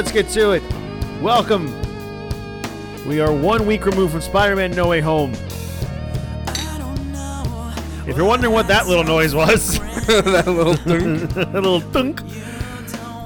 right, 0.00 0.14
let's 0.14 0.34
get 0.34 0.40
to 0.40 0.52
it. 0.52 0.62
Welcome. 1.22 1.66
We 3.06 3.20
are 3.20 3.32
one 3.32 3.66
week 3.66 3.84
removed 3.84 4.12
from 4.12 4.20
Spider-Man: 4.22 4.72
No 4.72 4.88
Way 4.88 5.00
Home. 5.00 5.32
If 8.06 8.16
you're 8.16 8.26
wondering 8.26 8.52
what 8.52 8.66
that 8.68 8.86
little 8.86 9.04
noise 9.04 9.34
was, 9.34 9.78
that 10.06 10.46
little 10.46 10.74
thing. 10.74 11.22
a 11.36 11.52
little 11.52 11.80
thunk. 11.80 12.20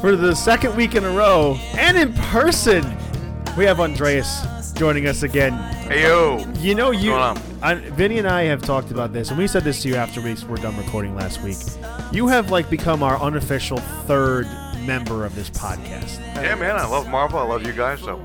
For 0.01 0.17
the 0.17 0.35
second 0.35 0.77
week 0.77 0.97
in 0.97 1.05
a 1.05 1.11
row, 1.11 1.57
and 1.77 1.97
in 1.97 2.13
person, 2.15 2.85
we 3.57 3.65
have 3.65 3.81
Andreas 3.81 4.73
joining 4.73 5.07
us 5.07 5.23
again. 5.23 5.53
Hey 5.89 6.03
yo. 6.03 6.45
You 6.59 6.75
know, 6.75 6.91
you, 6.91 7.11
going 7.11 7.23
on? 7.23 7.39
I, 7.63 7.75
Vinny 7.75 8.19
and 8.19 8.29
I 8.29 8.43
have 8.45 8.63
talked 8.63 8.91
about 8.91 9.13
this, 9.13 9.31
and 9.31 9.39
we 9.39 9.47
said 9.47 9.65
this 9.65 9.81
to 9.83 9.89
you 9.89 9.95
after 9.95 10.21
we 10.21 10.35
were 10.49 10.57
done 10.57 10.77
recording 10.77 11.15
last 11.15 11.41
week. 11.43 11.57
You 12.13 12.27
have 12.29 12.51
like 12.51 12.69
become 12.69 13.03
our 13.03 13.19
unofficial 13.23 13.79
third 14.07 14.47
member 14.85 15.25
of 15.25 15.35
this 15.35 15.51
podcast. 15.51 16.19
Yeah, 16.37 16.55
man, 16.55 16.77
I 16.77 16.87
love 16.87 17.09
Marvel. 17.09 17.39
I 17.39 17.43
love 17.45 17.67
you 17.67 17.73
guys. 17.73 18.01
So 18.01 18.17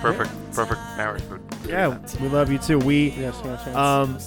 perfect, 0.00 0.30
perfect 0.52 0.80
marriage. 0.96 1.22
for- 1.22 1.40
Yeah, 1.68 1.98
we 2.20 2.28
love 2.28 2.50
you 2.52 2.58
too. 2.58 2.78
We 2.78 3.10
Yes, 3.10 3.34
yes, 3.44 3.62
yes. 3.66 3.74
um, 3.76 4.18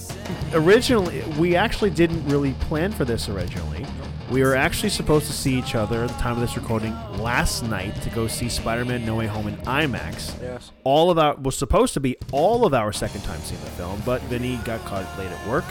originally 0.52 1.22
we 1.38 1.56
actually 1.56 1.90
didn't 1.90 2.26
really 2.28 2.52
plan 2.54 2.92
for 2.92 3.04
this 3.04 3.28
originally. 3.28 3.86
We 4.30 4.42
were 4.42 4.54
actually 4.54 4.90
supposed 4.90 5.26
to 5.28 5.32
see 5.32 5.58
each 5.58 5.74
other 5.74 6.02
at 6.04 6.08
the 6.10 6.14
time 6.18 6.32
of 6.34 6.40
this 6.40 6.54
recording 6.56 6.92
last 7.18 7.62
night 7.62 8.00
to 8.02 8.10
go 8.10 8.26
see 8.26 8.48
Spider-Man: 8.50 9.06
No 9.06 9.14
Way 9.16 9.26
Home 9.26 9.48
in 9.48 9.56
IMAX. 9.58 10.34
yes. 10.42 10.70
all 10.84 11.10
of 11.10 11.18
our 11.18 11.34
was 11.36 11.56
supposed 11.56 11.94
to 11.94 12.00
be 12.00 12.16
all 12.32 12.66
of 12.66 12.74
our 12.74 12.92
second 12.92 13.22
time 13.22 13.40
seeing 13.40 13.60
the 13.62 13.70
film, 13.70 14.02
but 14.04 14.20
Vinny 14.22 14.56
got 14.64 14.84
caught 14.84 15.06
late 15.18 15.30
at 15.30 15.48
work. 15.48 15.64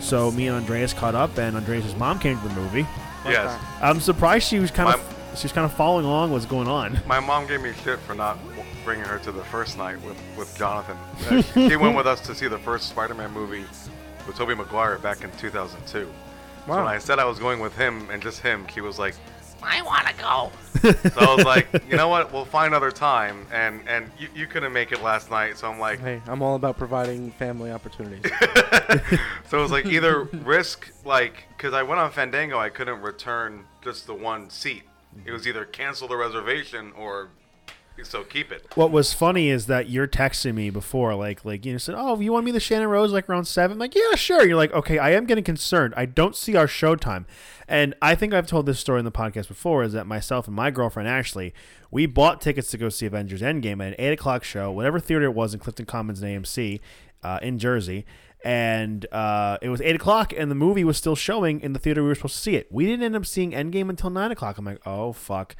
So 0.00 0.30
me 0.32 0.48
and 0.48 0.56
Andreas 0.56 0.92
caught 0.92 1.14
up, 1.14 1.38
and 1.38 1.56
Andreas' 1.56 1.96
mom 1.96 2.18
came 2.18 2.38
to 2.40 2.48
the 2.48 2.54
movie. 2.54 2.86
Yes. 3.24 3.56
I'm 3.80 4.00
surprised 4.00 4.46
she 4.48 4.58
was 4.58 4.70
kind 4.72 4.88
My- 4.88 4.94
of 4.96 5.11
she 5.36 5.44
was 5.44 5.52
kind 5.52 5.64
of 5.64 5.72
following 5.72 6.04
along 6.04 6.30
what's 6.30 6.46
going 6.46 6.68
on. 6.68 6.98
My 7.06 7.20
mom 7.20 7.46
gave 7.46 7.62
me 7.62 7.72
shit 7.84 7.98
for 8.00 8.14
not 8.14 8.38
bringing 8.84 9.04
her 9.04 9.18
to 9.20 9.32
the 9.32 9.44
first 9.44 9.78
night 9.78 10.00
with, 10.02 10.20
with 10.36 10.56
Jonathan. 10.56 10.96
Uh, 11.30 11.42
he 11.68 11.76
went 11.76 11.96
with 11.96 12.06
us 12.06 12.20
to 12.22 12.34
see 12.34 12.48
the 12.48 12.58
first 12.58 12.88
Spider-Man 12.88 13.30
movie 13.32 13.64
with 14.26 14.36
Tobey 14.36 14.54
Maguire 14.54 14.98
back 14.98 15.22
in 15.22 15.30
2002. 15.38 16.10
So 16.66 16.72
when 16.72 16.86
I 16.86 16.98
said 16.98 17.18
I 17.18 17.24
was 17.24 17.38
going 17.38 17.60
with 17.60 17.76
him 17.76 18.08
and 18.10 18.22
just 18.22 18.40
him, 18.40 18.66
he 18.68 18.80
was 18.80 18.98
like, 18.98 19.14
I 19.62 19.82
want 19.82 20.06
to 20.08 20.14
go. 20.14 20.50
so 21.10 21.20
I 21.20 21.34
was 21.36 21.44
like, 21.44 21.68
you 21.88 21.96
know 21.96 22.08
what? 22.08 22.32
We'll 22.32 22.44
find 22.44 22.74
another 22.74 22.90
time. 22.90 23.46
And 23.52 23.86
and 23.88 24.10
you, 24.18 24.28
you 24.34 24.46
couldn't 24.46 24.72
make 24.72 24.90
it 24.90 25.02
last 25.02 25.30
night, 25.30 25.56
so 25.56 25.70
I'm 25.70 25.78
like, 25.78 26.00
Hey, 26.00 26.20
I'm 26.26 26.42
all 26.42 26.56
about 26.56 26.76
providing 26.76 27.30
family 27.32 27.70
opportunities. 27.70 28.30
so 29.48 29.58
it 29.58 29.62
was 29.62 29.70
like 29.70 29.86
either 29.86 30.24
risk 30.24 30.90
like 31.04 31.44
because 31.56 31.74
I 31.74 31.82
went 31.84 32.00
on 32.00 32.10
Fandango, 32.10 32.58
I 32.58 32.70
couldn't 32.70 33.00
return 33.02 33.64
just 33.82 34.06
the 34.06 34.14
one 34.14 34.50
seat. 34.50 34.82
It 35.24 35.32
was 35.32 35.46
either 35.46 35.64
cancel 35.64 36.08
the 36.08 36.16
reservation 36.16 36.92
or 36.98 37.30
so 38.02 38.24
keep 38.24 38.50
it. 38.50 38.66
What 38.74 38.90
was 38.90 39.12
funny 39.12 39.48
is 39.50 39.66
that 39.66 39.88
you're 39.88 40.08
texting 40.08 40.54
me 40.54 40.70
before, 40.70 41.14
like, 41.14 41.44
like 41.44 41.64
you 41.64 41.72
know, 41.72 41.78
said, 41.78 41.94
"Oh, 41.96 42.18
you 42.20 42.32
want 42.32 42.44
me 42.44 42.50
the 42.50 42.58
Shannon 42.58 42.88
Rose 42.88 43.12
like 43.12 43.28
around 43.28 43.44
7? 43.44 43.74
I'm 43.74 43.78
like, 43.78 43.94
"Yeah, 43.94 44.14
sure." 44.14 44.46
You're 44.46 44.56
like, 44.56 44.72
"Okay, 44.72 44.98
I 44.98 45.10
am 45.10 45.26
getting 45.26 45.44
concerned. 45.44 45.94
I 45.96 46.06
don't 46.06 46.34
see 46.34 46.56
our 46.56 46.66
show 46.66 46.96
time, 46.96 47.26
And 47.68 47.94
I 48.02 48.14
think 48.14 48.34
I've 48.34 48.46
told 48.46 48.66
this 48.66 48.80
story 48.80 48.98
in 48.98 49.04
the 49.04 49.12
podcast 49.12 49.48
before. 49.48 49.82
Is 49.84 49.92
that 49.92 50.06
myself 50.06 50.46
and 50.46 50.56
my 50.56 50.70
girlfriend 50.70 51.08
Ashley, 51.08 51.54
we 51.90 52.06
bought 52.06 52.40
tickets 52.40 52.70
to 52.72 52.78
go 52.78 52.88
see 52.88 53.06
Avengers 53.06 53.40
Endgame 53.40 53.80
at 53.80 53.88
an 53.88 53.94
eight 53.98 54.12
o'clock 54.12 54.42
show, 54.44 54.70
whatever 54.72 54.98
theater 54.98 55.26
it 55.26 55.34
was 55.34 55.54
in 55.54 55.60
Clifton 55.60 55.86
Commons 55.86 56.22
and 56.22 56.44
AMC 56.44 56.80
uh, 57.22 57.38
in 57.42 57.58
Jersey. 57.58 58.04
And 58.44 59.06
uh, 59.12 59.58
it 59.62 59.68
was 59.68 59.80
eight 59.80 59.94
o'clock, 59.94 60.32
and 60.36 60.50
the 60.50 60.56
movie 60.56 60.84
was 60.84 60.96
still 60.96 61.14
showing 61.14 61.60
in 61.60 61.72
the 61.72 61.78
theater 61.78 62.02
we 62.02 62.08
were 62.08 62.14
supposed 62.14 62.34
to 62.34 62.40
see 62.40 62.56
it. 62.56 62.70
We 62.72 62.86
didn't 62.86 63.04
end 63.04 63.16
up 63.16 63.26
seeing 63.26 63.52
Endgame 63.52 63.88
until 63.88 64.10
nine 64.10 64.32
o'clock. 64.32 64.58
I'm 64.58 64.64
like, 64.64 64.80
oh 64.84 65.12
fuck. 65.12 65.56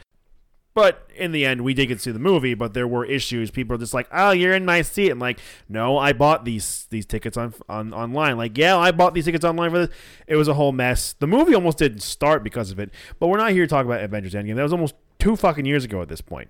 But 0.74 1.06
in 1.14 1.32
the 1.32 1.44
end, 1.44 1.60
we 1.60 1.74
did 1.74 1.86
get 1.86 1.96
to 1.96 2.00
see 2.00 2.10
the 2.12 2.18
movie. 2.18 2.54
But 2.54 2.72
there 2.72 2.88
were 2.88 3.04
issues. 3.04 3.50
People 3.50 3.76
are 3.76 3.78
just 3.78 3.92
like, 3.92 4.08
"Oh, 4.10 4.30
you're 4.30 4.54
in 4.54 4.64
my 4.64 4.80
seat." 4.80 5.10
I'm 5.10 5.18
like, 5.18 5.38
"No, 5.68 5.98
I 5.98 6.14
bought 6.14 6.46
these 6.46 6.86
these 6.88 7.04
tickets 7.04 7.36
on 7.36 7.52
on 7.68 7.92
online." 7.92 8.38
Like, 8.38 8.56
yeah, 8.56 8.78
I 8.78 8.90
bought 8.90 9.12
these 9.12 9.26
tickets 9.26 9.44
online 9.44 9.70
for 9.70 9.86
this. 9.86 9.96
It 10.26 10.36
was 10.36 10.48
a 10.48 10.54
whole 10.54 10.72
mess. 10.72 11.12
The 11.18 11.26
movie 11.26 11.54
almost 11.54 11.76
didn't 11.76 12.00
start 12.00 12.42
because 12.42 12.70
of 12.70 12.78
it. 12.78 12.90
But 13.18 13.26
we're 13.26 13.36
not 13.36 13.52
here 13.52 13.64
to 13.64 13.68
talk 13.68 13.84
about 13.84 14.02
Avengers 14.02 14.32
Endgame. 14.32 14.56
That 14.56 14.62
was 14.62 14.72
almost 14.72 14.94
two 15.22 15.36
fucking 15.36 15.64
years 15.66 15.84
ago 15.84 16.02
at 16.02 16.08
this 16.08 16.20
point. 16.20 16.48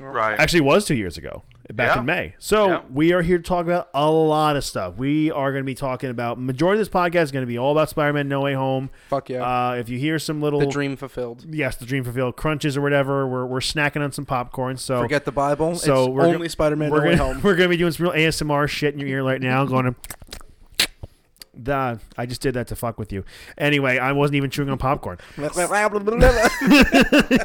Right. 0.00 0.38
Actually, 0.40 0.58
it 0.60 0.64
was 0.64 0.86
two 0.86 0.96
years 0.96 1.16
ago, 1.16 1.44
back 1.72 1.94
Yeah. 1.94 2.00
in 2.00 2.06
May. 2.06 2.34
So 2.40 2.66
Yeah. 2.68 2.80
we 2.92 3.12
are 3.12 3.22
here 3.22 3.36
to 3.38 3.44
talk 3.44 3.64
about 3.64 3.90
a 3.94 4.10
lot 4.10 4.56
of 4.56 4.64
stuff. 4.64 4.96
We 4.96 5.30
are 5.30 5.52
going 5.52 5.62
to 5.62 5.66
be 5.66 5.76
talking 5.76 6.10
about 6.10 6.36
majority 6.36 6.80
of 6.80 6.86
this 6.88 6.92
podcast 6.92 7.22
is 7.24 7.30
going 7.32 7.44
to 7.44 7.46
be 7.46 7.56
all 7.58 7.70
about 7.70 7.90
Spider-Man: 7.90 8.26
No 8.28 8.40
Way 8.40 8.54
Home. 8.54 8.90
Fuck 9.08 9.30
yeah. 9.30 9.42
Uh, 9.70 9.74
if 9.74 9.88
you 9.88 9.96
hear 9.98 10.18
some 10.18 10.42
little 10.42 10.58
the 10.58 10.66
dream 10.66 10.96
fulfilled. 10.96 11.44
yes, 11.48 11.76
the 11.76 11.86
dream 11.86 12.02
fulfilled 12.02 12.34
crunches 12.34 12.76
or 12.76 12.80
whatever, 12.80 13.24
we're, 13.28 13.46
we're 13.46 13.60
snacking 13.60 14.02
on 14.02 14.10
some 14.10 14.26
popcorn. 14.26 14.76
So 14.78 15.00
Forget 15.00 15.24
the 15.26 15.30
Bible. 15.32 15.76
so 15.76 16.06
it's 16.06 16.08
we're 16.10 16.22
only 16.24 16.38
go- 16.38 16.48
Spider-Man 16.48 16.90
we're 16.90 16.98
No 16.98 17.04
Way 17.10 17.16
gonna, 17.16 17.34
Home. 17.34 17.42
We're 17.44 17.54
gonna 17.54 17.68
be 17.68 17.76
doing 17.76 17.92
some 17.92 18.06
real 18.06 18.14
ASMR 18.16 18.68
shit 18.68 18.94
in 18.94 19.00
your 19.00 19.08
ear 19.08 19.22
right 19.22 19.40
now, 19.40 19.64
going 19.64 19.84
to. 19.84 19.94
Duh, 21.62 21.96
I 22.16 22.26
just 22.26 22.40
did 22.40 22.54
that 22.54 22.66
to 22.68 22.76
fuck 22.76 22.98
with 22.98 23.12
you. 23.12 23.24
Anyway, 23.56 23.98
I 23.98 24.12
wasn't 24.12 24.36
even 24.36 24.50
chewing 24.50 24.68
on 24.70 24.78
popcorn. 24.78 25.18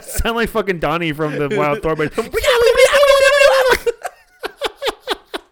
Sound 0.02 0.36
like 0.36 0.50
fucking 0.50 0.80
Donnie 0.80 1.12
from 1.14 1.34
the 1.38 1.56
Wild 1.56 1.82
Thor, 1.82 1.96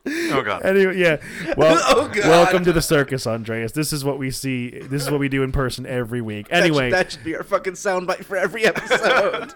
oh 0.09 0.41
god. 0.41 0.66
anyway, 0.66 0.97
yeah. 0.97 1.18
Well, 1.57 1.78
Oh, 1.88 2.07
God. 2.07 2.18
welcome 2.28 2.63
to 2.63 2.73
the 2.73 2.81
circus, 2.81 3.28
Andreas. 3.28 3.72
This 3.73 3.91
is 3.94 4.03
what 4.06 4.18
we 4.18 4.31
see. 4.31 4.69
This 4.69 5.03
is 5.03 5.12
what 5.12 5.19
we 5.19 5.29
do 5.29 5.44
in 5.44 5.51
person 5.51 5.85
every 5.85 6.22
week. 6.22 6.47
Anyway, 6.50 6.89
that 6.89 7.12
should, 7.12 7.22
that 7.22 7.24
should 7.24 7.24
be 7.25 7.35
our 7.35 7.44
fucking 7.44 7.74
soundbite 7.74 8.24
for 8.25 8.38
every 8.38 8.66
episode. 8.66 9.53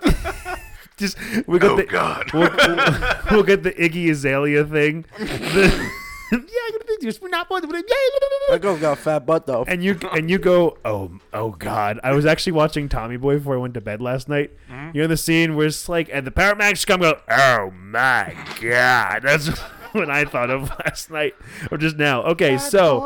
just 0.98 1.18
we 1.48 1.58
got 1.60 1.72
Oh 1.72 1.76
the 1.78 1.86
god. 1.86 2.32
we'll, 2.34 2.50
we'll, 2.52 3.18
we'll 3.32 3.44
get 3.44 3.64
the 3.64 3.72
Iggy 3.72 4.10
Azalea 4.12 4.66
thing. 4.66 5.06
The, 5.18 5.90
yeah, 6.38 6.38
I'm 6.38 6.72
gonna 6.72 6.86
be 6.86 6.98
just 7.02 7.22
we're 7.22 7.30
not 7.30 7.50
going 7.50 7.62
to 7.62 7.68
that 7.68 8.62
girl's 8.62 8.80
got 8.80 8.94
a 8.98 9.02
fat 9.02 9.26
butt 9.26 9.46
though. 9.46 9.64
and 9.68 9.84
you 9.84 9.98
and 10.14 10.30
you 10.30 10.38
go, 10.40 10.78
oh 10.86 11.12
oh 11.34 11.52
god! 11.52 12.00
I 12.04 12.14
was 12.14 12.26
actually 12.26 12.54
watching 12.54 12.90
Tommy 12.90 13.18
Boy 13.18 13.38
before 13.38 13.56
I 13.56 13.58
went 13.58 13.74
to 13.76 13.82
bed 13.82 14.02
last 14.02 14.28
night. 14.30 14.52
You 14.94 15.02
know 15.02 15.08
the 15.08 15.18
scene 15.18 15.56
where 15.56 15.68
it's 15.68 15.88
like, 15.90 16.10
and 16.12 16.26
the 16.26 16.32
paramedics 16.32 16.86
come 16.88 17.02
go, 17.02 17.20
oh 17.30 17.72
my 17.72 18.36
god! 18.62 19.22
That's 19.24 19.48
what 19.94 20.10
I 20.10 20.26
thought 20.26 20.50
of 20.50 20.70
last 20.86 21.12
night 21.12 21.36
or 21.70 21.78
just 21.78 21.98
now. 21.98 22.24
Okay, 22.24 22.58
so 22.58 23.00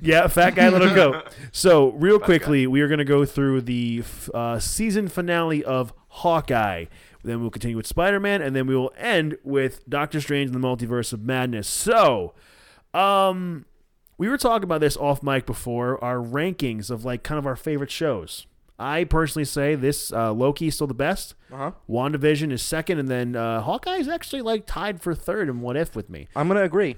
yeah, 0.00 0.26
fat 0.26 0.54
guy, 0.54 0.68
let 0.68 0.82
him 0.82 0.94
go. 0.94 1.22
So 1.52 1.90
real 1.92 2.18
quickly, 2.18 2.66
we 2.66 2.80
are 2.80 2.88
going 2.88 2.98
to 2.98 3.04
go 3.04 3.24
through 3.24 3.62
the 3.62 4.00
f- 4.00 4.28
uh, 4.34 4.58
season 4.58 5.08
finale 5.08 5.64
of 5.64 5.92
Hawkeye. 6.08 6.86
Then 7.24 7.40
we'll 7.40 7.50
continue 7.50 7.76
with 7.76 7.86
Spider 7.86 8.20
Man, 8.20 8.42
and 8.42 8.54
then 8.54 8.66
we 8.66 8.76
will 8.76 8.92
end 8.96 9.38
with 9.42 9.88
Doctor 9.88 10.20
Strange 10.20 10.50
and 10.50 10.62
the 10.62 10.66
Multiverse 10.66 11.12
of 11.12 11.22
Madness. 11.22 11.66
So, 11.66 12.34
um, 12.92 13.64
we 14.18 14.28
were 14.28 14.36
talking 14.38 14.64
about 14.64 14.80
this 14.82 14.96
off 14.96 15.22
mic 15.22 15.46
before 15.46 16.02
our 16.04 16.18
rankings 16.18 16.90
of 16.90 17.04
like 17.04 17.22
kind 17.22 17.38
of 17.38 17.46
our 17.46 17.56
favorite 17.56 17.90
shows. 17.90 18.46
I 18.78 19.04
personally 19.04 19.44
say 19.44 19.74
this 19.74 20.12
uh, 20.12 20.32
Loki 20.32 20.66
is 20.66 20.74
still 20.74 20.86
the 20.86 20.94
best. 20.94 21.34
Uh-huh. 21.52 21.72
WandaVision 21.88 22.52
is 22.52 22.60
second, 22.60 22.98
and 22.98 23.08
then 23.08 23.36
uh, 23.36 23.62
Hawkeye 23.62 23.96
is 23.96 24.08
actually 24.08 24.42
like 24.42 24.66
tied 24.66 25.00
for 25.00 25.14
third 25.14 25.48
in 25.48 25.60
What 25.60 25.76
If 25.76 25.96
with 25.96 26.10
me. 26.10 26.28
I'm 26.36 26.48
gonna 26.48 26.62
agree. 26.64 26.96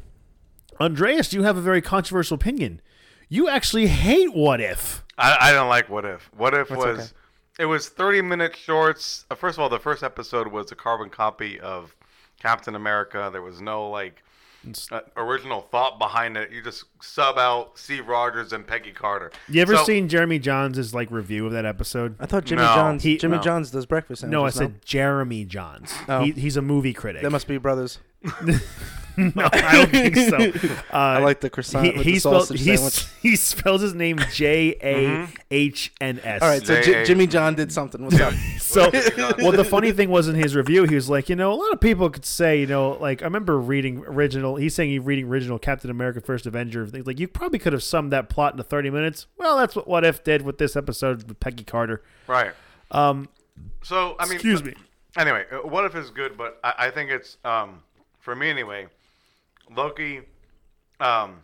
Andreas, 0.80 1.32
you 1.32 1.44
have 1.44 1.56
a 1.56 1.60
very 1.62 1.80
controversial 1.80 2.34
opinion. 2.34 2.80
You 3.28 3.48
actually 3.48 3.86
hate 3.86 4.34
What 4.34 4.60
If. 4.60 5.04
I, 5.18 5.50
I 5.50 5.52
don't 5.52 5.68
like 5.68 5.88
What 5.88 6.04
If. 6.04 6.30
What 6.36 6.54
If 6.54 6.68
That's 6.68 6.78
was 6.84 6.98
okay. 6.98 7.08
It 7.58 7.66
was 7.66 7.88
30 7.88 8.22
minute 8.22 8.54
shorts. 8.56 9.24
Uh, 9.30 9.34
first 9.34 9.56
of 9.58 9.62
all, 9.62 9.68
the 9.68 9.78
first 9.78 10.02
episode 10.02 10.48
was 10.48 10.70
a 10.72 10.74
carbon 10.76 11.08
copy 11.10 11.58
of 11.60 11.94
Captain 12.40 12.74
America. 12.74 13.30
There 13.32 13.40
was 13.42 13.60
no 13.60 13.88
like 13.88 14.22
uh, 14.92 15.00
original 15.16 15.62
thought 15.62 15.98
behind 15.98 16.36
it. 16.36 16.50
You 16.52 16.62
just 16.62 16.84
sub 17.00 17.38
out 17.38 17.78
Steve 17.78 18.08
Rogers 18.08 18.52
and 18.52 18.66
Peggy 18.66 18.92
Carter. 18.92 19.30
You 19.48 19.62
ever 19.62 19.76
So- 19.76 19.84
seen 19.84 20.08
Jeremy 20.08 20.38
Jahns' 20.38 20.92
like 20.92 21.10
review 21.10 21.46
of 21.46 21.52
that 21.52 21.64
episode? 21.64 22.16
I 22.20 22.26
thought 22.26 22.44
Jimmy 22.44 22.62
No. 22.62 22.74
John's 22.74 23.02
He- 23.04 23.16
Jimmy 23.16 23.36
no. 23.36 23.42
John's 23.42 23.70
does 23.70 23.86
breakfast. 23.86 24.24
No, 24.24 24.44
I 24.44 24.50
said 24.50 24.84
Jeremy 24.84 25.46
Jahns. 25.46 25.92
Oh. 26.08 26.24
He, 26.24 26.32
he's 26.32 26.56
a 26.56 26.62
movie 26.62 26.92
critic. 26.92 27.22
they 27.22 27.28
must 27.28 27.46
be 27.48 27.56
brothers. 27.58 28.00
no, 29.34 29.48
I 29.52 29.72
don't 29.72 29.90
think 29.90 30.16
so. 30.16 30.68
Uh, 30.68 30.76
I 30.92 31.18
like 31.18 31.40
the 31.40 31.48
croissant 31.50 31.86
he, 31.86 31.92
with 31.92 32.06
he 32.06 32.12
the 32.14 32.18
spelled 32.20 32.42
sausage 32.42 32.60
he, 32.60 32.76
sandwich. 32.76 33.06
he 33.22 33.36
spells 33.36 33.80
his 33.80 33.94
name 33.94 34.18
J 34.32 34.76
A 34.82 35.28
H 35.50 35.92
N 36.00 36.20
S. 36.22 36.42
All 36.42 36.48
right, 36.48 36.64
so 36.64 36.76
J- 36.82 36.82
J- 36.82 37.04
Jimmy 37.04 37.26
John 37.26 37.54
did 37.54 37.72
something. 37.72 38.04
What's 38.04 38.20
up? 38.20 38.34
So, 38.58 38.90
well, 39.38 39.52
the 39.52 39.64
funny 39.64 39.92
thing 39.92 40.10
was 40.10 40.28
in 40.28 40.34
his 40.34 40.54
review, 40.54 40.84
he 40.84 40.94
was 40.94 41.08
like, 41.08 41.28
you 41.28 41.36
know, 41.36 41.52
a 41.52 41.54
lot 41.54 41.72
of 41.72 41.80
people 41.80 42.10
could 42.10 42.24
say, 42.26 42.60
you 42.60 42.66
know, 42.66 42.98
like 43.00 43.22
I 43.22 43.24
remember 43.24 43.58
reading 43.58 44.04
original. 44.06 44.56
He's 44.56 44.74
saying 44.74 44.90
he's 44.90 45.00
reading 45.00 45.28
original 45.28 45.58
Captain 45.58 45.90
America: 45.90 46.20
First 46.20 46.46
Avenger. 46.46 46.86
Things 46.86 47.06
like 47.06 47.18
you 47.18 47.28
probably 47.28 47.58
could 47.58 47.72
have 47.72 47.82
summed 47.82 48.12
that 48.12 48.28
plot 48.28 48.52
into 48.52 48.64
thirty 48.64 48.90
minutes. 48.90 49.26
Well, 49.38 49.56
that's 49.56 49.74
what 49.74 49.88
What 49.88 50.04
If 50.04 50.24
did 50.24 50.42
with 50.42 50.58
this 50.58 50.76
episode 50.76 51.28
with 51.28 51.40
Peggy 51.40 51.64
Carter. 51.64 52.02
Right. 52.26 52.52
Um, 52.90 53.28
So 53.82 54.16
I 54.18 54.24
mean, 54.26 54.34
excuse 54.34 54.62
me. 54.62 54.74
Anyway, 55.16 55.44
uh, 55.50 55.66
what 55.66 55.84
if 55.86 55.94
is 55.94 56.10
good, 56.10 56.36
but 56.36 56.60
I, 56.62 56.74
I 56.78 56.90
think 56.90 57.10
it's 57.10 57.38
um 57.44 57.82
for 58.20 58.34
me 58.36 58.50
anyway. 58.50 58.88
Loki, 59.74 60.20
um, 61.00 61.40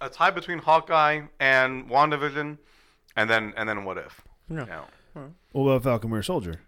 a 0.00 0.08
tie 0.08 0.30
between 0.30 0.58
Hawkeye 0.58 1.22
and 1.40 1.88
WandaVision, 1.88 2.58
and 3.16 3.30
then 3.30 3.52
and 3.56 3.68
then 3.68 3.84
what 3.84 3.98
if? 3.98 4.20
Yeah. 4.50 4.60
You 4.60 4.66
know. 4.66 4.84
What 5.52 5.62
about 5.70 5.82
Falcon 5.84 6.10
Winter 6.10 6.22
Soldier? 6.22 6.60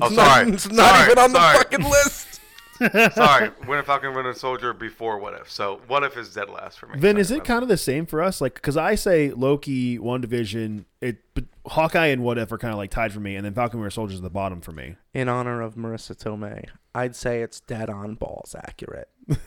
Oh, 0.00 0.06
It's 0.06 0.14
sorry. 0.14 0.44
Not, 0.46 0.54
it's 0.54 0.68
not 0.70 0.90
Sorry, 0.94 1.04
even 1.12 1.18
on 1.18 1.30
sorry. 1.30 1.58
the 1.58 1.64
fucking 1.64 1.84
list. 1.84 2.33
Sorry, 3.14 3.50
Winter 3.68 3.82
Falcon, 3.84 4.14
Winter 4.14 4.34
Soldier 4.34 4.72
before 4.72 5.18
What 5.18 5.34
If. 5.34 5.50
So 5.50 5.80
What 5.86 6.02
If 6.02 6.16
is 6.16 6.34
dead 6.34 6.48
last 6.50 6.78
for 6.78 6.86
me. 6.86 6.98
Vin, 6.98 7.12
Sorry, 7.12 7.20
is 7.20 7.30
it 7.30 7.36
man. 7.38 7.44
kind 7.46 7.62
of 7.62 7.68
the 7.68 7.76
same 7.76 8.04
for 8.06 8.20
us? 8.22 8.40
Like, 8.40 8.54
because 8.54 8.76
I 8.76 8.94
say 8.96 9.30
Loki, 9.30 9.98
WandaVision, 9.98 10.84
it, 11.00 11.18
but 11.34 11.44
Hawkeye 11.66 12.06
and 12.06 12.22
What 12.24 12.38
If 12.38 12.50
are 12.52 12.58
kind 12.58 12.72
of 12.72 12.78
like 12.78 12.90
tied 12.90 13.12
for 13.12 13.20
me, 13.20 13.36
and 13.36 13.44
then 13.44 13.54
Falcon 13.54 13.78
Winter 13.80 13.90
Soldier 13.90 14.14
is 14.14 14.20
the 14.22 14.30
bottom 14.30 14.60
for 14.60 14.72
me. 14.72 14.96
In 15.12 15.28
honor 15.28 15.60
of 15.62 15.74
Marisa 15.76 16.16
Tomei, 16.16 16.64
I'd 16.94 17.14
say 17.14 17.42
it's 17.42 17.60
dead 17.60 17.88
on 17.90 18.14
balls 18.14 18.54
accurate. 18.58 19.08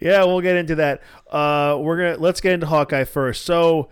Yeah, 0.00 0.24
we'll 0.24 0.40
get 0.40 0.56
into 0.56 0.74
that. 0.76 1.02
Uh, 1.30 1.76
we're 1.80 1.96
gonna 1.98 2.16
let's 2.16 2.40
get 2.40 2.52
into 2.54 2.66
Hawkeye 2.66 3.04
first. 3.04 3.44
So, 3.44 3.90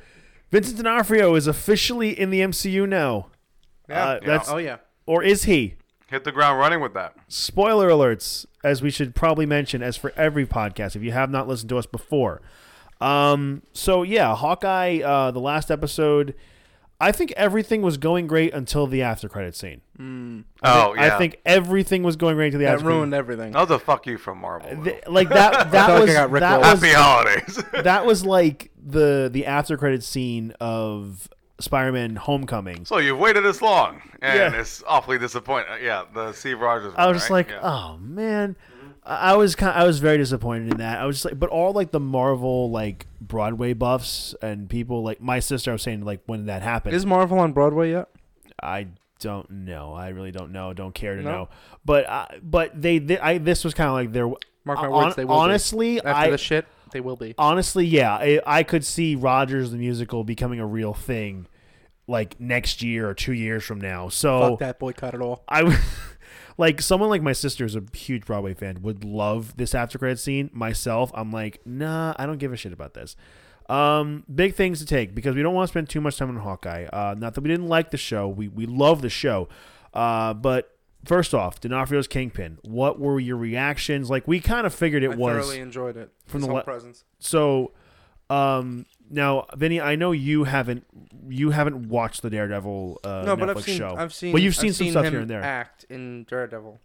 Vincent 0.50 0.78
D'Onofrio 0.78 1.34
is 1.34 1.46
officially 1.46 2.18
in 2.18 2.30
the 2.30 2.40
MCU 2.40 2.88
now. 2.88 3.26
Uh, 3.88 4.18
Yeah. 4.22 4.26
that's 4.26 4.48
Oh 4.50 4.56
yeah. 4.56 4.78
or 5.06 5.22
is 5.22 5.44
he? 5.44 5.74
Hit 6.12 6.24
the 6.24 6.32
ground 6.32 6.58
running 6.58 6.80
with 6.80 6.92
that. 6.92 7.14
Spoiler 7.26 7.88
alerts, 7.88 8.44
as 8.62 8.82
we 8.82 8.90
should 8.90 9.14
probably 9.14 9.46
mention, 9.46 9.82
as 9.82 9.96
for 9.96 10.12
every 10.14 10.46
podcast, 10.46 10.94
if 10.94 11.02
you 11.02 11.10
have 11.10 11.30
not 11.30 11.48
listened 11.48 11.70
to 11.70 11.78
us 11.78 11.86
before. 11.86 12.42
Um, 13.00 13.62
so 13.72 14.02
yeah, 14.02 14.36
Hawkeye, 14.36 15.00
uh, 15.02 15.30
the 15.30 15.40
last 15.40 15.70
episode, 15.70 16.34
I 17.00 17.12
think 17.12 17.32
everything 17.32 17.80
was 17.80 17.96
going 17.96 18.26
great 18.26 18.52
until 18.52 18.86
the 18.86 19.00
after 19.00 19.26
credit 19.26 19.56
scene. 19.56 19.80
Oh, 20.62 20.94
yeah. 20.94 21.14
I 21.14 21.18
think 21.18 21.40
everything 21.46 22.02
was 22.02 22.16
going 22.16 22.36
great 22.36 22.50
to 22.50 22.58
the 22.58 22.64
That 22.64 22.74
after 22.74 22.86
ruined 22.88 23.14
everything. 23.14 23.52
That 23.52 23.60
was 23.62 23.70
a 23.70 23.78
fuck 23.78 24.06
you 24.06 24.18
from 24.18 24.36
Marvel. 24.38 24.68
though. 24.70 24.84
Th- 24.84 25.08
like 25.08 25.30
that. 25.30 25.52
That 25.72 25.86
felt 25.86 26.00
like 26.00 26.08
was 26.08 26.10
I 26.10 26.12
got 26.12 26.30
Rick 26.30 26.40
that 26.40 26.60
was 26.60 26.82
Happy 26.82 26.92
holidays. 26.92 27.64
that 27.84 28.04
was 28.04 28.26
like 28.26 28.70
the 28.76 29.30
the 29.32 29.46
after 29.46 29.78
credit 29.78 30.04
scene 30.04 30.52
of 30.60 31.26
Spider-Man: 31.62 32.16
Homecoming. 32.16 32.84
so 32.84 32.98
you've 32.98 33.18
waited 33.18 33.44
this 33.44 33.62
long, 33.62 34.02
and 34.20 34.38
Yeah. 34.38 34.60
it's 34.60 34.82
awfully 34.86 35.18
disappointing. 35.18 35.72
Yeah, 35.82 36.04
the 36.12 36.32
Steve 36.32 36.60
Rogers. 36.60 36.92
I 36.96 37.06
was 37.06 37.18
just 37.18 37.30
right? 37.30 37.46
like, 37.48 37.50
Yeah. 37.50 37.60
oh 37.62 37.98
man. 37.98 38.56
I 39.04 39.32
I 39.32 39.36
was 39.36 39.54
kind 39.56 39.70
Of, 39.74 39.82
I 39.82 39.84
was 39.86 39.98
very 39.98 40.16
disappointed 40.18 40.70
in 40.72 40.76
that. 40.78 41.00
I 41.00 41.06
was 41.06 41.16
just 41.16 41.24
like, 41.24 41.38
but 41.38 41.50
all 41.50 41.72
like 41.72 41.90
the 41.90 41.98
Marvel 42.00 42.70
like 42.70 43.06
Broadway 43.20 43.72
buffs 43.72 44.34
and 44.42 44.68
people 44.70 45.02
like 45.02 45.20
my 45.20 45.40
sister. 45.40 45.70
I 45.70 45.74
was 45.74 45.82
saying 45.82 46.04
like 46.04 46.20
when 46.26 46.46
that 46.46 46.62
happened. 46.62 46.94
Is 46.94 47.04
Marvel 47.04 47.38
on 47.40 47.52
Broadway 47.52 47.90
yet? 47.90 48.08
I 48.62 48.88
don't 49.18 49.50
know. 49.50 49.92
I 49.92 50.08
really 50.08 50.30
don't 50.30 50.52
know. 50.52 50.72
Don't 50.72 50.94
care 50.94 51.16
to 51.16 51.22
No? 51.22 51.30
know. 51.32 51.48
But 51.84 52.08
uh, 52.08 52.26
but 52.42 52.80
they, 52.80 52.98
they 52.98 53.18
I 53.18 53.38
this 53.38 53.64
was 53.64 53.74
kind 53.74 53.88
of 53.88 53.94
like 53.94 54.12
their. 54.12 54.28
Mark 54.64 54.78
my 54.78 54.86
hon- 54.86 54.92
words, 55.06 55.16
they 55.16 55.24
will 55.24 55.34
be. 55.34 55.40
honestly, 55.40 55.96
After 55.98 56.08
I 56.10 56.30
the 56.30 56.38
shit, 56.38 56.66
they 56.92 57.00
will 57.00 57.16
be. 57.16 57.34
honestly, 57.36 57.84
yeah, 57.84 58.14
I, 58.14 58.40
I 58.46 58.62
could 58.62 58.84
see 58.84 59.16
Rogers 59.16 59.72
the 59.72 59.76
musical 59.76 60.22
becoming 60.22 60.60
a 60.60 60.66
real 60.66 60.94
thing, 60.94 61.48
like 62.06 62.38
next 62.40 62.82
year 62.82 63.08
or 63.08 63.14
two 63.14 63.32
years 63.32 63.64
from 63.64 63.80
now. 63.80 64.08
So 64.08 64.50
Fuck 64.50 64.58
that, 64.60 64.78
boycott 64.78 65.14
it 65.14 65.20
all. 65.20 65.44
I 65.48 65.78
like 66.58 66.80
someone 66.80 67.08
like 67.08 67.22
my 67.22 67.32
sister 67.32 67.64
is 67.64 67.76
a 67.76 67.82
huge 67.94 68.26
Broadway 68.26 68.54
fan 68.54 68.82
would 68.82 69.04
love 69.04 69.56
this 69.56 69.74
after 69.74 69.98
credit 69.98 70.18
scene. 70.18 70.50
Myself, 70.52 71.10
I'm 71.14 71.32
like, 71.32 71.60
nah, 71.64 72.14
I 72.16 72.26
don't 72.26 72.38
give 72.38 72.52
a 72.52 72.56
shit 72.56 72.72
about 72.72 72.94
this. 72.94 73.16
Um, 73.68 74.24
big 74.32 74.54
things 74.54 74.80
to 74.80 74.86
take 74.86 75.14
because 75.14 75.34
we 75.34 75.42
don't 75.42 75.54
want 75.54 75.68
to 75.68 75.72
spend 75.72 75.88
too 75.88 76.00
much 76.00 76.18
time 76.18 76.28
on 76.28 76.36
Hawkeye. 76.36 76.86
Uh, 76.86 77.14
not 77.16 77.34
that 77.34 77.40
we 77.40 77.48
didn't 77.48 77.68
like 77.68 77.90
the 77.90 77.96
show, 77.96 78.28
we 78.28 78.48
we 78.48 78.66
love 78.66 79.02
the 79.02 79.10
show. 79.10 79.48
Uh, 79.94 80.34
but 80.34 80.76
first 81.04 81.32
off, 81.34 81.60
D'Onofrio's 81.60 82.08
Kingpin. 82.08 82.58
What 82.62 82.98
were 82.98 83.20
your 83.20 83.36
reactions? 83.36 84.10
Like 84.10 84.26
we 84.26 84.40
kind 84.40 84.66
of 84.66 84.74
figured 84.74 85.02
it 85.02 85.16
was. 85.16 85.32
I 85.32 85.36
was 85.36 85.46
thoroughly 85.46 85.60
enjoyed 85.60 85.96
it. 85.96 86.10
From 86.26 86.40
the 86.40 86.52
le- 86.52 86.64
presence. 86.64 87.04
so. 87.18 87.72
Um, 88.32 88.86
now, 89.10 89.46
Vinny, 89.56 89.80
I 89.80 89.94
know 89.96 90.12
you 90.12 90.44
haven't 90.44 90.84
you 91.28 91.50
haven't 91.50 91.88
watched 91.88 92.22
the 92.22 92.30
Daredevil 92.30 93.00
uh, 93.04 93.22
No, 93.26 93.36
Netflix 93.36 93.38
but 93.40 93.48
I've 93.56 93.64
seen. 93.64 93.78
show. 93.78 93.94
I've 93.96 94.14
seen. 94.14 94.32
Well, 94.32 94.42
you've 94.42 94.54
I've 94.54 94.60
seen 94.60 94.72
some 94.72 94.90
stuff 94.90 95.06
here 95.06 95.20
and 95.20 95.30
there. 95.30 95.42
Act 95.42 95.84
in 95.90 96.24
Daredevil. 96.24 96.80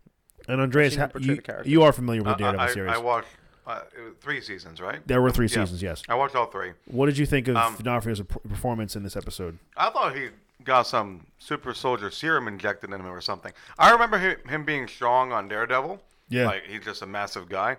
And 0.48 0.62
Andreas, 0.62 0.96
ha- 0.96 1.10
you, 1.20 1.38
character. 1.42 1.70
you 1.70 1.84
are 1.84 1.92
familiar 1.92 2.22
with 2.24 2.34
the 2.38 2.44
Daredevil 2.44 2.62
I, 2.68 2.72
series. 2.74 2.92
I 2.94 2.98
watched 2.98 3.28
uh, 3.66 3.82
three 4.22 4.40
seasons, 4.42 4.80
right? 4.80 5.06
there 5.08 5.22
were 5.22 5.30
three 5.32 5.48
Yeah. 5.48 5.64
seasons, 5.66 5.82
yes. 5.82 6.04
I 6.08 6.16
watched 6.16 6.36
all 6.36 6.46
three. 6.46 6.72
What 6.86 7.08
did 7.08 7.18
you 7.18 7.26
think 7.26 7.48
of 7.50 7.58
Um, 7.58 7.76
D'Onofrio's 7.76 8.22
performance 8.48 8.96
in 8.96 9.04
this 9.04 9.18
episode? 9.18 9.58
I 9.76 9.90
thought 9.90 10.16
he 10.16 10.30
got 10.64 10.84
some 10.84 11.26
super 11.40 11.74
soldier 11.74 12.10
serum 12.12 12.48
injected 12.48 12.92
in 12.92 13.00
him 13.02 13.08
or 13.08 13.20
something. 13.22 13.52
I 13.78 13.92
remember 13.92 14.18
him, 14.20 14.38
him 14.48 14.64
being 14.64 14.88
strong 14.88 15.32
on 15.34 15.48
Daredevil. 15.50 16.02
Yeah. 16.30 16.46
Like 16.48 16.64
he's 16.66 16.84
just 16.84 17.02
a 17.02 17.06
massive 17.08 17.50
guy. 17.50 17.78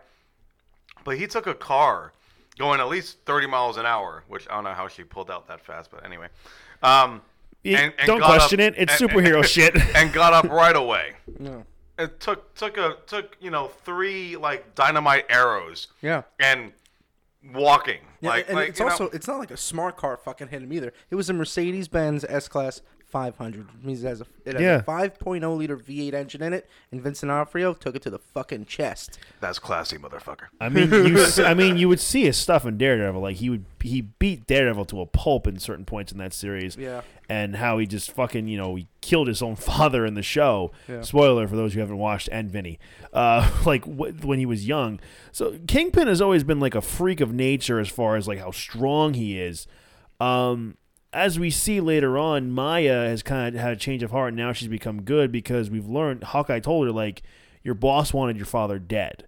But 1.04 1.16
he 1.18 1.26
took 1.26 1.46
a 1.46 1.54
car 1.54 2.12
going 2.58 2.80
at 2.80 2.88
least 2.88 3.18
30 3.26 3.46
miles 3.46 3.76
an 3.76 3.86
hour, 3.86 4.24
which 4.28 4.46
I 4.50 4.54
don't 4.54 4.64
know 4.64 4.72
how 4.74 4.88
she 4.88 5.04
pulled 5.04 5.30
out 5.30 5.46
that 5.48 5.60
fast, 5.64 5.90
but 5.90 6.04
anyway. 6.04 6.26
Um, 6.82 7.22
Y- 7.64 7.72
and- 7.72 7.92
and 7.98 8.06
don't 8.06 8.20
got 8.20 8.30
up- 8.30 8.36
question 8.38 8.60
it. 8.60 8.74
It's 8.76 9.00
and- 9.00 9.10
superhero 9.10 9.44
shit. 9.54 9.74
and 9.96 10.12
got 10.12 10.32
up 10.32 10.50
right 10.50 10.76
away. 10.76 11.14
No. 11.38 11.64
It 11.98 12.20
took 12.20 12.54
took 12.54 12.76
a 12.78 12.96
took 13.06 13.36
you 13.40 13.50
know 13.50 13.68
three 13.84 14.36
like 14.36 14.74
dynamite 14.76 15.26
arrows 15.30 15.88
Yeah. 16.00 16.22
and 16.38 16.72
walking 17.52 18.00
Yeah, 18.20 18.30
like 18.30 18.46
and 18.48 18.56
like 18.56 18.68
it's 18.70 18.78
you 18.78 18.84
know- 18.86 18.92
also 18.92 19.08
it's 19.10 19.26
not 19.26 19.38
like 19.38 19.50
a 19.50 19.56
smart 19.56 19.96
car 19.96 20.16
fucking 20.16 20.48
hit 20.48 20.62
him 20.62 20.72
either. 20.72 20.92
It 21.10 21.14
was 21.16 21.28
a 21.30 21.32
Mercedes 21.32 21.88
Benz 21.88 22.24
S 22.28 22.46
Class 22.48 22.82
500. 23.10 23.60
It 23.80 23.84
means 23.84 24.04
it 24.04 24.08
has 24.08 24.20
a 24.20 24.26
it 24.44 24.54
has 24.54 24.62
Yeah. 24.62 24.76
a 24.78 24.82
5.0 24.82 25.56
liter 25.56 25.76
V8 25.76 26.14
engine 26.14 26.42
in 26.42 26.52
it, 26.52 26.68
and 26.92 27.02
Vincent 27.02 27.28
D'Onofrio 27.30 27.74
took 27.74 27.94
it 27.96 28.02
to 28.02 28.10
the 28.10 28.18
fucking 28.18 28.64
chest. 28.66 29.18
that's 29.40 29.58
classy, 29.58 29.96
motherfucker. 29.98 30.46
I 30.60 30.68
mean, 30.68 30.90
you. 30.90 31.18
s- 31.18 31.38
I 31.38 31.54
mean, 31.54 31.76
you 31.76 31.88
would 31.88 32.00
see 32.00 32.24
his 32.24 32.36
stuff 32.36 32.64
in 32.66 32.76
Daredevil. 32.78 33.20
Like 33.20 33.36
he 33.36 33.50
would, 33.50 33.64
he 33.82 34.00
beat 34.02 34.46
Daredevil 34.46 34.86
to 34.86 35.00
a 35.00 35.06
pulp 35.06 35.46
in 35.46 35.58
certain 35.58 35.84
points 35.84 36.12
in 36.12 36.18
that 36.18 36.32
series. 36.32 36.76
Yeah. 36.76 37.02
And 37.30 37.56
how 37.56 37.76
he 37.76 37.86
just 37.86 38.10
fucking, 38.10 38.48
you 38.48 38.56
know, 38.56 38.74
he 38.76 38.88
killed 39.02 39.28
his 39.28 39.42
own 39.42 39.54
father 39.70 40.06
in 40.06 40.14
the 40.14 40.22
show. 40.22 40.72
Yeah. 40.88 41.02
Spoiler 41.02 41.46
for 41.46 41.56
those 41.56 41.74
who 41.74 41.80
haven't 41.80 41.98
watched, 41.98 42.28
and 42.32 42.50
Vinny, 42.50 42.78
uh, 43.12 43.50
like 43.66 43.84
wh- 43.84 44.24
when 44.24 44.38
he 44.38 44.46
was 44.46 44.66
young. 44.66 44.98
So 45.32 45.58
Kingpin 45.66 46.08
has 46.08 46.20
always 46.22 46.42
been 46.44 46.58
like 46.60 46.74
a 46.74 46.80
freak 46.80 47.20
of 47.20 47.32
nature 47.34 47.78
as 47.78 47.88
far 47.88 48.16
as 48.16 48.26
like 48.26 48.38
how 48.38 48.50
strong 48.50 49.12
he 49.14 49.38
is. 49.38 49.66
Um, 50.20 50.77
as 51.12 51.38
we 51.38 51.50
see 51.50 51.80
later 51.80 52.18
on, 52.18 52.50
Maya 52.50 53.06
has 53.08 53.22
kind 53.22 53.54
of 53.54 53.60
had 53.60 53.72
a 53.72 53.76
change 53.76 54.02
of 54.02 54.10
heart. 54.10 54.28
And 54.28 54.36
now 54.36 54.52
she's 54.52 54.68
become 54.68 55.02
good 55.02 55.32
because 55.32 55.70
we've 55.70 55.88
learned. 55.88 56.22
Hawkeye 56.24 56.60
told 56.60 56.86
her 56.86 56.92
like, 56.92 57.22
your 57.62 57.74
boss 57.74 58.12
wanted 58.12 58.36
your 58.36 58.46
father 58.46 58.78
dead, 58.78 59.26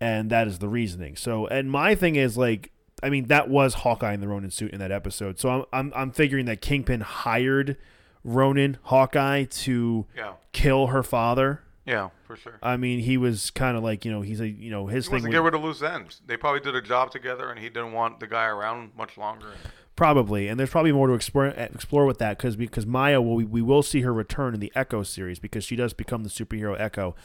and 0.00 0.30
that 0.30 0.48
is 0.48 0.58
the 0.58 0.68
reasoning. 0.68 1.14
So, 1.16 1.46
and 1.46 1.70
my 1.70 1.94
thing 1.94 2.16
is 2.16 2.36
like, 2.36 2.72
I 3.02 3.10
mean, 3.10 3.26
that 3.26 3.48
was 3.48 3.74
Hawkeye 3.74 4.14
in 4.14 4.20
the 4.20 4.28
Ronin 4.28 4.50
suit 4.50 4.72
in 4.72 4.78
that 4.80 4.90
episode. 4.90 5.38
So 5.38 5.50
I'm 5.50 5.64
I'm, 5.72 5.92
I'm 5.94 6.10
figuring 6.10 6.46
that 6.46 6.60
Kingpin 6.62 7.02
hired 7.02 7.76
Ronin 8.24 8.78
Hawkeye 8.84 9.44
to 9.44 10.06
Yeah, 10.16 10.32
kill 10.52 10.88
her 10.88 11.02
father. 11.02 11.62
yeah, 11.84 12.08
for 12.26 12.34
sure. 12.36 12.58
I 12.62 12.76
mean, 12.78 13.00
he 13.00 13.16
was 13.18 13.50
kind 13.50 13.76
of 13.76 13.82
like 13.84 14.04
you 14.04 14.10
know 14.10 14.22
he's 14.22 14.40
a 14.40 14.48
you 14.48 14.70
know 14.70 14.86
his 14.86 15.04
He 15.06 15.10
thing 15.10 15.12
wants 15.16 15.24
to 15.24 15.28
was- 15.28 15.34
get 15.34 15.42
rid 15.42 15.54
of 15.54 15.62
loose 15.62 15.82
ends. 15.82 16.22
They 16.26 16.36
probably 16.38 16.60
did 16.60 16.74
a 16.74 16.82
job 16.82 17.10
together, 17.10 17.50
and 17.50 17.58
he 17.60 17.68
didn't 17.68 17.92
want 17.92 18.18
the 18.18 18.26
guy 18.26 18.46
around 18.46 18.92
much 18.96 19.16
longer. 19.18 19.52
Probably, 19.96 20.46
and 20.46 20.60
there's 20.60 20.68
probably 20.68 20.92
more 20.92 21.06
to 21.06 21.14
explore 21.14 21.46
explore 21.46 22.04
with 22.04 22.18
that 22.18 22.36
because 22.36 22.54
because 22.54 22.84
Maya 22.84 23.20
will 23.20 23.36
we 23.36 23.62
will 23.62 23.82
see 23.82 24.02
her 24.02 24.12
return 24.12 24.52
in 24.52 24.60
the 24.60 24.70
Echo 24.74 25.02
series 25.02 25.38
because 25.38 25.64
she 25.64 25.74
does 25.74 25.94
become 25.94 26.22
the 26.22 26.28
superhero 26.28 26.78
Echo. 26.78 27.16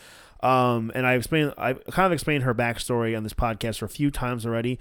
Um, 0.41 0.89
and 0.95 1.05
I 1.05 1.15
explained 1.15 1.53
I 1.57 1.73
kind 1.73 2.05
of 2.05 2.13
explained 2.13 2.43
her 2.43 2.55
backstory 2.55 3.15
on 3.15 3.23
this 3.23 3.33
podcast 3.33 3.79
for 3.79 3.85
a 3.85 3.89
few 3.89 4.09
times 4.09 4.45
already. 4.45 4.79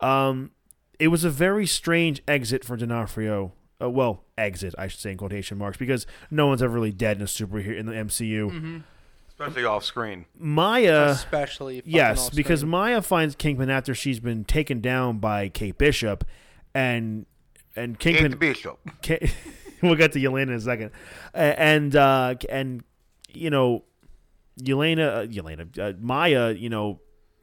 Um, 0.00 0.50
it 0.98 1.08
was 1.08 1.24
a 1.24 1.30
very 1.30 1.66
strange 1.66 2.22
exit 2.28 2.62
for 2.62 2.76
D'Onofrio. 2.76 3.52
Uh, 3.82 3.88
well, 3.88 4.24
exit 4.36 4.74
I 4.76 4.88
should 4.88 5.00
say 5.00 5.12
in 5.12 5.16
quotation 5.16 5.56
marks 5.56 5.78
because 5.78 6.06
no 6.30 6.46
one's 6.46 6.62
ever 6.62 6.74
really 6.74 6.92
dead 6.92 7.16
in 7.16 7.22
a 7.22 7.26
superhero 7.26 7.74
in 7.74 7.86
the 7.86 7.92
MCU. 7.92 8.82
Especially 9.30 9.64
off 9.64 9.84
screen. 9.84 10.26
Maya, 10.38 11.06
Especially 11.12 11.80
Yes, 11.86 12.28
because. 12.28 12.62
Maya 12.62 13.00
finds 13.00 13.34
Kingpin 13.34 13.70
after 13.70 13.94
she's 13.94 14.20
been 14.20 14.44
taken 14.44 14.82
down 14.82 15.18
by 15.18 15.48
Kate 15.48 15.78
Bishop, 15.78 16.26
and 16.74 17.24
and 17.80 17.98
Kate 17.98 18.16
Kingpin. 18.16 18.38
Bishop. 18.38 18.78
Ka- 19.02 19.26
we'll 19.82 19.94
get 19.94 20.12
to 20.12 20.18
Yelena 20.18 20.48
in 20.48 20.52
a 20.52 20.60
second, 20.60 20.90
and 21.34 21.94
uh, 21.96 22.34
and 22.48 22.82
you 23.28 23.50
know, 23.50 23.84
Yelena, 24.60 25.16
uh, 25.16 25.26
Yelena, 25.26 25.78
uh, 25.78 25.96
Maya, 26.00 26.52
you 26.52 26.68
know, 26.68 27.00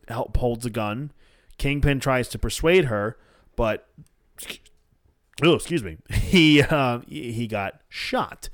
help 0.07 0.37
holds 0.37 0.65
a 0.65 0.69
gun. 0.69 1.11
Kingpin 1.57 1.99
tries 1.99 2.27
to 2.29 2.39
persuade 2.39 2.85
her, 2.85 3.17
but 3.55 3.87
oh, 5.43 5.53
excuse 5.53 5.83
me, 5.83 5.97
he 6.09 6.61
uh, 6.61 6.99
he 7.07 7.47
got 7.47 7.81
shot. 7.89 8.49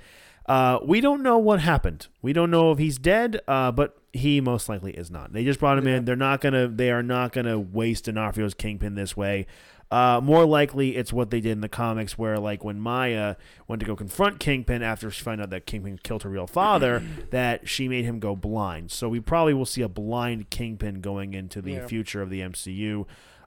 Uh, 0.46 0.80
we 0.86 1.00
don't 1.00 1.24
know 1.24 1.38
what 1.38 1.62
happened. 1.62 2.08
We 2.22 2.34
don't 2.34 2.52
know 2.52 2.72
if 2.72 2.78
he's 2.78 2.98
dead, 2.98 3.40
uh, 3.48 3.72
but 3.72 3.98
he 4.12 4.42
most 4.42 4.68
likely 4.68 4.92
is 4.92 5.10
not. 5.10 5.32
They 5.32 5.46
just 5.46 5.60
brought 5.60 5.78
him 5.78 5.88
in. 5.88 6.06
They're 6.06 6.16
not 6.16 6.42
gonna. 6.42 6.68
They 6.68 6.92
are 6.92 7.04
not 7.04 7.32
gonna 7.32 7.60
waste 7.60 8.06
D'Onofrio's 8.06 8.54
Kingpin 8.54 8.96
this 8.96 9.16
way. 9.16 9.46
Uh, 9.92 10.20
more 10.24 10.44
likely, 10.46 10.96
it's 10.96 11.14
what 11.14 11.30
they 11.30 11.40
did 11.40 11.52
in 11.52 11.62
the 11.62 11.70
comics, 11.70 12.18
where 12.18 12.40
like 12.40 12.64
when 12.64 12.80
Maya 12.80 13.36
went 13.68 13.80
to 13.82 13.86
go 13.86 13.96
confront 13.96 14.40
Kingpin 14.40 14.82
after 14.82 15.12
she 15.12 15.24
found 15.24 15.40
out 15.40 15.52
that 15.52 15.68
Kingpin 15.68 16.00
killed 16.02 16.24
her 16.24 16.30
real 16.30 16.48
father, 16.48 17.04
that 17.30 17.70
she 17.70 17.88
made 17.88 18.04
him 18.06 18.20
go 18.20 18.36
blind. 18.36 18.90
So 18.92 19.08
we 19.08 19.20
probably 19.20 19.54
will 19.54 19.66
see 19.68 19.84
a 19.84 19.88
blind 19.90 20.50
Kingpin 20.50 21.02
going 21.02 21.34
into 21.36 21.62
the 21.62 21.74
Yeah. 21.74 21.88
future 21.88 22.22
of 22.24 22.30
the 22.32 22.42
MCU. 22.42 23.06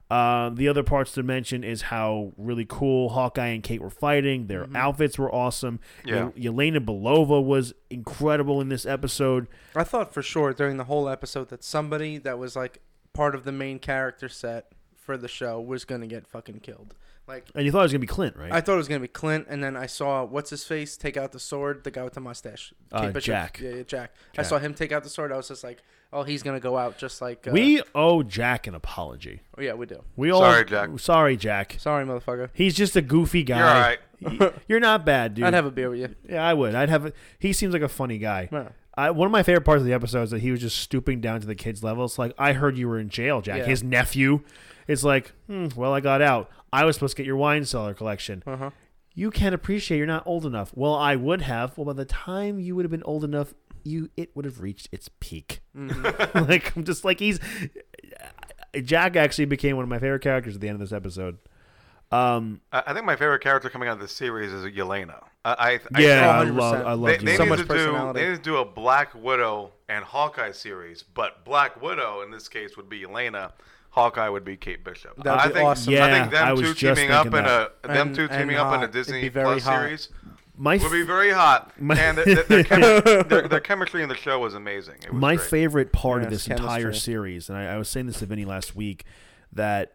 Uh, 0.09 0.49
the 0.51 0.69
other 0.69 0.83
parts 0.83 1.11
to 1.11 1.21
mention 1.21 1.65
is 1.65 1.81
how 1.81 2.31
really 2.37 2.63
cool 2.65 3.09
Hawkeye 3.09 3.47
and 3.47 3.61
Kate 3.61 3.81
were 3.81 3.89
fighting. 3.89 4.47
Their 4.47 4.65
outfits 4.73 5.19
were 5.19 5.29
awesome. 5.35 5.81
Yeah. 6.05 6.29
Ye- 6.33 6.47
Yelena 6.47 6.79
Belova 6.79 7.43
was 7.43 7.73
incredible 7.89 8.61
in 8.61 8.69
this 8.69 8.85
episode. 8.85 9.47
I 9.75 9.83
thought 9.83 10.13
for 10.13 10.21
sure 10.21 10.53
during 10.53 10.77
the 10.77 10.85
whole 10.85 11.09
episode 11.09 11.49
that 11.49 11.61
somebody 11.61 12.17
that 12.19 12.39
was 12.39 12.55
like 12.55 12.79
part 13.11 13.35
of 13.35 13.43
the 13.43 13.51
main 13.51 13.79
character 13.79 14.29
set 14.29 14.71
for 15.07 15.17
the 15.17 15.29
show 15.29 15.59
was 15.61 15.85
gonna 15.85 16.05
get 16.05 16.27
fucking 16.27 16.59
killed. 16.59 16.93
Like 17.27 17.47
And 17.55 17.65
you 17.65 17.71
thought 17.71 17.79
it 17.79 17.83
was 17.83 17.91
gonna 17.93 17.99
be 18.01 18.07
Clint, 18.07 18.35
right? 18.37 18.51
I 18.51 18.59
thought 18.61 18.73
it 18.73 18.77
was 18.77 18.87
gonna 18.89 18.99
be 18.99 19.07
Clint, 19.07 19.47
and 19.49 19.63
then 19.63 19.75
I 19.77 19.85
saw 19.85 20.23
what's 20.25 20.49
his 20.49 20.63
face 20.65 20.95
take 20.97 21.15
out 21.17 21.31
the 21.31 21.39
sword, 21.39 21.83
the 21.85 21.91
guy 21.91 22.03
with 22.03 22.13
the 22.13 22.19
mustache, 22.19 22.73
Uh, 22.91 23.09
Jack. 23.13 23.59
Yeah, 23.63 23.69
yeah, 23.71 23.83
Jack. 23.83 24.13
I 24.37 24.43
saw 24.43 24.59
him 24.59 24.73
take 24.73 24.91
out 24.91 25.03
the 25.03 25.09
sword. 25.09 25.31
I 25.31 25.37
was 25.37 25.47
just 25.47 25.63
like, 25.63 25.81
oh, 26.11 26.23
he's 26.23 26.43
gonna 26.43 26.59
go 26.59 26.77
out 26.77 26.97
just 26.97 27.21
like 27.21 27.47
uh, 27.47 27.51
we 27.51 27.81
owe 27.95 28.21
Jack 28.21 28.67
an 28.67 28.75
apology. 28.75 29.41
Oh, 29.57 29.61
yeah, 29.61 29.73
we 29.73 29.85
do. 29.85 30.03
We 30.17 30.29
all 30.31 30.41
Sorry, 30.41 30.65
Jack. 30.65 30.89
Sorry, 30.99 31.37
Jack. 31.37 31.75
Sorry, 31.79 32.05
motherfucker. 32.05 32.49
He's 32.53 32.75
just 32.75 32.95
a 32.97 33.01
goofy 33.01 33.43
guy. 33.43 33.57
You're 33.57 33.67
all 33.67 34.43
right. 34.43 34.53
You're 34.67 34.79
not 34.81 35.05
bad, 35.05 35.35
dude. 35.35 35.45
I'd 35.45 35.53
have 35.53 35.65
a 35.65 35.71
beer 35.71 35.89
with 35.89 35.99
you. 35.99 36.15
yeah, 36.29 36.45
I 36.45 36.53
would. 36.53 36.75
I'd 36.75 36.89
have. 36.89 37.05
A, 37.05 37.13
he 37.39 37.53
seems 37.53 37.71
like 37.73 37.81
a 37.81 37.89
funny 37.89 38.17
guy. 38.17 38.49
Yeah. 38.51 38.69
I, 38.97 39.11
one 39.11 39.27
of 39.27 39.31
my 39.31 39.43
favorite 39.43 39.61
parts 39.63 39.81
of 39.81 39.85
the 39.85 39.93
episode 39.93 40.23
is 40.23 40.31
that 40.31 40.39
he 40.39 40.49
was 40.49 40.59
just 40.59 40.77
stooping 40.77 41.21
down 41.21 41.39
to 41.41 41.45
the 41.45 41.53
kids' 41.53 41.83
level. 41.83 42.05
It's 42.05 42.17
like, 42.17 42.33
I 42.39 42.53
heard 42.53 42.79
you 42.79 42.87
were 42.87 42.97
in 42.99 43.09
jail, 43.09 43.41
Jack. 43.41 43.59
Yeah. 43.59 43.65
His 43.65 43.83
nephew. 43.83 44.41
It's 44.87 45.03
like, 45.03 45.33
hmm, 45.47 45.67
well, 45.75 45.93
I 45.93 45.99
got 45.99 46.21
out. 46.21 46.49
I 46.71 46.85
was 46.85 46.95
supposed 46.95 47.15
to 47.17 47.21
get 47.23 47.27
your 47.27 47.37
wine 47.37 47.65
cellar 47.65 47.93
collection. 47.93 48.43
Uh 48.45 48.57
huh. 48.57 48.69
You 49.13 49.31
can't 49.31 49.55
appreciate 49.55 49.97
you're 49.97 50.05
not 50.05 50.25
old 50.27 50.45
enough. 50.45 50.71
Well, 50.75 50.93
I 50.93 51.15
would 51.15 51.41
have. 51.41 51.77
Well, 51.77 51.85
by 51.85 51.93
the 51.93 52.05
time 52.05 52.59
you 52.59 52.75
would 52.75 52.85
have 52.85 52.91
been 52.91 53.03
old 53.03 53.23
enough, 53.23 53.53
you 53.83 54.09
it 54.15 54.35
would 54.35 54.45
have 54.45 54.59
reached 54.61 54.89
its 54.91 55.09
peak. 55.19 55.61
Mm-hmm. 55.75 56.39
like 56.49 56.75
I'm 56.75 56.83
just 56.83 57.03
like 57.03 57.19
he's 57.19 57.39
Jack 58.83 59.15
actually 59.15 59.45
became 59.45 59.75
one 59.75 59.83
of 59.83 59.89
my 59.89 59.99
favorite 59.99 60.21
characters 60.21 60.55
at 60.55 60.61
the 60.61 60.67
end 60.69 60.75
of 60.75 60.79
this 60.81 60.95
episode. 60.95 61.37
Um, 62.11 62.61
I 62.71 62.83
I 62.87 62.93
think 62.93 63.05
my 63.05 63.15
favorite 63.15 63.41
character 63.41 63.69
coming 63.69 63.89
out 63.89 63.93
of 63.93 63.99
this 63.99 64.13
series 64.13 64.53
is 64.53 64.65
Yelena. 64.65 65.23
I, 65.43 65.79
I, 65.93 65.99
yeah, 65.99 66.29
I 66.29 66.41
I 66.41 66.43
love 66.43 66.85
I 66.85 66.93
love 66.93 67.01
they, 67.05 67.13
you. 67.13 67.25
they 67.25 67.35
So 67.37 67.43
need 67.43 67.49
much 67.49 67.59
to 67.59 67.65
do 67.67 68.13
they 68.13 68.29
need 68.29 68.35
to 68.35 68.41
do 68.41 68.57
a 68.57 68.65
Black 68.65 69.13
Widow 69.15 69.71
and 69.89 70.03
Hawkeye 70.05 70.51
series, 70.51 71.03
but 71.03 71.43
Black 71.43 71.81
Widow 71.81 72.21
in 72.21 72.31
this 72.31 72.47
case 72.47 72.77
would 72.77 72.89
be 72.89 73.01
Yelena. 73.01 73.51
Hawkeye 73.97 74.29
would 74.29 74.45
be 74.45 74.55
Kate 74.57 74.83
Bishop. 74.83 75.15
That'd 75.23 75.41
I 75.41 75.47
be 75.47 75.53
think, 75.55 75.65
awesome. 75.67 75.93
I 75.93 75.97
Yeah, 75.97 76.19
think 76.21 76.31
them 76.31 76.47
I 76.47 76.51
was 76.51 76.61
two 76.61 76.73
just 76.73 76.97
teaming 76.99 77.11
up 77.11 77.25
in 77.25 77.31
thinking 77.31 77.51
a 77.51 77.69
them 77.87 78.07
And- 78.07 78.15
two 78.15 78.27
teaming 78.27 78.55
up 78.57 78.73
in 78.75 78.83
a 78.83 78.87
Disney 78.87 79.27
very 79.29 79.45
Plus 79.45 79.63
hot. 79.63 79.79
series 79.79 80.09
my 80.59 80.77
would 80.77 80.91
be 80.91 81.03
very 81.03 81.31
hot. 81.31 81.71
My- 81.81 81.95
and 81.97 82.17
their, 82.17 82.25
their, 82.43 82.63
chemi- 82.63 83.29
their, 83.29 83.47
their 83.47 83.59
chemistry 83.59 84.01
in 84.03 84.09
the 84.09 84.15
show 84.15 84.39
was 84.39 84.53
amazing. 84.55 84.95
Was 85.11 85.13
my 85.13 85.35
great. 85.35 85.47
favorite 85.49 85.91
part 85.93 86.23
of 86.23 86.31
Yes, 86.31 86.45
this 86.45 86.47
entire 86.59 86.93
series, 86.93 87.49
and 87.49 87.57
I, 87.57 87.73
I 87.73 87.77
was 87.77 87.89
saying 87.89 88.05
this 88.07 88.19
to 88.19 88.25
Vinny 88.25 88.45
last 88.45 88.75
week, 88.75 89.03
that 89.53 89.93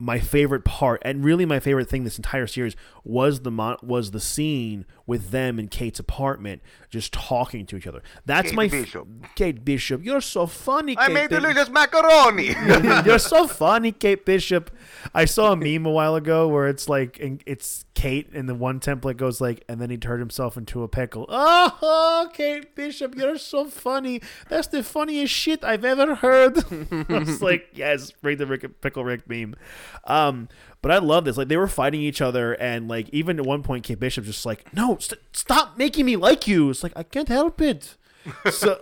my 0.00 0.20
favorite 0.20 0.64
part, 0.64 1.02
and 1.04 1.24
really 1.24 1.44
my 1.46 1.58
favorite 1.58 1.88
thing 1.88 2.04
this 2.04 2.16
entire 2.16 2.46
series 2.46 2.76
was 3.02 3.40
the 3.40 3.50
mon- 3.50 3.78
was 3.82 4.12
the 4.12 4.20
scene 4.20 4.86
with 5.08 5.30
them 5.30 5.58
in 5.58 5.66
Kate's 5.66 5.98
apartment, 5.98 6.62
just 6.90 7.12
talking 7.12 7.66
to 7.66 7.76
each 7.76 7.86
other. 7.88 8.02
That's 8.26 8.50
Kate 8.50 8.56
my 8.56 8.64
f- 8.66 8.70
Bishop. 8.70 9.08
Kate 9.34 9.64
Bishop. 9.64 10.04
You're 10.04 10.20
so 10.20 10.46
funny. 10.46 10.96
I 10.96 11.06
Kate 11.06 11.14
made 11.14 11.30
Bishop. 11.30 11.42
delicious 11.42 11.68
macaroni. 11.70 12.54
You're 13.06 13.18
so 13.18 13.48
funny, 13.48 13.90
Kate 13.90 14.24
Bishop. 14.24 14.70
I 15.14 15.24
saw 15.24 15.52
a 15.52 15.56
meme 15.56 15.86
a 15.86 15.90
while 15.90 16.14
ago 16.14 16.46
where 16.46 16.68
it's 16.68 16.88
like 16.88 17.18
and 17.18 17.42
it's 17.46 17.84
Kate, 17.94 18.28
and 18.32 18.48
the 18.48 18.54
one 18.54 18.78
template 18.78 19.16
goes 19.16 19.40
like, 19.40 19.64
and 19.68 19.80
then 19.80 19.90
he 19.90 19.96
turned 19.96 20.20
himself 20.20 20.56
into 20.56 20.82
a 20.84 20.88
pickle. 20.88 21.26
Oh, 21.28 22.28
Kate 22.34 22.74
Bishop, 22.76 23.16
you're 23.16 23.38
so 23.38 23.64
funny. 23.64 24.20
That's 24.48 24.68
the 24.68 24.82
funniest 24.84 25.32
shit 25.32 25.64
I've 25.64 25.84
ever 25.84 26.14
heard. 26.14 26.58
I 27.08 27.18
was 27.18 27.42
like, 27.42 27.70
yes, 27.72 28.12
bring 28.12 28.36
the 28.36 28.46
Rick, 28.46 28.80
pickle 28.82 29.04
Rick 29.04 29.28
meme. 29.28 29.56
Um, 30.04 30.48
but 30.82 30.90
I 30.90 30.98
love 30.98 31.24
this. 31.24 31.36
Like 31.36 31.48
they 31.48 31.56
were 31.56 31.68
fighting 31.68 32.00
each 32.00 32.20
other, 32.20 32.52
and 32.54 32.88
like 32.88 33.08
even 33.10 33.38
at 33.38 33.46
one 33.46 33.62
point, 33.62 33.84
Kate 33.84 33.98
Bishop's 33.98 34.26
just 34.28 34.46
like, 34.46 34.72
no, 34.74 34.96
st- 34.98 35.20
stop 35.32 35.76
making 35.78 36.06
me 36.06 36.16
like 36.16 36.46
you. 36.46 36.70
It's 36.70 36.82
like 36.82 36.92
I 36.96 37.02
can't 37.02 37.28
help 37.28 37.60
it. 37.60 37.96
so. 38.50 38.80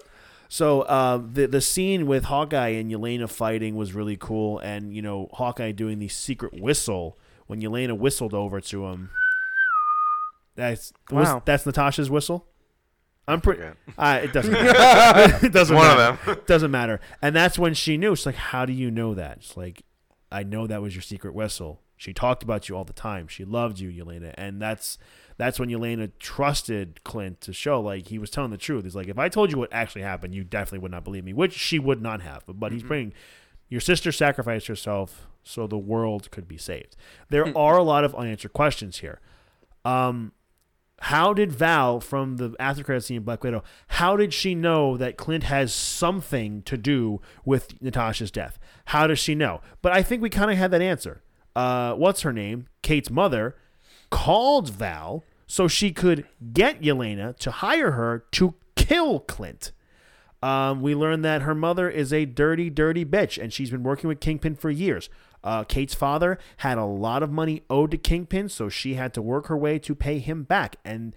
So 0.48 0.82
uh, 0.82 1.20
the 1.32 1.46
the 1.48 1.60
scene 1.60 2.06
with 2.06 2.26
Hawkeye 2.26 2.68
and 2.68 2.88
Yelena 2.88 3.28
fighting 3.28 3.74
was 3.74 3.94
really 3.94 4.16
cool, 4.16 4.60
and 4.60 4.94
you 4.94 5.02
know 5.02 5.28
Hawkeye 5.32 5.72
doing 5.72 5.98
the 5.98 6.06
secret 6.06 6.60
whistle 6.60 7.18
when 7.48 7.60
Yelena 7.60 7.98
whistled 7.98 8.32
over 8.32 8.60
to 8.60 8.86
him. 8.86 9.10
That's 10.54 10.92
was- 11.10 11.42
that's 11.44 11.66
Natasha's 11.66 12.08
whistle. 12.10 12.46
I'm 13.28 13.40
pretty. 13.40 13.62
forget. 13.62 13.76
Uh, 13.98 14.20
it 14.22 14.32
doesn't. 14.32 14.52
Matter. 14.52 15.38
it 15.46 15.52
doesn't. 15.52 15.74
One 15.74 15.90
of 15.90 15.96
matter. 15.96 16.34
them. 16.34 16.44
doesn't 16.46 16.70
matter. 16.70 17.00
And 17.20 17.34
that's 17.34 17.58
when 17.58 17.74
she 17.74 17.96
knew. 17.96 18.14
She's 18.14 18.26
like, 18.26 18.36
"How 18.36 18.64
do 18.66 18.72
you 18.72 18.88
know 18.90 19.14
that?" 19.14 19.38
It's 19.38 19.56
like, 19.56 19.82
"I 20.30 20.44
know 20.44 20.68
that 20.68 20.80
was 20.80 20.94
your 20.94 21.02
secret 21.02 21.34
whistle. 21.34 21.80
She 21.96 22.12
talked 22.12 22.42
about 22.42 22.68
you 22.68 22.76
all 22.76 22.84
the 22.84 22.92
time. 22.92 23.28
She 23.28 23.44
loved 23.44 23.78
you, 23.78 23.90
Yelena." 23.90 24.34
And 24.36 24.60
that's 24.60 24.98
that's 25.36 25.58
when 25.58 25.68
Yelena 25.68 26.10
trusted 26.18 27.02
Clint 27.04 27.40
to 27.42 27.52
show 27.52 27.80
like 27.80 28.08
he 28.08 28.18
was 28.18 28.30
telling 28.30 28.50
the 28.50 28.56
truth. 28.56 28.84
He's 28.84 28.96
like, 28.96 29.08
"If 29.08 29.18
I 29.18 29.28
told 29.28 29.50
you 29.50 29.58
what 29.58 29.72
actually 29.72 30.02
happened, 30.02 30.34
you 30.34 30.44
definitely 30.44 30.80
would 30.80 30.92
not 30.92 31.04
believe 31.04 31.24
me," 31.24 31.32
which 31.32 31.52
she 31.52 31.78
would 31.78 32.02
not 32.02 32.22
have. 32.22 32.44
But 32.46 32.72
he's 32.72 32.82
bringing 32.82 33.12
your 33.68 33.80
sister 33.80 34.12
sacrificed 34.12 34.66
herself 34.66 35.26
so 35.42 35.66
the 35.66 35.78
world 35.78 36.30
could 36.30 36.48
be 36.48 36.56
saved. 36.56 36.96
There 37.28 37.56
are 37.56 37.76
a 37.76 37.82
lot 37.82 38.04
of 38.04 38.14
unanswered 38.14 38.52
questions 38.52 38.98
here. 38.98 39.20
Um, 39.84 40.32
how 41.00 41.32
did 41.34 41.52
Val 41.52 42.00
from 42.00 42.36
the 42.36 42.54
after 42.58 42.82
credit 42.82 43.02
scene 43.02 43.18
in 43.18 43.22
Black 43.22 43.44
Widow? 43.44 43.62
How 43.88 44.16
did 44.16 44.32
she 44.32 44.54
know 44.54 44.96
that 44.96 45.16
Clint 45.16 45.44
has 45.44 45.72
something 45.72 46.62
to 46.62 46.76
do 46.76 47.20
with 47.44 47.80
Natasha's 47.82 48.30
death? 48.30 48.58
How 48.86 49.06
does 49.06 49.18
she 49.18 49.34
know? 49.34 49.60
But 49.82 49.92
I 49.92 50.02
think 50.02 50.22
we 50.22 50.30
kind 50.30 50.50
of 50.50 50.56
had 50.56 50.70
that 50.70 50.82
answer. 50.82 51.22
Uh, 51.56 51.94
what's 51.94 52.20
her 52.20 52.34
name? 52.34 52.66
Kate's 52.82 53.10
mother 53.10 53.56
called 54.10 54.68
Val 54.68 55.24
so 55.46 55.66
she 55.66 55.90
could 55.90 56.26
get 56.52 56.82
Yelena 56.82 57.36
to 57.38 57.50
hire 57.50 57.92
her 57.92 58.24
to 58.32 58.54
kill 58.76 59.20
Clint. 59.20 59.72
Um, 60.42 60.82
we 60.82 60.94
learned 60.94 61.24
that 61.24 61.42
her 61.42 61.54
mother 61.54 61.88
is 61.88 62.12
a 62.12 62.26
dirty, 62.26 62.68
dirty 62.68 63.06
bitch, 63.06 63.42
and 63.42 63.52
she's 63.52 63.70
been 63.70 63.82
working 63.82 64.06
with 64.06 64.20
Kingpin 64.20 64.54
for 64.54 64.70
years. 64.70 65.08
Uh, 65.42 65.64
Kate's 65.64 65.94
father 65.94 66.38
had 66.58 66.76
a 66.76 66.84
lot 66.84 67.22
of 67.22 67.30
money 67.30 67.62
owed 67.70 67.92
to 67.92 67.96
Kingpin, 67.96 68.50
so 68.50 68.68
she 68.68 68.94
had 68.94 69.14
to 69.14 69.22
work 69.22 69.46
her 69.46 69.56
way 69.56 69.78
to 69.78 69.94
pay 69.94 70.18
him 70.18 70.42
back. 70.42 70.76
And 70.84 71.14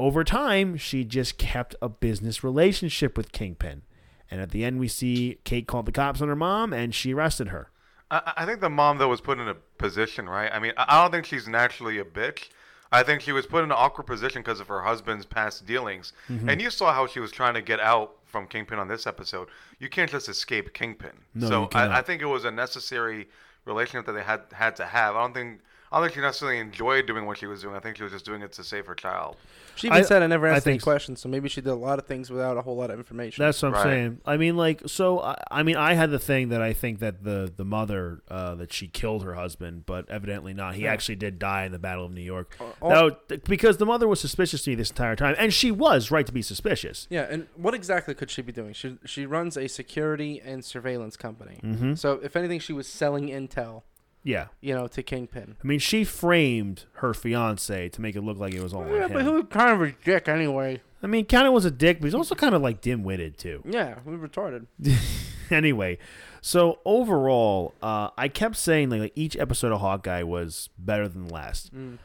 over 0.00 0.24
time, 0.24 0.78
she 0.78 1.04
just 1.04 1.36
kept 1.36 1.74
a 1.82 1.90
business 1.90 2.42
relationship 2.42 3.18
with 3.18 3.32
Kingpin. 3.32 3.82
And 4.30 4.40
at 4.40 4.50
the 4.50 4.64
end, 4.64 4.78
we 4.78 4.88
see 4.88 5.38
Kate 5.44 5.66
called 5.66 5.86
the 5.86 5.92
cops 5.92 6.22
on 6.22 6.28
her 6.28 6.36
mom, 6.36 6.72
and 6.72 6.94
she 6.94 7.12
arrested 7.12 7.48
her. 7.48 7.70
I, 8.10 8.32
I 8.38 8.46
think 8.46 8.60
the 8.60 8.70
mom 8.70 8.98
though 8.98 9.08
was 9.08 9.20
put 9.20 9.38
in 9.38 9.48
a 9.48 9.54
position, 9.54 10.28
right? 10.28 10.50
I 10.52 10.58
mean, 10.58 10.72
I 10.76 11.02
don't 11.02 11.10
think 11.10 11.26
she's 11.26 11.48
naturally 11.48 11.98
a 11.98 12.04
bitch. 12.04 12.48
I 12.90 13.02
think 13.02 13.20
she 13.20 13.32
was 13.32 13.46
put 13.46 13.58
in 13.58 13.64
an 13.64 13.76
awkward 13.76 14.06
position 14.06 14.40
because 14.42 14.60
of 14.60 14.68
her 14.68 14.80
husband's 14.80 15.26
past 15.26 15.66
dealings. 15.66 16.14
Mm-hmm. 16.28 16.48
And 16.48 16.62
you 16.62 16.70
saw 16.70 16.92
how 16.94 17.06
she 17.06 17.20
was 17.20 17.30
trying 17.30 17.54
to 17.54 17.60
get 17.60 17.80
out 17.80 18.16
from 18.24 18.46
Kingpin 18.46 18.78
on 18.78 18.88
this 18.88 19.06
episode. 19.06 19.48
You 19.78 19.88
can't 19.88 20.10
just 20.10 20.28
escape 20.28 20.72
Kingpin. 20.72 21.12
No, 21.34 21.48
so. 21.48 21.68
I, 21.72 21.98
I 21.98 22.02
think 22.02 22.22
it 22.22 22.26
was 22.26 22.44
a 22.44 22.50
necessary 22.50 23.28
relationship 23.66 24.06
that 24.06 24.12
they 24.12 24.22
had 24.22 24.42
had 24.52 24.76
to 24.76 24.86
have. 24.86 25.16
I 25.16 25.20
don't 25.20 25.34
think 25.34 25.60
I 25.90 25.96
don't 25.98 26.06
think 26.08 26.14
she 26.16 26.20
necessarily 26.20 26.58
enjoyed 26.58 27.06
doing 27.06 27.24
what 27.26 27.38
she 27.38 27.46
was 27.46 27.62
doing. 27.62 27.74
I 27.74 27.80
think 27.80 27.96
she 27.96 28.02
was 28.02 28.12
just 28.12 28.24
doing 28.26 28.42
it 28.42 28.52
to 28.52 28.64
save 28.64 28.86
her 28.86 28.94
child. 28.94 29.36
She 29.74 29.86
even 29.86 29.98
I- 29.98 30.02
said 30.02 30.22
I 30.22 30.26
never 30.26 30.46
I 30.48 30.56
asked 30.56 30.66
any 30.66 30.74
think 30.74 30.80
so. 30.82 30.84
questions, 30.90 31.20
so 31.20 31.28
maybe 31.28 31.48
she 31.48 31.60
did 31.60 31.70
a 31.70 31.74
lot 31.74 31.98
of 31.98 32.06
things 32.06 32.30
without 32.30 32.56
a 32.56 32.62
whole 32.62 32.76
lot 32.76 32.90
of 32.90 32.98
information. 32.98 33.44
That's 33.44 33.62
what 33.62 33.68
I'm 33.68 33.74
Right. 33.74 33.82
saying. 33.84 34.20
I 34.26 34.36
mean, 34.36 34.56
like, 34.56 34.82
so 34.86 35.20
I, 35.20 35.40
I 35.50 35.62
mean, 35.62 35.76
I 35.76 35.94
had 35.94 36.10
the 36.10 36.18
thing 36.18 36.48
that 36.50 36.60
I 36.60 36.72
think 36.72 36.98
that 36.98 37.22
the 37.24 37.50
the 37.56 37.64
mother 37.64 38.20
uh, 38.28 38.54
that 38.56 38.72
she 38.72 38.88
killed 38.88 39.22
her 39.24 39.34
husband, 39.34 39.86
but 39.86 40.10
evidently 40.10 40.52
not. 40.52 40.74
He 40.74 40.82
Yeah. 40.82 40.92
actually 40.92 41.16
did 41.16 41.38
die 41.38 41.64
in 41.64 41.72
the 41.72 41.78
Battle 41.78 42.04
of 42.04 42.12
New 42.12 42.20
York. 42.22 42.56
all- 42.82 42.90
Now, 42.90 43.08
th- 43.10 43.44
because 43.44 43.76
the 43.78 43.86
mother 43.86 44.08
was 44.08 44.20
suspicious 44.20 44.62
to 44.64 44.70
me 44.70 44.74
this 44.76 44.90
entire 44.90 45.14
time, 45.16 45.36
and 45.38 45.54
she 45.54 45.70
was 45.70 46.10
right 46.10 46.26
to 46.26 46.32
be 46.32 46.42
suspicious. 46.42 47.06
yeah, 47.08 47.26
and 47.30 47.46
what 47.54 47.72
exactly 47.72 48.14
could 48.14 48.30
she 48.30 48.42
be 48.42 48.52
doing? 48.52 48.72
She 48.74 48.98
she 49.06 49.26
runs 49.26 49.56
a 49.56 49.68
security 49.68 50.40
and 50.44 50.64
surveillance 50.64 51.16
company. 51.16 51.60
Mm-hmm. 51.62 51.94
So 51.94 52.20
if 52.22 52.34
anything, 52.36 52.58
she 52.60 52.72
was 52.72 52.86
selling 52.88 53.28
intel, 53.28 53.82
Yeah, 54.24 54.48
you 54.60 54.74
know, 54.74 54.86
to 54.88 55.02
Kingpin. 55.02 55.56
I 55.62 55.66
mean, 55.66 55.78
she 55.78 56.04
framed 56.04 56.84
her 56.94 57.14
fiance 57.14 57.88
to 57.88 58.00
make 58.00 58.16
it 58.16 58.20
look 58.22 58.38
like 58.38 58.52
it 58.54 58.62
was 58.62 58.74
all 58.74 58.86
Yeah, 58.86 59.04
on 59.04 59.12
but 59.12 59.20
him. 59.22 59.26
he 59.26 59.32
was 59.32 59.44
kind 59.50 59.70
of 59.70 59.80
a 59.88 59.94
dick 60.04 60.28
anyway. 60.28 60.80
I 61.02 61.06
mean, 61.06 61.24
kind 61.26 61.46
of 61.46 61.52
was 61.52 61.64
a 61.64 61.70
dick, 61.70 62.00
but 62.00 62.06
he's 62.06 62.14
also 62.14 62.34
kind 62.34 62.54
of 62.54 62.60
like 62.62 62.80
dim-witted 62.80 63.38
too. 63.38 63.62
Yeah, 63.64 63.98
we 64.04 64.14
retarded. 64.16 64.66
anyway, 65.50 65.98
so 66.40 66.80
overall, 66.84 67.74
uh, 67.82 68.10
I 68.18 68.28
kept 68.28 68.56
saying 68.56 68.90
like, 68.90 69.00
like 69.00 69.12
each 69.14 69.36
episode 69.36 69.72
of 69.72 69.80
Hawkeye 69.80 70.24
was 70.24 70.68
better 70.78 71.08
than 71.08 71.28
the 71.28 71.32
last. 71.34 71.74
Mm. 71.74 71.98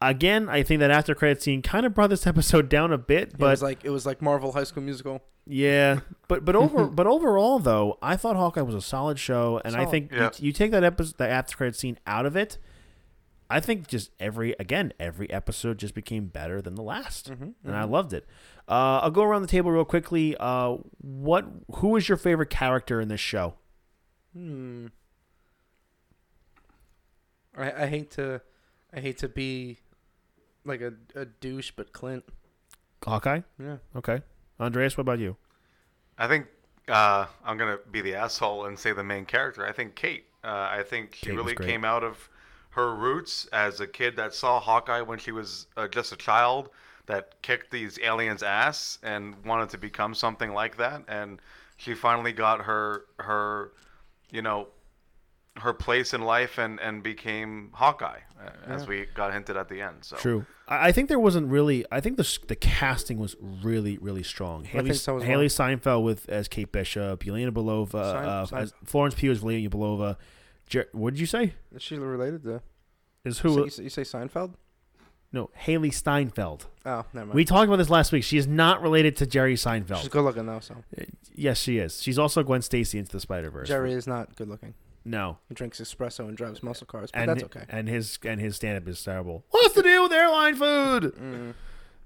Again, 0.00 0.48
I 0.48 0.62
think 0.62 0.80
that 0.80 0.90
after 0.90 1.14
credit 1.14 1.42
scene 1.42 1.62
kind 1.62 1.86
of 1.86 1.94
brought 1.94 2.10
this 2.10 2.26
episode 2.26 2.68
down 2.68 2.92
a 2.92 2.98
bit, 2.98 3.28
it 3.30 3.38
but 3.38 3.50
was 3.50 3.62
like 3.62 3.84
it 3.84 3.90
was 3.90 4.04
like 4.06 4.20
Marvel 4.20 4.52
High 4.52 4.64
School 4.64 4.82
Musical. 4.82 5.22
yeah, 5.46 6.00
but 6.28 6.44
but 6.44 6.54
over 6.54 6.86
but 7.00 7.06
overall 7.06 7.58
though, 7.58 7.98
I 8.02 8.16
thought 8.16 8.36
Hawkeye 8.36 8.60
was 8.62 8.74
a 8.74 8.82
solid 8.82 9.18
show, 9.18 9.60
and 9.64 9.74
I 9.74 9.86
think 9.86 10.12
Yeah. 10.12 10.30
you, 10.38 10.48
you 10.48 10.52
take 10.52 10.70
that 10.72 10.84
episode, 10.84 11.16
that 11.18 11.30
after 11.30 11.56
credit 11.56 11.76
scene 11.76 11.98
out 12.06 12.26
of 12.26 12.36
it, 12.36 12.58
I 13.48 13.60
think 13.60 13.86
just 13.88 14.10
every 14.20 14.54
again 14.60 14.92
every 15.00 15.30
episode 15.30 15.78
just 15.78 15.94
became 15.94 16.26
better 16.26 16.60
than 16.60 16.74
the 16.74 16.82
last, 16.82 17.30
Mhm, 17.30 17.54
and 17.64 17.74
I 17.76 17.84
loved 17.84 18.12
it. 18.12 18.26
Uh, 18.68 19.00
I'll 19.02 19.10
go 19.10 19.22
around 19.22 19.42
the 19.42 19.48
table 19.48 19.70
real 19.70 19.84
quickly. 19.86 20.36
Uh, 20.38 20.76
what 20.98 21.46
who 21.76 21.88
was 21.88 22.06
your 22.08 22.18
favorite 22.18 22.50
character 22.50 23.00
in 23.00 23.08
this 23.08 23.20
show? 23.20 23.54
Hmm. 24.34 24.88
I, 27.56 27.84
I 27.84 27.86
hate 27.86 28.10
to, 28.12 28.42
I 28.92 29.00
hate 29.00 29.16
to 29.18 29.28
be, 29.28 29.78
like 30.66 30.80
a, 30.80 30.92
a 31.14 31.24
douche, 31.24 31.72
but 31.74 31.92
Clint. 31.92 32.24
Hawkeye. 33.04 33.40
Yeah. 33.58 33.76
Okay. 33.94 34.22
Andreas, 34.58 34.96
what 34.96 35.02
about 35.02 35.18
you? 35.18 35.36
I 36.18 36.26
think 36.26 36.46
uh, 36.88 37.26
I'm 37.44 37.56
gonna 37.56 37.78
be 37.90 38.00
the 38.00 38.14
asshole 38.14 38.66
and 38.66 38.78
say 38.78 38.92
the 38.92 39.04
main 39.04 39.24
character. 39.24 39.66
I 39.66 39.72
think 39.72 39.94
Kate. 39.94 40.24
Uh, 40.42 40.68
I 40.70 40.82
think 40.82 41.14
she 41.14 41.26
Kate 41.26 41.36
really 41.36 41.56
came 41.56 41.84
out 41.84 42.04
of 42.04 42.28
her 42.70 42.94
roots 42.94 43.46
as 43.52 43.80
a 43.80 43.86
kid 43.86 44.16
that 44.16 44.34
saw 44.34 44.60
Hawkeye 44.60 45.00
when 45.00 45.18
she 45.18 45.32
was 45.32 45.66
uh, 45.76 45.88
just 45.88 46.12
a 46.12 46.16
child 46.16 46.70
that 47.06 47.40
kicked 47.42 47.70
these 47.70 47.98
aliens' 48.02 48.42
ass 48.42 48.98
and 49.02 49.34
wanted 49.44 49.68
to 49.70 49.78
become 49.78 50.14
something 50.14 50.52
like 50.52 50.76
that. 50.76 51.02
And 51.08 51.40
she 51.76 51.94
finally 51.94 52.32
got 52.32 52.60
her 52.62 53.06
her, 53.18 53.72
you 54.30 54.42
know, 54.42 54.68
her 55.58 55.72
place 55.72 56.12
in 56.14 56.20
life 56.22 56.58
and 56.58 56.78
and 56.80 57.02
became 57.02 57.70
Hawkeye, 57.72 58.20
uh, 58.40 58.50
as 58.66 58.86
we 58.86 59.06
got 59.14 59.32
hinted 59.32 59.56
at 59.56 59.68
the 59.68 59.80
end. 59.80 59.98
So 60.02 60.16
True. 60.16 60.46
I 60.68 60.88
I 60.88 60.92
think 60.92 61.08
there 61.08 61.18
wasn't 61.18 61.48
really. 61.48 61.84
I 61.90 62.00
think 62.00 62.16
the 62.16 62.38
the 62.48 62.56
casting 62.56 63.18
was 63.18 63.36
really 63.62 63.98
really 63.98 64.22
strong. 64.22 64.64
Haley, 64.64 64.90
think 64.90 65.00
so 65.00 65.16
as 65.18 65.22
Haley 65.24 65.44
well. 65.44 65.48
Seinfeld 65.68 66.04
with 66.04 66.28
as 66.28 66.48
Kate 66.48 66.70
Bishop, 66.70 67.24
Yelena 67.24 67.50
Belova, 67.50 67.90
Sein- 67.92 68.24
uh, 68.28 68.46
Sein- 68.46 68.62
as 68.62 68.74
Florence 68.84 69.14
Pugh 69.14 69.30
as 69.30 69.40
Yelena 69.42 69.68
Belova. 69.70 70.16
Jer- 70.68 70.88
what 70.92 71.14
did 71.14 71.20
you 71.20 71.26
say? 71.26 71.54
Is 71.74 71.82
she 71.82 71.96
related 71.96 72.42
to? 72.44 72.60
Is 73.24 73.42
You 73.42 73.50
who? 73.54 73.70
say, 73.70 73.82
you 73.84 73.88
say 73.90 74.02
Seinfeld? 74.02 74.54
No, 75.32 75.50
Hailee 75.64 75.92
Steinfeld. 75.92 76.66
Oh, 76.86 77.04
never 77.12 77.26
mind. 77.26 77.34
We 77.34 77.44
talked 77.44 77.66
about 77.66 77.76
this 77.76 77.90
last 77.90 78.12
week. 78.12 78.22
She 78.24 78.38
is 78.38 78.46
not 78.46 78.80
related 78.80 79.16
to 79.16 79.26
Jerry 79.26 79.54
Seinfeld. 79.54 79.98
She's 79.98 80.08
good 80.08 80.22
looking 80.22 80.46
though, 80.46 80.60
so 80.60 80.76
yes, 81.34 81.58
she 81.58 81.78
is. 81.78 82.00
She's 82.02 82.18
also 82.18 82.42
Gwen 82.42 82.62
Stacy 82.62 82.98
into 82.98 83.12
the 83.12 83.20
Spider 83.20 83.50
Verse. 83.50 83.68
Jerry 83.68 83.92
is 83.92 84.06
not 84.06 84.34
good 84.36 84.48
looking. 84.48 84.74
No, 85.06 85.38
He 85.48 85.54
drinks 85.54 85.80
espresso 85.80 86.20
and 86.26 86.36
drives 86.36 86.62
muscle 86.62 86.86
cars, 86.86 87.10
but 87.12 87.20
and 87.20 87.28
that's 87.30 87.44
okay. 87.44 87.64
and 87.68 87.88
his 87.88 88.18
and 88.24 88.40
his 88.40 88.56
stand 88.56 88.76
up 88.76 88.88
is 88.88 89.02
terrible. 89.02 89.44
What's 89.50 89.74
the 89.74 89.82
deal 89.82 90.02
with 90.02 90.12
airline 90.12 90.56
food? 90.56 91.14
Mm. 91.14 91.54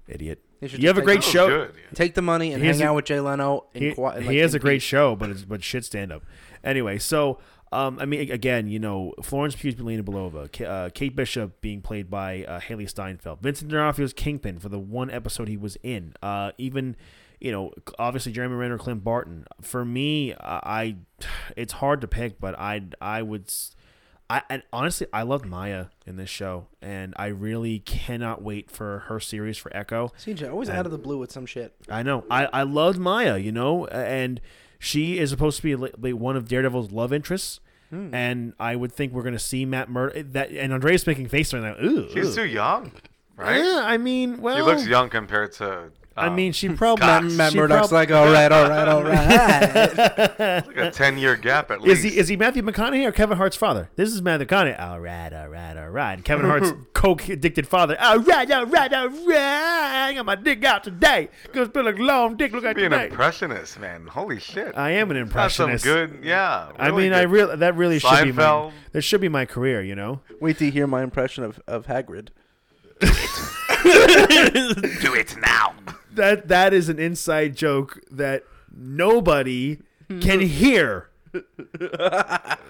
Idiot. 0.07 0.39
You 0.61 0.87
have 0.87 0.97
a 0.97 1.01
great 1.01 1.23
show. 1.23 1.47
good, 1.47 1.73
yeah. 1.75 1.81
Take 1.95 2.13
the 2.13 2.21
money 2.21 2.53
and 2.53 2.61
He 2.61 2.69
hang 2.69 2.81
a- 2.81 2.85
out 2.85 2.95
with 2.95 3.05
Jay 3.05 3.19
Leno. 3.19 3.65
In 3.73 3.81
he, 3.81 3.91
qui- 3.93 4.21
he 4.23 4.37
has 4.37 4.53
a 4.53 4.59
great 4.59 4.75
peace. 4.75 4.83
show, 4.83 5.15
but 5.15 5.29
it's 5.31 5.43
but 5.43 5.63
shit 5.63 5.83
stand 5.85 6.11
up. 6.11 6.23
Anyway, 6.63 6.99
so 6.99 7.39
um, 7.71 7.97
I 7.99 8.05
mean, 8.05 8.29
again, 8.31 8.67
you 8.67 8.77
know, 8.77 9.13
Florence 9.23 9.55
Pugh, 9.55 9.73
Belina 9.73 10.03
Belova, 10.03 10.51
K- 10.51 10.65
uh, 10.65 10.89
Kate 10.89 11.15
Bishop 11.15 11.59
being 11.61 11.81
played 11.81 12.09
by 12.11 12.43
uh, 12.43 12.59
Hailee 12.59 12.87
Steinfeld, 12.89 13.41
Vincent 13.41 13.71
D'Onofrio's 13.71 14.13
Kingpin 14.13 14.59
for 14.59 14.69
the 14.69 14.77
one 14.77 15.09
episode 15.09 15.47
he 15.47 15.57
was 15.57 15.77
in. 15.81 16.13
Uh, 16.21 16.51
even, 16.59 16.95
you 17.41 17.51
know, 17.51 17.71
obviously 17.99 18.31
Jeremy 18.31 18.55
Renner, 18.55 18.77
Clint 18.77 19.03
Barton. 19.03 19.45
For 19.61 19.83
me, 19.83 20.33
I, 20.35 20.59
I 20.63 20.95
it's 21.57 21.73
hard 21.73 22.01
to 22.01 22.07
pick, 22.07 22.39
but 22.39 22.57
I 22.57 22.81
I 23.01 23.21
would. 23.21 23.45
s- 23.47 23.75
I, 24.29 24.43
and 24.49 24.63
honestly, 24.71 25.07
I 25.11 25.23
loved 25.23 25.45
Maya 25.45 25.87
in 26.07 26.15
this 26.15 26.29
show, 26.29 26.67
and 26.81 27.13
I 27.17 27.25
really 27.27 27.79
cannot 27.79 28.41
wait 28.41 28.71
for 28.71 28.99
her 29.09 29.19
series 29.19 29.57
for 29.57 29.75
Echo. 29.75 30.13
CJ 30.17 30.49
always 30.49 30.69
And- 30.69 30.77
out 30.77 30.85
of 30.85 30.93
the 30.93 30.97
blue 30.97 31.17
with 31.17 31.33
some 31.33 31.45
shit. 31.45 31.75
I 31.89 32.01
know. 32.01 32.23
I, 32.31 32.45
I 32.45 32.63
loved 32.63 32.97
Maya, 32.97 33.37
you 33.37 33.51
know, 33.51 33.87
and 33.87 34.39
she 34.79 35.19
is 35.19 35.31
supposed 35.31 35.61
to 35.61 35.89
be 35.99 36.13
one 36.13 36.37
of 36.37 36.47
Daredevil's 36.47 36.93
love 36.93 37.11
interests. 37.11 37.59
Hmm. 37.89 38.15
And 38.15 38.53
I 38.57 38.77
would 38.77 38.93
think 38.93 39.11
we're 39.11 39.21
going 39.23 39.33
to 39.33 39.39
see 39.39 39.65
Matt 39.65 39.89
Murdock. 39.89 40.27
That 40.31 40.51
and 40.51 40.71
Andrea's 40.71 41.05
making 41.05 41.27
face 41.27 41.53
right 41.53 41.61
now. 41.61 41.75
Ooh, 41.85 42.09
She's 42.13 42.27
ooh. 42.37 42.43
too 42.43 42.47
young, 42.47 42.93
right? 43.35 43.57
Yeah, 43.57 43.81
I 43.83 43.97
mean, 43.97 44.39
well, 44.41 44.55
he 44.55 44.61
looks 44.61 44.87
young 44.87 45.09
compared 45.09 45.51
to. 45.55 45.91
I 46.17 46.27
um, 46.27 46.35
mean, 46.35 46.51
she 46.51 46.67
probably. 46.69 47.03
Scott. 47.05 47.23
Matt, 47.23 47.31
Matt 47.33 47.51
she 47.53 47.57
Murdock's 47.57 47.87
prob- 47.87 47.91
like, 47.93 48.11
all 48.11 48.25
right, 48.31 48.51
all 48.51 48.69
right, 48.69 48.87
all 48.87 49.03
right. 49.03 50.67
like 50.67 50.77
a 50.77 50.91
ten 50.91 51.17
year 51.17 51.37
gap 51.37 51.71
at 51.71 51.79
Is 51.79 51.85
least. 51.85 52.03
he 52.03 52.17
is 52.19 52.27
he 52.27 52.35
Matthew 52.35 52.61
McConaughey 52.63 53.05
or 53.05 53.11
Kevin 53.13 53.37
Hart's 53.37 53.55
father? 53.55 53.89
This 53.95 54.11
is 54.11 54.21
Matthew 54.21 54.45
McConaughey. 54.47 54.77
All 54.79 54.99
right, 54.99 55.31
all 55.31 55.47
right, 55.47 55.77
all 55.77 55.89
right. 55.89 56.13
And 56.13 56.25
Kevin 56.25 56.45
Hart's 56.47 56.73
coke 56.93 57.29
addicted 57.29 57.65
father. 57.67 57.95
All 57.99 58.19
right, 58.19 58.51
all 58.51 58.65
right, 58.65 58.93
all 58.93 59.07
right. 59.09 60.09
I 60.09 60.13
got 60.13 60.25
my 60.25 60.35
dick 60.35 60.63
out 60.65 60.83
today. 60.83 61.29
Gonna 61.53 61.67
spend 61.67 61.87
a 61.87 61.91
long 61.91 62.35
dick. 62.35 62.51
Look 62.51 62.65
at 62.65 62.75
be 62.75 62.83
an 62.83 62.91
today. 62.91 63.05
impressionist, 63.05 63.79
man. 63.79 64.05
Holy 64.07 64.39
shit. 64.39 64.77
I 64.77 64.91
am 64.91 65.11
an 65.11 65.29
That's 65.29 65.55
some 65.55 65.69
impressionist. 65.69 65.85
good, 65.85 66.25
yeah. 66.25 66.71
I 66.77 66.87
really 66.87 67.03
mean, 67.03 67.13
I 67.13 67.21
good. 67.21 67.31
real 67.31 67.55
that 67.57 67.75
really 67.75 67.99
should 67.99 68.23
be 68.25 68.31
my 68.33 68.43
Seinfeld. 68.43 68.73
that 68.91 69.01
should 69.03 69.21
be 69.21 69.29
my 69.29 69.45
career, 69.45 69.81
you 69.81 69.95
know. 69.95 70.19
Wait 70.41 70.57
till 70.57 70.65
you 70.65 70.73
hear 70.73 70.87
my 70.87 71.03
impression 71.03 71.45
of, 71.45 71.61
of 71.67 71.85
Hagrid. 71.87 72.29
do 72.99 73.07
it 75.15 75.37
now. 75.37 75.73
That 76.13 76.47
that 76.49 76.73
is 76.73 76.89
an 76.89 76.99
inside 76.99 77.55
joke 77.55 77.99
that 78.11 78.43
nobody 78.75 79.79
can 80.21 80.39
hear. 80.41 81.07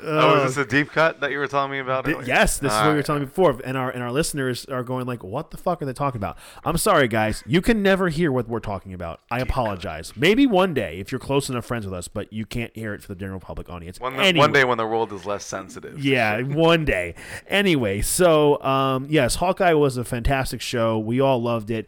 oh, 0.03 0.43
is 0.45 0.55
this 0.55 0.65
a 0.65 0.69
deep 0.69 0.91
cut 0.91 1.19
that 1.21 1.31
you 1.31 1.39
were 1.39 1.47
telling 1.47 1.71
me 1.71 1.79
about? 1.79 2.05
Th- 2.05 2.15
earlier? 2.15 2.27
yes, 2.27 2.59
this 2.59 2.71
is 2.71 2.77
what 2.77 2.83
you 2.83 2.85
were 2.85 2.91
Alright. 2.91 3.05
telling 3.05 3.21
me 3.23 3.25
before, 3.25 3.59
and 3.65 3.75
our 3.75 3.89
and 3.89 4.03
our 4.03 4.11
listeners 4.11 4.65
are 4.65 4.83
going 4.83 5.05
like, 5.07 5.23
"What 5.23 5.49
the 5.49 5.57
fuck 5.57 5.81
are 5.81 5.85
they 5.85 5.93
talking 5.93 6.19
about?" 6.19 6.37
I'm 6.63 6.77
sorry, 6.77 7.07
guys. 7.07 7.43
You 7.47 7.61
can 7.61 7.81
never 7.81 8.09
hear 8.09 8.31
what 8.31 8.47
we're 8.47 8.59
talking 8.59 8.93
about. 8.93 9.21
I 9.31 9.39
apologize. 9.39 10.13
Maybe 10.15 10.45
one 10.45 10.75
day 10.75 10.99
if 10.99 11.11
you're 11.11 11.17
close 11.19 11.49
enough 11.49 11.65
friends 11.65 11.85
with 11.85 11.93
us, 11.95 12.07
but 12.07 12.31
you 12.31 12.45
can't 12.45 12.75
hear 12.75 12.93
it 12.93 13.01
for 13.01 13.07
the 13.07 13.15
general 13.15 13.39
public 13.39 13.67
audience. 13.69 13.99
One, 13.99 14.13
Anyway. 14.15 14.37
one 14.39 14.51
day 14.51 14.63
when 14.63 14.77
the 14.77 14.85
world 14.85 15.11
is 15.11 15.25
less 15.25 15.43
sensitive. 15.45 16.03
Yeah, 16.03 16.41
one 16.41 16.85
day. 16.85 17.15
Anyway, 17.47 18.01
so 18.01 18.61
um, 18.63 19.07
yes, 19.09 19.35
Hawkeye 19.35 19.73
was 19.73 19.97
a 19.97 20.03
fantastic 20.03 20.61
show. 20.61 20.99
We 20.99 21.19
all 21.19 21.41
loved 21.41 21.71
it. 21.71 21.87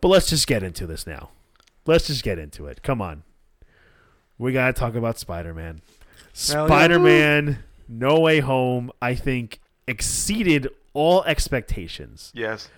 But 0.00 0.08
let's 0.08 0.28
just 0.30 0.46
get 0.46 0.62
into 0.62 0.86
this 0.86 1.06
now. 1.06 1.30
Let's 1.86 2.06
just 2.06 2.22
get 2.22 2.38
into 2.38 2.66
it. 2.66 2.82
Come 2.82 3.02
on. 3.02 3.22
We 4.38 4.52
got 4.52 4.68
to 4.68 4.72
talk 4.72 4.94
about 4.94 5.18
Spider 5.18 5.52
Man. 5.52 5.82
Spider 6.32 6.98
Man 6.98 7.58
No 7.88 8.20
Way 8.20 8.40
Home, 8.40 8.90
I 9.02 9.14
think, 9.14 9.60
exceeded 9.86 10.68
all 10.94 11.22
expectations. 11.24 12.32
Yes. 12.34 12.68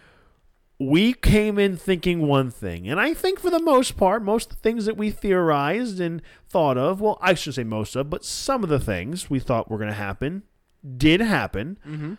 We 0.80 1.12
came 1.12 1.60
in 1.60 1.76
thinking 1.76 2.26
one 2.26 2.50
thing, 2.50 2.88
and 2.88 2.98
I 2.98 3.14
think 3.14 3.38
for 3.38 3.50
the 3.50 3.62
most 3.62 3.96
part, 3.96 4.24
most 4.24 4.50
of 4.50 4.56
the 4.56 4.62
things 4.62 4.86
that 4.86 4.96
we 4.96 5.12
theorized 5.12 6.00
and 6.00 6.20
thought 6.48 6.76
of, 6.76 7.00
well, 7.00 7.18
I 7.20 7.34
should 7.34 7.54
say 7.54 7.62
most 7.62 7.94
of, 7.94 8.10
but 8.10 8.24
some 8.24 8.64
of 8.64 8.68
the 8.68 8.80
things 8.80 9.30
we 9.30 9.38
thought 9.38 9.70
were 9.70 9.78
going 9.78 9.90
to 9.90 9.94
happen 9.94 10.42
did 10.96 11.20
happen. 11.20 11.78
Mm-hmm. 11.86 12.14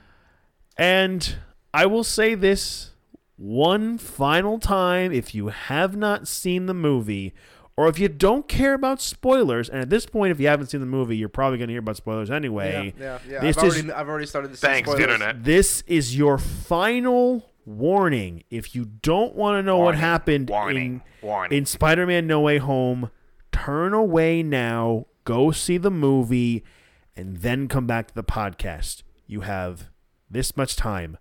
And 0.77 1.35
I 1.73 1.87
will 1.87 2.05
say 2.05 2.35
this 2.35 2.92
one 3.35 3.97
final 3.97 4.59
time 4.59 5.11
if 5.11 5.33
you 5.33 5.47
have 5.47 5.95
not 5.95 6.27
seen 6.27 6.65
the 6.67 6.73
movie, 6.73 7.33
or 7.75 7.87
if 7.87 7.97
you 7.97 8.07
don't 8.07 8.47
care 8.47 8.73
about 8.75 9.01
spoilers, 9.01 9.67
and 9.69 9.79
at 9.81 9.89
this 9.89 10.05
point, 10.05 10.31
if 10.31 10.39
you 10.39 10.47
haven't 10.47 10.67
seen 10.67 10.79
the 10.79 10.85
movie, 10.85 11.17
you're 11.17 11.29
probably 11.29 11.57
going 11.57 11.67
to 11.69 11.73
hear 11.73 11.79
about 11.79 11.97
spoilers 11.97 12.29
anyway. 12.29 12.93
Yeah, 12.99 13.17
yeah. 13.27 13.39
This 13.41 13.57
I've, 13.57 13.63
is- 13.65 13.73
already, 13.75 13.91
I've 13.91 14.07
already 14.09 14.25
started 14.27 14.51
to 14.51 14.57
see 14.57 14.67
Thanks, 14.67 14.89
spoilers. 14.89 15.03
internet. 15.11 15.43
This 15.43 15.83
is 15.87 16.15
your 16.15 16.37
final 16.37 17.49
warning. 17.65 18.43
If 18.51 18.75
you 18.75 18.85
don't 18.85 19.35
want 19.35 19.57
to 19.57 19.63
know 19.63 19.79
what 19.79 19.95
happened 19.95 20.49
Warning. 20.49 21.01
in 21.21 21.27
Warning. 21.27 21.57
in 21.57 21.65
Spider-Man 21.65 22.27
No 22.27 22.41
Way 22.41 22.59
Home, 22.59 23.09
turn 23.51 23.93
away 23.93 24.43
now, 24.43 25.07
go 25.23 25.51
see 25.51 25.77
the 25.77 25.89
movie, 25.91 26.63
and 27.15 27.37
then 27.37 27.67
come 27.67 27.87
back 27.87 28.07
to 28.09 28.13
the 28.13 28.23
podcast. 28.23 29.01
You 29.25 29.41
have 29.41 29.89
this 30.29 30.55
much 30.55 30.75
time. 30.75 31.17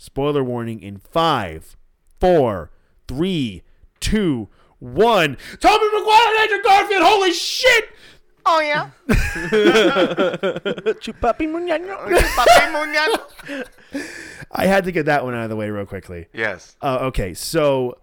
Spoiler 0.00 0.42
warning 0.42 0.80
in 0.80 0.96
five, 0.96 1.76
four, 2.18 2.70
three, 3.06 3.62
two, 4.00 4.48
one. 4.78 5.36
Tommy 5.60 5.88
Maguire, 5.92 6.28
and 6.28 6.38
Andrew 6.38 6.62
Garfield. 6.62 7.02
Holy 7.02 7.32
shit! 7.34 7.84
oh 8.46 8.60
yeah. 8.60 8.88
Chupapi 11.02 11.46
muñeño. 11.46 11.98
I 14.52 14.66
had 14.66 14.84
to 14.84 14.92
get 14.92 15.04
that 15.04 15.22
one 15.22 15.34
out 15.34 15.44
of 15.44 15.50
the 15.50 15.56
way 15.56 15.68
real 15.68 15.84
quickly. 15.84 16.28
yes. 16.32 16.78
Uh, 16.80 17.00
okay, 17.02 17.34
so 17.34 17.98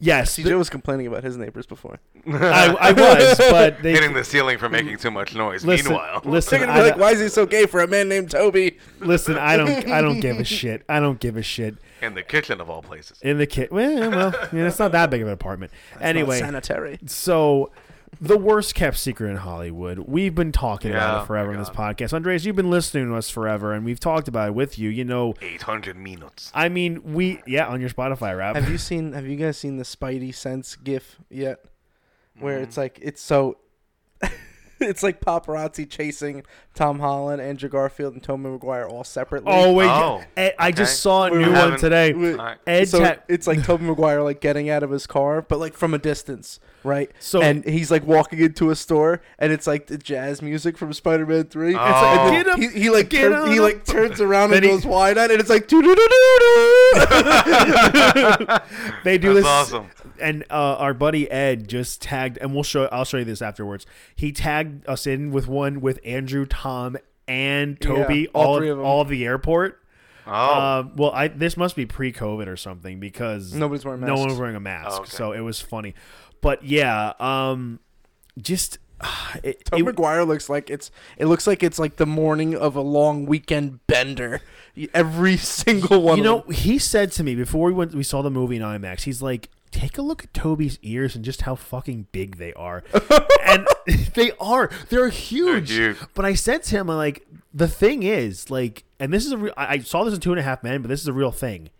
yes, 0.00 0.36
CJ 0.36 0.56
was 0.58 0.68
complaining 0.68 1.06
about 1.06 1.22
his 1.22 1.36
neighbors 1.36 1.66
before. 1.66 1.98
I, 2.26 2.74
I 2.80 2.92
was, 2.92 3.38
but 3.38 3.82
they 3.82 3.92
Hitting 3.92 4.12
the 4.14 4.24
ceiling 4.24 4.58
for 4.58 4.68
making 4.68 4.98
too 4.98 5.10
much 5.10 5.34
noise. 5.34 5.64
listen. 5.64 5.86
Meanwhile, 5.92 6.22
Listen, 6.24 6.60
gonna 6.60 6.72
I, 6.72 6.76
be 6.76 6.82
like, 6.90 6.96
"Why 6.98 7.12
is 7.12 7.20
he 7.20 7.28
so 7.28 7.46
gay 7.46 7.66
for 7.66 7.80
a 7.80 7.86
man 7.86 8.08
named 8.08 8.30
Toby?" 8.30 8.78
listen. 8.98 9.38
I 9.38 9.56
don't. 9.56 9.88
I 9.88 10.02
don't 10.02 10.20
give 10.20 10.38
a 10.38 10.44
shit. 10.58 10.82
I 10.88 11.00
don't 11.00 11.20
give 11.20 11.36
a 11.36 11.42
shit. 11.42 11.76
in 12.02 12.14
the 12.14 12.22
kitchen 12.22 12.60
of 12.60 12.68
all 12.68 12.82
places. 12.82 13.18
In 13.22 13.38
the 13.38 13.46
kit. 13.46 13.70
Well, 13.72 14.10
well, 14.10 14.34
I 14.34 14.54
mean, 14.54 14.64
it's 14.64 14.78
not 14.78 14.92
that 14.92 15.10
big 15.10 15.22
of 15.22 15.28
an 15.28 15.34
apartment. 15.34 15.72
Not 15.94 16.02
anyway, 16.04 16.40
sanitary. 16.40 16.98
so 17.06 17.70
the 18.20 18.36
worst 18.38 18.74
kept 18.74 18.96
secret 18.98 19.30
in 19.30 19.36
Hollywood. 19.36 19.98
We've 20.00 20.34
been 20.34 20.52
talking 20.52 20.90
about 20.92 21.22
it 21.22 21.26
forever 21.26 21.48
my 21.48 21.54
in 21.54 21.60
this 21.60 21.70
podcast. 21.70 22.12
Andreas, 22.12 22.44
you've 22.44 22.56
been 22.56 22.70
listening 22.70 23.08
to 23.08 23.16
us 23.16 23.30
forever, 23.30 23.72
and 23.72 23.84
we've 23.84 24.00
talked 24.00 24.28
about 24.28 24.48
it 24.48 24.54
with 24.54 24.78
you. 24.78 24.88
You 24.88 25.04
know, 25.04 25.34
800 25.40 25.96
minutes. 25.96 26.50
I 26.54 26.68
mean, 26.68 27.12
we 27.14 27.40
yeah 27.46 27.66
on 27.66 27.80
your 27.80 27.90
Spotify 27.90 28.36
rap. 28.36 28.56
Have 28.56 28.68
you 28.70 28.78
seen? 28.88 29.12
Have 29.12 29.26
you 29.26 29.36
guys 29.36 29.58
seen 29.58 29.76
the 29.76 29.84
Spidey 29.84 30.34
Sense 30.34 30.76
GIF 30.76 31.18
yet? 31.28 31.64
Where 32.38 32.58
Mm. 32.58 32.62
it's 32.62 32.76
like 32.76 32.98
it's 33.02 33.20
so. 33.22 33.58
it's 34.80 35.02
like 35.02 35.20
paparazzi 35.20 35.88
chasing 35.88 36.42
Tom 36.74 37.00
Holland, 37.00 37.42
Andrew 37.42 37.68
Garfield, 37.68 38.14
and 38.14 38.22
Tobey 38.22 38.44
Maguire 38.44 38.86
all 38.86 39.04
separately. 39.04 39.52
Oh 39.52 39.72
wait, 39.72 39.88
Oh, 39.90 40.22
Ed, 40.36 40.54
I 40.58 40.70
just 40.72 41.00
saw 41.00 41.26
a 41.26 41.30
We 41.30 41.38
new 41.38 41.46
one 41.46 41.54
haven't- 41.54 41.80
today. 41.80 42.12
Wait, 42.12 42.38
Alright. 42.38 42.58
Ed 42.66 42.88
so 42.88 43.00
ta- 43.00 43.16
it's 43.28 43.46
like 43.46 43.64
Tobey 43.64 43.84
Maguire 43.84 44.22
like 44.22 44.40
getting 44.40 44.70
out 44.70 44.82
of 44.82 44.90
his 44.90 45.06
car, 45.06 45.42
but 45.42 45.58
like 45.58 45.74
from 45.74 45.92
a 45.94 45.98
distance, 45.98 46.60
right? 46.84 47.10
So- 47.18 47.42
and 47.42 47.64
he's 47.64 47.90
like 47.90 48.06
walking 48.06 48.38
into 48.38 48.70
a 48.70 48.76
store, 48.76 49.20
and 49.38 49.52
it's 49.52 49.66
like 49.66 49.88
the 49.88 49.98
jazz 49.98 50.40
music 50.40 50.78
from 50.78 50.92
Spider-Man 50.92 51.44
Three. 51.46 51.74
Oh. 51.74 51.78
And 51.80 52.34
then 52.36 52.44
Get 52.44 52.54
him, 52.54 52.60
he, 52.72 52.80
he 52.82 52.90
like 52.90 53.10
get 53.10 53.28
turn, 53.30 53.48
he 53.50 53.56
him. 53.56 53.62
like 53.64 53.84
turns 53.84 54.20
around 54.20 54.44
and 54.54 54.62
Then 54.62 54.62
he- 54.62 54.68
goes 54.70 54.86
wide 54.86 55.18
eyed, 55.18 55.30
and 55.32 55.40
it's 55.40 55.50
like 55.50 55.66
doo 55.66 55.82
doo 55.82 55.94
doo 55.94 56.08
doo 56.08 56.38
doo. 57.00 58.56
they 59.04 59.18
do 59.18 59.34
That's 59.34 59.44
this 59.44 59.46
awesome. 59.46 59.90
and 60.20 60.44
uh, 60.50 60.76
our 60.78 60.94
buddy 60.94 61.30
Ed 61.30 61.68
just 61.68 62.00
tagged 62.00 62.38
and 62.38 62.54
we'll 62.54 62.62
show 62.62 62.86
I'll 62.92 63.04
show 63.04 63.16
you 63.18 63.24
this 63.24 63.42
afterwards. 63.42 63.86
He 64.14 64.32
tagged 64.32 64.86
us 64.88 65.06
in 65.06 65.30
with 65.32 65.48
one 65.48 65.80
with 65.80 65.98
Andrew, 66.04 66.46
Tom, 66.46 66.59
and 67.28 67.80
Toby 67.80 68.20
Yeah, 68.22 68.26
all 68.34 68.46
all 68.46 68.58
three 68.58 68.68
of 68.70 68.78
'em. 68.78 68.84
all 68.84 69.00
of 69.00 69.08
the 69.08 69.24
airport. 69.24 69.78
Oh, 70.26 70.60
Um, 70.80 70.92
well, 70.96 71.10
I 71.12 71.28
this 71.28 71.56
must 71.56 71.74
be 71.76 71.86
pre-COVID 71.86 72.46
or 72.46 72.56
something 72.56 73.00
because 73.00 73.54
Nobody's 73.54 73.84
wearing 73.84 74.00
no 74.02 74.08
one 74.14 74.20
masks. 74.22 74.30
was 74.32 74.38
wearing 74.40 74.56
a 74.56 74.60
mask, 74.60 74.88
Oh, 74.92 75.00
okay. 75.02 75.10
so 75.10 75.32
it 75.32 75.40
was 75.40 75.60
funny. 75.60 75.94
But 76.40 76.64
yeah, 76.64 77.14
um, 77.18 77.80
just 78.38 78.78
it, 79.42 79.64
Tobey 79.64 79.80
it- 79.80 79.84
Maguire 79.86 80.24
looks 80.24 80.48
like 80.50 80.68
it's 80.70 80.90
it 81.16 81.26
looks 81.26 81.46
like 81.46 81.62
it's 81.62 81.78
like 81.78 81.96
the 81.96 82.06
morning 82.06 82.54
of 82.54 82.76
a 82.76 82.80
long 82.82 83.26
weekend 83.26 83.84
bender. 83.86 84.40
Every 84.94 85.36
single 85.38 86.02
one. 86.02 86.18
you 86.18 86.22
of 86.22 86.24
know, 86.24 86.38
them. 86.46 86.52
he 86.54 86.78
said 86.78 87.10
to 87.12 87.24
me 87.24 87.34
before 87.34 87.66
we 87.66 87.72
went, 87.72 87.94
we 87.94 88.02
saw 88.02 88.22
the 88.22 88.30
movie 88.30 88.56
in 88.56 88.62
IMAX. 88.62 89.02
He's 89.02 89.22
like, 89.22 89.48
take 89.70 89.98
a 89.98 90.02
look 90.02 90.24
at 90.24 90.34
Toby's 90.34 90.78
ears 90.82 91.14
and 91.14 91.24
just 91.24 91.42
how 91.42 91.54
fucking 91.54 92.06
big 92.12 92.36
they 92.36 92.52
are, 92.54 92.82
and 93.44 93.66
they 94.14 94.32
are. 94.40 94.70
They're 94.88 95.08
huge. 95.08 95.70
huge. 95.70 95.96
But 96.14 96.24
I 96.24 96.34
said 96.34 96.62
to 96.64 96.76
him, 96.76 96.90
I'm 96.90 96.96
like, 96.96 97.26
the 97.52 97.68
thing 97.68 98.02
is, 98.02 98.50
like, 98.50 98.84
and 98.98 99.12
this 99.12 99.26
is 99.26 99.32
a 99.32 99.36
real. 99.38 99.54
I 99.56 99.74
I 99.74 99.78
saw 99.78 100.04
this 100.04 100.14
in 100.14 100.20
Two 100.20 100.32
and 100.32 100.40
a 100.40 100.42
Half 100.42 100.62
Men, 100.62 100.82
but 100.82 100.88
this 100.88 101.00
is 101.00 101.08
a 101.08 101.12
real 101.12 101.32
thing. 101.32 101.70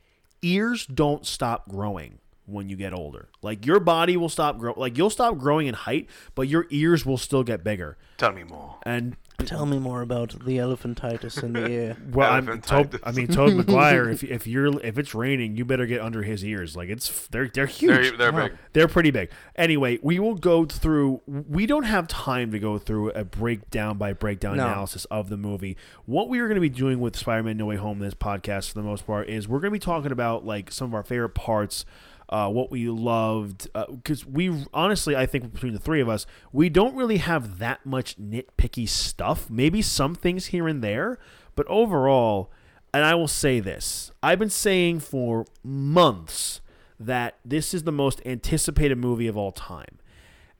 Ears 0.42 0.86
don't 0.86 1.26
stop 1.26 1.68
growing 1.68 2.18
when 2.46 2.68
you 2.68 2.76
get 2.76 2.92
older. 2.92 3.28
Like 3.42 3.66
your 3.66 3.78
body 3.80 4.16
will 4.16 4.28
stop 4.28 4.58
grow. 4.58 4.74
Like 4.76 4.96
you'll 4.98 5.10
stop 5.10 5.38
growing 5.38 5.66
in 5.66 5.74
height, 5.74 6.08
but 6.34 6.48
your 6.48 6.66
ears 6.70 7.04
will 7.06 7.18
still 7.18 7.42
get 7.44 7.62
bigger. 7.62 7.96
tell 8.16 8.32
me 8.32 8.42
more. 8.44 8.76
And 8.84 9.16
Tell 9.46 9.66
me 9.66 9.78
more 9.78 10.02
about 10.02 10.30
the 10.44 10.58
elephantitis 10.58 11.42
in 11.42 11.52
the 11.54 11.66
ear. 11.68 11.96
Well, 12.12 12.30
I'm 12.32 12.46
Elephantitis. 12.46 12.62
Tob, 12.66 12.96
I 13.04 13.12
mean, 13.12 13.26
Toad 13.28 13.54
Maguire. 13.56 14.08
If 14.10 14.22
if 14.24 14.46
you're 14.46 14.80
if 14.80 14.98
it's 14.98 15.14
raining, 15.14 15.56
you 15.56 15.64
better 15.64 15.86
get 15.86 16.00
under 16.00 16.22
his 16.22 16.44
ears. 16.44 16.76
Like 16.76 16.88
it's 16.88 17.26
they're 17.28 17.48
they're 17.48 17.66
huge. 17.66 18.16
They're, 18.16 18.16
they're 18.16 18.32
big. 18.48 18.58
They're 18.72 18.88
pretty 18.88 19.10
big. 19.10 19.30
Anyway, 19.56 19.98
we 20.02 20.18
will 20.18 20.34
go 20.34 20.64
through. 20.64 21.20
We 21.26 21.66
don't 21.66 21.84
have 21.84 22.06
time 22.08 22.50
to 22.52 22.58
go 22.58 22.78
through 22.78 23.10
a 23.10 23.24
breakdown 23.24 23.98
by 23.98 24.12
breakdown 24.12 24.56
No. 24.56 24.66
analysis 24.66 25.04
of 25.06 25.28
the 25.28 25.36
movie. 25.36 25.76
What 26.06 26.28
we 26.28 26.40
are 26.40 26.46
going 26.48 26.56
to 26.56 26.60
be 26.60 26.68
doing 26.68 27.00
with 27.00 27.16
Spider-Man: 27.16 27.56
No 27.56 27.66
Way 27.66 27.76
Home, 27.76 27.98
this 27.98 28.14
podcast 28.14 28.68
for 28.68 28.74
the 28.74 28.82
most 28.84 29.06
part, 29.06 29.28
is 29.28 29.48
we're 29.48 29.60
going 29.60 29.70
to 29.72 29.76
be 29.76 29.78
talking 29.78 30.12
about 30.12 30.44
like 30.44 30.70
some 30.72 30.88
of 30.88 30.94
our 30.94 31.02
favorite 31.04 31.30
parts. 31.34 31.84
Uh, 32.30 32.48
what 32.48 32.70
we 32.70 32.88
loved, 32.88 33.68
because 33.74 34.24
we 34.24 34.64
honestly, 34.72 35.16
I 35.16 35.26
think 35.26 35.52
between 35.52 35.72
the 35.72 35.80
three 35.80 36.00
of 36.00 36.08
us, 36.08 36.26
we 36.52 36.68
don't 36.68 36.94
really 36.94 37.16
have 37.16 37.58
that 37.58 37.84
much 37.84 38.16
nitpicky 38.20 38.88
stuff. 38.88 39.50
Maybe 39.50 39.82
some 39.82 40.14
things 40.14 40.46
here 40.46 40.68
and 40.68 40.80
there, 40.80 41.18
but 41.56 41.66
overall, 41.66 42.52
and 42.94 43.04
I 43.04 43.16
will 43.16 43.26
say 43.26 43.58
this: 43.58 44.12
I've 44.22 44.38
been 44.38 44.48
saying 44.48 45.00
for 45.00 45.44
months 45.64 46.60
that 47.00 47.38
this 47.44 47.74
is 47.74 47.82
the 47.82 47.90
most 47.90 48.20
anticipated 48.24 48.96
movie 48.96 49.26
of 49.26 49.36
all 49.36 49.50
time. 49.50 49.98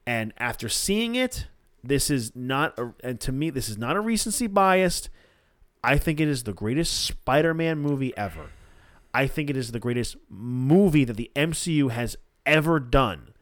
And 0.04 0.32
after 0.38 0.68
seeing 0.68 1.14
it, 1.14 1.46
this 1.84 2.10
is 2.10 2.34
not 2.34 2.76
a, 2.80 2.94
and 3.04 3.20
to 3.20 3.30
me 3.30 3.50
this 3.50 3.68
is 3.68 3.78
not 3.78 3.94
a 3.94 4.00
recency 4.00 4.48
biased. 4.48 5.08
I 5.84 5.98
think 5.98 6.18
it 6.18 6.26
is 6.26 6.42
the 6.42 6.52
greatest 6.52 7.04
Spider-Man 7.04 7.78
movie 7.78 8.12
ever. 8.16 8.50
I 9.12 9.26
think 9.26 9.50
it 9.50 9.56
is 9.56 9.72
the 9.72 9.80
greatest 9.80 10.16
movie 10.28 11.04
that 11.04 11.16
the 11.16 11.30
MCU 11.34 11.90
has 11.90 12.16
ever 12.46 12.80
done. 12.80 13.32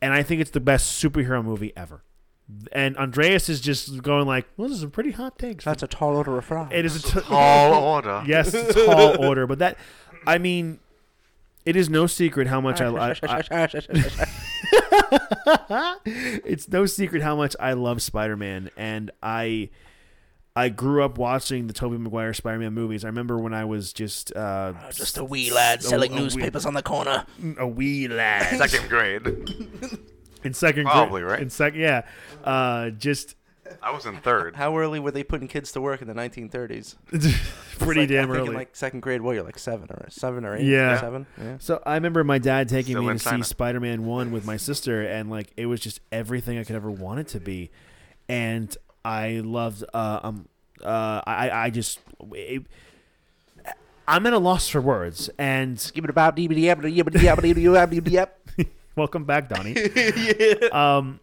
And 0.00 0.12
I 0.12 0.22
think 0.22 0.40
it's 0.40 0.50
the 0.50 0.60
best 0.60 1.02
superhero 1.02 1.44
movie 1.44 1.72
ever. 1.76 2.02
And 2.72 2.96
Andreas 2.96 3.48
is 3.48 3.60
just 3.60 4.02
going 4.02 4.26
like, 4.26 4.46
"Well, 4.56 4.68
this 4.68 4.78
is 4.78 4.82
a 4.82 4.88
pretty 4.88 5.10
hot 5.10 5.38
take." 5.38 5.62
That's 5.62 5.82
a 5.82 5.86
tall 5.86 6.16
order 6.16 6.38
of 6.38 6.46
fries. 6.46 6.70
It 6.72 6.86
is 6.86 6.96
a 6.96 7.02
t- 7.02 7.20
Tall 7.20 7.74
order. 7.74 8.22
yes, 8.26 8.54
it's 8.54 8.74
a 8.74 8.86
tall 8.86 9.22
order, 9.22 9.46
but 9.46 9.58
that 9.58 9.76
I 10.26 10.38
mean, 10.38 10.78
it 11.66 11.76
is 11.76 11.90
no 11.90 12.06
secret 12.06 12.46
how 12.46 12.62
much 12.62 12.80
I, 12.80 12.86
I, 12.86 13.14
I 13.50 13.50
it's 16.06 16.68
no 16.68 16.86
secret 16.86 17.22
how 17.22 17.36
much 17.36 17.54
I 17.60 17.74
love 17.74 18.00
Spider-Man, 18.00 18.70
and 18.76 19.10
I 19.22 19.68
I 20.58 20.70
grew 20.70 21.04
up 21.04 21.18
watching 21.18 21.68
the 21.68 21.72
Tobey 21.72 21.98
Maguire 21.98 22.34
Spider-Man 22.34 22.74
movies. 22.74 23.04
I 23.04 23.08
remember 23.08 23.38
when 23.38 23.54
I 23.54 23.64
was 23.64 23.92
just 23.92 24.34
uh, 24.34 24.72
Just 24.92 25.16
a 25.16 25.24
wee 25.24 25.52
lad 25.52 25.82
selling 25.84 26.10
a 26.12 26.14
wee- 26.16 26.20
newspapers 26.22 26.66
on 26.66 26.74
the 26.74 26.82
corner. 26.82 27.24
a 27.58 27.66
wee 27.66 28.08
lad 28.08 28.58
Second 28.68 28.88
grade. 28.88 29.24
in 30.44 30.54
second 30.54 30.86
Probably, 30.86 31.20
grade, 31.22 31.30
right? 31.32 31.42
In 31.42 31.50
second, 31.50 31.78
yeah, 31.80 32.02
uh, 32.42 32.90
just 32.90 33.36
I 33.82 33.92
was 33.92 34.04
in 34.06 34.16
third. 34.16 34.56
How 34.56 34.76
early 34.76 34.98
were 34.98 35.10
they 35.12 35.22
putting 35.22 35.46
kids 35.46 35.70
to 35.72 35.80
work 35.80 36.02
in 36.02 36.08
the 36.08 36.14
1930s? 36.14 36.96
pretty 37.78 38.00
Like, 38.00 38.08
damn 38.08 38.24
I 38.30 38.34
think 38.34 38.36
early. 38.38 38.48
In 38.48 38.54
like 38.54 38.74
second 38.74 39.00
grade, 39.00 39.20
what 39.20 39.34
you're 39.36 39.44
like 39.44 39.58
seven 39.58 39.88
or 39.90 40.06
seven 40.10 40.44
or 40.44 40.56
eight? 40.56 40.64
Yeah. 40.64 41.00
seven. 41.00 41.26
Yeah. 41.40 41.58
So 41.60 41.80
I 41.86 41.94
remember 41.94 42.24
my 42.24 42.38
dad 42.38 42.68
taking 42.68 42.94
Still 42.94 43.02
me 43.02 43.08
in 43.10 43.18
to 43.18 43.28
see 43.28 43.42
Spider-Man 43.42 44.06
One 44.06 44.32
with 44.32 44.44
my 44.44 44.56
sister, 44.56 45.02
and 45.02 45.30
like 45.30 45.52
it 45.56 45.66
was 45.66 45.80
just 45.80 46.00
everything 46.10 46.58
I 46.58 46.64
could 46.64 46.74
ever 46.76 46.90
want 46.90 47.20
it 47.20 47.28
to 47.28 47.40
be, 47.40 47.70
and 48.28 48.76
I 49.08 49.40
loved. 49.42 49.84
Uh, 49.94 50.20
um, 50.22 50.48
uh, 50.84 51.22
I 51.26 51.50
I 51.50 51.70
just. 51.70 52.00
It, 52.32 52.64
I'm 54.06 54.26
at 54.26 54.32
a 54.34 54.38
loss 54.38 54.68
for 54.68 54.80
words, 54.80 55.30
and 55.38 55.90
Give 55.94 56.04
it 56.04 56.10
about 56.10 56.36
yep. 58.12 58.38
welcome 58.96 59.24
back, 59.24 59.48
Donnie. 59.48 59.74
Um, 60.70 61.20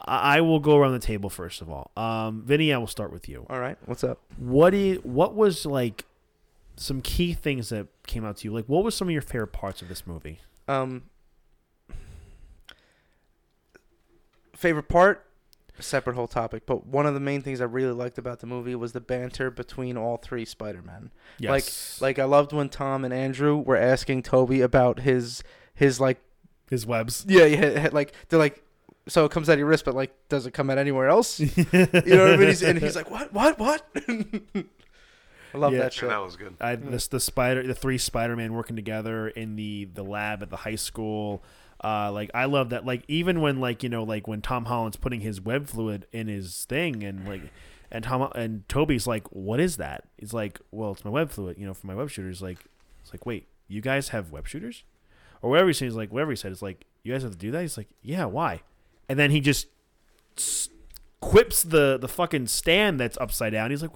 I 0.00 0.38
I 0.38 0.40
will 0.40 0.60
go 0.60 0.76
around 0.78 0.92
the 0.92 0.98
table 0.98 1.28
first 1.28 1.60
of 1.60 1.68
all. 1.70 1.90
Um, 1.96 2.42
Vinny, 2.42 2.72
I 2.72 2.78
will 2.78 2.86
start 2.86 3.12
with 3.12 3.28
you. 3.28 3.46
All 3.50 3.60
right, 3.60 3.76
what's 3.84 4.02
up? 4.02 4.20
What 4.38 4.70
do 4.70 4.78
you, 4.78 5.00
what 5.02 5.34
was 5.34 5.66
like 5.66 6.06
some 6.76 7.02
key 7.02 7.34
things 7.34 7.68
that 7.68 7.88
came 8.06 8.24
out 8.24 8.38
to 8.38 8.48
you? 8.48 8.54
Like, 8.54 8.66
what 8.66 8.84
was 8.84 8.94
some 8.94 9.08
of 9.08 9.12
your 9.12 9.20
favorite 9.22 9.52
parts 9.52 9.82
of 9.82 9.88
this 9.88 10.06
movie? 10.06 10.38
Um, 10.66 11.04
favorite 14.54 14.88
part, 14.88 15.27
separate 15.82 16.14
whole 16.16 16.26
topic, 16.28 16.64
but 16.66 16.86
one 16.86 17.06
of 17.06 17.14
the 17.14 17.20
main 17.20 17.42
things 17.42 17.60
I 17.60 17.64
really 17.64 17.92
liked 17.92 18.18
about 18.18 18.40
the 18.40 18.46
movie 18.46 18.74
was 18.74 18.92
the 18.92 19.00
banter 19.00 19.50
between 19.50 19.96
all 19.96 20.16
three 20.16 20.44
Spider-Men. 20.44 21.10
Yes. 21.38 22.00
Like, 22.00 22.18
like 22.18 22.18
I 22.18 22.24
loved 22.24 22.52
when 22.52 22.68
Tom 22.68 23.04
and 23.04 23.12
Andrew 23.14 23.56
were 23.56 23.76
asking 23.76 24.22
Toby 24.22 24.60
about 24.60 25.00
his 25.00 25.42
his 25.74 26.00
like 26.00 26.18
his 26.70 26.84
webs. 26.86 27.24
yeah 27.28 27.44
yeah 27.44 27.88
like 27.92 28.12
they're 28.28 28.38
like. 28.38 28.62
So 29.06 29.24
it 29.24 29.30
comes 29.30 29.48
out 29.48 29.54
of 29.54 29.58
your 29.60 29.68
wrist, 29.68 29.86
but 29.86 29.94
like, 29.94 30.14
does 30.28 30.44
it 30.44 30.50
come 30.52 30.68
out 30.68 30.76
anywhere 30.76 31.08
else? 31.08 31.40
You 31.40 31.46
know 31.72 31.86
what 31.92 32.32
I 32.32 32.36
mean? 32.36 32.48
He's, 32.48 32.62
and 32.62 32.78
he's 32.78 32.94
like, 32.94 33.10
"What? 33.10 33.32
What? 33.32 33.58
What?" 33.58 33.86
I 33.96 35.56
love 35.56 35.72
Yeah. 35.72 35.78
that 35.78 35.84
Yeah, 35.96 36.00
shit. 36.00 36.08
that 36.10 36.18
was 36.22 36.36
good. 36.36 36.54
I, 36.60 36.76
this 36.76 37.08
the 37.08 37.20
spider 37.20 37.66
the 37.66 37.74
three 37.74 37.96
Spider-Man 37.98 38.52
working 38.52 38.76
together 38.76 39.28
in 39.28 39.56
the 39.56 39.86
the 39.86 40.02
lab 40.04 40.42
at 40.42 40.50
the 40.50 40.56
high 40.58 40.74
school. 40.74 41.42
Uh, 41.82 42.10
like 42.12 42.30
I 42.34 42.46
love 42.46 42.70
that. 42.70 42.84
Like 42.84 43.04
even 43.08 43.40
when 43.40 43.60
like 43.60 43.82
you 43.82 43.88
know 43.88 44.02
like 44.02 44.26
when 44.26 44.42
Tom 44.42 44.64
Holland's 44.64 44.96
putting 44.96 45.20
his 45.20 45.40
web 45.40 45.68
fluid 45.68 46.06
in 46.12 46.26
his 46.26 46.64
thing 46.64 47.04
and 47.04 47.26
like 47.26 47.42
and 47.90 48.04
Tom 48.04 48.30
and 48.34 48.68
Toby's 48.68 49.06
like, 49.06 49.26
what 49.28 49.60
is 49.60 49.76
that? 49.78 50.04
He's 50.18 50.34
like, 50.34 50.60
well, 50.70 50.92
it's 50.92 51.04
my 51.04 51.10
web 51.10 51.30
fluid. 51.30 51.56
You 51.58 51.66
know, 51.66 51.74
for 51.74 51.86
my 51.86 51.94
web 51.94 52.10
shooters. 52.10 52.42
Like, 52.42 52.58
it's 53.00 53.12
like, 53.12 53.24
wait, 53.24 53.46
you 53.66 53.80
guys 53.80 54.08
have 54.10 54.30
web 54.30 54.46
shooters, 54.46 54.84
or 55.40 55.50
whatever 55.50 55.70
he. 55.70 55.84
He's 55.84 55.94
like, 55.94 56.12
whatever 56.12 56.32
he 56.32 56.36
said. 56.36 56.52
It's 56.52 56.62
like, 56.62 56.84
you 57.02 57.12
guys 57.12 57.22
have 57.22 57.32
to 57.32 57.38
do 57.38 57.50
that. 57.52 57.62
He's 57.62 57.76
like, 57.76 57.88
yeah, 58.02 58.26
why? 58.26 58.62
And 59.08 59.18
then 59.18 59.30
he 59.30 59.40
just 59.40 59.68
quips 61.20 61.62
the 61.62 61.98
the 61.98 62.08
fucking 62.08 62.46
stand 62.48 63.00
that's 63.00 63.16
upside 63.20 63.52
down. 63.52 63.70
He's 63.70 63.82
like, 63.82 63.90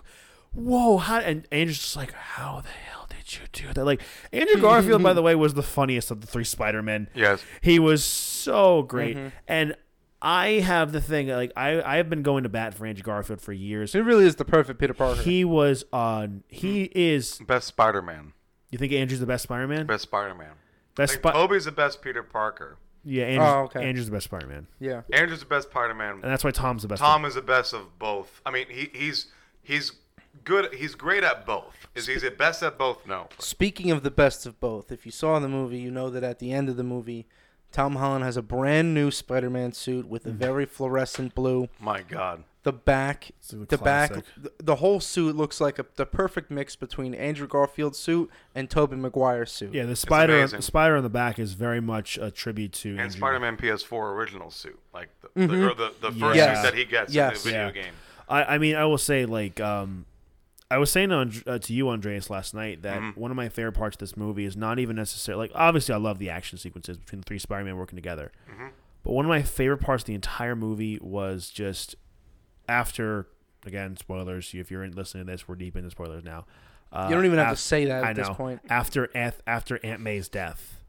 "Whoa!" 0.52 0.98
How? 0.98 1.18
And 1.18 1.46
Andrew's 1.52 1.78
just 1.78 1.96
like, 1.96 2.12
"How 2.12 2.60
the 2.60 2.68
hell 2.68 3.06
did 3.08 3.34
you 3.34 3.46
do 3.52 3.72
that?" 3.72 3.84
Like 3.84 4.02
Andrew 4.32 4.60
Garfield, 4.60 5.02
by 5.02 5.12
the 5.12 5.22
way, 5.22 5.34
was 5.34 5.54
the 5.54 5.62
funniest 5.62 6.10
of 6.10 6.20
the 6.20 6.26
three 6.26 6.44
Spider 6.44 6.82
Men. 6.82 7.08
Yes. 7.14 7.42
He 7.60 7.78
was 7.78 8.04
so 8.04 8.82
great, 8.82 9.16
mm-hmm. 9.16 9.28
and 9.48 9.76
I 10.22 10.60
have 10.60 10.92
the 10.92 11.00
thing 11.00 11.28
like 11.28 11.52
I 11.56 11.82
I 11.82 11.96
have 11.96 12.08
been 12.08 12.22
going 12.22 12.44
to 12.44 12.48
bat 12.48 12.74
for 12.74 12.86
Andrew 12.86 13.02
Garfield 13.02 13.40
for 13.40 13.52
years. 13.52 13.92
He 13.92 13.98
really 14.00 14.24
is 14.24 14.36
the 14.36 14.44
perfect 14.44 14.78
Peter 14.78 14.94
Parker. 14.94 15.20
He 15.20 15.44
was 15.44 15.84
on. 15.92 16.44
He 16.48 16.84
mm-hmm. 16.84 16.98
is. 16.98 17.38
Best 17.46 17.66
Spider-Man. 17.66 18.32
You 18.70 18.78
think 18.78 18.92
Andrew's 18.92 19.20
the 19.20 19.26
best 19.26 19.42
Spider 19.42 19.66
Man? 19.66 19.86
Best 19.86 20.04
Spider-Man. 20.04 20.52
Best. 20.94 21.14
Like, 21.14 21.20
Spi- 21.20 21.32
Toby's 21.32 21.64
the 21.64 21.72
best 21.72 22.02
Peter 22.02 22.22
Parker. 22.22 22.78
yeah, 23.04 23.24
Andrew's, 23.24 23.48
Oh, 23.50 23.58
okay. 23.64 23.84
Andrew's 23.84 24.06
the 24.06 24.12
best 24.12 24.24
Spider 24.24 24.46
Man, 24.46 24.66
yeah. 24.78 25.02
Andrew's 25.12 25.40
the 25.40 25.46
best 25.46 25.70
Spider-Man. 25.70 26.14
and 26.14 26.24
that's 26.24 26.44
why 26.44 26.52
Tom's 26.52 26.82
the 26.82 26.88
best. 26.88 27.00
Tom 27.00 27.24
is 27.24 27.34
the 27.34 27.42
best 27.42 27.74
of 27.74 27.98
both. 27.98 28.40
I 28.46 28.50
mean, 28.50 28.66
he, 28.68 28.90
he's 28.92 29.26
he's 29.62 29.92
good. 30.44 30.72
He's 30.74 30.94
great 30.94 31.24
at 31.24 31.44
both. 31.46 31.87
Is 31.94 32.07
he 32.07 32.16
the 32.18 32.31
best 32.31 32.62
at 32.62 32.78
both? 32.78 33.07
No. 33.07 33.28
Speaking 33.38 33.90
of 33.90 34.02
the 34.02 34.11
best 34.11 34.46
of 34.46 34.59
both, 34.61 34.90
if 34.92 35.05
you 35.07 35.12
saw 35.12 35.38
the 35.38 35.48
movie, 35.48 35.78
you 35.78 35.90
know 35.90 36.09
that 36.11 36.22
at 36.24 36.38
the 36.38 36.52
end 36.52 36.68
of 36.68 36.76
the 36.76 36.83
movie, 36.85 37.26
Tom 37.70 37.96
Holland 37.96 38.24
has 38.24 38.37
a 38.37 38.42
brand 38.42 38.92
new 38.94 39.11
Spider-Man 39.11 39.72
suit 39.72 40.07
with 40.09 40.26
a 40.26 40.31
Mm. 40.31 40.35
very 40.37 40.66
fluorescent 40.66 41.35
blue. 41.35 41.68
My 41.81 42.02
God. 42.02 42.44
The 42.64 42.72
back, 42.72 43.31
It's 43.40 43.48
the 43.48 43.76
back, 43.76 44.11
classic. 44.12 44.24
the, 44.37 44.52
the 44.62 44.74
whole 44.76 45.00
suit 45.00 45.35
looks 45.35 45.61
like 45.61 45.81
a, 45.81 45.87
the 45.96 46.07
perfect 46.07 46.48
mix 46.48 46.76
between 46.76 47.12
Andrew 47.12 47.48
Garfield's 47.48 47.98
suit 47.98 48.31
and 48.55 48.70
Tobey 48.70 48.94
Maguire's 48.94 49.50
suit. 49.50 49.74
Yeah, 49.74 49.85
the 49.85 49.96
spider, 49.96 50.37
amazing. 50.38 50.59
the 50.59 50.62
spider 50.62 50.96
on 50.96 51.02
the 51.02 51.09
back 51.11 51.40
is 51.40 51.55
very 51.55 51.81
much 51.81 52.18
a 52.18 52.31
tribute 52.31 52.72
to 52.74 52.90
And 52.90 53.00
Andrew- 53.00 53.16
Spider-Man 53.18 53.57
PS4 53.57 54.12
original 54.14 54.50
suit, 54.52 54.78
like 54.94 55.09
the, 55.35 55.46
the 55.48 55.70
or 55.70 55.74
the, 55.74 55.92
the 56.00 56.12
first 56.12 56.37
Yes. 56.37 56.59
suit 56.59 56.62
that 56.70 56.74
he 56.78 56.85
gets 56.85 57.12
Yes. 57.12 57.31
in 57.31 57.35
the 57.35 57.44
video 57.59 57.66
Yeah. 57.66 57.72
game. 57.83 57.94
I, 58.28 58.44
I 58.44 58.59
mean, 58.59 58.76
I 58.76 58.85
will 58.85 58.96
say 58.98 59.26
like 59.26 59.59
um, 59.61 60.07
I 60.72 60.78
was 60.78 60.90
saying 60.90 61.12
on, 61.12 61.32
uh, 61.46 61.58
to 61.58 61.72
you, 61.72 61.88
Andreas, 61.90 62.30
last 62.30 62.54
night 62.54 62.82
that 62.82 63.00
Mhm. 63.00 63.16
one 63.16 63.30
of 63.30 63.37
my 63.37 63.48
favorite 63.48 63.72
parts 63.72 63.94
of 63.96 63.98
this 64.00 64.16
movie 64.16 64.44
is 64.44 64.56
not 64.56 64.78
even 64.78 64.96
necessarily 64.96 65.48
like 65.48 65.52
obviously 65.54 65.94
I 65.94 65.98
love 65.98 66.18
the 66.18 66.30
action 66.30 66.58
sequences 66.58 66.96
between 66.98 67.20
the 67.20 67.24
three 67.26 67.38
Spider-Man 67.38 67.76
working 67.76 67.96
together, 67.96 68.32
Mhm. 68.50 68.70
but 69.02 69.12
one 69.12 69.24
of 69.24 69.28
my 69.28 69.42
favorite 69.42 69.78
parts 69.82 70.02
of 70.02 70.06
the 70.06 70.14
entire 70.14 70.56
movie 70.56 70.98
was 71.02 71.50
just 71.50 71.94
after 72.68 73.26
again 73.66 73.96
spoilers. 73.96 74.54
If 74.54 74.70
you're 74.70 74.87
listening 74.88 75.26
to 75.26 75.32
this, 75.32 75.46
we're 75.46 75.54
deep 75.56 75.76
into 75.76 75.90
spoilers 75.90 76.24
now. 76.24 76.46
Uh, 76.92 77.06
you 77.08 77.14
don't 77.14 77.24
even 77.24 77.38
have 77.38 77.50
to 77.50 77.56
say 77.56 77.85
that 77.87 78.02
at 78.02 78.11
I 78.11 78.12
this 78.12 78.28
point. 78.30 78.61
after 78.68 79.08
Aunt, 79.14 79.37
after 79.46 79.78
Aunt 79.85 80.00
May's 80.00 80.28
death, 80.28 80.80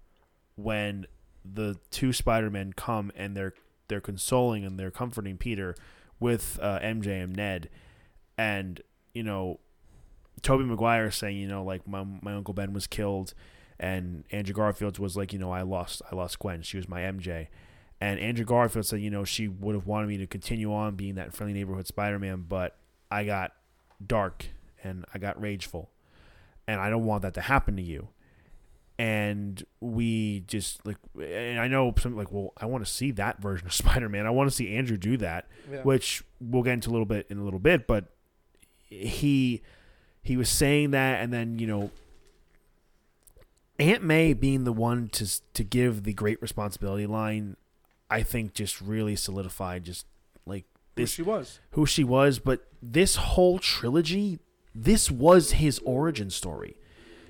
when 0.56 1.06
the 1.46 1.78
two 1.92 2.14
Spider 2.14 2.50
Men 2.50 2.74
come 2.74 3.12
and 3.16 3.36
they're 3.36 3.54
they're 3.90 4.02
consoling 4.02 4.64
and 4.66 4.80
they're 4.80 4.92
comforting 4.92 5.38
Peter 5.38 5.76
with 6.20 6.58
uh, 6.62 6.80
MJ 6.82 7.22
and 7.22 7.36
Ned, 7.36 7.70
and 8.38 8.82
you 9.14 9.24
know, 9.24 9.60
Toby 10.44 10.64
Maguire 10.66 11.10
saying, 11.10 11.38
you 11.38 11.48
know, 11.48 11.64
like 11.64 11.88
my 11.88 12.06
my 12.22 12.34
uncle 12.34 12.54
Ben 12.54 12.74
was 12.74 12.86
killed, 12.86 13.34
and 13.80 14.24
Andrew 14.32 14.54
Garfield 14.54 15.00
was 15.00 15.18
like, 15.18 15.34
you 15.34 15.40
know, 15.40 15.52
I 15.52 15.64
lost 15.64 16.02
I 16.12 16.16
lost 16.16 16.38
Gwen. 16.40 16.62
She 16.62 16.78
was 16.78 16.88
my 16.88 17.02
MJ. 17.02 17.48
And 18.02 18.20
Andrew 18.20 18.44
Garfield 18.46 18.86
said, 18.86 19.00
you 19.00 19.10
know, 19.10 19.24
she 19.24 19.48
would 19.48 19.76
have 19.76 19.88
wanted 19.88 20.08
me 20.08 20.18
to 20.18 20.28
continue 20.28 20.74
on 20.74 20.96
being 20.96 21.16
that 21.16 21.34
friendly 21.34 21.54
neighborhood 21.54 21.88
Spider 21.88 22.20
Man, 22.20 22.44
but 22.48 22.76
I 23.10 23.24
got 23.24 23.54
dark 24.06 24.48
and 24.84 25.06
I 25.14 25.20
got 25.20 25.42
rageful 25.42 25.90
and 26.68 26.82
I 26.82 26.90
don't 26.90 27.06
want 27.06 27.22
that 27.22 27.34
to 27.36 27.42
happen 27.42 27.78
to 27.78 27.82
you. 27.82 28.10
And 29.00 29.64
we 29.80 30.42
just 30.42 30.86
like, 30.86 30.98
and 31.20 31.60
I 31.60 31.68
know 31.68 31.94
some 31.98 32.16
like, 32.18 32.32
well, 32.32 32.54
I 32.58 32.66
want 32.68 32.86
to 32.86 32.92
see 32.92 33.12
that 33.12 33.42
version 33.42 33.66
of 33.68 33.74
Spider 33.84 34.10
Man. 34.10 34.26
I 34.28 34.30
want 34.32 34.50
to 34.50 34.56
see 34.56 34.76
Andrew 34.76 34.98
do 34.98 35.16
that, 35.18 35.48
Yeah. 35.72 35.82
which 35.84 36.24
we'll 36.42 36.64
get 36.64 36.74
into 36.74 36.90
a 36.90 36.94
little 36.94 37.06
bit 37.06 37.26
in 37.30 37.38
a 37.40 37.44
little 37.44 37.60
bit. 37.60 37.88
But 37.88 38.06
he 38.86 39.62
he 40.24 40.38
was 40.38 40.50
saying 40.50 40.92
that, 40.92 41.22
and 41.22 41.32
then 41.32 41.60
you 41.60 41.68
know, 41.68 41.92
Aunt 43.78 44.04
May 44.04 44.34
being 44.34 44.64
the 44.64 44.74
one 44.74 45.10
to 45.10 45.42
to 45.54 45.64
give 45.64 46.04
the 46.04 46.14
great 46.14 46.42
responsibility 46.42 47.06
line, 47.06 47.58
I 48.10 48.24
think 48.24 48.54
just 48.54 48.82
really 48.82 49.16
solidified 49.16 49.84
just 49.84 50.06
like 50.46 50.66
this 50.96 51.12
Who 51.12 51.16
she 51.16 51.22
was. 51.22 51.60
who 51.72 51.86
she 51.86 52.04
was, 52.04 52.40
but 52.40 52.68
this 52.82 53.18
whole 53.18 53.60
trilogy, 53.60 54.40
this 54.74 55.12
was 55.12 55.54
his 55.54 55.80
origin 55.80 56.30
story. 56.30 56.78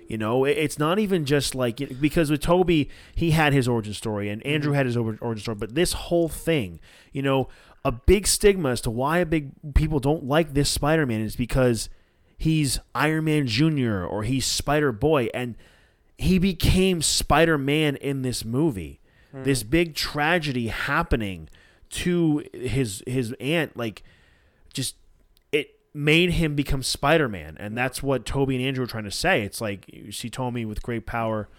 You 0.07 0.17
know, 0.17 0.45
it's 0.45 0.77
not 0.77 0.99
even 0.99 1.25
just 1.25 1.55
like 1.55 1.99
because 1.99 2.29
with 2.29 2.41
Toby, 2.41 2.89
he 3.15 3.31
had 3.31 3.53
his 3.53 3.67
origin 3.67 3.93
story, 3.93 4.29
and 4.29 4.45
Andrew 4.45 4.71
mm-hmm. 4.71 4.77
had 4.77 4.85
his 4.85 4.97
origin 4.97 5.37
story. 5.37 5.55
But 5.55 5.73
this 5.73 5.93
whole 5.93 6.29
thing, 6.29 6.79
you 7.11 7.21
know, 7.21 7.47
a 7.85 7.91
big 7.91 8.27
stigma 8.27 8.69
as 8.69 8.81
to 8.81 8.91
why 8.91 9.19
a 9.19 9.25
big 9.25 9.51
people 9.73 9.99
don't 9.99 10.25
like 10.25 10.53
this 10.53 10.69
Spider-Man 10.69 11.21
is 11.21 11.35
because 11.35 11.89
he's 12.37 12.79
Iron 12.93 13.25
Man 13.25 13.47
Junior 13.47 14.05
or 14.05 14.23
he's 14.23 14.45
Spider 14.45 14.91
Boy, 14.91 15.29
and 15.33 15.55
he 16.17 16.39
became 16.39 17.01
Spider 17.01 17.57
Man 17.57 17.95
in 17.97 18.21
this 18.21 18.45
movie. 18.45 18.99
Hmm. 19.31 19.43
This 19.43 19.63
big 19.63 19.95
tragedy 19.95 20.67
happening 20.67 21.49
to 21.89 22.43
his 22.53 23.03
his 23.05 23.33
aunt, 23.39 23.77
like 23.77 24.03
just 24.73 24.95
it 25.51 25.79
made 25.93 26.31
him 26.31 26.55
become 26.55 26.83
Spider 26.83 27.29
Man, 27.29 27.55
and 27.59 27.77
that's 27.77 28.01
what 28.01 28.25
Toby 28.25 28.55
and 28.55 28.65
Andrew 28.65 28.83
were 28.83 28.89
trying 28.89 29.03
to 29.03 29.11
say. 29.11 29.43
It's 29.43 29.61
like 29.61 29.89
she 30.09 30.29
told 30.29 30.53
me 30.53 30.65
with 30.65 30.81
great 30.81 31.05
power, 31.05 31.49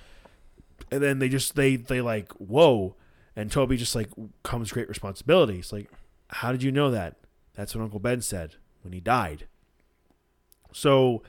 and 0.90 1.02
then 1.02 1.18
they 1.18 1.28
just 1.28 1.56
they 1.56 1.76
they 1.76 2.00
like 2.00 2.32
whoa, 2.32 2.96
and 3.36 3.50
Toby 3.50 3.76
just 3.76 3.94
like 3.94 4.10
comes 4.42 4.72
great 4.72 4.88
responsibility. 4.88 5.58
It's 5.58 5.72
like, 5.72 5.90
how 6.28 6.52
did 6.52 6.62
you 6.62 6.72
know 6.72 6.90
that? 6.90 7.16
That's 7.54 7.74
what 7.74 7.82
Uncle 7.82 8.00
Ben 8.00 8.20
said 8.20 8.56
when 8.82 8.92
he 8.92 9.00
died. 9.00 9.46
So, 10.74 11.22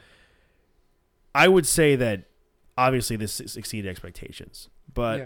I 1.36 1.47
would 1.47 1.65
say 1.65 1.95
that 1.95 2.23
obviously 2.77 3.15
this 3.15 3.39
exceeded 3.55 3.89
expectations, 3.89 4.69
but 4.93 5.19
yeah. 5.19 5.25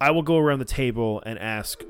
I 0.00 0.12
will 0.12 0.22
go 0.22 0.38
around 0.38 0.60
the 0.60 0.64
table 0.64 1.22
and 1.26 1.38
ask, 1.38 1.82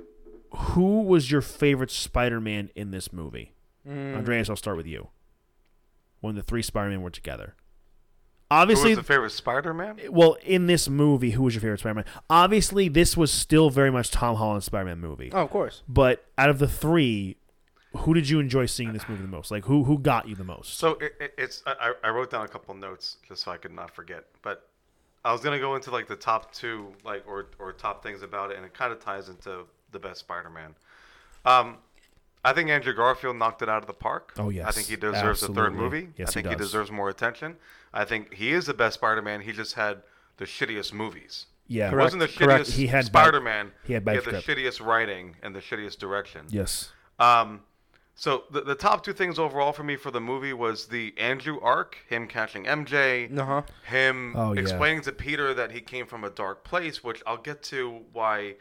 who 0.53 1.03
was 1.03 1.31
your 1.31 1.43
favorite 1.43 1.91
Spider-Man 1.91 2.71
in 2.75 2.91
this 2.91 3.13
movie? 3.13 3.53
Mm. 3.87 4.17
Andreas, 4.17 4.49
I'll 4.49 4.57
start 4.57 4.77
with 4.77 4.87
you. 4.87 5.09
When 6.21 6.35
the 6.35 6.43
three 6.43 6.63
Spider-Man 6.63 7.03
were 7.03 7.11
together. 7.11 7.55
Who 8.51 8.57
Obviously, 8.57 8.91
was 8.91 8.99
the 8.99 9.05
favorite 9.05 9.31
Spider-Man? 9.31 10.01
well, 10.11 10.39
in 10.43 10.67
this 10.67 10.89
movie, 10.89 11.33
who 11.33 11.43
was 11.43 11.55
your 11.55 11.61
favorite 11.61 11.81
Spider-Man? 11.81 12.07
Obviously, 12.31 12.89
this 12.89 13.15
was 13.15 13.31
still 13.31 13.69
very 13.69 13.91
much 13.91 14.11
Tom 14.11 14.37
Holland's 14.37 14.65
Spider-Man 14.65 14.99
movie. 14.99 15.31
Oh, 15.33 15.43
of 15.43 15.51
course. 15.51 15.83
But 15.87 16.25
out 16.39 16.49
of 16.49 16.59
the 16.59 16.67
three, 16.67 17.37
who 17.97 18.15
did 18.15 18.29
you 18.29 18.39
enjoy 18.41 18.67
seeing 18.67 18.93
this 18.93 19.09
movie 19.09 19.23
the 19.23 19.29
most? 19.29 19.51
Like, 19.51 19.65
who 19.65 19.85
who 19.85 19.99
got 19.99 20.29
you 20.29 20.35
the 20.35 20.45
most? 20.45 20.79
So 20.79 20.93
it, 21.01 21.15
it, 21.21 21.35
it's 21.39 21.63
I, 21.67 21.93
I 22.05 22.11
wrote 22.11 22.31
down 22.31 22.45
a 22.45 22.49
couple 22.49 22.75
notes 22.75 23.17
just 23.27 23.45
so 23.45 23.51
I 23.51 23.57
could 23.57 23.73
not 23.73 23.91
forget. 23.95 24.25
But 24.43 24.69
I 25.25 25.33
was 25.33 25.41
gonna 25.41 25.59
go 25.59 25.75
into 25.75 25.91
like 25.91 26.07
the 26.07 26.17
top 26.17 26.53
two 26.53 26.93
like 27.05 27.25
or 27.27 27.47
or 27.59 27.73
top 27.73 28.03
things 28.03 28.23
about 28.23 28.51
it, 28.51 28.57
and 28.57 28.67
it 28.67 28.75
kind 28.75 28.93
of 28.93 29.01
ties 29.03 29.29
into 29.29 29.65
the 29.91 29.99
best 29.99 30.21
Spider-Man. 30.21 30.75
Um, 31.45 31.79
I 32.45 32.53
think 32.53 32.69
Andrew 32.71 32.95
Garfield 32.95 33.37
knocked 33.37 33.63
it 33.63 33.69
out 33.69 33.83
of 33.83 33.87
the 33.87 33.95
park. 33.95 34.33
Oh, 34.39 34.51
yes. 34.51 34.67
I 34.67 34.71
think 34.71 34.87
he 34.87 34.97
deserves 34.97 35.43
a 35.43 35.53
third 35.53 35.75
movie. 35.75 36.09
Yes, 36.17 36.29
I 36.29 36.33
think 36.33 36.49
he, 36.49 36.55
does. 36.55 36.67
deserves 36.69 36.91
more 36.91 37.09
attention. 37.09 37.57
I 37.93 38.05
think 38.05 38.35
he 38.35 38.53
is 38.53 38.67
the 38.67 38.75
best 38.75 38.95
Spider-Man. 38.95 39.41
He 39.41 39.53
just 39.53 39.75
had 39.75 40.03
the 40.37 40.45
shittiest 40.45 40.93
movies. 40.93 41.47
yeah, 41.67 41.91
It 41.91 41.97
wasn't 41.97 42.21
the 42.21 42.29
Correct. 42.29 42.67
shittiest 42.69 42.73
He 42.77 42.87
had 42.87 43.07
Spider-Man. 43.07 43.73
he 43.85 43.95
had 43.95 44.05
bad 44.05 44.23
the 44.25 44.33
shittiest 44.33 44.85
writing 44.85 45.37
and 45.43 45.55
the 45.55 45.61
shittiest 45.61 45.99
direction. 45.99 46.47
yes, 46.51 46.91
Um, 47.19 47.63
so 48.21 48.43
the, 48.51 48.63
the 48.63 48.75
top 48.75 49.05
two 49.05 49.13
things 49.13 49.39
overall 49.39 49.73
for 49.73 49.85
me 49.85 49.95
for 49.95 50.11
the 50.11 50.21
movie 50.21 50.53
was 50.53 50.87
the 50.87 51.15
Andrew 51.17 51.61
arc, 51.61 51.99
him 52.09 52.27
catching 52.27 52.65
MJ, 52.65 53.31
Uh 53.39 53.45
huh. 53.45 53.63
him 53.89 54.35
Oh, 54.37 54.53
yeah. 54.55 54.61
explaining 54.61 55.03
to 55.03 55.13
Peter 55.13 55.55
that 55.55 55.71
he 55.71 55.81
came 55.81 56.05
from 56.05 56.25
a 56.25 56.31
dark 56.31 56.65
place, 56.65 57.05
which 57.05 57.23
I'll 57.29 57.37
get 57.37 57.63
to 57.65 58.01
why 58.13 58.57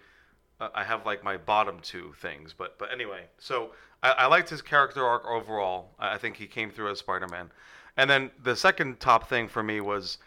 uh, 0.60 0.70
I 0.76 0.84
have 0.84 1.08
like 1.08 1.24
my 1.24 1.38
bottom 1.38 1.80
two 1.82 2.14
things. 2.22 2.54
But 2.54 2.78
but 2.78 2.92
anyway, 2.94 3.24
so 3.40 3.72
I, 4.04 4.12
I 4.12 4.26
liked 4.28 4.50
his 4.52 4.62
character 4.62 5.04
arc 5.04 5.26
overall. 5.26 5.96
I, 5.98 6.14
I 6.14 6.18
think 6.20 6.36
he 6.38 6.46
came 6.46 6.70
through 6.70 6.92
as 6.92 7.00
Spider-Man. 7.00 7.50
And 7.98 8.08
then 8.12 8.30
the 8.44 8.56
second 8.56 9.00
top 9.00 9.28
thing 9.28 9.48
for 9.48 9.64
me 9.64 9.82
was 9.82 10.20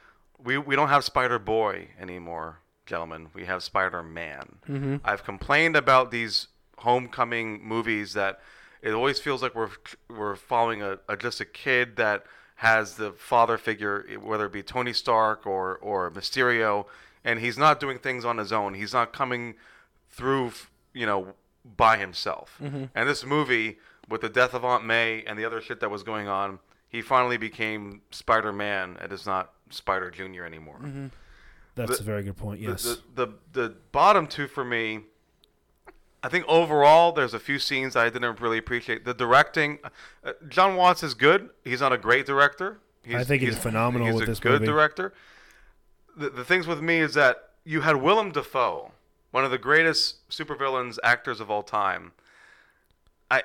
we 0.43 0.59
we 0.59 0.75
don't 0.75 0.89
have 0.89 1.05
Spider 1.05 1.39
Boy 1.39 1.89
anymore, 2.01 2.59
gentlemen. 2.85 3.29
We 3.33 3.45
have 3.45 3.63
Spider 3.63 4.03
Man. 4.03 4.57
Mm-hmm. 4.69 4.97
I've 5.05 5.23
complained 5.23 5.77
about 5.77 6.11
these 6.11 6.49
homecoming 6.79 7.63
movies 7.63 8.15
that 8.15 8.41
it 8.83 8.93
always 8.93 9.19
feels 9.19 9.43
like 9.43 9.55
we're 9.55 9.71
we're 10.09 10.37
following 10.37 10.83
a, 10.83 10.99
a 11.09 11.17
just 11.17 11.41
a 11.41 11.45
kid 11.45 11.97
that 11.97 12.25
has 12.57 12.97
the 12.97 13.13
father 13.13 13.57
figure, 13.59 14.07
whether 14.23 14.47
it 14.47 14.53
be 14.53 14.63
Tony 14.63 14.93
Stark 14.93 15.47
or 15.47 15.77
or 15.79 16.11
Mysterio, 16.11 16.87
and 17.25 17.41
he's 17.41 17.57
not 17.59 17.81
doing 17.81 17.99
things 17.99 18.25
on 18.25 18.39
his 18.39 18.53
own. 18.53 18.75
He's 18.75 18.93
not 18.93 19.13
coming 19.13 19.55
through, 20.11 20.53
you 20.93 21.07
know, 21.07 21.35
by 21.77 21.97
himself. 21.97 22.59
Mm-hmm. 22.63 22.85
And 22.95 23.09
this 23.09 23.25
movie, 23.25 23.79
with 24.09 24.21
the 24.23 24.29
death 24.29 24.55
of 24.55 24.65
Aunt 24.65 24.85
May 24.85 25.23
and 25.27 25.39
the 25.39 25.45
other 25.45 25.61
shit 25.61 25.81
that 25.81 25.91
was 25.91 26.03
going 26.03 26.29
on, 26.29 26.59
he 26.89 27.01
finally 27.03 27.37
became 27.37 28.03
Spider 28.11 28.53
Man 28.53 28.97
and 29.01 29.13
is 29.13 29.25
not 29.27 29.53
Spider 29.71 30.11
Junior 30.11 30.45
anymore. 30.45 30.81
Mm-hmm. 30.83 31.07
that's 31.77 31.99
The- 31.99 32.03
a 32.03 32.05
very 32.05 32.23
good 32.23 32.37
point. 32.37 32.61
The- 32.61 32.67
Yes, 32.71 32.83
The, 33.15 33.27
the 33.27 33.33
the 33.69 33.75
bottom 33.93 34.27
two 34.27 34.47
for 34.49 34.65
me. 34.65 35.01
I 36.23 36.29
think 36.29 36.45
overall, 36.47 37.13
there's 37.13 37.35
a 37.35 37.39
few 37.39 37.59
scenes 37.59 37.97
I 37.97 38.11
didn't 38.11 38.41
really 38.41 38.59
appreciate. 38.59 39.05
The 39.05 39.15
directing, 39.15 39.79
uh, 40.23 40.33
Jon 40.49 40.77
Watts 40.77 41.03
is 41.03 41.15
good. 41.15 41.51
He's 41.65 41.81
not 41.81 41.93
a 41.93 41.99
great 41.99 42.27
director. 42.27 42.79
He's, 43.03 43.15
I 43.15 43.25
think 43.25 43.43
he's 43.43 43.57
phenomenal 43.59 44.07
he's 44.07 44.17
with 44.17 44.25
a 44.25 44.27
this 44.27 44.41
good 44.41 44.61
movie. 44.61 44.67
director. 44.67 45.15
The, 46.17 46.29
the 46.29 46.45
things 46.45 46.67
with 46.67 46.83
me 46.83 46.99
is 46.99 47.15
that 47.15 47.51
you 47.65 47.81
had 47.81 47.97
Willem 47.97 48.33
Dafoe, 48.33 48.93
one 49.31 49.45
of 49.45 49.51
the 49.51 49.59
greatest 49.59 50.29
supervillains 50.29 50.99
actors 51.03 51.41
of 51.41 51.51
all 51.51 51.63
time. 51.63 52.13
I 53.31 53.45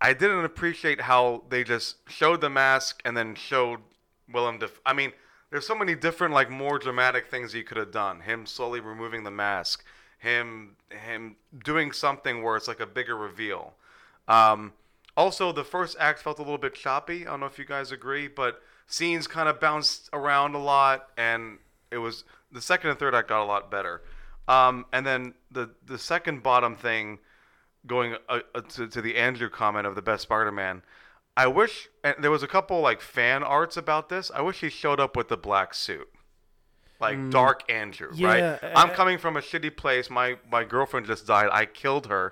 I 0.00 0.12
didn't 0.12 0.44
appreciate 0.44 1.00
how 1.00 1.42
they 1.48 1.64
just 1.64 2.08
showed 2.08 2.40
the 2.40 2.50
mask 2.50 3.00
and 3.04 3.16
then 3.16 3.34
showed 3.34 3.80
Willem 4.32 4.58
Dafoe. 4.58 4.80
I 4.86 4.92
mean, 4.92 5.12
there's 5.50 5.66
so 5.66 5.74
many 5.74 5.94
different, 5.94 6.34
like, 6.34 6.50
more 6.50 6.78
dramatic 6.78 7.28
things 7.28 7.52
he 7.52 7.62
could 7.62 7.78
have 7.78 7.90
done. 7.90 8.20
Him 8.20 8.46
slowly 8.46 8.80
removing 8.80 9.24
the 9.24 9.30
mask, 9.30 9.82
him 10.18 10.76
him 10.90 11.36
doing 11.64 11.92
something 11.92 12.42
where 12.42 12.56
it's 12.56 12.68
like 12.68 12.80
a 12.80 12.86
bigger 12.86 13.16
reveal. 13.16 13.74
Um, 14.26 14.72
also, 15.16 15.52
the 15.52 15.64
first 15.64 15.96
act 15.98 16.20
felt 16.20 16.38
a 16.38 16.42
little 16.42 16.58
bit 16.58 16.74
choppy. 16.74 17.26
I 17.26 17.30
don't 17.30 17.40
know 17.40 17.46
if 17.46 17.58
you 17.58 17.64
guys 17.64 17.90
agree, 17.90 18.28
but 18.28 18.62
scenes 18.86 19.26
kind 19.26 19.48
of 19.48 19.58
bounced 19.58 20.08
around 20.12 20.54
a 20.54 20.58
lot, 20.58 21.08
and 21.16 21.58
it 21.90 21.98
was 21.98 22.24
the 22.52 22.60
second 22.60 22.90
and 22.90 22.98
third 22.98 23.14
act 23.14 23.28
got 23.28 23.42
a 23.42 23.44
lot 23.44 23.70
better. 23.70 24.02
Um, 24.46 24.86
and 24.92 25.06
then 25.06 25.34
the 25.50 25.70
the 25.84 25.98
second 25.98 26.42
bottom 26.42 26.76
thing, 26.76 27.18
going 27.86 28.14
uh, 28.28 28.40
uh, 28.54 28.60
to, 28.60 28.88
to 28.88 29.02
the 29.02 29.16
Andrew 29.16 29.50
comment 29.50 29.86
of 29.86 29.94
the 29.94 30.02
best 30.02 30.22
Spider-Man. 30.22 30.82
I 31.36 31.46
wish 31.46 31.88
and 32.02 32.16
there 32.20 32.30
was 32.30 32.42
a 32.42 32.48
couple 32.48 32.80
like 32.80 33.00
fan 33.00 33.42
arts 33.42 33.76
about 33.76 34.08
this. 34.08 34.30
I 34.34 34.40
wish 34.40 34.60
he 34.60 34.68
showed 34.68 35.00
up 35.00 35.16
with 35.16 35.28
the 35.28 35.36
black 35.36 35.74
suit, 35.74 36.08
like 37.00 37.30
Dark 37.30 37.70
Andrew. 37.70 38.10
Yeah, 38.14 38.50
right. 38.52 38.72
I'm 38.74 38.90
uh, 38.90 38.94
coming 38.94 39.18
from 39.18 39.36
a 39.36 39.40
shitty 39.40 39.76
place. 39.76 40.10
My 40.10 40.36
my 40.50 40.64
girlfriend 40.64 41.06
just 41.06 41.26
died. 41.26 41.48
I 41.52 41.64
killed 41.66 42.06
her. 42.06 42.30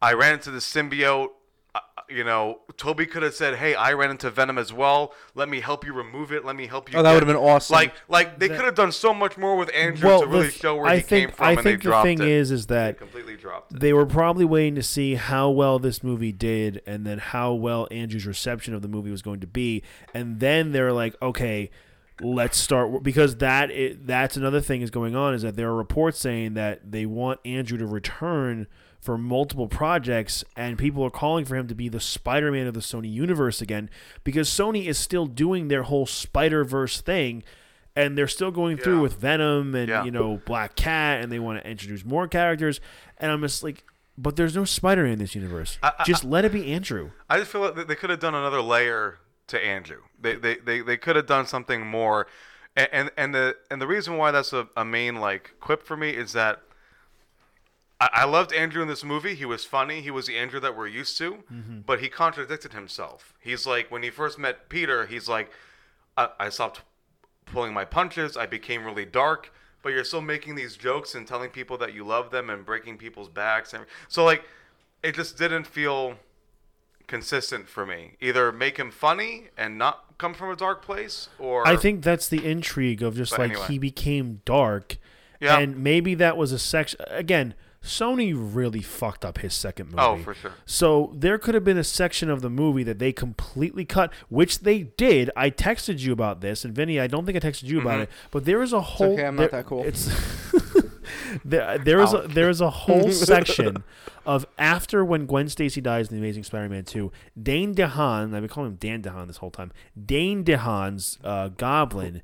I 0.00 0.12
ran 0.14 0.34
into 0.34 0.50
the 0.50 0.58
symbiote. 0.58 1.28
Uh, 1.74 1.80
you 2.10 2.22
know, 2.22 2.60
Tobey 2.76 3.06
could 3.06 3.22
have 3.22 3.32
said, 3.34 3.54
"Hey, 3.56 3.74
I 3.74 3.94
ran 3.94 4.10
into 4.10 4.28
Venom 4.30 4.58
as 4.58 4.74
well. 4.74 5.14
Let 5.34 5.48
me 5.48 5.60
help 5.60 5.86
you 5.86 5.94
remove 5.94 6.30
it. 6.30 6.44
Let 6.44 6.54
me 6.54 6.66
help 6.66 6.92
you." 6.92 6.98
Oh, 6.98 7.02
that 7.02 7.08
get-" 7.08 7.14
would've 7.14 7.26
been 7.28 7.36
awesome. 7.36 7.72
Like, 7.74 7.94
like 8.08 8.38
they 8.38 8.48
That- 8.48 8.56
could 8.56 8.66
have 8.66 8.74
done 8.74 8.92
so 8.92 9.14
much 9.14 9.38
more 9.38 9.56
with 9.56 9.70
Andrew 9.74 10.06
well, 10.08 10.20
to 10.20 10.26
really 10.26 10.46
the 10.46 10.50
th- 10.50 10.60
show 10.60 10.76
where 10.76 10.86
I 10.86 10.96
he 10.96 11.00
think 11.02 11.28
came 11.30 11.36
from, 11.36 11.46
I 11.46 11.50
and 11.52 11.56
think 11.62 11.64
they 11.64 11.76
the 11.76 11.82
dropped 11.90 12.04
thing 12.06 12.20
it. 12.20 12.28
is 12.28 12.50
is 12.50 12.66
they 12.66 12.74
that 12.74 12.98
completely 12.98 13.36
dropped 13.36 13.72
it. 13.72 13.80
they 13.80 13.94
were 13.94 14.04
probably 14.04 14.44
waiting 14.44 14.74
to 14.74 14.82
see 14.82 15.14
how 15.14 15.48
well 15.48 15.78
this 15.78 16.02
movie 16.04 16.32
did 16.32 16.82
and 16.86 17.06
then 17.06 17.18
how 17.18 17.54
well 17.54 17.88
Andrew's 17.90 18.26
reception 18.26 18.74
of 18.74 18.82
the 18.82 18.88
movie 18.88 19.10
was 19.10 19.22
going 19.22 19.40
to 19.40 19.46
be 19.46 19.82
and 20.12 20.40
then 20.40 20.72
they're 20.72 20.92
like 20.92 21.14
okay 21.22 21.70
let's 22.22 22.56
start 22.58 23.02
because 23.02 23.36
that 23.36 23.70
that's 24.06 24.36
another 24.36 24.60
thing 24.60 24.82
is 24.82 24.90
going 24.90 25.14
on 25.16 25.34
is 25.34 25.42
that 25.42 25.56
there 25.56 25.68
are 25.68 25.76
reports 25.76 26.18
saying 26.18 26.54
that 26.54 26.90
they 26.92 27.06
want 27.06 27.40
Andrew 27.44 27.76
to 27.78 27.86
return 27.86 28.66
for 29.00 29.18
multiple 29.18 29.66
projects 29.66 30.44
and 30.56 30.78
people 30.78 31.02
are 31.04 31.10
calling 31.10 31.44
for 31.44 31.56
him 31.56 31.66
to 31.66 31.74
be 31.74 31.88
the 31.88 31.98
Spider-Man 32.00 32.66
of 32.68 32.74
the 32.74 32.80
Sony 32.80 33.12
universe 33.12 33.60
again 33.60 33.90
because 34.22 34.48
Sony 34.48 34.86
is 34.86 34.96
still 34.96 35.26
doing 35.26 35.66
their 35.68 35.82
whole 35.82 36.06
Spider-Verse 36.06 37.00
thing 37.00 37.42
and 37.96 38.16
they're 38.16 38.28
still 38.28 38.50
going 38.52 38.76
through 38.78 38.96
Yeah. 38.96 39.02
with 39.02 39.14
Venom 39.14 39.74
and 39.74 39.88
Yeah. 39.88 40.04
you 40.04 40.10
know 40.12 40.40
Black 40.46 40.76
Cat 40.76 41.20
and 41.22 41.32
they 41.32 41.38
want 41.40 41.62
to 41.62 41.68
introduce 41.68 42.04
more 42.04 42.28
characters 42.28 42.80
and 43.18 43.30
I'm 43.32 43.40
just 43.42 43.62
like 43.62 43.84
but 44.16 44.36
there's 44.36 44.54
no 44.54 44.64
Spider-Man 44.66 45.12
in 45.14 45.18
this 45.18 45.34
universe. 45.34 45.78
I- 45.82 45.92
I- 46.00 46.04
Just 46.04 46.22
let 46.22 46.44
it 46.44 46.52
be 46.52 46.70
Andrew. 46.72 47.10
I 47.30 47.38
just 47.38 47.50
feel 47.50 47.62
like 47.62 47.88
they 47.88 47.94
could 47.94 48.10
have 48.10 48.20
done 48.20 48.34
another 48.34 48.60
layer 48.60 49.18
to 49.48 49.58
Andrew. 49.64 50.02
They 50.22 50.36
they, 50.36 50.56
they, 50.56 50.80
they 50.80 50.96
could 50.96 51.16
have 51.16 51.26
done 51.26 51.46
something 51.46 51.86
more, 51.86 52.26
and, 52.76 52.88
and 52.92 53.10
and 53.16 53.34
the 53.34 53.56
and 53.70 53.82
the 53.82 53.86
reason 53.86 54.16
why 54.16 54.30
that's 54.30 54.52
a, 54.52 54.68
a 54.76 54.84
main 54.84 55.16
like 55.16 55.54
quip 55.60 55.82
for 55.82 55.96
me 55.96 56.10
is 56.10 56.32
that 56.32 56.62
I, 58.00 58.08
I 58.12 58.24
loved 58.24 58.52
Andrew 58.52 58.82
in 58.82 58.88
this 58.88 59.04
movie. 59.04 59.34
He 59.34 59.44
was 59.44 59.64
funny. 59.64 60.00
He 60.00 60.10
was 60.10 60.26
the 60.26 60.36
Andrew 60.36 60.60
that 60.60 60.76
we're 60.76 60.86
used 60.88 61.18
to, 61.18 61.44
mm-hmm. 61.52 61.80
but 61.86 62.00
he 62.00 62.08
contradicted 62.08 62.72
himself. 62.72 63.34
He's 63.40 63.66
like 63.66 63.90
when 63.90 64.02
he 64.02 64.10
first 64.10 64.38
met 64.38 64.68
Peter, 64.68 65.06
he's 65.06 65.28
like, 65.28 65.50
I, 66.16 66.28
I 66.38 66.48
stopped 66.48 66.82
pulling 67.46 67.72
my 67.72 67.84
punches. 67.84 68.36
I 68.36 68.46
became 68.46 68.84
really 68.84 69.04
dark. 69.04 69.52
But 69.82 69.90
you're 69.90 70.04
still 70.04 70.20
making 70.20 70.54
these 70.54 70.76
jokes 70.76 71.16
and 71.16 71.26
telling 71.26 71.50
people 71.50 71.76
that 71.78 71.92
you 71.92 72.04
love 72.04 72.30
them 72.30 72.50
and 72.50 72.64
breaking 72.64 72.98
people's 72.98 73.28
backs. 73.28 73.74
And 73.74 73.84
so 74.06 74.24
like, 74.24 74.44
it 75.02 75.16
just 75.16 75.36
didn't 75.36 75.66
feel 75.66 76.14
consistent 77.12 77.68
for 77.68 77.84
me. 77.84 78.16
Either 78.20 78.50
make 78.52 78.78
him 78.78 78.90
funny 78.90 79.48
and 79.56 79.76
not 79.76 80.16
come 80.18 80.32
from 80.34 80.50
a 80.50 80.56
dark 80.56 80.82
place, 80.82 81.28
or 81.38 81.66
I 81.68 81.76
think 81.76 82.02
that's 82.02 82.26
the 82.28 82.44
intrigue 82.44 83.02
of 83.02 83.16
just 83.16 83.32
But 83.32 83.40
like 83.40 83.50
anyway. 83.52 83.66
he 83.68 83.78
became 83.78 84.40
dark. 84.46 84.96
Yeah. 85.40 85.58
And 85.58 85.76
maybe 85.84 86.14
that 86.14 86.36
was 86.36 86.52
a 86.52 86.58
section 86.58 87.00
again, 87.08 87.54
Sony 87.82 88.32
really 88.34 88.80
fucked 88.80 89.24
up 89.24 89.38
his 89.38 89.52
second 89.54 89.86
movie. 89.90 89.98
Oh, 89.98 90.16
for 90.16 90.34
sure. 90.34 90.52
So 90.64 91.12
there 91.16 91.36
could 91.36 91.54
have 91.56 91.64
been 91.64 91.76
a 91.78 91.82
section 91.84 92.30
of 92.30 92.40
the 92.40 92.48
movie 92.48 92.84
that 92.84 93.00
they 93.00 93.12
completely 93.12 93.84
cut, 93.84 94.12
which 94.28 94.60
they 94.60 94.84
did. 94.84 95.30
I 95.36 95.50
texted 95.50 95.98
you 95.98 96.12
about 96.12 96.40
this, 96.40 96.64
and 96.64 96.72
Vinny, 96.74 97.00
I 97.00 97.08
don't 97.08 97.26
think 97.26 97.36
I 97.36 97.40
texted 97.40 97.64
you 97.64 97.78
Mm-hmm. 97.78 97.86
about 97.88 98.00
it, 98.02 98.10
but 98.30 98.44
there 98.44 98.62
is 98.62 98.72
a 98.72 98.80
whole. 98.80 99.14
okay, 99.14 99.26
I'm 99.26 99.34
not 99.36 99.50
there- 99.50 99.62
that 99.62 99.66
cool. 99.66 99.82
It's 99.84 100.06
there. 101.44 101.78
There 101.78 102.00
is 102.00 102.12
a, 102.12 102.28
there 102.28 102.48
is 102.48 102.60
a 102.60 102.70
whole 102.70 103.10
section 103.12 103.84
of 104.24 104.46
after 104.58 105.04
when 105.04 105.26
Gwen 105.26 105.48
Stacy 105.48 105.80
dies 105.80 106.08
in 106.08 106.16
the 106.16 106.22
Amazing 106.22 106.44
Spider-Man 106.44 106.84
Two. 106.84 107.12
Dane 107.40 107.74
DeHaan, 107.74 108.34
I've 108.34 108.42
been 108.42 108.48
calling 108.48 108.72
him 108.72 108.76
Dan 108.76 109.02
DeHaan 109.02 109.26
this 109.26 109.38
whole 109.38 109.50
time. 109.50 109.72
Dane 110.04 110.44
DeHaan's 110.44 111.18
uh, 111.24 111.48
Goblin, 111.48 112.22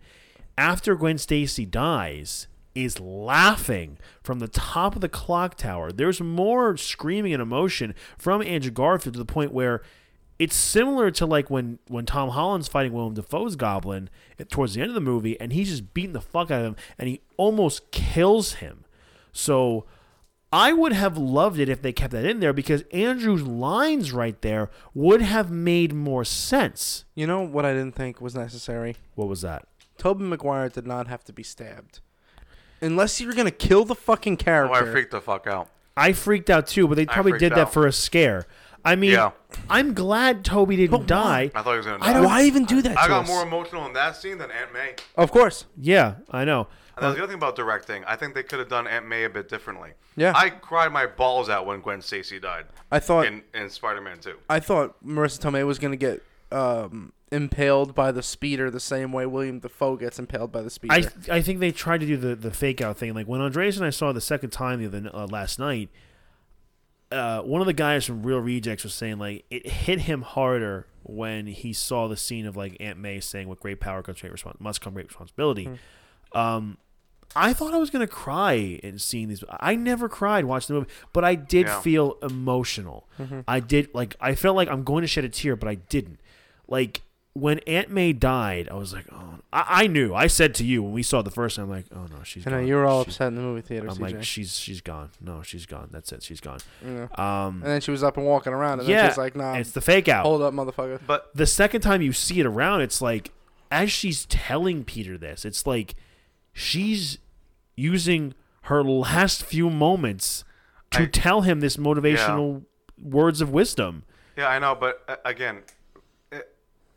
after 0.56 0.94
Gwen 0.94 1.18
Stacy 1.18 1.64
dies, 1.66 2.46
is 2.74 3.00
laughing 3.00 3.98
from 4.22 4.38
the 4.38 4.48
top 4.48 4.94
of 4.94 5.00
the 5.00 5.08
clock 5.08 5.56
tower. 5.56 5.90
There's 5.90 6.20
more 6.20 6.76
screaming 6.76 7.32
and 7.32 7.42
emotion 7.42 7.94
from 8.16 8.42
Andrew 8.42 8.70
Garfield 8.70 9.14
to 9.14 9.18
the 9.18 9.24
point 9.24 9.52
where 9.52 9.82
it's 10.38 10.55
similar 10.55 11.11
to 11.12 11.27
like 11.27 11.51
when 11.51 11.79
when 11.88 12.07
Tom 12.07 12.31
Holland's 12.31 12.68
fighting 12.68 12.92
Willem 12.92 13.14
Dafoe's 13.14 13.57
Goblin 13.57 14.09
towards 14.48 14.74
the 14.74 14.81
end 14.81 14.90
of 14.90 14.94
the 14.94 15.01
movie, 15.01 15.38
and 15.40 15.53
he's 15.53 15.70
just 15.70 15.94
beating 15.94 16.12
the 16.12 16.20
fuck 16.20 16.51
out 16.51 16.61
of 16.61 16.66
him, 16.66 16.77
and 16.98 17.09
he 17.09 17.20
almost 17.37 17.90
kills 17.90 18.55
him. 18.55 18.85
So 19.33 19.85
I 20.53 20.72
would 20.72 20.92
have 20.92 21.18
loved 21.18 21.59
it 21.59 21.68
if 21.68 21.83
they 21.83 21.92
kept 21.92 22.12
that 22.12 22.24
in 22.24 22.40
there 22.40 22.53
because 22.53 22.83
Andrew's 22.92 23.42
lines 23.42 24.12
right 24.12 24.40
there 24.40 24.70
would 24.94 25.20
have 25.20 25.51
made 25.51 25.92
more 25.92 26.24
sense. 26.24 27.05
You 27.14 27.27
know 27.27 27.42
what 27.42 27.64
I 27.66 27.72
didn't 27.72 27.94
think 27.94 28.20
was 28.20 28.35
necessary? 28.35 28.96
What 29.14 29.29
was 29.29 29.42
that? 29.42 29.66
Tobey 29.98 30.24
Maguire 30.24 30.68
did 30.68 30.87
not 30.87 31.09
have 31.09 31.24
to 31.24 31.33
be 31.33 31.42
stabbed. 31.42 32.01
Unless 32.81 33.20
you're 33.20 33.33
gonna 33.33 33.51
kill 33.51 33.85
the 33.85 33.96
fucking 33.96 34.35
oh, 34.35 34.44
character. 34.44 34.88
I 34.88 34.92
freaked 34.92 35.11
the 35.11 35.20
fuck 35.20 35.48
out. 35.48 35.68
I 35.96 36.12
freaked 36.12 36.48
out 36.48 36.68
too, 36.68 36.87
but 36.87 36.94
they 36.94 37.07
probably 37.07 37.33
freaked 37.33 37.40
did 37.40 37.55
that 37.55 37.72
for 37.72 37.87
a 37.87 37.92
scare. 37.92 38.46
I 38.88 38.96
mean, 38.96 39.12
Yeah. 39.12 39.31
I'm 39.70 39.94
glad 39.94 40.44
Tobey 40.44 40.77
didn't 40.77 40.98
But 40.98 41.07
die. 41.07 41.51
I 41.55 41.62
thought 41.62 41.72
he 41.72 41.77
was 41.79 41.87
gonna 41.87 41.98
I 42.03 42.09
die. 42.09 42.12
don't- 42.14 42.24
Why 42.24 42.42
even 42.44 42.64
do 42.64 42.83
that? 42.83 42.98
I 42.98 43.03
to 43.05 43.09
got 43.09 43.22
us? 43.22 43.29
more 43.29 43.42
emotional 43.42 43.87
in 43.87 43.92
that 43.94 44.16
scene 44.16 44.38
than 44.38 44.51
Aunt 44.51 44.72
May. 44.72 44.94
Of 45.16 45.31
course. 45.31 45.66
Yeah, 45.77 46.16
I 46.31 46.44
know. 46.44 46.68
And 46.96 47.05
that's 47.05 47.14
the 47.16 47.22
other 47.22 47.33
thing 47.33 47.38
about 47.40 47.55
directing. 47.55 48.03
I 48.07 48.16
think 48.16 48.35
they 48.35 48.42
could 48.42 48.59
have 48.59 48.68
done 48.68 48.87
Aunt 48.88 49.07
May 49.07 49.22
a 49.24 49.31
bit 49.31 49.48
differently. 49.48 49.90
Yeah. 50.16 50.33
I 50.35 50.51
cried 50.51 50.92
my 50.92 51.07
balls 51.07 51.48
out 51.48 51.64
when 51.64 51.81
Gwen 51.81 52.03
Stacy 52.03 52.40
died 52.40 52.64
I 52.90 52.98
thought 52.98 53.27
in, 53.27 53.42
in 53.55 53.70
Spider-Man 53.70 54.18
2. 54.18 54.35
I 54.51 54.59
thought 54.59 54.96
Marisa 55.07 55.38
Tomei 55.38 55.64
was 55.64 55.79
gonna 55.79 55.94
get 55.96 56.22
um, 56.51 57.12
impaled 57.31 57.94
by 57.94 58.11
the 58.11 58.22
speeder 58.22 58.70
the 58.70 58.81
same 58.81 59.12
way 59.12 59.27
William 59.27 59.61
Dafoe 59.61 59.96
gets 59.96 60.18
impaled 60.18 60.51
by 60.51 60.62
the 60.62 60.70
speeder. 60.70 60.94
I 61.31 61.37
I 61.37 61.40
think 61.42 61.61
they 61.61 61.70
tried 61.72 62.01
to 62.01 62.07
do 62.07 62.16
the 62.16 62.35
the 62.35 62.51
fake 62.51 62.81
out 62.81 62.96
thing. 62.96 63.14
Like 63.14 63.29
when 63.29 63.40
Andreas 63.40 63.77
and 63.77 63.87
I 63.87 63.90
saw 63.90 64.11
it 64.11 64.14
the 64.14 64.20
second 64.20 64.51
time 64.51 64.81
the 64.81 64.87
other 64.87 65.11
uh, 65.14 65.27
last 65.27 65.59
night, 65.61 65.90
uh, 67.11 67.40
one 67.42 67.61
of 67.61 67.66
the 67.66 67.73
guys 67.73 68.05
from 68.05 68.23
Reel 68.23 68.38
Rejects 68.40 68.85
was 68.85 68.94
saying 68.94 69.18
like 69.18 69.44
it 69.51 69.66
hit 69.66 70.01
him 70.01 70.23
harder 70.23 70.87
when 71.05 71.47
he 71.47 71.73
saw 71.73 72.07
the 72.09 72.16
scene 72.16 72.44
of 72.47 72.57
like 72.57 72.77
Aunt 72.81 72.99
May 72.99 73.21
saying, 73.21 73.49
"With 73.49 73.61
great 73.61 73.81
power 73.81 74.03
comes 74.03 74.21
great 74.21 74.33
respons- 74.33 74.61
must 74.61 74.81
come 74.81 74.92
great 74.94 75.07
responsibility." 75.09 75.71
Um, 76.33 76.77
I 77.37 77.53
thought 77.53 77.75
I 77.75 77.79
was 77.79 77.90
gonna 77.90 78.07
cry 78.07 78.53
in 78.53 78.99
seeing 78.99 79.29
these. 79.29 79.42
I 79.61 79.75
never 79.75 80.09
cried 80.09 80.44
watching 80.44 80.75
the 80.75 80.81
movie, 80.81 80.90
but 81.12 81.25
I 81.25 81.35
did 81.35 81.66
Yeah. 81.66 81.81
feel 81.81 82.18
emotional. 82.23 83.09
I 83.47 83.61
did 83.61 83.88
like 83.94 84.16
I 84.21 84.35
felt 84.35 84.57
like 84.57 84.68
I'm 84.68 84.85
going 84.85 85.03
to 85.03 85.09
shed 85.09 85.25
a 85.25 85.29
tear, 85.29 85.57
but 85.57 85.68
I 85.68 85.77
didn't. 85.77 86.21
Like 86.66 87.03
when 87.40 87.59
Aunt 87.61 87.90
May 87.90 88.12
died, 88.12 88.68
I 88.70 88.74
was 88.74 88.92
like, 88.92 89.07
oh, 89.12 89.38
I, 89.53 89.85
I 89.85 89.87
knew. 89.87 90.14
I 90.14 90.27
said 90.27 90.55
to 90.57 90.64
you 90.64 90.83
when 90.83 90.92
we 90.92 91.03
saw 91.03 91.22
the 91.22 91.31
first 91.31 91.57
time, 91.57 91.64
I'm 91.66 91.70
like, 91.70 91.87
oh 91.94 92.07
no, 92.07 92.22
she's. 92.24 92.46
I 92.46 92.51
know 92.51 92.59
gone. 92.59 92.66
you 92.66 92.74
were 92.74 92.85
all 92.87 93.05
She's- 93.05 93.14
upset 93.16 93.29
in 93.29 93.35
the 93.37 93.40
movie 93.42 93.62
theater. 93.62 93.88
I'm 93.88 93.96
CJ. 93.96 94.01
like, 94.01 94.22
she's 94.24 94.57
she's 94.59 94.81
gone. 94.81 95.11
No, 95.20 95.42
she's 95.42 95.66
gone. 95.66 95.88
That's 95.90 96.12
it. 96.12 96.22
She's 96.22 96.40
gone. 96.40 96.59
Yeah. 96.85 97.07
Um, 97.16 97.62
And 97.62 97.72
then 97.72 97.81
she 97.81 97.90
was 97.90 98.03
up 98.03 98.16
and 98.16 98.27
walking 98.27 98.53
around, 98.53 98.81
and 98.81 98.88
yeah, 98.88 99.03
then 99.03 99.11
she's 99.11 99.18
like, 99.18 99.37
"Nah, 99.37 99.55
it's 99.55 99.72
the 99.72 99.81
fake 99.81 100.09
out. 100.09 100.24
hold 100.27 100.42
up, 100.42 100.53
motherfucker." 100.55 101.01
But 101.07 101.31
the 101.35 101.46
second 101.46 101.81
time 101.81 102.03
you 102.03 102.12
see 102.12 102.40
it 102.40 102.46
around, 102.46 102.83
it's 102.83 103.01
like 103.01 103.33
as 103.70 103.90
she's 103.92 104.27
telling 104.27 104.85
Peter 104.85 105.16
this, 105.18 105.44
it's 105.44 105.66
like 105.66 105.94
she's 106.53 107.18
using 107.77 108.35
her 108.62 108.83
last 108.83 109.44
few 109.44 109.70
moments 109.70 110.44
to 110.90 111.03
I- 111.03 111.07
tell 111.07 111.42
him 111.42 111.61
this 111.61 111.77
motivational 111.77 112.64
words 113.03 113.40
of 113.40 113.51
wisdom. 113.51 114.05
Yeah, 114.37 114.48
I 114.48 114.59
know, 114.59 114.74
but 114.74 115.03
uh, 115.09 115.16
again, 115.24 115.62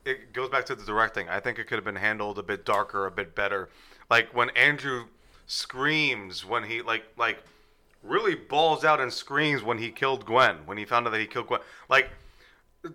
it, 0.05 0.33
goes 0.33 0.49
back 0.49 0.65
to 0.67 0.75
the 0.75 0.83
directing. 0.83 1.29
I 1.29 1.39
think 1.39 1.59
it 1.59 1.67
could 1.67 1.75
have 1.75 1.85
been 1.85 1.95
handled 1.95 2.39
a 2.39 2.43
bit 2.43 2.65
darker, 2.65 3.05
a 3.05 3.11
bit 3.11 3.35
better. 3.35 3.69
Like 4.09 4.35
when 4.35 4.49
Andrew 4.51 5.05
screams 5.51 6.45
when 6.45 6.63
he 6.63 6.82
like 6.82 7.03
like 7.17 7.43
really 8.03 8.36
balls 8.36 8.86
out 8.86 9.01
and 9.01 9.11
screams 9.11 9.61
when 9.61 9.78
he 9.78 9.91
killed 9.91 10.26
Gwen, 10.26 10.57
when 10.65 10.78
he 10.78 10.86
found 10.86 11.05
out 11.07 11.11
that 11.11 11.19
he 11.19 11.28
killed 11.28 11.47
Gwen. 11.47 11.59
Like 11.89 12.09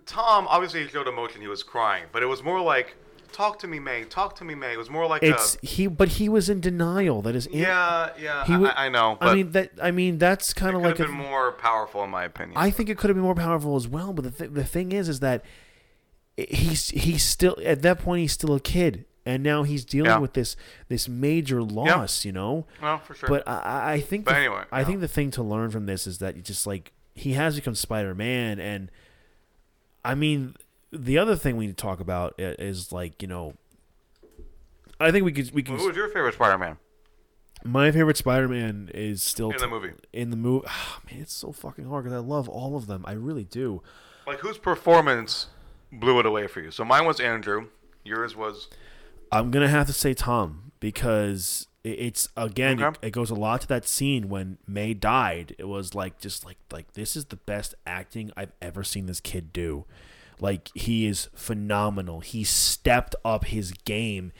Tom, 0.05 0.47
obviously 0.49 0.83
he 0.83 0.89
showed 0.89 1.07
emotion, 1.07 1.39
he 1.39 1.47
was 1.47 1.63
crying, 1.63 2.05
but 2.11 2.23
it 2.23 2.25
was 2.25 2.43
more 2.43 2.59
like 2.59 2.95
talk 3.31 3.59
to 3.59 3.67
me, 3.67 3.79
May, 3.79 4.05
talk 4.05 4.35
to 4.37 4.43
me, 4.43 4.55
May. 4.55 4.73
It 4.73 4.77
was 4.77 4.89
more 4.89 5.05
like 5.05 5.21
It's 5.21 5.55
a 5.61 5.65
he, 5.65 5.87
but 5.87 6.09
he 6.09 6.29
was 6.29 6.49
in 6.49 6.59
denial 6.59 7.21
that 7.21 7.35
his 7.35 7.47
yeah, 7.51 8.09
yeah. 8.19 8.43
He 8.45 8.53
I, 8.53 8.57
I 8.57 8.85
I 8.85 8.89
know, 8.89 9.17
but 9.19 9.29
I 9.29 9.35
mean 9.35 9.51
that. 9.51 9.71
I 9.81 9.91
mean 9.91 10.17
that's 10.17 10.53
kind 10.53 10.75
of 10.75 10.81
like 10.81 10.97
have 10.97 11.07
a, 11.07 11.11
been 11.11 11.17
more 11.17 11.51
powerful 11.51 12.03
in 12.03 12.09
my 12.09 12.23
opinion. 12.23 12.57
I 12.57 12.71
think 12.71 12.89
it 12.89 12.97
could 12.97 13.09
have 13.09 13.15
been 13.15 13.23
more 13.23 13.35
powerful 13.35 13.75
as 13.75 13.87
well. 13.87 14.13
But 14.13 14.23
the 14.23 14.31
th- 14.31 14.51
the 14.51 14.65
thing 14.65 14.91
is, 14.91 15.07
is 15.09 15.19
that 15.19 15.45
he's 16.37 16.89
he's 16.89 17.23
still 17.23 17.57
at 17.65 17.81
that 17.81 17.99
point 17.99 18.21
he's 18.21 18.33
still 18.33 18.53
a 18.53 18.59
kid, 18.59 19.05
and 19.25 19.43
now 19.43 19.63
he's 19.63 19.83
dealing 19.83 20.11
Yeah. 20.11 20.19
with 20.19 20.33
this 20.33 20.55
this 20.87 21.07
major 21.09 21.61
loss. 21.61 22.23
You 22.23 22.31
know. 22.31 22.65
well, 22.81 22.99
for 22.99 23.13
sure. 23.15 23.27
But 23.29 23.47
I- 23.47 23.93
I, 23.93 23.99
think. 23.99 24.25
But 24.25 24.33
the, 24.33 24.37
anyway, 24.37 24.63
I 24.71 24.79
yeah. 24.79 24.85
think 24.85 24.99
the 25.01 25.07
thing 25.07 25.31
to 25.31 25.43
learn 25.43 25.71
from 25.71 25.85
this 25.85 26.05
is 26.07 26.19
that 26.19 26.35
you 26.35 26.41
just 26.41 26.67
like 26.67 26.93
he 27.15 27.33
has 27.33 27.55
become 27.55 27.75
Spider 27.75 28.13
Man, 28.13 28.59
and 28.59 28.91
I 30.05 30.15
mean 30.15 30.55
the 30.91 31.17
other 31.17 31.35
thing 31.35 31.57
we 31.57 31.67
need 31.67 31.77
to 31.77 31.81
talk 31.81 31.99
about 31.99 32.35
is 32.37 32.91
like 32.91 33.21
you 33.21 33.27
know. 33.27 33.53
I 34.99 35.11
think 35.11 35.25
we 35.25 35.31
could 35.31 35.51
we 35.53 35.61
could 35.63 35.79
Who 35.79 35.87
was 35.87 35.95
your 35.95 36.07
favorite 36.09 36.33
Spider-Man? 36.33 36.77
My 37.63 37.91
favorite 37.91 38.17
Spider-Man 38.17 38.89
is 38.93 39.21
still 39.21 39.51
in 39.51 39.57
the 39.57 39.67
movie. 39.67 39.91
In 40.13 40.29
the 40.31 40.35
movie, 40.37 40.65
oh, 40.69 40.99
man, 41.11 41.21
it's 41.21 41.33
so 41.33 41.51
fucking 41.51 41.85
hard 41.85 42.05
because 42.05 42.15
I 42.15 42.19
love 42.19 42.47
all 42.49 42.75
of 42.75 42.87
them. 42.87 43.03
I 43.07 43.11
really 43.13 43.43
do. 43.43 43.83
Like 44.25 44.39
whose 44.39 44.57
performance 44.57 45.47
blew 45.91 46.19
it 46.19 46.25
away 46.25 46.47
for 46.47 46.61
you? 46.61 46.71
So 46.71 46.83
mine 46.83 47.05
was 47.05 47.19
Andrew. 47.19 47.67
Yours 48.03 48.35
was. 48.35 48.67
I'm 49.31 49.51
gonna 49.51 49.67
have 49.67 49.87
to 49.87 49.93
say 49.93 50.13
Tom 50.13 50.71
because 50.79 51.67
it's 51.83 52.27
again 52.35 52.81
okay. 52.81 52.97
it, 53.01 53.07
it, 53.07 53.11
goes 53.11 53.29
a 53.29 53.35
lot 53.35 53.61
to 53.61 53.67
that 53.67 53.87
scene 53.87 54.29
when 54.29 54.57
May 54.67 54.93
died. 54.93 55.55
It 55.57 55.67
was 55.67 55.93
like 55.93 56.19
just 56.19 56.45
like 56.45 56.57
like 56.71 56.93
this 56.93 57.15
is 57.15 57.25
the 57.25 57.35
best 57.35 57.75
acting 57.85 58.31
I've 58.35 58.53
ever 58.61 58.83
seen 58.83 59.05
this 59.05 59.19
kid 59.19 59.53
do. 59.53 59.85
Like 60.39 60.69
he 60.75 61.05
is 61.05 61.29
phenomenal. 61.35 62.19
He 62.21 62.43
stepped 62.43 63.15
up 63.25 63.45
his 63.45 63.71
game 63.71 64.31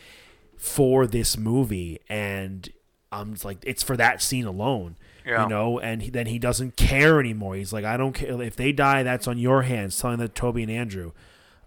for 0.58 1.08
this 1.08 1.38
movie, 1.38 2.00
and 2.10 2.70
I'm 3.12 3.36
like 3.44 3.60
it's 3.64 3.84
for 3.84 3.98
that 3.98 4.22
scene 4.22 4.46
alone. 4.46 4.98
Yeah. 5.26 5.44
You 5.44 5.50
know, 5.50 5.78
and 5.78 6.02
he, 6.04 6.10
then 6.10 6.28
he 6.28 6.40
doesn't 6.40 6.78
care 6.78 7.20
anymore. 7.20 7.56
He's 7.56 7.74
like, 7.74 7.84
I 7.84 7.98
don't 7.98 8.14
care 8.14 8.42
if 8.42 8.56
they 8.56 8.72
die. 8.72 9.04
That's 9.04 9.28
on 9.28 9.38
your 9.38 9.64
hands. 9.64 10.00
Telling 10.00 10.20
that 10.20 10.36
Tobey 10.36 10.64
and 10.64 10.72
Andrew 10.72 11.12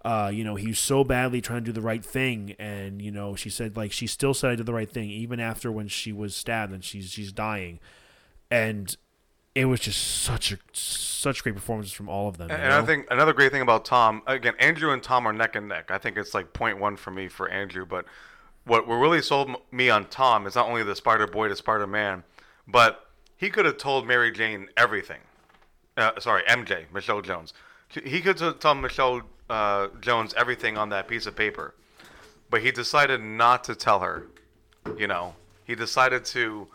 uh, 0.05 0.31
you 0.33 0.45
know, 0.45 0.55
he's 0.55 0.79
so 0.79 1.05
badly 1.05 1.41
trying 1.41 1.61
to 1.61 1.65
do 1.67 1.73
the 1.73 1.81
right 1.81 2.05
thing, 2.05 2.55
and 2.59 3.03
you 3.03 3.11
know, 3.11 3.35
she 3.35 3.51
said 3.51 3.77
like 3.77 3.93
she 3.93 4.07
still 4.07 4.33
said 4.33 4.51
I 4.51 4.55
did 4.55 4.67
the 4.67 4.73
right 4.73 4.91
thing 4.91 5.11
even 5.11 5.41
after 5.41 5.71
when 5.71 5.89
she 5.89 6.13
was 6.13 6.35
stabbed 6.35 6.73
and 6.73 6.83
she's 6.83 7.11
she's 7.11 7.33
dying, 7.33 7.81
and 8.51 8.97
it 9.55 9.67
was 9.67 9.81
just 9.81 10.23
such 10.23 10.53
a 10.53 10.59
such 10.73 11.43
great 11.43 11.55
performances 11.55 11.93
from 11.93 12.09
all 12.09 12.29
of 12.29 12.39
them. 12.39 12.51
And, 12.51 12.73
I 12.73 12.83
think 12.83 13.07
another 13.11 13.33
great 13.33 13.53
thing 13.53 13.63
about 13.63 13.85
Tom, 13.85 14.23
again, 14.27 14.55
Andrew 14.59 14.93
and 14.93 15.03
Tom 15.03 15.27
are 15.27 15.33
neck 15.33 15.55
and 15.55 15.69
neck. 15.69 15.91
I 15.91 15.99
think 15.99 16.17
it's 16.17 16.33
like 16.33 16.53
point 16.53 16.79
one 16.79 16.97
for 16.97 17.11
me 17.11 17.29
for 17.29 17.49
Andrew, 17.49 17.85
but 17.85 18.07
what 18.65 18.87
what 18.87 18.97
really 18.97 19.21
sold 19.21 19.51
me 19.71 19.91
on 19.91 20.07
Tom 20.07 20.47
is 20.47 20.55
not 20.55 20.67
only 20.67 20.83
the 20.83 20.97
Spider 20.97 21.27
Boy 21.27 21.49
to 21.49 21.57
Spider 21.57 21.87
Man, 21.87 22.25
but 22.67 23.07
he 23.37 23.51
could 23.51 23.67
have 23.67 23.77
told 23.77 24.07
Mary 24.07 24.31
Jane 24.31 24.69
everything. 24.77 25.21
Uh, 25.97 26.13
sorry, 26.21 26.43
MJ, 26.45 26.85
Michelle 26.93 27.21
Jones. 27.21 27.53
He 27.89 28.21
could 28.21 28.39
have 28.41 28.61
told 28.61 28.79
Michelle 28.79 29.23
uh, 29.51 29.89
Jones 30.01 30.33
everything 30.37 30.79
on 30.79 30.89
that 30.91 31.09
piece 31.09 31.27
of 31.27 31.37
paper, 31.37 31.75
but 32.49 32.63
he 32.63 32.71
decided 32.71 33.21
not 33.21 33.65
to 33.65 33.75
tell 33.75 34.01
her. 34.01 34.27
You 34.97 35.07
know, 35.07 35.35
he 35.65 35.75
decided 35.75 36.25
to. 36.27 36.69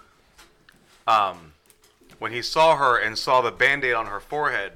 Um, 1.08 1.54
when 2.20 2.32
he 2.32 2.42
saw 2.42 2.76
her 2.78 2.98
and 2.98 3.18
saw 3.18 3.42
the 3.42 3.52
band-aid 3.52 3.94
on 3.94 4.08
her 4.08 4.20
forehead, 4.20 4.74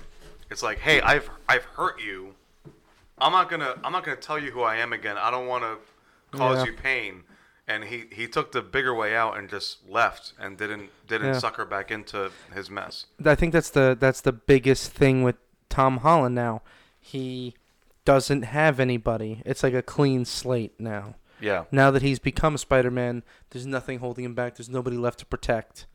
it's 0.50 0.64
like, 0.64 0.80
hey, 0.80 1.02
I've 1.02 1.30
I've 1.47 1.64
hurt 1.64 2.02
you. 2.02 2.36
I'm 3.18 3.32
not 3.32 3.50
gonna 3.50 3.76
I'm 3.84 3.91
not 3.91 4.04
gonna 4.04 4.18
tell 4.18 4.39
you 4.39 4.52
who 4.52 4.62
I 4.62 4.78
am 4.78 4.93
again. 4.93 5.18
I 5.18 5.30
don't 5.32 5.47
want 5.47 5.64
to 5.64 6.38
cause 6.38 6.60
yeah. 6.60 6.66
you 6.66 6.74
pain. 6.74 7.24
And 7.68 7.84
he, 7.84 8.06
he 8.12 8.28
took 8.28 8.52
the 8.52 8.64
bigger 8.64 8.95
way 8.95 9.16
out 9.16 9.38
and 9.38 9.47
just 9.47 9.88
left 9.88 10.34
and 10.39 10.58
didn't 10.58 10.89
didn't 11.08 11.34
yeah. 11.34 11.38
suck 11.38 11.56
her 11.58 11.66
back 11.66 11.91
into 11.91 12.32
his 12.54 12.68
mess. 12.68 13.06
I 13.24 13.36
think 13.36 13.54
that's 13.54 13.70
the 13.70 13.95
that's 14.00 14.22
the 14.22 14.32
biggest 14.32 14.91
thing 14.91 15.22
with 15.22 15.36
Tom 15.70 15.97
Holland 15.97 16.34
now. 16.34 16.64
He 17.00 17.56
doesn't 18.10 18.41
have 18.41 18.80
anybody. 18.80 19.43
It's 19.45 19.62
like 19.62 19.76
a 19.76 19.84
clean 19.84 20.26
slate 20.26 20.80
now. 20.80 21.14
Yeah. 21.39 21.66
Now 21.72 21.91
that 21.91 22.01
he's 22.01 22.18
become 22.18 22.57
Spider 22.57 22.89
Man, 22.89 23.22
there's 23.51 23.68
nothing 23.68 23.99
holding 23.99 24.26
him 24.26 24.34
back. 24.34 24.55
There's 24.55 24.68
nobody 24.68 24.97
left 24.97 25.20
to 25.20 25.28
protect. 25.28 25.86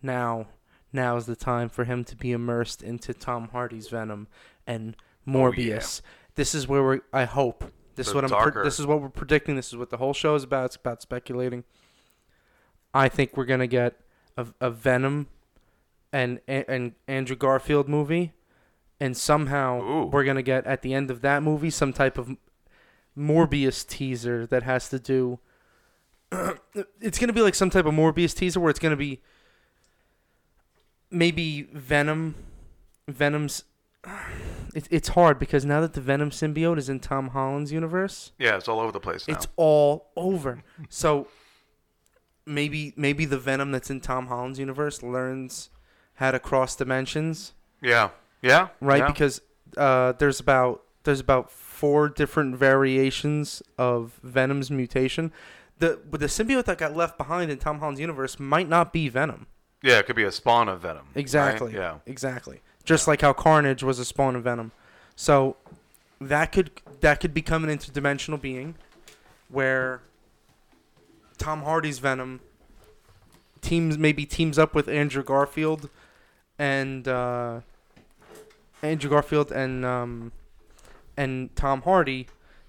Now, 0.00 0.46
now 0.94 1.18
is 1.18 1.26
the 1.26 1.36
time 1.36 1.68
for 1.68 1.84
him 1.84 2.04
to 2.04 2.16
be 2.16 2.32
immersed 2.32 2.82
into 2.82 3.12
Tom 3.12 3.48
Hardy's 3.48 3.88
Venom 3.88 4.28
and 4.66 4.96
Morbius. 5.28 6.00
Oh, 6.00 6.08
yeah. 6.08 6.30
This 6.36 6.54
is 6.54 6.66
where 6.66 6.82
we're. 6.82 7.00
I 7.12 7.26
hope 7.26 7.70
this 7.96 8.06
the 8.06 8.12
is 8.12 8.14
what 8.14 8.32
I'm. 8.32 8.64
This 8.64 8.80
is 8.80 8.86
what 8.86 9.02
we're 9.02 9.10
predicting. 9.10 9.54
This 9.54 9.68
is 9.68 9.76
what 9.76 9.90
the 9.90 9.98
whole 9.98 10.14
show 10.14 10.34
is 10.34 10.44
about. 10.44 10.64
It's 10.64 10.76
about 10.76 11.02
speculating. 11.02 11.64
I 12.94 13.10
think 13.10 13.36
we're 13.36 13.44
gonna 13.44 13.66
get 13.66 14.00
a, 14.38 14.46
a 14.58 14.70
Venom 14.70 15.26
and 16.14 16.40
and 16.48 16.94
Andrew 17.06 17.36
Garfield 17.36 17.90
movie 17.90 18.32
and 19.02 19.16
somehow 19.16 19.82
Ooh. 19.82 20.06
we're 20.06 20.22
gonna 20.22 20.42
get 20.42 20.64
at 20.64 20.82
the 20.82 20.94
end 20.94 21.10
of 21.10 21.22
that 21.22 21.42
movie 21.42 21.70
some 21.70 21.92
type 21.92 22.16
of 22.16 22.36
Morbius 23.18 23.84
teaser 23.84 24.46
that 24.46 24.62
has 24.62 24.88
to 24.90 25.00
do. 25.00 25.40
it's 27.00 27.18
gonna 27.18 27.32
be 27.32 27.40
like 27.40 27.56
some 27.56 27.68
type 27.68 27.84
of 27.84 27.94
Morbius 27.94 28.32
teaser 28.32 28.60
where 28.60 28.70
it's 28.70 28.78
gonna 28.78 28.94
be 28.94 29.20
maybe 31.10 31.62
Venom, 31.72 32.36
Venom's. 33.08 33.64
It, 34.74 34.88
it's 34.90 35.08
hard 35.08 35.38
because 35.38 35.66
now 35.66 35.82
that 35.82 35.92
the 35.92 36.00
Venom 36.00 36.30
symbiote 36.30 36.78
is 36.78 36.88
in 36.88 36.98
Tom 36.98 37.28
Holland's 37.28 37.72
universe, 37.72 38.32
yeah, 38.38 38.56
it's 38.56 38.66
all 38.68 38.80
over 38.80 38.90
the 38.90 39.00
place. 39.00 39.28
Now. 39.28 39.34
It's 39.34 39.46
all 39.56 40.06
over. 40.16 40.64
so 40.88 41.28
maybe 42.46 42.94
maybe 42.96 43.26
the 43.26 43.36
Venom 43.36 43.70
that's 43.70 43.90
in 43.90 44.00
Tom 44.00 44.28
Holland's 44.28 44.58
universe 44.58 45.02
learns 45.02 45.68
how 46.14 46.30
to 46.30 46.38
cross 46.38 46.74
dimensions. 46.74 47.52
Yeah. 47.82 48.12
Yeah. 48.42 48.68
Right, 48.80 48.98
yeah. 48.98 49.06
because 49.06 49.40
uh, 49.76 50.12
there's 50.12 50.40
about 50.40 50.82
there's 51.04 51.20
about 51.20 51.50
four 51.50 52.08
different 52.08 52.56
variations 52.56 53.62
of 53.78 54.20
Venom's 54.22 54.70
mutation. 54.70 55.32
The 55.78 55.98
but 56.08 56.20
the 56.20 56.26
symbiote 56.26 56.64
that 56.66 56.78
got 56.78 56.94
left 56.94 57.16
behind 57.16 57.50
in 57.50 57.58
Tom 57.58 57.78
Holland's 57.78 58.00
universe 58.00 58.38
might 58.38 58.68
not 58.68 58.92
be 58.92 59.08
Venom. 59.08 59.46
Yeah, 59.82 59.98
it 59.98 60.06
could 60.06 60.16
be 60.16 60.22
a 60.24 60.32
spawn 60.32 60.68
of 60.68 60.82
Venom. 60.82 61.06
Exactly. 61.14 61.68
Right? 61.68 61.76
Yeah. 61.76 61.94
Exactly. 62.06 62.60
Just 62.84 63.08
like 63.08 63.20
how 63.20 63.32
Carnage 63.32 63.82
was 63.82 63.98
a 63.98 64.04
spawn 64.04 64.36
of 64.36 64.44
Venom. 64.44 64.72
So 65.16 65.56
that 66.20 66.52
could 66.52 66.70
that 67.00 67.20
could 67.20 67.34
become 67.34 67.64
an 67.64 67.76
interdimensional 67.76 68.40
being 68.40 68.76
where 69.48 70.00
Tom 71.38 71.62
Hardy's 71.62 71.98
Venom 71.98 72.40
teams 73.60 73.98
maybe 73.98 74.24
teams 74.24 74.58
up 74.58 74.74
with 74.74 74.88
Andrew 74.88 75.22
Garfield 75.22 75.88
and 76.58 77.06
uh, 77.08 77.60
Andrew 78.82 79.10
Garfield 79.10 79.52
and 79.52 79.84
um, 79.84 80.32
and 81.16 81.54
Tom 81.56 81.82
Hardy 81.82 82.26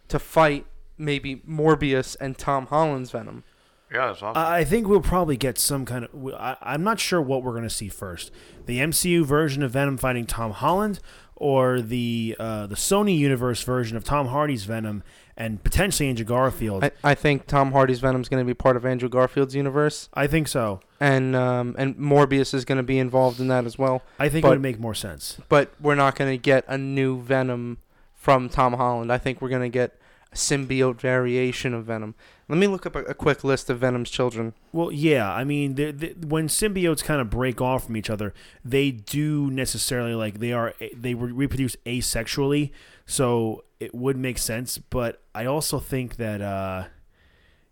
to 0.07 0.19
fight 0.19 0.65
maybe 0.97 1.37
Morbius 1.37 2.15
and 2.19 2.37
Tom 2.37 2.67
Holland's 2.67 3.11
Venom. 3.11 3.43
Yeah, 3.91 4.07
that's 4.07 4.23
awesome. 4.23 4.41
I 4.41 4.63
think 4.63 4.87
we'll 4.87 5.01
probably 5.01 5.37
get 5.37 5.57
some 5.57 5.85
kind 5.85 6.05
of. 6.05 6.33
I, 6.33 6.57
I'm 6.61 6.83
not 6.83 6.99
sure 6.99 7.21
what 7.21 7.43
we're 7.43 7.51
going 7.51 7.63
to 7.63 7.69
see 7.69 7.89
first: 7.89 8.31
the 8.65 8.79
MCU 8.79 9.23
version 9.23 9.61
of 9.61 9.71
Venom 9.71 9.97
fighting 9.97 10.25
Tom 10.25 10.51
Holland, 10.51 10.99
or 11.35 11.81
the 11.81 12.35
uh, 12.39 12.67
the 12.67 12.75
Sony 12.75 13.17
Universe 13.17 13.63
version 13.63 13.95
of 13.95 14.03
Tom 14.03 14.27
Hardy's 14.27 14.65
Venom 14.65 15.03
and 15.35 15.63
potentially 15.63 16.09
Andrew 16.09 16.25
Garfield. 16.25 16.83
I, 16.83 16.91
I 17.03 17.15
think 17.15 17.47
Tom 17.47 17.71
Hardy's 17.71 17.99
Venom 17.99 18.21
is 18.21 18.29
going 18.29 18.43
to 18.43 18.45
be 18.45 18.53
part 18.53 18.77
of 18.77 18.85
Andrew 18.85 19.09
Garfield's 19.09 19.55
universe. 19.55 20.09
I 20.13 20.27
think 20.27 20.47
so. 20.47 20.79
And 21.03 21.35
um, 21.35 21.75
and 21.77 21.97
Morbius 21.97 22.53
is 22.53 22.63
going 22.63 22.77
to 22.77 22.83
be 22.83 22.97
involved 22.97 23.41
in 23.41 23.49
that 23.49 23.65
as 23.65 23.77
well. 23.77 24.03
I 24.19 24.29
think 24.29 24.43
but, 24.43 24.47
it 24.47 24.51
would 24.51 24.61
make 24.61 24.79
more 24.79 24.93
sense. 24.93 25.37
But 25.49 25.73
we're 25.81 25.95
not 25.95 26.15
going 26.15 26.31
to 26.31 26.37
get 26.37 26.63
a 26.69 26.77
new 26.77 27.19
Venom 27.19 27.79
from 28.15 28.47
Tom 28.47 28.71
Holland. 28.71 29.11
I 29.11 29.17
think 29.17 29.41
we're 29.41 29.49
going 29.49 29.63
to 29.63 29.67
get 29.81 29.99
a 30.31 30.35
symbiote 30.35 31.01
variation 31.01 31.73
of 31.73 31.83
Venom. 31.83 32.15
Let 32.47 32.57
me 32.57 32.67
look 32.67 32.85
up 32.85 32.95
a, 32.95 32.99
a 32.99 33.13
quick 33.13 33.43
list 33.43 33.69
of 33.69 33.79
Venom's 33.79 34.09
children. 34.09 34.53
Well, 34.71 34.93
yeah, 34.93 35.29
I 35.29 35.43
mean, 35.43 35.75
they're, 35.75 35.91
they're, 35.91 36.13
when 36.25 36.47
symbiotes 36.47 37.03
kind 37.03 37.19
of 37.19 37.29
break 37.29 37.59
off 37.59 37.87
from 37.87 37.97
each 37.97 38.09
other, 38.09 38.33
they 38.63 38.89
do 38.91 39.51
necessarily 39.51 40.15
like 40.15 40.39
they 40.39 40.53
are 40.53 40.73
they 40.95 41.15
reproduce 41.15 41.75
asexually, 41.85 42.71
so 43.05 43.65
it 43.81 43.93
would 43.93 44.15
make 44.15 44.37
sense. 44.37 44.77
But 44.77 45.21
I 45.35 45.47
also 45.47 45.79
think 45.79 46.15
that 46.15 46.39
uh, 46.39 46.85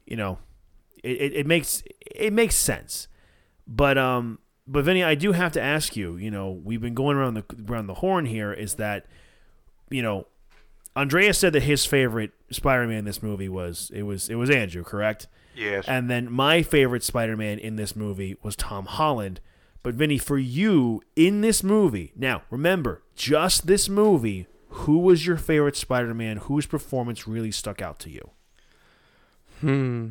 you 0.06 0.18
know, 0.18 0.40
it, 1.02 1.22
it, 1.22 1.34
it 1.34 1.48
makes 1.48 1.82
it 2.02 2.34
makes 2.34 2.56
sense. 2.56 3.08
But 3.74 3.98
um, 3.98 4.40
but 4.68 4.84
Vinny, 4.84 5.02
I 5.04 5.16
do 5.16 5.32
have 5.32 5.54
to 5.54 5.62
ask 5.62 5.96
you. 5.96 6.18
You 6.18 6.30
know, 6.30 6.52
we've 6.52 6.82
been 6.82 6.94
going 6.94 7.16
around 7.16 7.36
the 7.36 7.46
around 7.70 7.88
the 7.88 7.96
horn 7.96 8.26
here. 8.26 8.52
Is 8.52 8.76
that 8.76 9.06
you 9.90 10.04
know 10.04 10.28
Andreas 10.96 11.38
said 11.38 11.54
that 11.54 11.64
his 11.64 11.86
favorite 11.86 12.32
Spider-Man 12.52 12.98
in 12.98 13.06
this 13.06 13.24
movie 13.24 13.48
was 13.48 13.90
it 13.94 14.04
was 14.04 14.30
it 14.30 14.36
was 14.36 14.50
Andrew, 14.50 14.84
correct? 14.84 15.28
Yes. 15.56 15.86
And 15.88 16.10
then 16.10 16.32
my 16.32 16.64
favorite 16.64 17.04
Spider-Man 17.04 17.60
in 17.60 17.78
this 17.78 17.96
movie 17.96 18.38
was 18.42 18.56
Tom 18.56 18.86
Holland. 18.86 19.40
But 19.84 19.96
Vinny, 19.96 20.18
for 20.18 20.38
you 20.38 21.02
in 21.16 21.42
this 21.42 21.64
movie, 21.64 22.12
now 22.16 22.44
remember, 22.50 23.04
just 23.16 23.68
this 23.68 23.90
movie, 23.90 24.48
who 24.70 25.00
was 25.00 25.26
your 25.26 25.38
favorite 25.38 25.78
Spider-Man? 25.78 26.38
Whose 26.38 26.66
performance 26.66 27.28
really 27.28 27.52
stuck 27.52 27.82
out 27.82 28.00
to 28.00 28.10
you? 28.10 28.30
Hmm. 29.62 30.10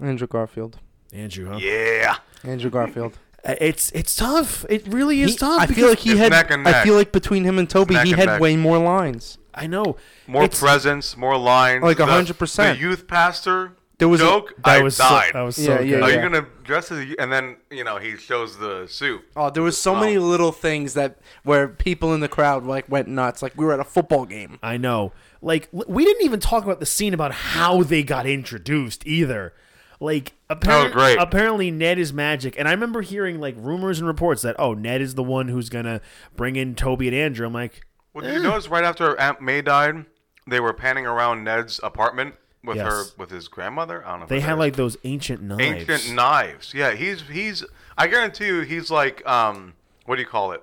Andrew 0.00 0.26
Garfield. 0.26 0.78
Andrew, 1.12 1.50
huh? 1.50 1.58
Yeah. 1.58 2.16
Andrew 2.44 2.70
Garfield. 2.70 3.18
Uh, 3.44 3.54
it's 3.60 3.90
it's 3.92 4.14
tough. 4.16 4.64
It 4.68 4.86
really 4.88 5.20
is 5.22 5.32
he, 5.32 5.36
tough. 5.38 5.62
I 5.62 5.66
feel 5.66 5.88
like 5.88 5.98
he 6.00 6.16
had. 6.16 6.32
I 6.32 6.82
feel 6.84 6.94
like 6.94 7.12
between 7.12 7.44
him 7.44 7.58
and 7.58 7.68
Tobey, 7.70 7.94
he 7.98 8.10
had 8.10 8.26
neck. 8.26 8.40
way 8.40 8.56
more 8.56 8.78
lines. 8.78 9.38
I 9.54 9.66
know. 9.66 9.96
More 10.26 10.44
it's, 10.44 10.58
presence, 10.60 11.16
more 11.16 11.38
lines. 11.38 11.82
Like 11.82 11.98
hundred 11.98 12.38
percent. 12.38 12.78
The 12.78 12.84
youth 12.84 13.06
pastor 13.06 13.72
There 13.98 14.08
was 14.08 14.20
a- 14.20 14.24
joke, 14.24 14.52
That 14.64 14.80
I 14.80 14.82
was 14.82 14.98
died. 14.98 15.28
so, 15.32 15.38
that 15.38 15.42
was 15.44 15.56
so 15.56 15.62
Yeah, 15.62 15.80
yeah, 15.80 15.84
good. 15.96 16.02
Are 16.02 16.10
yeah. 16.10 16.16
you 16.16 16.22
gonna 16.22 16.46
dress 16.64 16.90
as? 16.92 16.98
A, 16.98 17.20
and 17.20 17.32
then 17.32 17.56
you 17.70 17.84
know 17.84 17.96
he 17.98 18.16
shows 18.16 18.58
the 18.58 18.86
suit. 18.88 19.22
Oh, 19.36 19.48
there 19.48 19.62
was 19.62 19.78
so 19.78 19.94
Oh. 19.94 20.00
many 20.00 20.18
little 20.18 20.52
things 20.52 20.92
that 20.94 21.16
where 21.44 21.68
people 21.68 22.12
in 22.12 22.20
the 22.20 22.28
crowd 22.28 22.64
like 22.66 22.90
went 22.90 23.08
nuts. 23.08 23.42
Like 23.42 23.56
we 23.56 23.64
were 23.64 23.72
at 23.72 23.80
a 23.80 23.84
football 23.84 24.26
game. 24.26 24.58
I 24.62 24.76
know. 24.76 25.12
Like 25.40 25.68
l- 25.72 25.84
we 25.88 26.04
didn't 26.04 26.24
even 26.24 26.40
talk 26.40 26.64
about 26.64 26.80
the 26.80 26.86
scene 26.86 27.14
about 27.14 27.32
how 27.32 27.82
they 27.84 28.02
got 28.02 28.26
introduced 28.26 29.06
either. 29.06 29.54
Like 30.00 30.34
apparently, 30.50 30.92
great. 30.92 31.18
apparently 31.18 31.70
Ned 31.70 31.98
is 31.98 32.12
magic, 32.12 32.54
and 32.58 32.68
I 32.68 32.72
remember 32.72 33.02
hearing 33.02 33.40
like 33.40 33.54
rumors 33.56 33.98
and 33.98 34.06
reports 34.06 34.42
that 34.42 34.56
oh 34.58 34.74
Ned 34.74 35.00
is 35.00 35.14
the 35.14 35.22
one 35.22 35.48
who's 35.48 35.68
gonna 35.68 36.00
bring 36.36 36.56
in 36.56 36.74
Tobey 36.74 37.08
and 37.08 37.16
Andrew. 37.16 37.46
I'm 37.46 37.54
like, 37.54 37.86
Well, 38.12 38.24
did 38.24 38.34
you 38.34 38.42
notice 38.42 38.68
right 38.68 38.84
after 38.84 39.18
Aunt 39.18 39.40
May 39.40 39.62
died, 39.62 40.04
they 40.46 40.60
were 40.60 40.72
panning 40.72 41.06
around 41.06 41.44
Ned's 41.44 41.80
apartment 41.82 42.34
with 42.66 42.78
her 42.78 43.04
with 43.16 43.30
his 43.30 43.48
grandmother. 43.48 44.04
I 44.06 44.10
don't 44.10 44.20
know. 44.20 44.26
they 44.26 44.40
had 44.40 44.58
like 44.58 44.76
those 44.76 44.96
ancient 45.04 45.40
knives. 45.40 45.62
ancient 45.62 46.14
knives. 46.14 46.74
Yeah, 46.74 46.94
he's 46.94 47.22
he's. 47.22 47.64
I 47.96 48.08
guarantee 48.08 48.46
you, 48.46 48.60
he's 48.60 48.90
like 48.90 49.26
um, 49.26 49.74
what 50.04 50.16
do 50.16 50.22
you 50.22 50.28
call 50.28 50.52
it? 50.52 50.62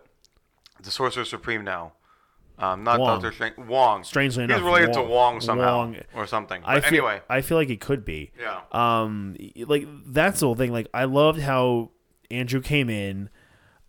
The 0.81 0.91
Sorcerer 0.91 1.25
Supreme 1.25 1.63
now. 1.63 1.93
Um, 2.59 2.83
not 2.83 2.99
Wong. 2.99 3.15
Doctor 3.19 3.31
Strange. 3.31 3.57
Wong. 3.57 4.03
Strangely 4.03 4.43
he's 4.43 4.51
enough, 4.51 4.63
related 4.63 4.93
to 4.93 5.01
Wong. 5.01 5.09
Wong 5.09 5.41
somehow 5.41 5.77
Wong. 5.79 5.97
or 6.13 6.27
something. 6.27 6.61
I 6.63 6.79
feel, 6.79 6.87
anyway, 6.89 7.21
I 7.29 7.41
feel 7.41 7.57
like 7.57 7.69
it 7.69 7.81
could 7.81 8.05
be. 8.05 8.31
yeah. 8.39 8.61
Um, 8.71 9.35
like 9.57 9.87
that's 10.05 10.39
the 10.39 10.45
whole 10.45 10.55
thing. 10.55 10.71
Like 10.71 10.87
I 10.93 11.05
loved 11.05 11.39
how 11.41 11.91
Andrew 12.29 12.61
came 12.61 12.89
in. 12.89 13.29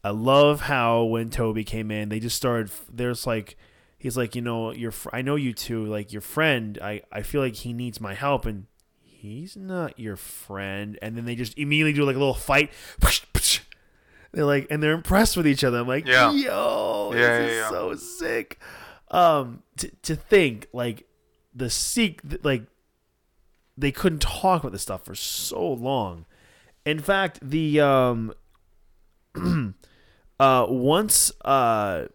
I 0.02 0.10
love 0.10 0.62
how 0.62 1.04
when 1.04 1.30
Tobey 1.30 1.64
came 1.64 1.90
in, 1.90 2.08
they 2.08 2.20
just 2.20 2.36
started. 2.36 2.70
There's 2.92 3.26
like, 3.26 3.56
he's 3.98 4.16
like, 4.16 4.34
you 4.34 4.42
know, 4.42 4.72
your. 4.72 4.90
fr- 4.90 5.10
I 5.12 5.22
know 5.22 5.36
you 5.36 5.52
two. 5.52 5.84
Like 5.84 6.12
your 6.12 6.22
friend. 6.22 6.78
I 6.82 7.02
I 7.12 7.22
feel 7.22 7.40
like 7.42 7.56
he 7.56 7.72
needs 7.72 8.00
my 8.00 8.14
help, 8.14 8.44
and 8.46 8.66
he's 9.02 9.56
not 9.56 9.98
your 9.98 10.16
friend. 10.16 10.98
And 11.00 11.16
then 11.16 11.24
they 11.26 11.34
just 11.34 11.56
immediately 11.58 11.92
do 11.92 12.04
like 12.04 12.16
a 12.16 12.18
little 12.18 12.34
fight. 12.34 12.70
They're 14.35 14.45
like, 14.45 14.66
and 14.70 14.82
they're 14.82 14.93
impressed 14.93 15.37
with 15.37 15.47
each 15.47 15.64
other. 15.64 15.78
I'm 15.78 15.89
like, 15.89 16.07
Yeah. 16.07 16.32
yo, 16.32 17.12
Yeah, 17.14 17.20
this 17.39 17.53
yeah, 17.53 17.62
is 17.62 17.68
so 17.68 17.95
sick. 17.95 18.59
Um, 19.11 19.62
to 19.78 19.91
to 20.03 20.16
think 20.16 20.68
like 20.72 21.07
the 21.55 21.70
seek 21.70 22.20
like 22.43 22.64
they 23.76 23.93
couldn't 23.93 24.22
talk 24.22 24.62
about 24.62 24.72
this 24.72 24.82
stuff 24.82 25.05
for 25.05 25.14
so 25.14 25.64
long. 25.72 26.26
In 26.85 26.99
fact, 26.99 27.39
the 27.43 27.80
um 27.80 28.32
uh 30.41 30.66
once 30.68 31.32
uh 31.45 32.07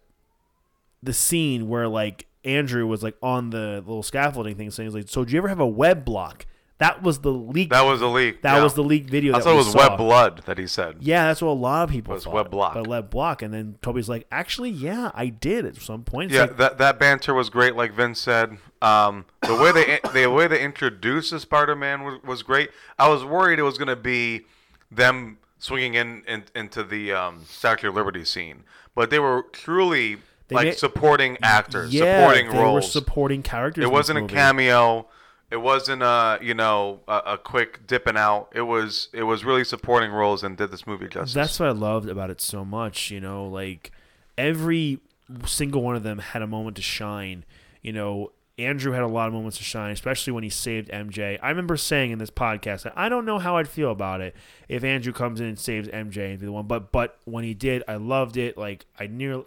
the 1.01 1.13
scene 1.13 1.69
where 1.69 1.87
like 1.87 2.25
Andrew 2.43 2.85
was 2.87 3.03
like 3.03 3.15
on 3.21 3.49
the 3.51 3.75
little 3.85 4.03
scaffolding 4.03 4.55
thing 4.55 4.71
saying 4.71 4.91
like, 4.91 5.09
so 5.09 5.23
do 5.25 5.31
you 5.33 5.37
ever 5.37 5.47
have 5.47 5.59
a 5.59 5.67
web 5.67 6.03
block? 6.05 6.45
That 6.79 7.03
was 7.03 7.19
the 7.19 7.31
leak. 7.31 7.69
That 7.71 7.81
was 7.81 7.99
the 7.99 8.07
leak. 8.07 8.41
that 8.41 8.55
yeah. 8.55 8.63
was 8.63 8.73
the 8.73 8.83
leak 8.83 9.09
video. 9.09 9.33
I 9.33 9.37
that 9.39 9.43
thought 9.43 9.53
it 9.53 9.57
was 9.57 9.71
saw. 9.73 9.89
web 9.89 9.97
blood 9.97 10.41
that 10.45 10.57
he 10.57 10.65
said. 10.65 10.95
Yeah, 11.01 11.27
that's 11.27 11.41
what 11.41 11.49
a 11.49 11.53
lot 11.53 11.83
of 11.83 11.89
people 11.89 12.13
It 12.13 12.15
Was 12.15 12.23
thought. 12.23 12.33
web 12.33 12.49
block. 12.49 12.73
But 12.73 12.87
web 12.87 13.09
block, 13.09 13.41
and 13.41 13.53
then 13.53 13.77
Tobey's 13.81 14.07
like, 14.07 14.25
actually, 14.31 14.69
yeah, 14.69 15.11
I 15.13 15.27
did 15.27 15.65
at 15.65 15.75
some 15.75 16.03
point. 16.03 16.31
It's 16.31 16.35
Yeah, 16.37 16.41
like, 16.43 16.57
that 16.57 16.77
that 16.77 16.97
banter 16.99 17.33
was 17.33 17.49
great. 17.49 17.75
Like 17.75 17.91
Vince 17.93 18.19
said, 18.19 18.57
um, 18.81 19.25
the 19.41 19.55
way 19.55 19.71
they 19.73 19.99
the 20.13 20.31
way 20.31 20.47
they 20.47 20.63
introduced 20.63 21.31
the 21.31 21.39
Spider-Man 21.41 22.03
was, 22.03 22.23
was 22.23 22.43
great. 22.43 22.69
I 22.97 23.09
was 23.09 23.25
worried 23.25 23.59
it 23.59 23.63
was 23.63 23.77
gonna 23.77 23.95
be 23.97 24.45
them 24.89 25.37
swinging 25.57 25.95
in, 25.95 26.23
in 26.27 26.45
into 26.55 26.83
the 26.83 27.11
um, 27.11 27.43
Statue 27.45 27.89
of 27.89 27.95
Liberty 27.95 28.23
scene, 28.23 28.63
but 28.95 29.09
they 29.09 29.19
were 29.19 29.43
truly 29.51 30.15
They 30.47 30.55
like 30.55 30.65
made- 30.67 30.77
supporting 30.77 31.37
actors, 31.43 31.93
yeah, 31.93 32.21
supporting 32.25 32.51
they 32.51 32.57
were 32.57 32.63
roles. 32.63 32.89
supporting 32.89 33.43
characters. 33.43 33.83
it 33.83 33.91
wasn't 33.91 34.19
a 34.19 34.33
cameo. 34.33 35.07
It 35.51 35.57
wasn't 35.61 36.03
a 36.03 36.37
you 36.41 36.53
know 36.53 36.99
a, 37.07 37.21
a 37.25 37.37
quick 37.37 37.87
dipping 37.87 38.17
out. 38.17 38.49
It 38.53 38.61
was 38.61 39.09
it 39.13 39.23
was 39.23 39.43
really 39.43 39.63
supporting 39.63 40.11
roles 40.11 40.43
and 40.43 40.55
did 40.55 40.69
this 40.71 40.85
movie 40.85 41.07
justice. 41.07 41.33
That's 41.33 41.59
what 41.59 41.69
I 41.69 41.71
loved 41.71 42.07
about 42.07 42.29
it 42.29 42.39
so 42.41 42.63
much. 42.63 43.09
You 43.11 43.19
know, 43.19 43.47
like 43.47 43.91
every 44.37 44.99
single 45.45 45.81
one 45.81 45.95
of 45.95 46.03
them 46.03 46.19
had 46.19 46.41
a 46.41 46.47
moment 46.47 46.75
to 46.77 46.81
shine. 46.81 47.45
You 47.81 47.93
know, 47.93 48.31
Andrew 48.57 48.91
had 48.91 49.03
a 49.03 49.07
lot 49.07 49.27
of 49.27 49.33
moments 49.33 49.57
to 49.57 49.63
shine, 49.63 49.91
especially 49.91 50.33
when 50.33 50.43
he 50.43 50.49
saved 50.49 50.89
MJ. 50.89 51.39
I 51.41 51.49
remember 51.49 51.77
saying 51.77 52.11
in 52.11 52.19
this 52.19 52.29
podcast 52.29 52.83
that 52.83 52.93
I 52.95 53.09
don't 53.09 53.25
know 53.25 53.39
how 53.39 53.57
I'd 53.57 53.67
feel 53.69 53.91
about 53.91 54.21
it 54.21 54.35
if 54.67 54.83
Andrew 54.83 55.13
comes 55.13 55.39
in 55.39 55.47
and 55.47 55.57
saves 55.59 55.87
MJ 55.87 56.31
and 56.31 56.39
be 56.39 56.45
the 56.45 56.51
one, 56.51 56.67
but 56.67 56.91
but 56.91 57.17
when 57.25 57.43
he 57.43 57.53
did, 57.53 57.83
I 57.87 57.95
loved 57.95 58.37
it. 58.37 58.57
Like 58.57 58.85
I 58.99 59.07
near, 59.07 59.43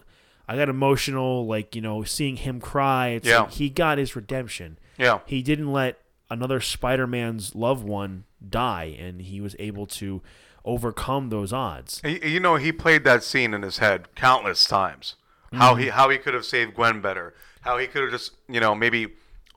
I 0.49 0.57
got 0.57 0.69
emotional. 0.69 1.47
Like 1.47 1.77
you 1.77 1.81
know, 1.81 2.03
seeing 2.05 2.37
him 2.37 2.59
cry. 2.61 3.09
It's 3.11 3.29
Yeah. 3.29 3.43
like 3.43 3.53
he 3.53 3.69
got 3.71 3.99
his 3.99 4.17
redemption. 4.17 4.79
Yeah. 4.99 5.21
He 5.27 5.43
didn't 5.43 5.73
let 5.73 5.99
another 6.31 6.61
Spider-Man's 6.61 7.55
loved 7.55 7.85
one 7.85 8.25
die, 8.47 8.97
and 8.99 9.21
he 9.23 9.41
was 9.41 9.55
able 9.59 9.87
to 9.87 10.23
overcome 10.65 11.29
those 11.29 11.53
odds. 11.53 12.01
You 12.05 12.41
know, 12.41 12.57
he 12.57 12.73
played 12.73 13.05
that 13.05 13.23
scene 13.23 13.55
in 13.55 13.63
his 13.63 13.79
head 13.79 14.15
countless 14.15 14.65
times. 14.65 15.17
How 15.53 15.75
he 15.75 15.87
mm-hmm. 15.87 15.97
how 15.97 16.09
he 16.09 16.17
could 16.17 16.33
have 16.33 16.47
saved 16.47 16.75
Gwen 16.75 17.03
better. 17.03 17.35
How 17.61 17.77
he 17.77 17.87
could 17.87 18.03
have 18.03 18.11
just 18.11 18.33
you 18.49 18.59
know 18.59 18.75
maybe 18.75 19.09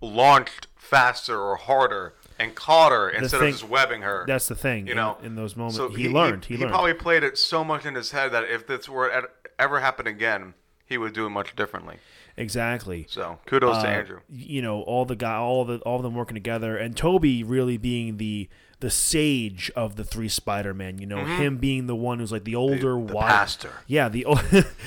launched 0.02 0.68
faster 0.76 1.40
or 1.40 1.56
harder 1.56 2.14
and 2.38 2.54
caught 2.54 2.92
her 2.92 3.10
instead 3.10 3.40
thing- 3.40 3.50
of 3.50 3.54
just 3.56 3.70
webbing 3.70 4.02
her. 4.02 4.26
That's 4.28 4.48
the 4.48 4.56
thing. 4.56 4.88
You 4.88 4.92
in, 4.92 4.98
know, 4.98 5.18
in 5.24 5.36
those 5.36 5.56
moments, 5.56 5.78
so 5.78 5.90
he, 5.90 6.10
learned. 6.10 6.46
He, 6.46 6.56
He, 6.56 6.62
learned. 6.62 6.74
probably 6.74 6.94
played 6.94 7.24
it 7.24 7.38
so 7.38 7.64
much 7.64 7.86
in 7.86 7.96
his 7.96 8.12
head 8.12 8.32
that 8.34 8.44
if 8.44 8.68
this 8.68 8.90
were 8.90 9.30
ever 9.58 9.80
happen 9.80 10.06
again, 10.06 10.54
he 10.86 10.98
would 10.98 11.14
do 11.14 11.26
it 11.26 11.30
much 11.30 11.56
differently. 11.56 11.98
Exactly. 12.38 13.06
So 13.10 13.40
kudos 13.46 13.82
to 13.82 13.88
Uh, 13.88 13.92
Andrew. 13.92 14.20
You 14.30 14.62
know, 14.62 14.82
all 14.82 15.06
the 15.06 15.16
guy, 15.16 15.36
all 15.36 15.64
the 15.66 15.78
all 15.80 15.98
of 15.98 16.04
them 16.04 16.16
working 16.16 16.36
together, 16.36 16.76
and 16.78 16.96
Tobey 16.96 17.44
really 17.44 17.78
being 17.78 18.18
the 18.18 18.50
the 18.82 18.90
sage 18.90 19.72
of 19.74 19.96
the 19.96 20.04
three 20.04 20.28
Spider-Man. 20.28 21.00
You 21.00 21.06
know, 21.08 21.24
him 21.24 21.58
being 21.58 21.88
the 21.88 21.96
one 21.96 22.20
who's 22.20 22.32
like 22.34 22.44
the 22.44 22.56
older, 22.56 22.94
Mm-hmm. 22.96 23.08
the 23.08 23.14
wi- 23.14 23.28
pastor. 23.30 23.72
Yeah, 23.88 24.10
the 24.10 24.26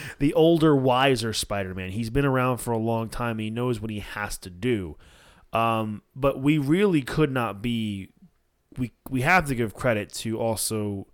the 0.18 0.34
older, 0.34 0.76
wiser 0.76 1.32
Spider-Man. 1.32 1.90
He's 1.92 2.10
been 2.10 2.26
around 2.26 2.58
for 2.58 2.70
a 2.72 2.78
long 2.78 3.08
time. 3.08 3.32
And 3.32 3.40
he 3.40 3.50
knows 3.50 3.80
what 3.80 3.90
he 3.90 4.00
has 4.00 4.36
to 4.38 4.50
do. 4.50 4.96
Um, 5.54 6.02
but 6.14 6.40
we 6.42 6.58
really 6.58 7.00
could 7.00 7.30
not 7.32 7.62
be. 7.62 8.10
We 8.76 8.92
we 9.08 9.22
have 9.22 9.46
to 9.46 9.54
give 9.54 9.72
credit 9.74 10.12
to 10.16 10.38
also 10.38 11.06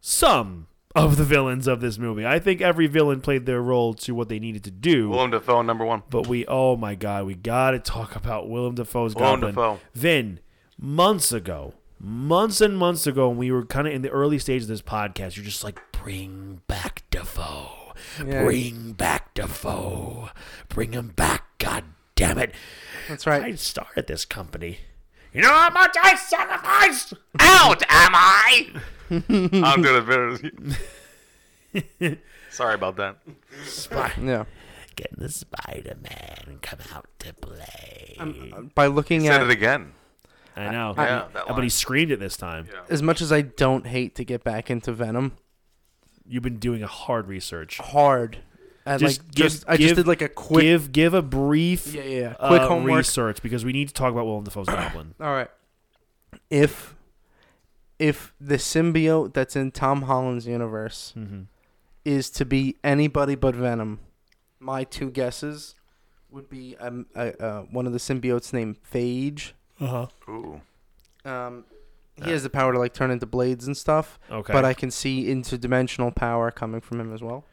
some 0.00 0.68
of 0.96 1.16
the 1.16 1.24
villains 1.24 1.66
of 1.66 1.80
this 1.80 1.98
movie. 1.98 2.26
I 2.26 2.38
think 2.38 2.60
every 2.60 2.86
villain 2.86 3.20
played 3.20 3.46
their 3.46 3.60
role 3.60 3.94
to 3.94 4.14
what 4.14 4.28
they 4.28 4.38
needed 4.38 4.64
to 4.64 4.70
do. 4.70 5.10
Willem 5.10 5.30
Dafoe 5.30 5.62
number 5.62 5.84
one. 5.84 6.02
But 6.10 6.26
we, 6.26 6.46
oh 6.46 6.76
my 6.76 6.94
God, 6.94 7.26
we 7.26 7.34
got 7.34 7.72
to 7.72 7.78
talk 7.78 8.16
about 8.16 8.48
Willem 8.48 8.74
Dafoe's 8.74 9.14
Willem 9.14 9.40
Goblin. 9.40 9.54
Dafoe. 9.54 9.80
Vin, 9.94 10.40
months 10.78 11.32
ago, 11.32 11.74
months 12.00 12.60
and 12.60 12.76
months 12.78 13.06
ago, 13.06 13.28
when 13.28 13.38
we 13.38 13.50
were 13.52 13.64
kind 13.64 13.86
of 13.86 13.92
in 13.92 14.02
the 14.02 14.10
early 14.10 14.38
stage 14.38 14.62
of 14.62 14.68
this 14.68 14.82
podcast, 14.82 15.36
you're 15.36 15.44
just 15.44 15.62
like, 15.62 15.80
bring 15.92 16.62
back 16.66 17.04
Dafoe. 17.10 17.94
Yeah. 18.18 18.44
Bring 18.44 18.92
back 18.92 19.34
Dafoe. 19.34 20.30
Bring 20.68 20.92
him 20.92 21.08
back, 21.16 21.58
God 21.58 21.84
damn 22.14 22.38
it. 22.38 22.52
That's 23.08 23.26
right. 23.26 23.42
I 23.42 23.54
started 23.54 24.06
this 24.06 24.24
company. 24.24 24.78
You 25.32 25.42
know 25.42 25.48
how 25.48 25.70
much 25.70 25.94
I 26.02 26.16
sacrificed? 26.16 27.12
Out 27.38 27.82
am 27.82 28.12
I? 28.14 28.68
I'm 29.10 29.82
doing 29.82 29.96
it 29.96 30.06
better. 30.06 30.38
than 30.38 30.76
you. 32.00 32.18
Sorry 32.50 32.74
about 32.74 32.96
that. 32.96 33.18
Spy- 33.64 34.12
Yeah. 34.22 34.44
Getting 34.96 35.18
the 35.18 35.28
Spider 35.28 35.96
Man 36.02 36.58
come 36.62 36.78
out 36.94 37.06
to 37.18 37.34
play. 37.34 38.16
By 38.74 38.86
looking 38.86 39.20
Said 39.26 39.42
at 39.42 39.46
it 39.46 39.50
again. 39.50 39.92
I 40.56 40.70
know. 40.70 40.94
Yeah, 40.96 41.26
that 41.34 41.48
but 41.48 41.62
he 41.62 41.68
screamed 41.68 42.10
it 42.12 42.18
this 42.18 42.34
time. 42.38 42.66
Yeah. 42.72 42.80
as 42.88 43.02
much 43.02 43.20
as 43.20 43.30
I 43.30 43.42
don't 43.42 43.86
hate 43.86 44.14
to 44.14 44.24
get 44.24 44.42
back 44.42 44.70
into 44.70 44.92
Venom, 44.92 45.32
You've 46.28 46.42
been 46.42 46.58
doing 46.58 46.82
a 46.82 46.86
hard 46.88 47.28
research. 47.28 47.78
hard. 47.78 48.38
And 48.86 48.98
Just 49.00 49.20
like 49.20 49.34
give- 49.34 49.44
just 49.46 49.64
I 49.68 49.76
give- 49.76 49.88
just 49.88 49.96
did 49.96 50.06
like 50.08 50.22
a 50.22 50.28
quick 50.30 50.62
give 50.62 50.92
give 50.92 51.12
a 51.14 51.20
brief 51.22 51.92
yeah 51.94 52.02
yeah, 52.02 52.20
yeah. 52.20 52.34
uh, 52.40 52.48
quick 52.48 52.62
homework. 52.62 52.96
research 52.98 53.42
because 53.42 53.64
we 53.66 53.72
need 53.72 53.88
to 53.88 53.94
talk 53.94 54.10
about 54.12 54.24
Willem 54.26 54.44
Dafoe's 54.44 54.66
Goblin. 54.66 55.14
All 55.20 55.30
right. 55.32 55.50
If 56.50 56.95
if 57.98 58.34
the 58.40 58.56
symbiote 58.56 59.32
that's 59.34 59.56
in 59.56 59.70
Tom 59.70 60.02
Holland's 60.02 60.46
universe 60.46 61.12
hmm 61.14 61.42
is 62.04 62.30
to 62.30 62.44
be 62.44 62.76
anybody 62.84 63.34
but 63.34 63.56
Venom, 63.56 63.98
my 64.60 64.84
two 64.84 65.10
guesses 65.10 65.74
would 66.30 66.48
be 66.48 66.76
um, 66.78 67.06
uh, 67.16 67.32
uh, 67.40 67.62
one 67.62 67.84
of 67.84 67.92
the 67.92 67.98
symbiotes 67.98 68.52
named 68.52 68.76
Phage. 68.92 69.52
Uh 69.80 69.86
huh. 69.86 70.06
Ooh. 70.28 70.60
Um, 71.24 71.64
he 72.24 72.30
has 72.30 72.44
the 72.44 72.48
power 72.50 72.72
to 72.72 72.78
like 72.78 72.94
turn 72.94 73.10
into 73.10 73.26
blades 73.26 73.66
and 73.66 73.76
stuff, 73.76 74.20
Okay. 74.30 74.52
but 74.52 74.64
I 74.64 74.72
can 74.72 74.92
see 74.92 75.24
interdimensional 75.26 76.14
power 76.14 76.52
coming 76.52 76.80
from 76.80 77.00
him 77.00 77.12
as 77.12 77.22
well. 77.22 77.44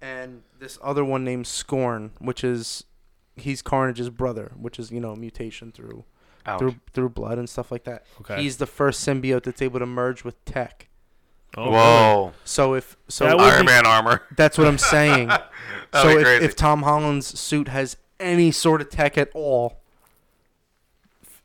And 0.00 0.42
this 0.58 0.78
other 0.82 1.04
one 1.04 1.22
named 1.22 1.46
Scorn, 1.46 2.12
which 2.18 2.42
is 2.42 2.84
he's 3.36 3.60
Carnage's 3.60 4.08
brother, 4.08 4.52
which 4.58 4.78
is 4.78 4.90
you 4.90 5.00
know 5.00 5.14
mutation 5.14 5.70
through 5.70 6.04
Ouch. 6.46 6.58
through 6.58 6.74
through 6.92 7.08
blood 7.10 7.38
and 7.38 7.48
stuff 7.48 7.70
like 7.72 7.84
that. 7.84 8.04
okay. 8.20 8.40
He's 8.42 8.56
the 8.58 8.66
first 8.66 9.06
symbiote 9.06 9.42
that's 9.44 9.60
able 9.62 9.78
to 9.80 9.86
merge 9.86 10.24
with 10.24 10.42
tech. 10.44 10.88
oh, 11.56 11.70
Whoa. 11.70 12.32
So 12.44 12.74
if 12.74 12.96
so, 13.08 13.24
That 13.24 13.36
would 13.36 13.44
Iron 13.46 13.60
be- 13.62 13.72
Man 13.72 13.86
armor. 13.86 14.22
that's 14.36 14.56
what 14.58 14.66
I'm 14.66 14.78
saying. 14.78 15.28
That'd 15.28 15.46
so 15.94 16.08
be 16.08 16.14
if, 16.20 16.22
crazy. 16.24 16.44
if 16.44 16.56
Tom 16.56 16.82
Holland's 16.82 17.38
suit 17.38 17.68
has 17.68 17.96
any 18.20 18.50
sort 18.50 18.80
of 18.80 18.90
tech 18.90 19.16
at 19.18 19.30
all, 19.34 19.78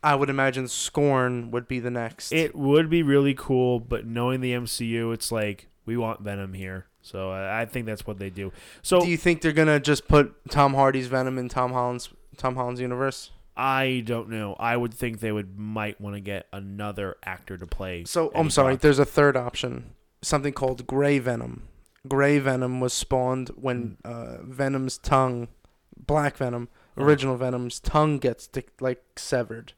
I 0.02 0.14
would 0.14 0.28
imagine 0.30 0.66
Scorn 0.68 1.50
would 1.52 1.68
be 1.68 1.78
the 1.78 1.90
next. 1.90 2.32
It 2.32 2.54
would 2.56 2.90
be 2.90 3.02
really 3.02 3.34
cool, 3.34 3.78
but 3.78 4.04
knowing 4.06 4.40
the 4.40 4.52
MCU, 4.52 5.12
it's 5.14 5.30
like 5.30 5.68
we 5.86 5.96
want 5.96 6.20
Venom 6.20 6.54
here. 6.54 6.86
So 7.02 7.30
I 7.30 7.62
I 7.62 7.66
think 7.66 7.86
that's 7.86 8.06
what 8.06 8.18
they 8.18 8.30
do. 8.30 8.52
So 8.82 9.00
Do 9.00 9.08
you 9.08 9.16
think 9.16 9.42
they're 9.42 9.52
gonna 9.52 9.80
just 9.80 10.08
put 10.08 10.34
Tom 10.50 10.74
Hardy's 10.74 11.06
Venom 11.08 11.38
in 11.38 11.48
Tom 11.48 11.72
Holland's 11.72 12.08
Tom 12.36 12.54
Holland's 12.56 12.80
universe? 12.80 13.30
I 13.56 14.02
don't 14.06 14.30
know. 14.30 14.54
I 14.58 14.76
would 14.76 14.94
think 14.94 15.20
they 15.20 15.32
would 15.32 15.58
might 15.58 16.00
want 16.00 16.14
to 16.16 16.20
get 16.20 16.46
another 16.52 17.16
actor 17.24 17.58
to 17.58 17.66
play. 17.66 18.04
So 18.04 18.28
Eddie 18.28 18.38
I'm 18.38 18.50
sorry. 18.50 18.74
Brock. 18.74 18.80
There's 18.80 18.98
a 18.98 19.04
third 19.04 19.36
option. 19.36 19.92
Something 20.22 20.52
called 20.52 20.86
Gray 20.86 21.18
Venom. 21.18 21.64
Gray 22.08 22.38
Venom 22.38 22.80
was 22.80 22.92
spawned 22.92 23.50
when 23.50 23.96
uh, 24.04 24.38
Venom's 24.42 24.98
tongue, 24.98 25.48
Black 25.96 26.36
Venom, 26.36 26.68
Oh. 26.96 27.04
original 27.04 27.36
Venom's 27.36 27.80
tongue 27.80 28.18
gets 28.18 28.46
di- 28.46 28.64
like 28.80 29.02
severed, 29.16 29.72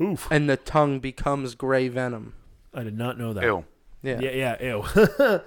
Oof! 0.00 0.26
and 0.32 0.48
the 0.50 0.56
tongue 0.56 0.98
becomes 0.98 1.54
Gray 1.54 1.86
Venom. 1.88 2.34
I 2.74 2.82
did 2.82 2.96
not 2.98 3.18
know 3.18 3.32
that. 3.34 3.44
Ew. 3.44 3.64
Yeah. 4.02 4.18
Yeah, 4.20 4.56
yeah, 4.58 4.82
ew. 5.16 5.40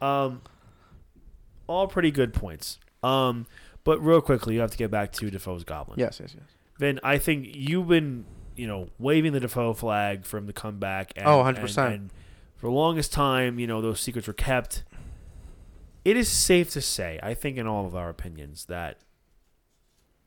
um, 0.06 0.42
all 1.66 1.86
pretty 1.88 2.10
good 2.10 2.32
points. 2.32 2.78
Um, 3.02 3.46
but 3.84 4.00
real 4.04 4.20
quickly, 4.20 4.54
you 4.54 4.60
have 4.60 4.70
to 4.70 4.76
get 4.78 4.90
back 4.90 5.12
to 5.12 5.30
Dafoe's 5.30 5.64
Goblin. 5.64 5.98
Yes. 5.98 6.18
Yes. 6.20 6.34
Yes. 6.36 6.46
Vin, 6.80 6.98
I 7.04 7.18
think 7.18 7.46
you've 7.52 7.86
been, 7.88 8.24
you 8.56 8.66
know, 8.66 8.88
waving 8.98 9.32
the 9.32 9.40
Dafoe 9.40 9.74
flag 9.74 10.24
for 10.24 10.38
him 10.38 10.46
to 10.48 10.52
come 10.52 10.78
back. 10.78 11.12
And, 11.14 11.26
Oh, 11.26 11.42
100%. 11.44 11.78
And, 11.86 11.94
and 11.94 12.10
for 12.56 12.66
the 12.66 12.72
longest 12.72 13.12
time, 13.12 13.58
you 13.58 13.66
know, 13.66 13.80
those 13.80 14.00
secrets 14.00 14.26
were 14.26 14.32
kept. 14.32 14.82
It 16.04 16.16
is 16.16 16.28
safe 16.28 16.70
to 16.70 16.80
say, 16.80 17.20
I 17.22 17.34
think, 17.34 17.58
in 17.58 17.66
all 17.66 17.86
of 17.86 17.94
our 17.94 18.08
opinions, 18.08 18.64
that 18.64 18.96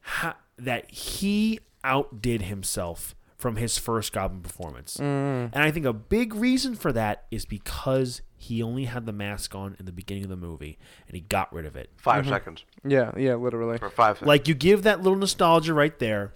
ha- 0.01 0.38
that 0.58 0.89
he 0.91 1.60
outdid 1.84 2.43
himself 2.43 3.16
from 3.36 3.56
his 3.58 3.78
first 3.78 4.14
Goblin 4.14 4.41
performance. 4.41 4.97
Mm. 4.97 5.49
And 5.51 5.64
I 5.64 5.72
think 5.72 5.86
a 5.86 5.91
big 5.93 6.34
reason 6.34 6.76
for 6.76 6.93
that 6.93 7.26
is 7.32 7.45
because 7.45 8.22
he 8.38 8.62
only 8.64 8.86
had 8.86 9.06
the 9.06 9.12
mask 9.12 9.54
on 9.56 9.76
in 9.80 9.86
the 9.86 9.91
beginning 9.91 10.24
of 10.24 10.30
the 10.30 10.38
movie 10.38 10.78
and 11.08 11.16
he 11.16 11.22
got 11.22 11.51
rid 11.51 11.66
of 11.66 11.76
it. 11.76 11.89
5 11.97 12.26
Mhm. 12.26 12.30
seconds. 12.30 12.66
Yeah. 12.86 13.12
Yeah. 13.18 13.36
Literally. 13.36 13.80
For 13.80 13.89
five 13.89 14.18
seconds. 14.18 14.28
Like 14.28 14.47
you 14.47 14.54
give 14.54 14.84
that 14.84 15.01
little 15.01 15.18
nostalgia 15.18 15.74
right 15.74 15.97
there, 15.99 16.34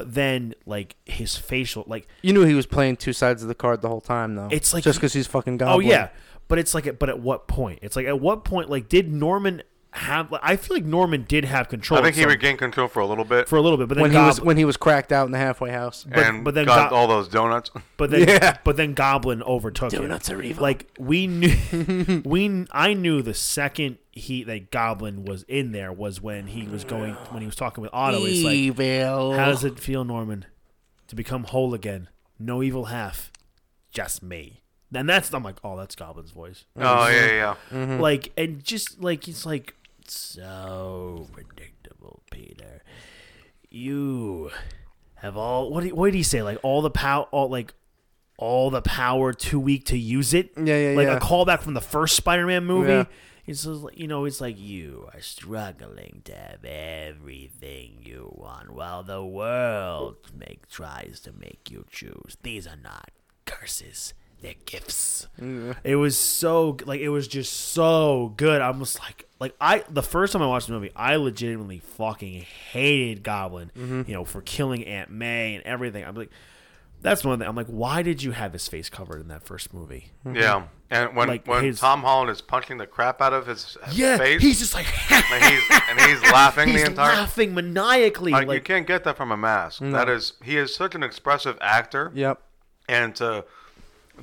but 0.00 0.14
then 0.14 0.54
like 0.64 0.96
his 1.04 1.36
facial 1.36 1.84
like 1.86 2.08
You 2.22 2.32
knew 2.32 2.46
he 2.46 2.54
was 2.54 2.64
playing 2.64 2.96
two 2.96 3.12
sides 3.12 3.42
of 3.42 3.48
the 3.48 3.54
card 3.54 3.82
the 3.82 3.88
whole 3.88 4.00
time, 4.00 4.34
though. 4.34 4.48
It's 4.50 4.72
like 4.72 4.82
just 4.82 4.98
because 4.98 5.12
he's 5.12 5.26
fucking 5.26 5.58
Goblin. 5.58 5.86
oh 5.86 5.90
yeah, 5.90 6.08
but 6.48 6.58
it's 6.58 6.74
like 6.74 6.98
but 6.98 7.10
at 7.10 7.20
what 7.20 7.46
point? 7.48 7.80
It's 7.82 7.96
like 7.96 8.06
at 8.06 8.18
what 8.18 8.42
point 8.42 8.70
like 8.70 8.88
did 8.88 9.12
Norman 9.12 9.62
have 9.92 10.32
I 10.42 10.54
feel 10.56 10.76
like 10.76 10.84
Norman 10.84 11.24
did 11.26 11.44
have 11.44 11.68
control 11.68 11.98
I 11.98 12.02
think 12.04 12.14
he 12.14 12.22
some- 12.22 12.30
regained 12.30 12.58
control 12.60 12.86
for 12.86 13.00
a 13.00 13.06
little 13.06 13.24
bit. 13.24 13.48
for 13.48 13.56
a 13.56 13.60
little 13.60 13.76
bit, 13.76 13.88
but 13.88 13.94
then 13.96 14.02
When 14.02 14.12
he 14.12 14.18
was 14.18 14.40
when 14.40 14.56
he 14.56 14.64
was 14.64 14.76
cracked 14.76 15.10
out 15.10 15.26
in 15.26 15.32
the 15.32 15.38
halfway 15.38 15.70
house. 15.72 16.04
but- 16.08 16.18
and 16.24 16.44
but 16.44 16.54
then 16.54 16.66
got 16.66 16.90
Go- 16.90 16.96
all 16.96 17.08
those 17.08 17.26
donuts. 17.28 17.70
but 17.96 18.10
then 18.10 18.28
Yeah. 18.28 18.56
but 18.62 18.76
then 18.76 18.94
Goblin 18.94 19.42
overtook 19.42 19.92
him. 19.92 20.10
are 20.12 20.42
evil. 20.42 20.62
Like 20.62 20.90
we 20.98 21.26
knew, 21.26 22.22
we 22.24 22.66
I 22.70 22.94
knew 22.94 23.20
the 23.22 23.34
second 23.34 23.98
he 24.12 24.44
that 24.44 24.70
Goblin 24.70 25.24
was 25.24 25.42
in 25.48 25.72
there 25.72 25.92
was 25.92 26.20
when 26.20 26.46
he 26.48 26.68
was 26.68 26.84
going 26.84 27.14
when 27.30 27.40
he 27.42 27.46
was 27.46 27.56
talking 27.56 27.82
with 27.82 27.90
Otto. 27.92 28.24
It's 28.24 28.44
like, 28.44 28.54
evil. 28.54 29.32
how 29.34 29.46
does 29.46 29.64
it 29.64 29.78
feel, 29.80 30.04
Norman, 30.04 30.44
to 31.08 31.16
become 31.16 31.44
whole 31.44 31.74
again? 31.74 32.08
No 32.38 32.62
evil 32.62 32.86
half, 32.86 33.32
just 33.92 34.22
me. 34.22 34.62
And 34.94 35.08
that's 35.08 35.32
I'm 35.32 35.42
like, 35.44 35.56
oh, 35.62 35.76
that's 35.76 35.94
Goblin's 35.94 36.30
voice. 36.32 36.64
Oh 36.76 37.08
yeah, 37.08 37.26
yeah. 37.26 37.54
Mm-hmm. 37.70 38.00
Like 38.00 38.32
and 38.36 38.62
just 38.64 39.00
like 39.00 39.28
it's 39.28 39.44
like 39.46 39.74
so 40.12 41.28
predictable, 41.32 42.22
Peter. 42.30 42.82
You 43.68 44.50
have 45.16 45.36
all 45.36 45.70
what? 45.70 45.84
Do, 45.84 45.94
what 45.94 46.06
did 46.06 46.14
he 46.14 46.22
say? 46.22 46.42
Like 46.42 46.58
all 46.62 46.82
the 46.82 46.90
power, 46.90 47.26
all 47.30 47.48
like 47.48 47.74
all 48.36 48.70
the 48.70 48.82
power, 48.82 49.32
too 49.32 49.60
weak 49.60 49.86
to 49.86 49.98
use 49.98 50.34
it. 50.34 50.52
Yeah, 50.56 50.90
yeah, 50.90 50.96
like 50.96 51.06
yeah. 51.06 51.16
a 51.16 51.20
callback 51.20 51.60
from 51.60 51.74
the 51.74 51.80
first 51.80 52.16
Spider-Man 52.16 52.64
movie. 52.64 52.92
Yeah. 52.92 53.04
It's 53.46 53.66
you 53.94 54.06
know, 54.06 54.26
it's 54.26 54.40
like 54.40 54.58
you 54.58 55.08
are 55.12 55.20
struggling 55.20 56.22
to 56.24 56.34
have 56.34 56.64
everything 56.64 57.98
you 58.04 58.32
want, 58.36 58.70
while 58.72 59.02
the 59.02 59.24
world 59.24 60.16
make 60.36 60.68
tries 60.68 61.20
to 61.20 61.32
make 61.32 61.70
you 61.70 61.84
choose. 61.90 62.36
These 62.42 62.66
are 62.66 62.76
not 62.76 63.10
curses; 63.46 64.14
they're 64.40 64.54
gifts. 64.64 65.26
Mm. 65.40 65.76
It 65.84 65.96
was 65.96 66.18
so 66.18 66.76
like 66.84 67.00
it 67.00 67.08
was 67.10 67.28
just 67.28 67.52
so 67.52 68.32
good. 68.36 68.60
I 68.60 68.70
was 68.70 68.98
like, 69.00 69.26
like 69.38 69.54
I 69.60 69.84
the 69.88 70.02
first 70.02 70.32
time 70.32 70.42
I 70.42 70.46
watched 70.46 70.66
the 70.66 70.72
movie, 70.74 70.90
I 70.96 71.16
legitimately 71.16 71.78
fucking 71.80 72.44
hated 72.72 73.22
Goblin. 73.22 73.70
Mm-hmm. 73.76 74.02
You 74.06 74.14
know, 74.14 74.24
for 74.24 74.40
killing 74.42 74.84
Aunt 74.86 75.10
May 75.10 75.54
and 75.56 75.64
everything. 75.64 76.04
I'm 76.04 76.14
like, 76.14 76.30
that's 77.02 77.24
one 77.24 77.38
thing. 77.38 77.48
I'm 77.48 77.56
like, 77.56 77.66
why 77.68 78.02
did 78.02 78.22
you 78.22 78.32
have 78.32 78.52
his 78.52 78.68
face 78.68 78.90
covered 78.90 79.20
in 79.22 79.28
that 79.28 79.42
first 79.42 79.72
movie? 79.72 80.10
Yeah. 80.30 80.64
And 80.90 81.14
when 81.16 81.28
Like 81.28 81.46
when 81.46 81.64
his- 81.64 81.80
Tom 81.80 82.00
Holland 82.02 82.30
is 82.30 82.40
punching 82.40 82.76
the 82.78 82.86
crap 82.86 83.22
out 83.22 83.32
of 83.32 83.46
his, 83.46 83.76
his 83.86 83.98
Yeah, 83.98 84.18
face, 84.18 84.42
he's 84.42 84.58
just 84.58 84.74
like, 84.74 84.86
and 85.12 85.44
he's 85.44 85.62
and 85.88 86.00
he's 86.00 86.22
laughing 86.32 86.68
he's 86.68 86.82
the 86.82 86.90
entire. 86.90 87.12
time, 87.12 87.18
laughing 87.20 87.54
maniacally. 87.54 88.32
Like, 88.32 88.48
Like, 88.48 88.54
you 88.56 88.60
can't 88.62 88.86
get 88.86 89.04
that 89.04 89.16
from 89.16 89.30
a 89.32 89.36
mask. 89.36 89.80
That 89.82 90.08
is, 90.10 90.32
he 90.42 90.56
is 90.58 90.74
such 90.74 90.94
an 90.94 91.02
expressive 91.04 91.56
actor, 91.60 92.10
Yep. 92.14 92.42
and 92.88 93.14
to 93.16 93.44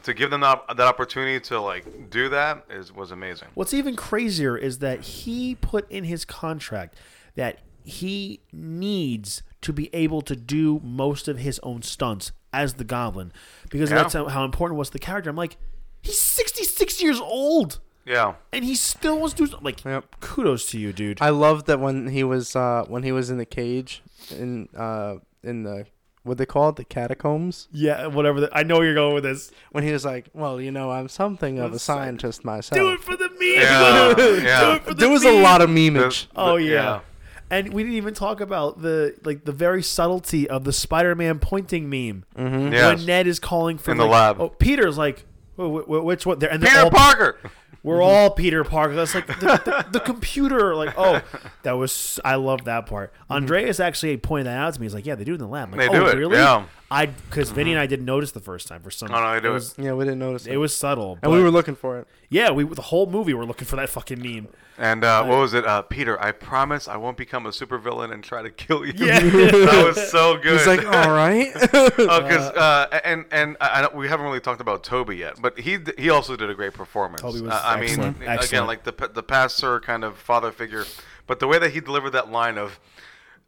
to 0.03 0.13
give 0.13 0.29
them 0.29 0.41
that, 0.41 0.63
that 0.69 0.79
opportunity 0.87 1.39
to 1.41 1.59
like 1.59 2.09
do 2.09 2.29
that 2.29 2.65
is 2.69 2.91
was 2.93 3.11
amazing. 3.11 3.47
What's 3.53 3.73
even 3.73 3.95
crazier 3.95 4.57
is 4.57 4.79
that 4.79 5.01
he 5.01 5.55
put 5.55 5.89
in 5.91 6.03
his 6.05 6.25
contract 6.25 6.95
that 7.35 7.59
he 7.83 8.41
needs 8.51 9.43
to 9.61 9.71
be 9.73 9.89
able 9.93 10.21
to 10.21 10.35
do 10.35 10.79
most 10.83 11.27
of 11.27 11.37
his 11.39 11.59
own 11.63 11.81
stunts 11.81 12.31
as 12.53 12.75
the 12.75 12.83
Goblin 12.83 13.31
because 13.69 13.89
Yeah. 13.89 13.97
that's 13.97 14.13
how, 14.13 14.27
how 14.27 14.43
important 14.45 14.77
was 14.77 14.89
the 14.91 14.99
character. 14.99 15.29
I'm 15.29 15.35
like, 15.35 15.57
he's 16.01 16.19
66 16.19 17.01
years 17.01 17.19
old 17.19 17.79
Yeah. 18.05 18.35
and 18.51 18.63
he 18.65 18.75
still 18.75 19.19
wants 19.19 19.33
to 19.35 19.47
do 19.47 19.57
like. 19.61 19.83
Yep. 19.85 20.19
Kudos 20.19 20.65
to 20.71 20.79
you, 20.79 20.91
dude. 20.93 21.21
I 21.21 21.29
love 21.29 21.65
that 21.65 21.79
when 21.79 22.07
he 22.07 22.23
was 22.23 22.55
uh 22.55 22.83
when 22.87 23.03
he 23.03 23.11
was 23.11 23.29
in 23.29 23.37
the 23.37 23.45
cage 23.45 24.01
in 24.31 24.69
uh 24.75 25.15
in 25.43 25.63
the 25.63 25.85
what 26.27 26.37
they 26.37 26.45
call 26.45 26.69
it 26.69 26.75
the 26.75 26.83
catacombs 26.85 27.67
yeah, 27.71 28.07
whatever. 28.07 28.41
The, 28.41 28.49
I 28.55 28.63
know 28.63 28.81
you're 28.81 28.93
going 28.93 29.13
with 29.15 29.23
this. 29.23 29.51
when 29.71 29.83
he 29.83 29.91
was 29.91 30.05
like, 30.05 30.29
well, 30.33 30.59
you 30.61 30.71
know, 30.71 30.91
I'm 30.91 31.07
something 31.07 31.59
of 31.59 31.73
a 31.73 31.79
scientist 31.79 32.43
myself. 32.45 32.77
Do 32.79 32.91
it 32.93 32.99
for 32.99 33.15
the 33.17 33.29
meme. 33.29 33.39
Yeah, 33.39 34.09
yeah. 34.43 34.59
Do 34.65 34.71
it 34.75 34.83
for 34.83 34.93
the 34.93 34.99
there 34.99 35.09
was 35.09 35.23
a 35.23 35.31
lot 35.31 35.61
of 35.61 35.69
The- 35.73 35.89
memeage. 35.89 36.27
Oh 36.35 36.57
the- 36.57 36.63
yeah. 36.63 36.99
And 37.49 37.71
we 37.73 37.81
didn't 37.83 37.95
even 37.95 38.13
talk 38.13 38.41
about 38.41 38.81
the 38.81 39.15
like 39.23 39.45
the 39.45 39.53
very 39.53 39.81
subtlety 39.81 40.49
of 40.49 40.65
the 40.65 40.73
Spider-Man 40.73 41.39
pointing 41.39 41.89
meme 41.89 42.25
Mm-hmm. 42.37 42.73
Yes. 42.73 42.97
when 42.97 43.05
Ned 43.05 43.25
is 43.27 43.39
calling 43.39 43.77
for 43.77 43.91
In 43.91 43.97
the 43.97 44.05
lab. 44.05 44.41
Oh, 44.41 44.49
Peter's 44.49 44.97
like, 44.97 45.19
"Wh- 45.19 45.21
wh- 45.21 45.36
which 45.57 46.25
one? 46.25 46.39
They're, 46.39 46.51
and 46.51 46.61
they're 46.61 46.69
Peter 46.69 46.83
all, 46.83 46.91
Parker. 46.91 47.39
We're 47.83 48.01
all 48.01 48.31
Peter 48.31 48.63
Parker. 48.63 48.95
That's 48.95 49.15
like 49.15 49.27
the, 49.27 49.33
the, 49.33 49.85
the 49.93 49.99
computer. 49.99 50.75
Like, 50.75 50.93
oh, 50.97 51.21
that 51.63 51.73
was. 51.73 52.19
I 52.25 52.35
love 52.35 52.65
that 52.65 52.85
part. 52.85 53.13
Andreas 53.29 53.79
actually 53.79 54.17
pointed 54.17 54.47
that 54.47 54.57
out 54.57 54.73
to 54.73 54.79
me. 54.79 54.85
He's 54.85 54.93
like, 54.93 55.05
yeah, 55.05 55.15
they 55.15 55.23
do 55.23 55.31
it 55.31 55.35
in 55.35 55.41
the 55.41 55.47
lab. 55.47 55.71
I'm 55.71 55.77
like, 55.77 55.91
They 55.91 55.97
oh, 55.97 56.01
do 56.01 56.07
it, 56.07 56.15
Really? 56.17 56.37
yeah. 56.37 56.65
I 56.89 57.07
because 57.07 57.51
Vinny 57.51 57.71
and 57.71 57.79
I 57.79 57.85
didn't 57.85 58.05
notice 58.05 58.31
the 58.31 58.39
first 58.39 58.67
time 58.67 58.81
for 58.81 58.91
some. 58.91 59.09
Oh, 59.13 59.19
no, 59.21 59.33
they 59.33 59.41
do 59.41 59.49
it. 59.49 59.53
was, 59.53 59.75
Yeah, 59.77 59.93
we 59.93 60.05
didn't 60.05 60.19
notice 60.19 60.45
it. 60.47 60.53
It 60.53 60.57
was 60.57 60.73
subtle, 60.75 61.19
and 61.21 61.31
we 61.31 61.41
were 61.43 61.51
looking 61.51 61.75
for 61.75 61.99
it. 61.99 62.07
yeah, 62.29 62.51
we 62.51 62.63
the 62.63 62.81
whole 62.81 63.05
movie 63.07 63.33
we're 63.33 63.43
looking 63.45 63.67
for 63.67 63.75
that 63.75 63.89
fucking 63.89 64.21
meme. 64.21 64.47
And 64.79 65.03
uh, 65.03 65.25
what 65.25 65.39
was 65.39 65.53
it? 65.55 65.65
Uh, 65.65 65.81
Peter, 65.81 66.21
I 66.21 66.31
promise 66.31 66.87
I 66.87 66.97
won't 66.97 67.17
become 67.17 67.45
a 67.47 67.49
supervillain 67.49 68.13
and 68.13 68.23
try 68.23 68.43
to 68.43 68.51
kill 68.51 68.85
you. 68.85 68.93
Yeah. 68.95 69.19
that 69.21 69.83
was 69.87 70.11
so 70.11 70.37
good. 70.41 70.59
He's 70.59 70.67
like, 70.67 70.85
all 70.85 71.11
right. 71.11 71.51
because 71.61 72.51
uh, 72.55 72.99
and 73.03 73.25
and 73.31 73.57
I, 73.59 73.79
I 73.79 73.81
don't, 73.81 73.95
we 73.95 74.07
haven't 74.07 74.25
really 74.27 74.39
talked 74.39 74.61
about 74.61 74.83
Tobey 74.83 75.17
yet, 75.17 75.41
but 75.41 75.59
he 75.59 75.79
he 75.97 76.09
also 76.09 76.35
did 76.37 76.49
a 76.49 76.53
great 76.55 76.73
performance. 76.73 77.21
Tobey 77.21 77.41
was 77.41 77.51
Uh, 77.53 77.61
I 77.65 77.75
mean, 77.81 77.89
excellent. 77.89 78.17
again, 78.17 78.29
Excellent. 78.29 78.67
like 78.67 78.83
the 78.85 79.09
the 79.13 79.23
pastor 79.23 79.79
kind 79.81 80.03
of 80.05 80.15
father 80.17 80.51
figure, 80.53 80.85
but 81.25 81.39
the 81.39 81.47
way 81.47 81.57
that 81.59 81.71
he 81.71 81.79
delivered 81.81 82.11
that 82.11 82.31
line 82.31 82.57
of, 82.57 82.79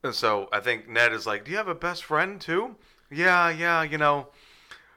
and 0.04 0.14
so 0.16 0.50
I 0.52 0.60
think 0.60 0.90
Ned 0.90 1.14
is 1.14 1.26
like, 1.28 1.46
"Do 1.46 1.52
you 1.52 1.58
have 1.58 1.68
a 1.70 1.76
best 1.76 2.04
friend 2.04 2.42
too?" 2.42 2.76
Yeah, 3.12 3.50
yeah, 3.50 3.84
you 3.84 3.98
know, 3.98 4.28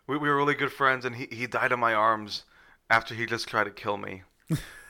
we, 0.06 0.16
we 0.16 0.28
were 0.28 0.36
really 0.36 0.54
good 0.54 0.72
friends, 0.72 1.04
and 1.04 1.16
he 1.16 1.28
he 1.30 1.46
died 1.46 1.72
in 1.72 1.80
my 1.80 1.94
arms 1.94 2.44
after 2.90 3.14
he 3.14 3.26
just 3.26 3.48
tried 3.48 3.64
to 3.64 3.70
kill 3.70 3.96
me. 3.96 4.22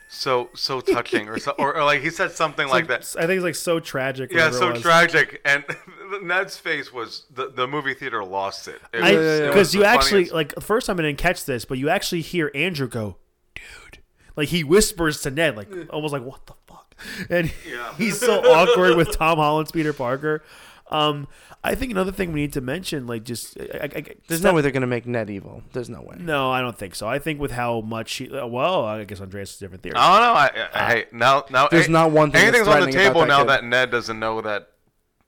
So 0.09 0.51
so 0.55 0.81
touching, 0.97 1.29
or 1.29 1.39
so, 1.39 1.53
or, 1.59 1.77
or 1.77 1.85
like 1.85 2.03
he 2.03 2.11
said 2.11 2.33
something 2.33 2.69
like, 2.69 2.89
that. 2.89 3.15
I 3.19 3.27
think 3.27 3.39
it's 3.39 3.45
like 3.45 3.55
so 3.55 3.81
tragic. 3.81 4.33
Yeah, 4.33 4.51
so 4.51 4.73
tragic, 4.73 5.41
and 5.45 5.65
Ned's 6.23 6.59
face 6.59 6.93
was 6.93 7.27
the 7.31 7.49
the 7.51 7.67
movie 7.67 7.95
theater 7.95 8.25
lost 8.25 8.69
it. 8.69 8.81
It 8.93 9.03
I 9.03 9.13
was- 9.13 9.41
it 9.41 9.47
because 9.49 9.75
you 9.75 9.85
actually 9.85 10.11
funniest- 10.27 10.35
like 10.35 10.55
the 10.55 10.61
first 10.61 10.87
time 10.87 10.99
I 10.99 11.03
didn't 11.03 11.19
catch 11.19 11.45
this, 11.45 11.65
but 11.65 11.79
you 11.79 11.89
actually 11.89 12.21
hear 12.21 12.51
Andrew 12.55 12.89
go, 12.89 13.17
"Dude," 13.55 13.99
like 14.37 14.49
he 14.49 14.65
whispers 14.65 15.23
to 15.23 15.31
Ned, 15.31 15.57
like 15.57 15.69
almost 15.91 16.13
like 16.13 16.23
"What 16.23 16.45
the 16.47 16.55
fuck," 16.67 16.95
and 17.31 17.53
Yeah. 17.67 17.95
he's 17.99 18.19
so 18.21 18.41
awkward 18.41 18.97
with 18.97 19.13
Tom 19.17 19.39
Holland's 19.39 19.73
Peter 19.73 19.93
Parker. 19.93 20.43
Um, 20.93 21.29
I 21.65 21.75
think 21.75 21.91
another 21.93 22.13
thing 22.13 22.33
we 22.33 22.41
need 22.43 22.53
to 22.55 22.61
mention, 22.61 23.07
like 23.07 23.25
just 23.25 23.59
I, 23.59 23.63
I, 23.63 23.85
I, 23.85 23.89
There's 24.29 24.41
step- 24.41 24.51
no 24.51 24.55
way 24.55 24.63
they're 24.63 24.71
gonna 24.73 24.87
make 24.87 25.07
Ned 25.07 25.31
evil. 25.31 25.63
There's 25.73 25.89
no 25.89 26.03
way. 26.03 26.17
No, 26.19 26.51
I 26.51 26.61
don't 26.61 26.77
think 26.77 26.95
so. 26.95 27.09
I 27.09 27.19
think 27.19 27.41
with 27.41 27.53
how 27.53 27.81
much 27.81 28.13
he, 28.15 28.31
uh, 28.31 28.47
well, 28.47 28.85
I 28.85 29.05
guess 29.05 29.21
Andreas 29.21 29.51
has 29.53 29.57
a 29.61 29.65
different 29.65 29.83
theory. 29.83 29.95
I 29.97 30.19
don't 30.19 30.27
know. 30.27 30.63
I, 30.63 30.69
I, 30.75 30.93
hey, 30.95 31.05
now 31.13 31.45
now 31.51 31.69
There's 31.69 31.89
eh, 31.89 31.93
not 31.93 32.11
one 32.11 32.31
thing 32.31 32.45
that's 32.47 32.57
Anything's 32.67 32.83
on 32.83 32.87
the 32.91 32.93
table 32.93 33.21
that 33.21 33.29
now 33.29 33.39
kid. 33.41 33.49
that 33.49 33.65
Ned 33.65 33.91
doesn't 33.91 34.19
know 34.19 34.41
that 34.43 34.69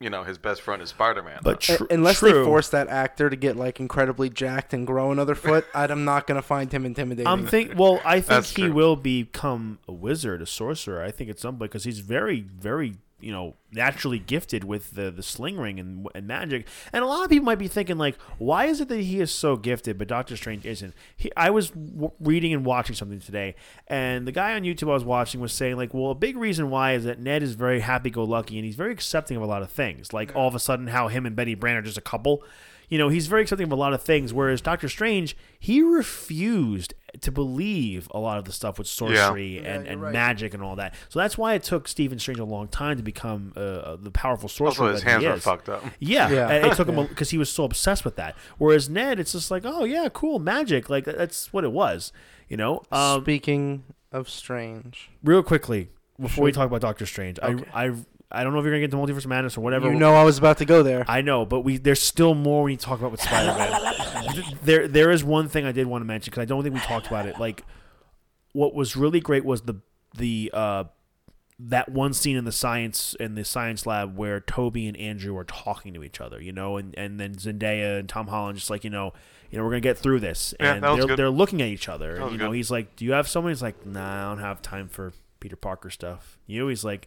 you 0.01 0.11
know 0.11 0.25
his 0.25 0.39
best 0.39 0.61
friend 0.61 0.83
is 0.83 0.89
Spider-Man. 0.91 1.39
But 1.43 1.71
Uh, 1.71 1.77
tr- 1.79 1.85
unless 1.89 2.19
true. 2.19 2.33
they 2.41 2.45
force 2.45 2.69
that 2.71 2.89
actor 2.89 3.31
to 3.31 3.37
get 3.37 3.57
like 3.57 3.79
incredibly 3.79 4.29
jacked 4.29 4.75
and 4.75 4.87
grow 4.87 5.13
another 5.13 5.37
foot, 5.37 5.65
I'm 5.75 6.05
not 6.05 6.27
gonna 6.27 6.43
find 6.43 6.71
him 6.71 6.85
intimidating. 6.85 7.29
I'm 7.29 7.47
think 7.47 7.79
well, 7.79 8.01
I 8.05 8.17
think 8.17 8.27
That's 8.27 8.51
he 8.57 8.63
true. 8.65 8.73
will 8.73 8.97
become 8.97 9.79
a 9.89 9.93
wizard, 9.93 10.43
a 10.43 10.47
sorcerer. 10.47 11.03
I 11.03 11.13
think 11.13 11.31
at 11.31 11.39
some 11.39 11.57
point 11.59 11.71
because 11.71 11.85
he's 11.85 12.01
very, 12.01 12.41
very, 12.41 12.97
you 13.21 13.33
know, 13.33 13.55
naturally 13.73 14.19
gifted 14.19 14.65
with 14.65 14.93
the 14.93 15.11
the 15.11 15.23
sling 15.23 15.57
ring 15.57 15.81
and 15.81 16.07
and 16.15 16.27
magic. 16.27 16.67
And 16.93 17.03
a 17.03 17.07
lot 17.07 17.25
of 17.25 17.31
people 17.31 17.47
might 17.47 17.59
be 17.59 17.69
thinking 17.69 17.97
like, 17.97 18.19
why 18.39 18.67
is 18.67 18.81
it 18.81 18.89
that 18.89 19.01
he 19.01 19.21
is 19.21 19.31
so 19.31 19.57
gifted, 19.57 19.99
but 19.99 20.09
Doctor 20.09 20.37
Strange 20.37 20.67
isn't? 20.67 20.95
He, 21.17 21.31
I 21.37 21.51
was 21.51 21.71
w- 21.71 22.13
reading 22.21 22.53
and 22.53 22.65
watching 22.65 22.95
something 22.95 23.21
today, 23.21 23.55
and 23.87 24.27
the 24.27 24.33
guy 24.33 24.55
on 24.55 24.63
YouTube 24.63 24.91
I 24.91 24.95
was 24.95 25.05
watching 25.05 25.41
was 25.41 25.53
saying 25.53 25.77
like, 25.77 25.95
well, 25.95 26.11
a 26.11 26.15
big 26.15 26.37
reason 26.37 26.71
why 26.71 26.93
is 26.93 27.05
that 27.05 27.19
Ned 27.19 27.43
is 27.43 27.55
very 27.55 27.81
happy-go-lucky 27.81 28.57
and 28.57 28.65
he's 28.65 28.77
very 28.77 28.93
accepting 28.93 29.37
of 29.37 29.43
a 29.43 29.47
lot 29.47 29.63
of 29.63 29.71
things. 29.71 30.13
Like 30.13 30.35
all 30.37 30.49
of 30.49 30.55
a 30.55 30.61
sudden, 30.61 30.89
how 30.89 31.09
him 31.09 31.25
and 31.25 31.35
Betty 31.35 31.55
Brant 31.55 31.79
are 31.79 31.83
just 31.83 31.99
a 31.99 32.03
couple 32.03 32.43
you 32.95 32.99
know, 32.99 33.09
he's 33.09 33.27
very 33.27 33.43
accepting 33.43 33.65
of 33.67 33.73
a 33.73 33.77
lot 33.77 33.93
of 33.93 34.03
things. 34.03 34.33
Whereas 34.33 34.61
Doctor 34.61 34.89
Strange, 34.89 35.37
he 35.59 35.83
refused 35.83 36.95
to 37.23 37.33
believe 37.33 38.07
a 38.13 38.19
lot 38.21 38.39
of 38.39 38.45
the 38.45 38.53
stuff 38.53 38.79
with 38.79 38.87
sorcery 38.87 39.57
Yeah, 39.57 39.73
and, 39.75 39.85
you're 39.85 39.93
and 39.95 40.03
right. 40.03 40.13
magic 40.13 40.55
and 40.55 40.63
all 40.63 40.77
that. 40.77 40.95
So 41.09 41.19
that's 41.19 41.37
why 41.37 41.55
it 41.55 41.65
took 41.65 41.89
Stephen 41.89 42.19
Strange 42.21 42.39
a 42.39 42.45
long 42.45 42.69
time 42.69 42.97
to 42.97 43.03
become 43.03 43.53
uh, 43.57 43.97
the 43.97 44.13
powerful 44.13 44.49
sorcerer. 44.49 44.85
also, 44.87 44.93
his 44.93 45.03
that 45.03 45.07
he 45.09 45.13
hands 45.13 45.25
were 45.25 45.35
is. 45.35 45.43
fucked 45.43 45.69
up. 45.69 45.83
Yeah, 45.99 46.29
Yeah. 46.31 46.67
it 46.69 46.77
took 46.77 46.89
him 46.89 47.05
because 47.09 47.31
he 47.31 47.39
was 47.39 47.51
so 47.51 47.65
obsessed 47.65 48.05
with 48.05 48.15
that. 48.17 48.37
Whereas 48.59 48.89
Ned, 48.89 49.19
it's 49.19 49.33
just 49.33 49.51
like, 49.51 49.63
oh 49.67 49.83
yeah, 49.85 50.09
cool 50.13 50.39
magic. 50.39 50.89
Like 50.89 51.05
that's 51.05 51.53
what 51.53 51.65
it 51.65 51.73
was. 51.73 52.13
You 52.49 52.57
know. 52.57 52.83
Um, 52.93 53.23
Speaking 53.23 53.83
of 54.13 54.29
strange, 54.29 55.11
real 55.25 55.43
quickly 55.43 55.89
before 56.21 56.45
we 56.45 56.53
talk 56.53 56.67
about 56.69 56.81
Doctor 56.81 57.07
Strange, 57.07 57.39
Okay. 57.41 57.65
I 57.75 57.87
I 57.87 57.93
I 58.35 58.45
don't 58.45 58.53
know 58.53 58.59
if 58.59 58.65
you're 58.65 58.73
gonna 58.73 58.81
get 58.87 58.91
to 58.91 58.97
Multiverse 58.97 59.27
Madness 59.27 59.57
or 59.57 59.61
whatever. 59.63 59.91
you 59.93 59.99
know 59.99 60.15
I 60.15 60.25
was 60.25 60.39
about 60.39 60.59
to 60.59 60.65
go 60.65 60.83
there. 60.83 61.05
I 61.09 61.21
know, 61.23 61.45
but 61.47 61.61
we 61.61 61.77
there's 61.79 62.03
still 62.03 62.35
more 62.35 62.63
we 62.65 62.73
need 62.73 62.81
to 62.81 62.87
talk 62.87 62.99
about 62.99 63.13
with 63.13 63.23
Spider-Man. 63.23 64.45
there 64.63 64.89
there 64.89 65.11
is 65.11 65.23
one 65.25 65.49
thing 65.49 65.65
I 65.65 65.73
did 65.73 65.87
want 65.87 66.03
to 66.03 66.07
mention 66.07 66.31
because 66.31 66.43
I 66.43 66.45
don't 66.47 66.63
think 66.63 66.75
we 66.75 66.81
talked 66.81 67.07
about 67.07 67.27
it. 67.27 67.39
Like, 67.39 67.65
what 68.53 68.75
was 68.75 68.97
really 68.97 69.21
great 69.21 69.45
was 69.45 69.63
the 69.63 69.77
the 70.17 70.51
uh 70.53 70.85
that 71.61 71.89
one 71.89 72.13
scene 72.13 72.37
in 72.37 72.45
the 72.45 72.53
science 72.53 73.15
in 73.21 73.37
the 73.37 73.45
science 73.45 73.87
lab 73.87 74.17
where 74.17 74.41
Tobey 74.41 74.89
and 74.89 74.97
Andrew 74.97 75.37
are 75.37 75.45
talking 75.45 75.95
to 75.95 76.03
each 76.03 76.21
other, 76.21 76.43
you 76.43 76.53
know, 76.53 76.77
and 76.77 76.95
and 76.99 77.21
then 77.21 77.35
Zendaya 77.37 78.01
and 78.01 78.09
Tom 78.09 78.27
Holland 78.29 78.59
just 78.59 78.71
like 78.71 78.85
you 78.85 78.91
know. 78.91 79.13
You 79.51 79.59
know, 79.59 79.65
we're 79.67 79.71
gonna 79.71 79.81
get 79.83 79.99
through 79.99 80.19
this, 80.19 80.53
Yeah, 80.59 80.75
and 80.75 80.83
that 80.83 81.07
they're, 81.07 81.17
they're 81.17 81.31
looking 81.31 81.63
at 81.63 81.69
each 81.69 81.89
other. 81.89 82.21
was 82.21 82.33
You 82.33 82.39
know, 82.39 82.49
good. 82.49 82.57
he's 82.57 82.73
like, 82.73 82.97
"Do 82.97 83.05
you 83.05 83.13
have 83.13 83.29
someone?" 83.29 83.53
He's 83.53 83.63
like, 83.63 83.87
"Nah, 83.87 84.25
I 84.27 84.29
don't 84.35 84.43
have 84.43 84.61
time 84.63 84.89
for 84.89 85.13
Peter 85.39 85.55
Parker 85.55 85.91
stuff." 85.91 86.41
You, 86.49 86.59
know, 86.59 86.67
he's 86.67 86.83
like, 86.83 87.07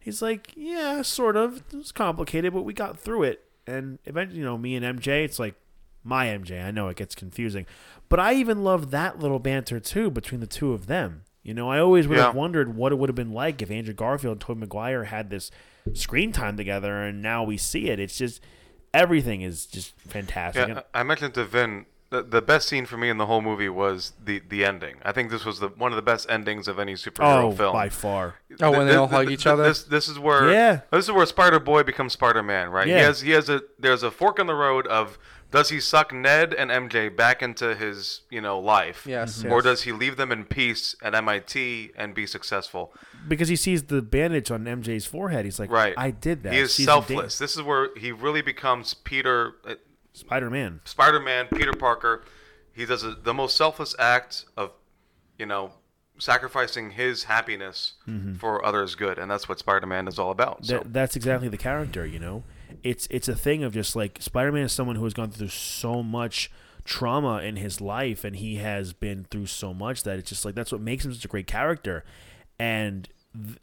He's 0.00 0.22
like, 0.22 0.52
yeah, 0.56 1.02
sort 1.02 1.36
of. 1.36 1.62
It 1.72 1.76
was 1.76 1.92
complicated, 1.92 2.52
but 2.52 2.62
we 2.62 2.72
got 2.72 2.98
through 2.98 3.24
it. 3.24 3.44
And 3.66 3.98
eventually, 4.06 4.38
you 4.40 4.44
know, 4.44 4.58
me 4.58 4.74
and 4.74 4.98
MJ, 4.98 5.24
it's 5.24 5.38
like 5.38 5.54
my 6.02 6.26
MJ. 6.26 6.64
I 6.64 6.70
know 6.70 6.88
it 6.88 6.96
gets 6.96 7.14
confusing, 7.14 7.66
but 8.08 8.18
I 8.18 8.34
even 8.34 8.64
love 8.64 8.90
that 8.90 9.18
little 9.18 9.38
banter 9.38 9.78
too 9.78 10.10
between 10.10 10.40
the 10.40 10.46
two 10.46 10.72
of 10.72 10.86
them. 10.86 11.24
You 11.42 11.54
know, 11.54 11.70
I 11.70 11.78
always 11.78 12.06
would 12.06 12.18
have 12.18 12.34
wondered 12.34 12.74
what 12.76 12.92
it 12.92 12.96
would 12.96 13.08
have 13.08 13.16
been 13.16 13.32
like 13.32 13.62
if 13.62 13.70
Andrew 13.70 13.94
Garfield 13.94 14.32
and 14.32 14.40
Tobey 14.40 14.60
Maguire 14.60 15.04
had 15.04 15.30
this 15.30 15.50
screen 15.94 16.32
time 16.32 16.56
together, 16.56 17.02
and 17.02 17.22
now 17.22 17.44
we 17.44 17.56
see 17.56 17.88
it. 17.88 17.98
It's 17.98 18.16
just 18.16 18.42
everything 18.92 19.40
is 19.40 19.66
just 19.66 19.98
fantastic. 20.00 20.68
Yeah, 20.68 20.82
I 20.92 21.00
I 21.00 21.02
mentioned 21.02 21.34
to 21.34 21.44
Vin 21.44 21.86
the, 22.10 22.22
the 22.22 22.42
best 22.42 22.68
scene 22.68 22.86
for 22.86 22.96
me 22.96 23.08
in 23.08 23.18
the 23.18 23.26
whole 23.26 23.40
movie 23.40 23.68
was 23.68 24.12
the 24.22 24.42
the 24.48 24.64
ending. 24.64 24.96
I 25.04 25.12
think 25.12 25.30
this 25.30 25.44
was 25.44 25.60
the 25.60 25.68
one 25.68 25.92
of 25.92 25.96
the 25.96 26.02
best 26.02 26.28
endings 26.28 26.66
of 26.66 26.78
any 26.78 26.94
superhero 26.94 27.44
oh, 27.44 27.52
film. 27.52 27.72
by 27.72 27.88
far. 27.88 28.34
Oh, 28.60 28.72
when 28.72 28.80
they 28.86 28.92
Th- 28.92 28.96
all 28.96 29.06
th- 29.06 29.16
hug 29.16 29.26
th- 29.28 29.38
each 29.40 29.46
other? 29.46 29.62
This 29.62 29.84
this 29.84 30.08
is 30.08 30.18
where 30.18 30.50
Yeah. 30.50 30.80
Oh, 30.92 30.96
this 30.96 31.06
is 31.06 31.12
where 31.12 31.24
Spider 31.26 31.60
Boy 31.60 31.84
becomes 31.84 32.12
Spider 32.12 32.42
Man, 32.42 32.70
right? 32.70 32.88
Yeah. 32.88 32.98
He 32.98 33.02
has 33.04 33.20
he 33.20 33.30
has 33.30 33.48
a 33.48 33.62
there's 33.78 34.02
a 34.02 34.10
fork 34.10 34.38
in 34.40 34.46
the 34.48 34.54
road 34.54 34.86
of 34.88 35.18
does 35.52 35.68
he 35.68 35.80
suck 35.80 36.12
Ned 36.12 36.54
and 36.54 36.70
MJ 36.70 37.14
back 37.14 37.42
into 37.42 37.74
his 37.76 38.22
you 38.28 38.40
know 38.40 38.58
life, 38.58 39.04
Yes, 39.06 39.38
mm-hmm. 39.38 39.52
or 39.52 39.56
yes. 39.58 39.64
does 39.64 39.82
he 39.82 39.92
leave 39.92 40.16
them 40.16 40.32
in 40.32 40.44
peace 40.44 40.96
at 41.02 41.14
MIT 41.14 41.92
and 41.96 42.14
be 42.14 42.26
successful? 42.26 42.92
Because 43.28 43.48
he 43.48 43.56
sees 43.56 43.84
the 43.84 44.02
bandage 44.02 44.50
on 44.50 44.64
MJ's 44.64 45.06
forehead, 45.06 45.44
he's 45.44 45.58
like, 45.60 45.70
Right. 45.70 45.94
I 45.96 46.10
did 46.10 46.42
that. 46.42 46.52
He 46.52 46.58
is 46.60 46.74
Sees 46.74 46.86
the 46.86 46.92
selfless. 46.92 47.38
This 47.38 47.56
is 47.56 47.62
where 47.62 47.90
he 47.96 48.10
really 48.12 48.42
becomes 48.42 48.94
Peter. 48.94 49.54
Uh, 49.64 49.74
Spider 50.12 50.50
Man. 50.50 50.80
Spider-Man, 50.84 51.46
Peter 51.54 51.72
Parker, 51.72 52.24
he 52.72 52.84
does 52.86 53.04
a, 53.04 53.12
the 53.12 53.34
most 53.34 53.56
selfless 53.56 53.94
act 53.98 54.44
of, 54.56 54.72
you 55.38 55.46
know, 55.46 55.72
sacrificing 56.18 56.90
his 56.90 57.24
happiness 57.24 57.94
Mm-hmm. 58.08 58.34
for 58.34 58.64
others' 58.64 58.94
good, 58.94 59.18
and 59.18 59.30
that's 59.30 59.48
what 59.48 59.58
Spider-Man 59.58 60.08
is 60.08 60.18
all 60.18 60.30
about. 60.30 60.66
So 60.66 60.78
That, 60.78 60.92
that's 60.92 61.16
exactly 61.16 61.48
the 61.48 61.56
character, 61.56 62.04
you 62.04 62.18
know. 62.18 62.42
It's 62.82 63.06
it's 63.10 63.28
a 63.28 63.34
thing 63.36 63.62
of 63.64 63.72
just 63.72 63.94
like 63.96 64.18
Spider-Man 64.20 64.64
is 64.64 64.72
someone 64.72 64.96
who 64.96 65.04
has 65.04 65.14
gone 65.14 65.30
through 65.30 65.48
so 65.48 66.02
much 66.02 66.50
trauma 66.84 67.38
in 67.42 67.56
his 67.56 67.80
life, 67.80 68.24
and 68.24 68.36
he 68.36 68.56
has 68.56 68.92
been 68.92 69.24
through 69.30 69.46
so 69.46 69.72
much 69.74 70.02
that 70.04 70.18
it's 70.18 70.28
just 70.28 70.44
like 70.44 70.54
that's 70.54 70.72
what 70.72 70.80
makes 70.80 71.04
him 71.04 71.12
such 71.14 71.24
a 71.24 71.28
great 71.28 71.46
character. 71.46 72.04
And 72.58 73.08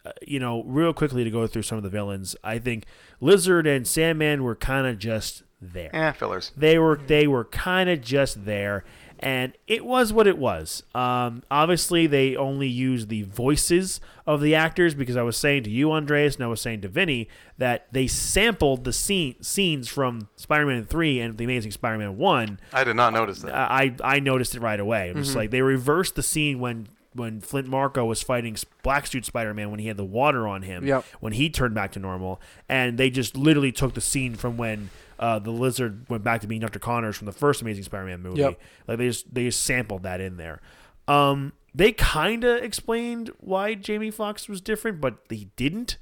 uh, 0.06 0.12
you 0.26 0.39
know, 0.39 0.64
real 0.64 0.93
quickly 0.93 1.24
to 1.24 1.30
go 1.30 1.45
through 1.48 1.64
some 1.64 1.78
of 1.78 1.84
the 1.84 1.89
villains, 1.89 2.36
I 2.43 2.58
think 2.60 2.86
Lizard 3.20 3.68
and 3.68 3.86
Sandman 3.88 4.43
were 4.43 4.56
kind 4.56 4.88
of 4.88 4.98
just 5.00 5.43
there. 5.62 5.89
eh, 5.95 6.12
fillers. 6.14 6.51
They 6.55 6.78
were 6.80 6.99
they 7.08 7.28
were 7.28 7.45
kind 7.45 7.89
of 7.89 8.01
just 8.01 8.45
there, 8.45 8.84
and 9.20 9.53
it 9.68 9.86
was 9.86 10.14
what 10.14 10.28
it 10.28 10.38
was. 10.38 10.84
Um, 10.93 11.43
obviously, 11.49 12.05
they 12.08 12.36
only 12.36 12.68
used 12.68 13.10
the 13.10 13.24
voices 13.24 13.99
of 14.26 14.41
the 14.41 14.53
actors 14.55 14.93
because 14.93 15.16
I 15.18 15.22
was 15.24 15.38
saying 15.38 15.64
to 15.64 15.70
you, 15.70 15.91
Andreas, 15.91 16.36
and 16.36 16.43
I 16.43 16.47
was 16.47 16.62
saying 16.62 16.82
to 16.82 16.88
Vinny 16.88 17.28
that 17.58 17.88
they 17.91 18.08
sampled 18.08 18.84
the 18.84 18.93
scene 18.93 19.36
scenes 19.41 19.88
from 19.88 20.28
Spider-Man 20.36 20.86
Three 20.86 21.20
and 21.20 21.38
The 21.38 21.43
Amazing 21.45 21.72
Spider-Man 21.72 22.18
One. 22.18 22.60
I 22.74 22.84
did 22.84 22.95
not 22.95 23.14
notice 23.14 23.39
that. 23.39 23.53
I 23.55 23.95
I 24.03 24.20
noticed 24.20 24.53
it 24.55 24.62
right 24.62 24.80
away. 24.80 25.10
I'm 25.10 25.24
just 25.24 25.36
like 25.36 25.51
they 25.51 25.62
reversed 25.62 26.16
the 26.16 26.24
scene 26.24 26.60
when. 26.60 26.88
When 27.14 27.41
Flint 27.41 27.68
Marko 27.68 28.05
was 28.05 28.22
fighting 28.22 28.55
Black 28.84 29.08
Suit 29.08 29.26
Spider-Man, 29.26 29.72
when 29.72 29.80
he 29.80 29.88
had 29.88 29.97
the 29.97 30.05
water 30.05 30.47
on 30.47 30.62
him, 30.62 30.86
Yep. 30.86 31.03
when 31.20 31.34
he 31.34 31.49
turned 31.49 31.74
back 31.74 31.93
to 31.93 31.99
normal, 31.99 32.39
and 32.70 32.99
they 32.99 33.10
just 33.10 33.36
literally 33.36 33.72
took 33.72 33.95
the 33.95 34.01
scene 34.01 34.36
from 34.36 34.55
when 34.55 34.91
uh, 35.20 35.39
the 35.39 35.51
Lizard 35.51 36.05
went 36.09 36.24
back 36.24 36.41
to 36.41 36.47
being 36.47 36.61
Dr. 36.61 36.80
Connors 36.80 37.18
from 37.18 37.26
the 37.26 37.32
first 37.32 37.61
Amazing 37.61 37.84
Spider-Man 37.84 38.22
movie. 38.22 38.41
Yep. 38.41 38.59
Like 38.88 38.97
they 38.97 39.07
just 39.07 39.34
they 39.34 39.45
just 39.45 39.63
sampled 39.63 40.03
that 40.03 40.22
in 40.22 40.38
there. 40.38 40.61
Um, 41.07 41.53
they 41.74 41.91
kind 41.91 42.43
of 42.43 42.63
explained 42.63 43.32
why 43.39 43.74
Jamie 43.76 44.11
Foxx 44.11 44.49
was 44.49 44.61
different, 44.61 44.99
but 44.99 45.30
they 45.30 45.47
didn't. 45.55 45.97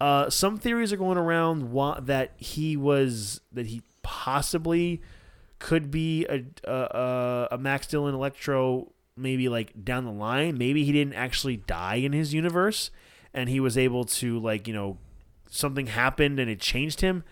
Uh, 0.00 0.30
some 0.30 0.56
theories 0.56 0.92
are 0.92 0.96
going 0.96 1.18
around 1.18 1.72
why, 1.72 1.98
that 2.00 2.32
he 2.36 2.76
was 2.76 3.40
that 3.52 3.66
he 3.66 3.82
possibly 4.02 5.00
could 5.58 5.90
be 5.90 6.26
a 6.26 6.44
a, 6.64 6.72
a, 6.72 7.48
a 7.52 7.58
Max 7.58 7.86
Dillon 7.86 8.14
Electro 8.14 8.92
maybe 9.16 9.48
like 9.48 9.84
down 9.84 10.04
the 10.04 10.12
line. 10.12 10.56
Maybe 10.56 10.84
he 10.84 10.92
didn't 10.92 11.14
actually 11.14 11.58
die 11.58 11.96
in 11.96 12.12
his 12.12 12.32
universe, 12.32 12.90
and 13.34 13.48
he 13.48 13.60
was 13.60 13.76
able 13.76 14.04
to 14.04 14.38
like 14.38 14.66
you 14.66 14.74
know 14.74 14.98
something 15.50 15.86
happened 15.88 16.38
and 16.38 16.50
it 16.50 16.60
changed 16.60 17.00
him. 17.00 17.24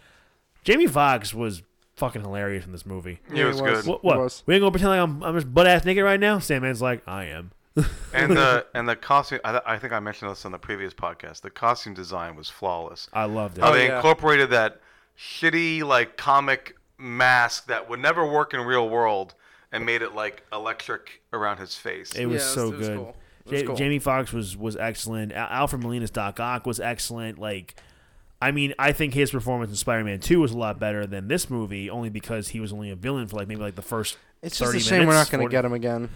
Jamie 0.69 0.87
Foxx 0.87 1.33
was 1.33 1.63
fucking 1.97 2.21
hilarious 2.23 2.67
in 2.67 2.73
this 2.73 2.85
movie. 2.85 3.21
It 3.35 3.45
was 3.45 3.61
good. 3.61 3.87
What? 3.87 3.97
It 3.97 4.05
what? 4.05 4.19
was. 4.19 4.43
We 4.45 4.55
ain't 4.55 4.61
gonna 4.61 4.71
pretend 4.71 4.91
like 4.91 5.01
I'm, 5.01 5.23
I'm 5.23 5.35
just 5.35 5.53
butt 5.53 5.67
ass 5.67 5.85
naked 5.87 6.05
right 6.05 6.21
now. 6.21 6.39
Sandman's 6.39 6.83
like, 6.83 7.03
I 7.09 7.25
am. 7.25 7.53
and 8.13 8.37
the 8.37 8.67
and 8.75 8.87
the 8.87 8.95
costume. 8.95 9.41
I, 9.45 9.61
I 9.65 9.79
think 9.79 9.95
I 9.95 10.01
mentioned 10.01 10.31
this 10.31 10.45
on 10.45 10.53
the 10.53 10.59
previous 10.59 10.93
podcast. 10.93 11.41
The 11.41 11.49
costume 11.51 11.95
design 11.95 12.37
was 12.37 12.51
flawless. 12.51 13.09
I 13.15 13.25
loved 13.25 13.57
it. 13.57 13.63
How 13.63 13.71
Oh, 13.71 13.73
they 13.73 13.87
yeah. 13.87 13.97
incorporated 13.97 14.51
that 14.51 14.81
shitty 15.19 15.83
like 15.85 16.17
comic 16.19 16.77
mask 16.99 17.67
that 17.69 17.89
would 17.89 18.01
never 18.01 18.27
work 18.31 18.53
in 18.53 18.61
real 18.61 18.89
world 18.91 19.35
and 19.73 19.87
made 19.87 20.03
it 20.03 20.15
like 20.15 20.43
electric 20.53 21.23
around 21.33 21.59
his 21.59 21.75
face. 21.77 22.13
It 22.15 22.27
was 22.27 22.43
Yeah, 22.43 22.49
it 22.49 22.53
so 22.55 22.63
was- 22.65 22.73
it 22.73 22.77
was 22.79 22.89
good. 22.89 22.97
cool. 22.99 23.17
It 23.47 23.51
was 23.53 23.61
Ja- 23.63 23.67
cool. 23.69 23.77
Jamie 23.77 23.99
Foxx 23.99 24.33
was 24.35 24.57
was 24.57 24.77
excellent. 24.77 25.33
Al- 25.33 25.49
Alfred 25.49 25.83
Molina's 25.83 26.11
Doc 26.11 26.39
Ock 26.41 26.67
was 26.67 26.79
excellent. 26.79 27.39
Like, 27.39 27.75
I 28.41 28.53
mean, 28.53 28.73
I 28.79 28.93
think 28.93 29.15
his 29.15 29.31
performance 29.33 29.71
in 29.71 29.77
Spider-Man 29.77 30.21
Two 30.21 30.41
was 30.41 30.53
a 30.53 30.59
lot 30.59 30.79
better 30.79 31.07
than 31.07 31.27
this 31.29 31.51
movie, 31.51 31.91
only 31.91 32.09
because 32.09 32.49
he 32.49 32.61
was 32.61 32.73
only 32.73 32.91
a 32.91 32.97
villain 32.97 33.27
for 33.27 33.37
like 33.37 33.49
maybe 33.49 33.61
like 33.61 33.75
the 33.75 33.83
first. 33.83 34.17
It's 34.43 34.57
just 34.59 34.69
30 34.71 34.79
a 34.79 34.81
shame 34.81 35.07
we're 35.07 35.15
not 35.15 35.31
going 35.31 35.45
to 35.45 35.51
get 35.51 35.65
him 35.65 35.73
again. 35.73 36.09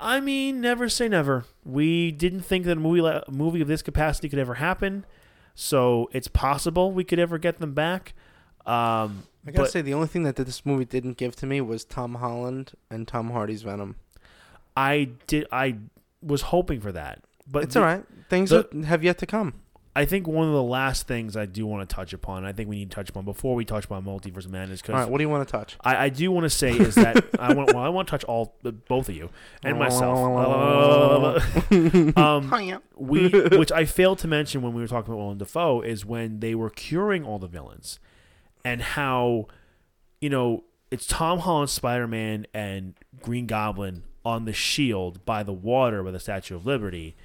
I 0.00 0.20
mean, 0.20 0.60
never 0.60 0.88
say 0.88 1.08
never. 1.08 1.44
We 1.64 2.10
didn't 2.12 2.40
think 2.40 2.64
that 2.66 2.72
a 2.72 2.80
movie 2.80 3.00
a 3.00 3.24
movie 3.30 3.60
of 3.60 3.68
this 3.68 3.82
capacity 3.82 4.28
could 4.28 4.38
ever 4.38 4.54
happen, 4.54 5.04
so 5.54 6.08
it's 6.12 6.28
possible 6.28 6.90
we 6.92 7.04
could 7.04 7.18
ever 7.18 7.38
get 7.38 7.58
them 7.58 7.72
back. 7.74 8.14
Um, 8.66 9.24
I 9.46 9.50
gotta 9.52 9.58
but 9.64 9.70
say, 9.70 9.80
the 9.80 9.94
only 9.94 10.08
thing 10.08 10.24
that 10.24 10.36
this 10.36 10.66
movie 10.66 10.84
didn't 10.84 11.16
give 11.16 11.34
to 11.36 11.46
me 11.46 11.60
was 11.60 11.84
Tom 11.84 12.16
Holland 12.16 12.72
and 12.90 13.06
Tom 13.08 13.30
Hardy's 13.30 13.62
Venom. 13.62 13.96
I 14.76 15.10
did. 15.26 15.46
I 15.52 15.76
was 16.22 16.42
hoping 16.42 16.80
for 16.80 16.92
that, 16.92 17.22
but 17.50 17.64
It's 17.64 17.74
the- 17.74 17.80
all 17.80 17.86
right. 17.86 18.04
Things 18.28 18.50
the- 18.50 18.68
are- 18.76 18.84
have 18.86 19.02
yet 19.04 19.18
to 19.18 19.26
come. 19.26 19.54
I 19.98 20.04
think 20.04 20.28
one 20.28 20.46
of 20.46 20.52
the 20.52 20.62
last 20.62 21.08
things 21.08 21.36
I 21.36 21.44
do 21.44 21.66
want 21.66 21.88
to 21.88 21.92
touch 21.92 22.12
upon, 22.12 22.44
I 22.44 22.52
think 22.52 22.68
we 22.68 22.76
need 22.76 22.92
to 22.92 22.94
touch 22.94 23.10
upon 23.10 23.24
before 23.24 23.56
we 23.56 23.64
touch 23.64 23.86
upon 23.86 24.04
Multiverse 24.04 24.44
of 24.44 24.52
Madness, 24.52 24.80
All 24.86 24.94
right, 24.94 25.00
because 25.00 25.10
what 25.10 25.18
do 25.18 25.24
you 25.24 25.28
want 25.28 25.48
to 25.48 25.50
touch? 25.50 25.76
I, 25.80 26.04
I 26.04 26.08
do 26.08 26.30
want 26.30 26.44
to 26.44 26.50
say 26.50 26.70
is 26.70 26.94
that 26.94 27.24
I 27.36 27.52
want 27.52 27.74
well, 27.74 27.82
I 27.82 27.88
want 27.88 28.06
to 28.06 28.12
touch 28.12 28.22
all 28.22 28.54
both 28.62 29.08
of 29.08 29.16
you 29.16 29.28
and 29.64 29.76
myself. 29.80 30.16
um, 32.16 32.80
we 32.96 33.28
which 33.28 33.72
I 33.72 33.86
failed 33.86 34.20
to 34.20 34.28
mention 34.28 34.62
when 34.62 34.72
we 34.72 34.80
were 34.80 34.86
talking 34.86 35.12
about 35.12 35.20
Willem 35.20 35.38
Dafoe 35.38 35.80
is 35.80 36.06
when 36.06 36.38
they 36.38 36.54
were 36.54 36.70
curing 36.70 37.24
all 37.24 37.40
the 37.40 37.48
villains 37.48 37.98
and 38.64 38.80
how 38.80 39.48
you 40.20 40.30
know 40.30 40.62
it's 40.92 41.08
Tom 41.08 41.40
Holland 41.40 41.70
Spider 41.70 42.06
Man 42.06 42.46
and 42.54 42.94
Green 43.20 43.48
Goblin 43.48 44.04
on 44.24 44.44
the 44.44 44.52
shield 44.52 45.24
by 45.24 45.42
the 45.42 45.52
water 45.52 46.04
by 46.04 46.12
the 46.12 46.20
Statue 46.20 46.54
of 46.54 46.64
Liberty 46.64 47.16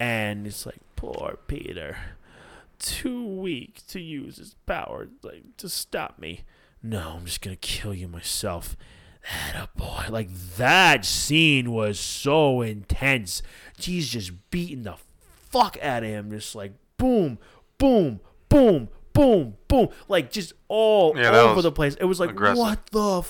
and 0.00 0.44
it's 0.44 0.66
like 0.66 0.80
poor 0.98 1.38
Peter 1.46 1.96
too 2.80 3.24
weak 3.24 3.86
to 3.88 4.00
use 4.00 4.36
his 4.36 4.54
power 4.66 5.08
like 5.22 5.56
to 5.56 5.68
stop 5.68 6.18
me. 6.18 6.40
No, 6.82 7.14
I'm 7.16 7.24
just 7.24 7.40
gonna 7.40 7.56
kill 7.56 7.94
you 7.94 8.08
myself. 8.08 8.76
That 9.22 9.56
a 9.64 9.78
boy. 9.78 10.06
Like 10.08 10.30
that 10.56 11.04
scene 11.04 11.72
was 11.72 11.98
so 12.00 12.62
intense. 12.62 13.42
He's 13.76 14.08
just 14.08 14.32
beating 14.50 14.82
the 14.82 14.96
fuck 15.50 15.76
out 15.82 16.02
of 16.02 16.08
him, 16.08 16.30
just 16.30 16.54
like 16.54 16.72
boom, 16.96 17.38
boom, 17.78 18.20
boom, 18.48 18.88
boom, 19.12 19.54
boom, 19.68 19.88
like 20.08 20.30
just 20.30 20.52
all 20.68 21.16
Yeah, 21.16 21.30
over 21.40 21.62
the 21.62 21.72
place. 21.72 21.94
It 21.96 22.04
was 22.06 22.20
like 22.20 22.30
aggressive. 22.30 22.58
what 22.58 22.86
the 22.86 23.22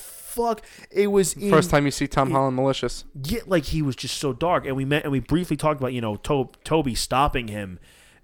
fuck? 0.47 0.61
It 0.91 1.07
was 1.07 1.33
in, 1.33 1.49
First 1.49 1.69
time 1.69 1.85
you 1.85 1.91
see 1.91 2.07
Tom 2.07 2.31
Holland 2.31 2.55
malicious. 2.55 3.05
yeah, 3.23 3.41
like 3.47 3.65
he 3.65 3.81
was 3.81 3.95
just 3.95 4.17
so 4.17 4.33
dark. 4.33 4.65
And 4.65 4.75
we 4.75 4.85
met 4.85 5.03
and 5.03 5.11
we 5.11 5.19
briefly 5.19 5.57
talked 5.57 5.79
about 5.79 5.93
you 5.93 6.01
know 6.01 6.15
to- 6.17 6.49
Tobey 6.63 6.95
stopping 6.95 7.47
him, 7.47 7.79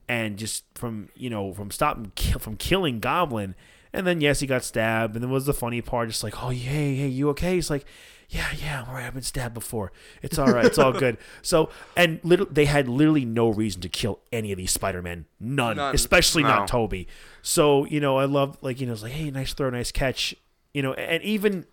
and 0.08 0.38
just 0.38 0.64
from 0.76 1.10
you 1.16 1.30
know 1.30 1.54
from 1.54 1.72
stopping 1.72 2.12
kill, 2.16 2.40
from 2.40 2.56
killing 2.58 3.00
Goblin. 3.00 3.56
And 3.94 4.06
then 4.06 4.20
yes, 4.20 4.42
he 4.42 4.48
got 4.48 4.64
stabbed. 4.64 5.16
And 5.16 5.24
then 5.24 5.32
was 5.32 5.46
the 5.46 5.54
funny 5.54 5.82
part, 5.82 6.10
just 6.10 6.24
like 6.24 6.44
oh 6.44 6.50
hey 6.50 6.96
hey 6.96 7.08
you 7.08 7.30
okay? 7.30 7.56
He's 7.56 7.70
like. 7.70 7.86
Yeah, 8.28 8.48
yeah, 8.60 8.82
I'm 8.82 8.88
alright. 8.88 9.06
I've 9.06 9.14
been 9.14 9.22
stabbed 9.22 9.54
before. 9.54 9.92
It's 10.24 10.40
all 10.40 10.48
right. 10.48 10.66
It's 10.66 10.80
all 10.80 10.92
good. 10.92 11.18
So, 11.44 11.70
and 11.96 12.20
little, 12.24 12.48
they 12.50 12.66
had 12.66 12.88
literally 12.88 13.24
no 13.24 13.50
reason 13.50 13.82
to 13.82 13.88
kill 13.88 14.20
any 14.34 14.52
of 14.52 14.58
these 14.58 14.72
Spider-Men. 14.72 15.26
None. 15.40 15.78
None. 15.78 15.94
Especially 15.94 16.42
No. 16.42 16.50
not 16.50 16.68
Tobey. 16.68 17.08
So, 17.44 17.86
you 17.86 18.00
know, 18.00 18.18
I 18.18 18.26
love, 18.26 18.58
like, 18.62 18.82
you 18.82 18.88
know, 18.88 18.94
it's 18.94 19.04
like, 19.04 19.12
hey, 19.12 19.30
nice 19.30 19.54
throw, 19.54 19.70
nice 19.70 19.92
catch. 19.92 20.34
You 20.74 20.82
know, 20.82 20.94
and 20.94 21.22
even 21.22 21.68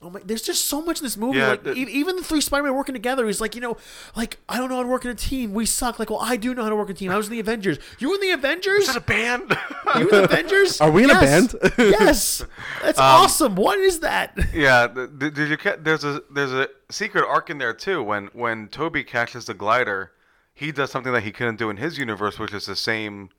Oh 0.00 0.10
my! 0.10 0.20
There's 0.24 0.42
just 0.42 0.66
so 0.66 0.80
much 0.80 0.98
in 1.00 1.04
this 1.04 1.16
movie. 1.16 1.38
Yeah, 1.38 1.48
like 1.48 1.64
the- 1.64 1.72
e- 1.74 1.82
even 1.90 2.14
the 2.16 2.22
three 2.22 2.40
Spider-Man 2.40 2.72
working 2.74 2.92
together. 2.94 3.26
He's 3.26 3.40
like, 3.40 3.56
you 3.56 3.60
know, 3.60 3.76
like 4.14 4.38
I 4.48 4.56
don't 4.56 4.68
know 4.68 4.76
how 4.76 4.82
to 4.82 4.88
work 4.88 5.04
in 5.04 5.10
a 5.10 5.14
team. 5.14 5.52
We 5.54 5.66
suck. 5.66 5.98
Like, 5.98 6.08
well, 6.10 6.20
I 6.22 6.36
do 6.36 6.54
know 6.54 6.62
how 6.62 6.68
to 6.68 6.76
work 6.76 6.88
in 6.88 6.94
a 6.94 6.98
team. 6.98 7.10
I 7.10 7.16
was 7.16 7.26
in 7.26 7.32
the 7.32 7.40
Avengers. 7.40 7.78
You 7.98 8.10
were 8.10 8.14
in 8.14 8.20
the 8.20 8.30
Avengers? 8.30 8.82
Is 8.82 8.94
that 8.94 8.96
a 8.96 9.00
band? 9.00 9.56
you 9.98 10.04
were 10.06 10.10
in 10.14 10.22
the 10.22 10.24
Avengers? 10.24 10.80
Are 10.80 10.90
we 10.90 11.02
in 11.04 11.10
a 11.10 11.14
band? 11.14 11.54
yes. 11.78 12.44
That's 12.82 12.98
um, 12.98 13.04
awesome. 13.04 13.56
What 13.56 13.78
is 13.80 13.98
that? 14.00 14.38
yeah. 14.54 14.86
th- 14.86 15.10
th- 15.18 15.34
Did 15.34 15.48
you? 15.50 15.56
ca- 15.56 15.76
There's 15.80 16.04
a 16.04 16.22
there's 16.32 16.52
a 16.52 16.68
secret 16.90 17.24
arc 17.26 17.50
in 17.50 17.58
there 17.58 17.74
too. 17.74 18.00
When 18.02 18.26
when 18.32 18.68
Tobey 18.68 19.02
catches 19.02 19.46
the 19.46 19.54
glider, 19.54 20.12
he 20.54 20.70
does 20.70 20.92
something 20.92 21.12
that 21.12 21.24
he 21.24 21.32
couldn't 21.32 21.56
do 21.56 21.70
in 21.70 21.76
his 21.76 21.98
universe, 21.98 22.38
which 22.38 22.54
is 22.54 22.66
the 22.66 22.76
same. 22.76 23.30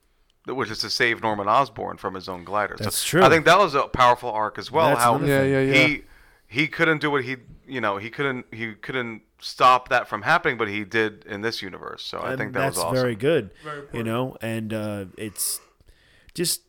Which 0.46 0.72
is 0.72 0.80
to 0.80 0.90
save 0.90 1.22
Norman 1.22 1.48
Osborn 1.48 1.98
from 1.98 2.16
his 2.16 2.28
own 2.28 2.44
glider. 2.44 2.76
So 2.80 2.86
That's 2.86 3.04
true. 3.04 3.22
I 3.22 3.30
think 3.30 3.46
that 3.46 3.60
was 3.60 3.76
a 3.76 3.84
powerful 3.84 4.32
arc 4.32 4.58
as 4.58 4.72
well. 4.72 4.90
That's 4.90 5.02
how 5.04 5.20
Yeah, 5.20 5.44
yeah, 5.44 5.60
yeah. 5.62 5.74
he 5.88 6.04
he 6.50 6.68
couldn't 6.68 7.00
do 7.00 7.10
what 7.12 7.24
he 7.24 7.38
you 7.68 7.80
know 7.80 7.98
he 7.98 8.10
couldn't 8.10 8.48
he 8.52 8.74
couldn't 8.74 9.22
stop 9.40 9.88
that 9.90 10.08
from 10.10 10.24
happening, 10.24 10.58
but 10.58 10.68
he 10.68 10.84
did 10.84 11.24
in 11.26 11.42
this 11.42 11.62
universe. 11.62 12.04
So 12.04 12.18
I 12.18 12.32
And 12.32 12.38
think 12.40 12.54
that 12.54 12.60
that's 12.60 12.76
was 12.78 12.86
awesome. 12.86 12.96
very 13.02 13.16
good. 13.16 13.52
you 13.94 14.04
know, 14.04 14.36
and 14.42 14.74
uh, 14.74 15.06
it's 15.18 15.62
just 16.34 16.62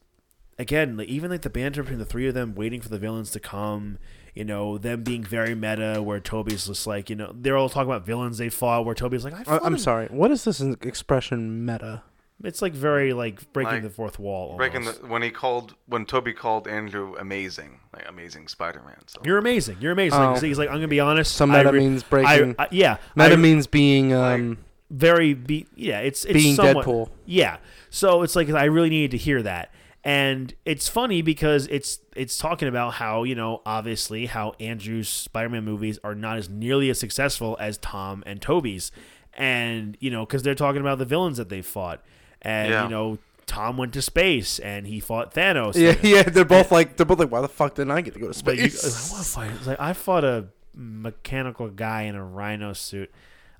again, 0.59 0.97
like, 0.99 1.09
even 1.09 1.31
like 1.31 1.43
the 1.43 1.51
banter 1.51 1.83
between 1.83 1.99
the 1.99 2.05
three 2.05 2.28
of 2.28 2.35
them, 2.35 2.55
waiting 2.55 2.81
for 2.81 2.89
the 2.91 2.99
villains 2.99 3.31
to 3.33 3.41
come. 3.41 3.99
You 4.33 4.45
know, 4.45 4.78
them 4.78 5.03
being 5.03 5.24
very 5.24 5.57
meta, 5.57 6.01
where 6.01 6.20
Tobey's 6.20 6.68
just 6.68 6.87
like, 6.87 7.11
you 7.11 7.16
know, 7.16 7.35
they're 7.35 7.57
all 7.57 7.68
talking 7.68 7.91
about 7.91 8.07
villains 8.07 8.39
they 8.39 8.49
fought, 8.49 8.85
where 8.85 8.95
Tobey's 8.95 9.24
like, 9.24 9.35
I 9.35 9.41
I- 9.41 9.45
fought 9.45 9.64
I'm 9.64 9.72
him. 9.72 9.78
sorry. 9.81 10.07
What 10.07 10.31
is 10.31 10.45
this 10.45 10.61
expression 10.61 11.64
meta? 11.66 12.05
It's 12.43 12.62
like 12.62 12.72
very 12.72 13.12
like 13.12 13.53
breaking 13.53 13.74
Like, 13.74 13.82
the 13.82 13.91
fourth 13.91 14.18
wall. 14.18 14.57
Breaking 14.57 14.84
the, 14.84 14.93
when 15.07 15.22
he 15.22 15.30
called 15.30 15.74
when 15.86 16.07
Tobey 16.07 16.32
called 16.32 16.66
Andrew 16.66 17.14
amazing, 17.18 17.80
like 17.95 18.09
amazing 18.09 18.49
Spider-Man. 18.49 18.97
So 19.07 19.20
You're 19.24 19.38
amazing. 19.38 19.76
You're 19.80 19.93
amazing. 19.93 20.18
Oh. 20.20 20.34
He's 20.34 20.59
like, 20.59 20.68
I'm 20.68 20.76
gonna 20.76 20.88
be 20.88 21.01
honest. 21.01 21.34
So 21.34 21.45
I 21.45 21.59
meta 21.59 21.72
re- 21.72 21.80
means 21.80 22.03
breaking. 22.03 22.55
I- 22.59 22.68
yeah, 22.70 22.97
meta 23.14 23.34
I- 23.34 23.36
means 23.36 23.66
being 23.66 24.12
um, 24.14 24.59
very 24.91 25.34
be 25.34 25.66
yeah. 25.74 26.01
It's 26.01 26.24
it's 26.24 26.32
being 26.32 26.55
somewhat, 26.55 26.86
Deadpool. 26.86 27.11
Yeah. 27.26 27.59
So 27.91 28.22
it's 28.22 28.34
like 28.36 28.49
I 28.51 28.64
really 28.64 28.91
needed 28.91 29.11
to 29.12 29.18
hear 29.18 29.43
that. 29.43 29.72
And 30.03 30.55
it's 30.64 30.88
funny 30.88 31.20
because 31.20 31.66
it's 31.66 31.99
it's 32.16 32.38
talking 32.38 32.68
about 32.68 32.95
how, 32.95 33.24
you 33.24 33.34
know, 33.34 33.61
obviously 33.66 34.26
how 34.26 34.55
Andrew's 34.59 35.11
Spider-Man 35.11 35.64
movies 35.64 35.99
are 36.03 36.14
not 36.14 36.38
as 36.38 36.49
nearly 36.49 36.88
as 36.88 36.99
successful 36.99 37.57
as 37.61 37.76
Tom 37.76 38.22
and 38.24 38.41
Tobey's. 38.41 38.91
And, 39.34 39.99
you 40.01 40.11
know, 40.11 40.24
cuz 40.24 40.43
they're 40.43 40.55
talking 40.55 40.80
about 40.80 40.97
the 40.99 41.05
villains 41.05 41.36
that 41.36 41.51
they 41.51 41.61
fought. 41.61 42.03
And, 42.43 42.70
Yeah. 42.70 42.84
you 42.84 42.88
know, 42.91 43.18
Tom 43.47 43.76
went 43.76 43.93
to 43.95 44.03
space 44.03 44.59
and 44.61 44.86
he 44.86 45.01
fought 45.01 45.34
Thanos. 45.34 45.74
Yeah, 45.74 45.97
yeah. 46.03 46.22
They're 46.22 46.45
both 46.45 46.70
like 46.78 46.97
they're 46.97 47.05
both 47.07 47.18
like, 47.18 47.30
why 47.32 47.41
the 47.41 47.49
fuck 47.49 47.74
didn't 47.74 47.91
I 47.91 48.01
get 48.01 48.14
to 48.14 48.20
go 48.20 48.30
to 48.30 48.45
you, 48.57 48.62
I 48.62 48.68
space? 48.68 49.11
want 49.12 49.24
to 49.24 49.28
fight. 49.30 49.51
It's 49.57 49.66
like 49.66 49.80
I 49.80 49.93
fought 49.93 50.24
a 50.24 50.47
mechanical 50.74 51.68
guy 51.68 52.03
in 52.03 52.14
a 52.14 52.24
rhino 52.24 52.72
suit. 52.72 53.11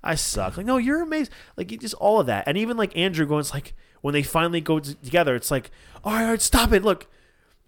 I 0.03 0.15
suck. 0.15 0.57
Like 0.57 0.65
no, 0.65 0.77
you're 0.77 1.01
amazing. 1.01 1.33
Like 1.57 1.67
just 1.79 1.93
all 1.95 2.19
of 2.19 2.27
that, 2.27 2.47
and 2.47 2.57
even 2.57 2.77
like 2.77 2.95
Andrew 2.97 3.25
going, 3.25 3.41
it's 3.41 3.53
like 3.53 3.73
when 4.01 4.13
they 4.13 4.23
finally 4.23 4.61
go 4.61 4.79
t- 4.79 4.95
together, 5.03 5.35
it's 5.35 5.51
like, 5.51 5.69
all 6.03 6.13
right, 6.13 6.23
all 6.23 6.29
right, 6.31 6.41
stop 6.41 6.71
it. 6.71 6.83
Look, 6.83 7.07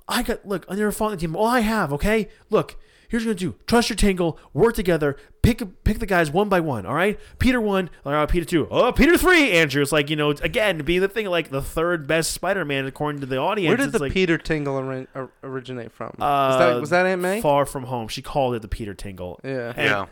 I 0.07 0.23
got 0.23 0.45
look. 0.47 0.65
I 0.67 0.75
never 0.75 0.91
fought 0.91 1.11
the 1.11 1.17
team. 1.17 1.35
All 1.35 1.45
I 1.45 1.59
have, 1.59 1.93
okay. 1.93 2.29
Look, 2.49 2.75
here's 3.13 3.25
what 3.27 3.39
you're 3.39 3.51
gonna 3.51 3.57
do. 3.59 3.63
Trust 3.67 3.89
your 3.89 3.95
tingle. 3.95 4.39
Work 4.53 4.73
together. 4.73 5.15
Pick 5.43 5.61
pick 5.83 5.99
the 5.99 6.05
guys 6.07 6.31
one 6.31 6.49
by 6.49 6.59
one. 6.59 6.85
All 6.87 6.95
right. 6.95 7.19
Peter 7.37 7.61
one. 7.61 7.89
All 8.05 8.11
right. 8.11 8.27
Peter 8.27 8.45
two. 8.45 8.67
Oh, 8.71 8.91
Peter 8.91 9.17
three. 9.17 9.51
Andrew. 9.51 9.81
It's 9.83 9.91
like 9.91 10.09
you 10.09 10.15
know 10.15 10.31
again 10.31 10.79
being 10.79 11.01
the 11.01 11.07
thing 11.07 11.27
like 11.27 11.49
the 11.51 11.61
third 11.61 12.07
best 12.07 12.31
Spider-Man 12.31 12.85
according 12.87 13.21
to 13.21 13.27
the 13.27 13.37
audience. 13.37 13.69
Where 13.69 13.77
did 13.77 13.83
It's 13.89 13.93
the 13.93 13.99
like, 13.99 14.11
Peter 14.13 14.37
Tingle 14.39 14.75
ori- 14.75 15.07
originate 15.43 15.91
from? 15.91 16.15
uh, 16.19 16.25
was 16.49 16.57
that 16.59 16.81
was 16.81 16.89
that 16.89 17.05
Aunt 17.05 17.21
May? 17.21 17.39
Far 17.41 17.65
from 17.67 17.83
home. 17.83 18.07
She 18.07 18.21
called 18.23 18.55
it 18.55 18.61
the 18.63 18.67
Peter 18.67 18.93
Tingle. 18.95 19.39
yeah. 19.43 19.73
And, 19.75 19.89
yeah. 19.89 20.05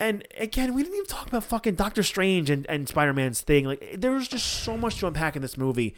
And 0.00 0.26
again, 0.38 0.74
we 0.74 0.82
didn't 0.82 0.96
even 0.96 1.06
talk 1.06 1.28
about 1.28 1.44
fucking 1.44 1.76
Doctor 1.76 2.02
Strange 2.02 2.50
and, 2.50 2.66
and 2.68 2.88
Spider 2.88 3.12
Man's 3.12 3.40
thing. 3.42 3.64
Like, 3.64 3.94
there 3.96 4.10
was 4.10 4.26
just 4.26 4.44
so 4.44 4.76
much 4.76 4.98
to 4.98 5.06
unpack 5.06 5.36
in 5.36 5.40
this 5.42 5.56
movie. 5.56 5.94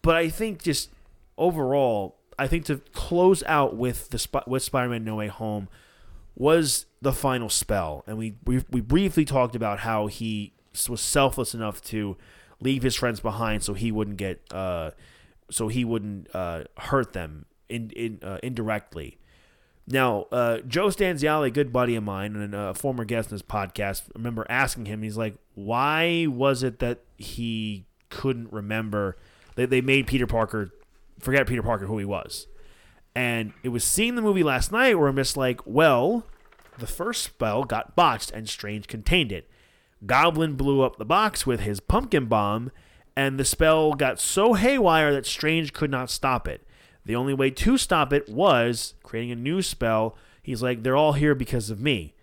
But 0.00 0.14
I 0.14 0.28
think 0.28 0.62
just 0.62 0.90
overall, 1.36 2.19
I 2.40 2.46
think 2.46 2.64
to 2.64 2.78
close 2.92 3.42
out 3.44 3.76
with 3.76 4.08
the 4.08 4.42
with 4.46 4.62
Spider 4.62 4.88
Man 4.88 5.04
No 5.04 5.16
Way 5.16 5.28
Home 5.28 5.68
was 6.34 6.86
the 7.02 7.12
final 7.12 7.50
spell, 7.50 8.02
and 8.06 8.16
we 8.16 8.34
we, 8.46 8.64
we 8.70 8.80
briefly 8.80 9.26
talked 9.26 9.54
about 9.54 9.80
how 9.80 10.06
he 10.06 10.54
was 10.88 11.02
selfless 11.02 11.52
enough 11.54 11.82
to 11.82 12.16
leave 12.60 12.82
his 12.82 12.96
friends 12.96 13.20
behind 13.20 13.62
so 13.62 13.74
he 13.74 13.92
wouldn't 13.92 14.16
get 14.16 14.40
uh, 14.54 14.90
so 15.50 15.68
he 15.68 15.84
wouldn't 15.84 16.34
uh, 16.34 16.64
hurt 16.78 17.12
them 17.12 17.44
in, 17.68 17.90
in 17.90 18.20
uh, 18.22 18.38
indirectly. 18.42 19.18
Now, 19.86 20.26
uh, 20.32 20.58
Joe 20.60 20.86
Stanziale, 20.86 21.48
a 21.48 21.50
good 21.50 21.72
buddy 21.72 21.94
of 21.96 22.04
mine 22.04 22.36
and 22.36 22.54
a 22.54 22.72
former 22.74 23.04
guest 23.04 23.30
in 23.30 23.34
this 23.34 23.42
podcast, 23.42 24.04
I 24.08 24.12
remember 24.18 24.46
asking 24.48 24.86
him, 24.86 25.02
he's 25.02 25.16
like, 25.16 25.34
why 25.54 26.26
was 26.26 26.62
it 26.62 26.78
that 26.78 27.00
he 27.18 27.86
couldn't 28.08 28.52
remember? 28.52 29.16
They, 29.56 29.66
they 29.66 29.80
made 29.80 30.06
Peter 30.06 30.28
Parker 30.28 30.70
forget 31.20 31.46
Peter 31.46 31.62
Parker 31.62 31.86
who 31.86 31.98
he 31.98 32.04
was. 32.04 32.46
And 33.14 33.52
it 33.62 33.70
was 33.70 33.84
seeing 33.84 34.14
the 34.14 34.22
movie 34.22 34.42
last 34.42 34.70
night 34.72 34.98
where 34.98 35.08
I'm 35.08 35.16
just 35.16 35.36
like, 35.36 35.60
well, 35.66 36.24
the 36.78 36.86
first 36.86 37.22
spell 37.22 37.64
got 37.64 37.96
botched 37.96 38.30
and 38.30 38.48
Strange 38.48 38.86
contained 38.86 39.32
it. 39.32 39.48
Goblin 40.06 40.54
blew 40.54 40.82
up 40.82 40.96
the 40.96 41.04
box 41.04 41.46
with 41.46 41.60
his 41.60 41.80
pumpkin 41.80 42.26
bomb, 42.26 42.70
and 43.16 43.38
the 43.38 43.44
spell 43.44 43.92
got 43.92 44.18
so 44.18 44.54
haywire 44.54 45.12
that 45.12 45.26
Strange 45.26 45.72
could 45.72 45.90
not 45.90 46.08
stop 46.08 46.48
it. 46.48 46.66
The 47.04 47.16
only 47.16 47.34
way 47.34 47.50
to 47.50 47.76
stop 47.76 48.12
it 48.12 48.28
was 48.28 48.94
creating 49.02 49.32
a 49.32 49.36
new 49.36 49.60
spell. 49.62 50.16
He's 50.42 50.62
like, 50.62 50.82
they're 50.82 50.96
all 50.96 51.14
here 51.14 51.34
because 51.34 51.68
of 51.68 51.80
me. 51.80 52.14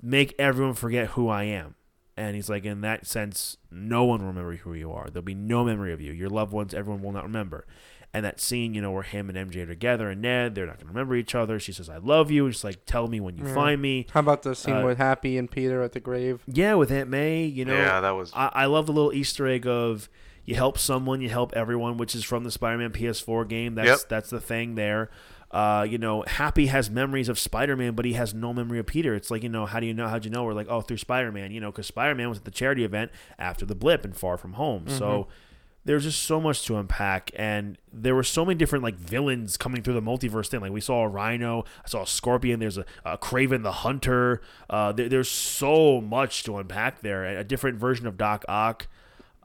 Make 0.00 0.34
everyone 0.38 0.74
forget 0.74 1.08
who 1.08 1.28
I 1.28 1.44
am. 1.44 1.74
And 2.16 2.36
he's 2.36 2.48
like, 2.48 2.64
in 2.64 2.82
that 2.82 3.06
sense, 3.06 3.56
no 3.70 4.04
one 4.04 4.20
will 4.20 4.28
remember 4.28 4.54
who 4.56 4.74
you 4.74 4.92
are. 4.92 5.08
There'll 5.08 5.22
be 5.22 5.34
no 5.34 5.64
memory 5.64 5.92
of 5.92 6.00
you. 6.00 6.12
Your 6.12 6.28
loved 6.28 6.52
ones, 6.52 6.72
everyone 6.72 7.02
will 7.02 7.10
not 7.10 7.24
remember. 7.24 7.66
And 8.14 8.24
that 8.24 8.40
scene, 8.40 8.74
you 8.74 8.80
know, 8.80 8.92
where 8.92 9.02
him 9.02 9.28
and 9.28 9.36
MJ 9.50 9.62
are 9.64 9.66
together 9.66 10.08
and 10.08 10.22
Ned, 10.22 10.54
they're 10.54 10.66
not 10.66 10.76
going 10.76 10.86
to 10.86 10.92
remember 10.92 11.16
each 11.16 11.34
other. 11.34 11.58
She 11.58 11.72
says, 11.72 11.88
I 11.90 11.96
love 11.98 12.30
you. 12.30 12.44
And 12.46 12.54
she's 12.54 12.62
like, 12.62 12.86
tell 12.86 13.08
me 13.08 13.18
when 13.18 13.36
you 13.36 13.44
Yeah. 13.44 13.54
find 13.54 13.82
me. 13.82 14.06
How 14.12 14.20
about 14.20 14.42
the 14.44 14.54
scene 14.54 14.76
Uh, 14.76 14.84
with 14.86 14.98
Happy 14.98 15.36
and 15.36 15.50
Peter 15.50 15.82
at 15.82 15.92
the 15.92 16.00
grave? 16.00 16.40
Yeah, 16.46 16.74
with 16.74 16.92
Aunt 16.92 17.10
May, 17.10 17.44
you 17.44 17.64
know. 17.64 17.74
yeah, 17.76 18.00
that 18.00 18.12
was 18.12 18.30
I, 18.32 18.50
I 18.54 18.64
love 18.66 18.86
the 18.86 18.92
little 18.92 19.12
Easter 19.12 19.48
egg 19.48 19.66
of 19.66 20.08
you 20.44 20.54
help 20.54 20.78
someone, 20.78 21.20
you 21.22 21.28
help 21.28 21.52
everyone, 21.56 21.96
which 21.96 22.14
is 22.14 22.22
from 22.22 22.44
the 22.44 22.50
Spider-Man 22.52 22.92
PS4 22.92 23.48
game. 23.48 23.74
That's 23.74 24.02
Yep. 24.02 24.08
that's 24.08 24.30
the 24.30 24.40
thing 24.40 24.76
there. 24.76 25.10
Uh, 25.50 25.86
you 25.88 25.98
know, 25.98 26.22
Happy 26.26 26.66
has 26.66 26.90
memories 26.90 27.28
of 27.28 27.38
Spider-Man, 27.38 27.94
but 27.94 28.04
he 28.04 28.12
has 28.14 28.34
no 28.34 28.52
memory 28.52 28.78
of 28.80 28.86
Peter. 28.86 29.14
It's 29.14 29.30
like 29.30 29.42
you 29.42 29.48
know, 29.48 29.66
how 29.66 29.80
do 29.80 29.86
you 29.86 29.94
know? 29.94 30.06
How'd 30.08 30.24
you 30.24 30.30
know? 30.30 30.42
We're 30.44 30.52
like, 30.52 30.66
oh, 30.68 30.80
through 30.82 30.96
Spider-Man. 30.98 31.50
You 31.52 31.60
know, 31.60 31.70
because 31.70 31.86
Spider-Man 31.86 32.28
was 32.28 32.38
at 32.38 32.44
the 32.44 32.50
charity 32.50 32.84
event 32.84 33.10
after 33.38 33.64
the 33.64 33.74
blip 33.74 34.04
and 34.04 34.16
Far 34.16 34.36
From 34.36 34.54
Home. 34.54 34.88
So 34.88 35.28
there's 35.84 36.04
just 36.04 36.22
so 36.22 36.40
much 36.40 36.64
to 36.66 36.76
unpack, 36.76 37.30
and 37.36 37.76
there 37.92 38.14
were 38.14 38.22
so 38.22 38.44
many 38.44 38.56
different 38.56 38.82
like 38.82 38.96
villains 38.96 39.56
coming 39.56 39.82
through 39.82 39.94
the 39.94 40.02
multiverse 40.02 40.48
thing. 40.48 40.60
Like 40.60 40.72
we 40.72 40.80
saw 40.80 41.02
a 41.02 41.08
Rhino, 41.08 41.64
I 41.84 41.88
saw 41.88 42.02
a 42.02 42.06
Scorpion. 42.06 42.58
There's 42.58 42.78
a, 42.78 42.86
a 43.04 43.18
Kraven 43.18 43.62
the 43.62 43.72
Hunter. 43.72 44.40
Uh, 44.70 44.92
there, 44.92 45.08
there's 45.08 45.30
so 45.30 46.00
much 46.00 46.42
to 46.44 46.56
unpack 46.56 47.02
there. 47.02 47.24
A, 47.24 47.44
different 47.44 47.78
version 47.78 48.06
of 48.06 48.16
Doc 48.16 48.44
Ock. 48.48 48.88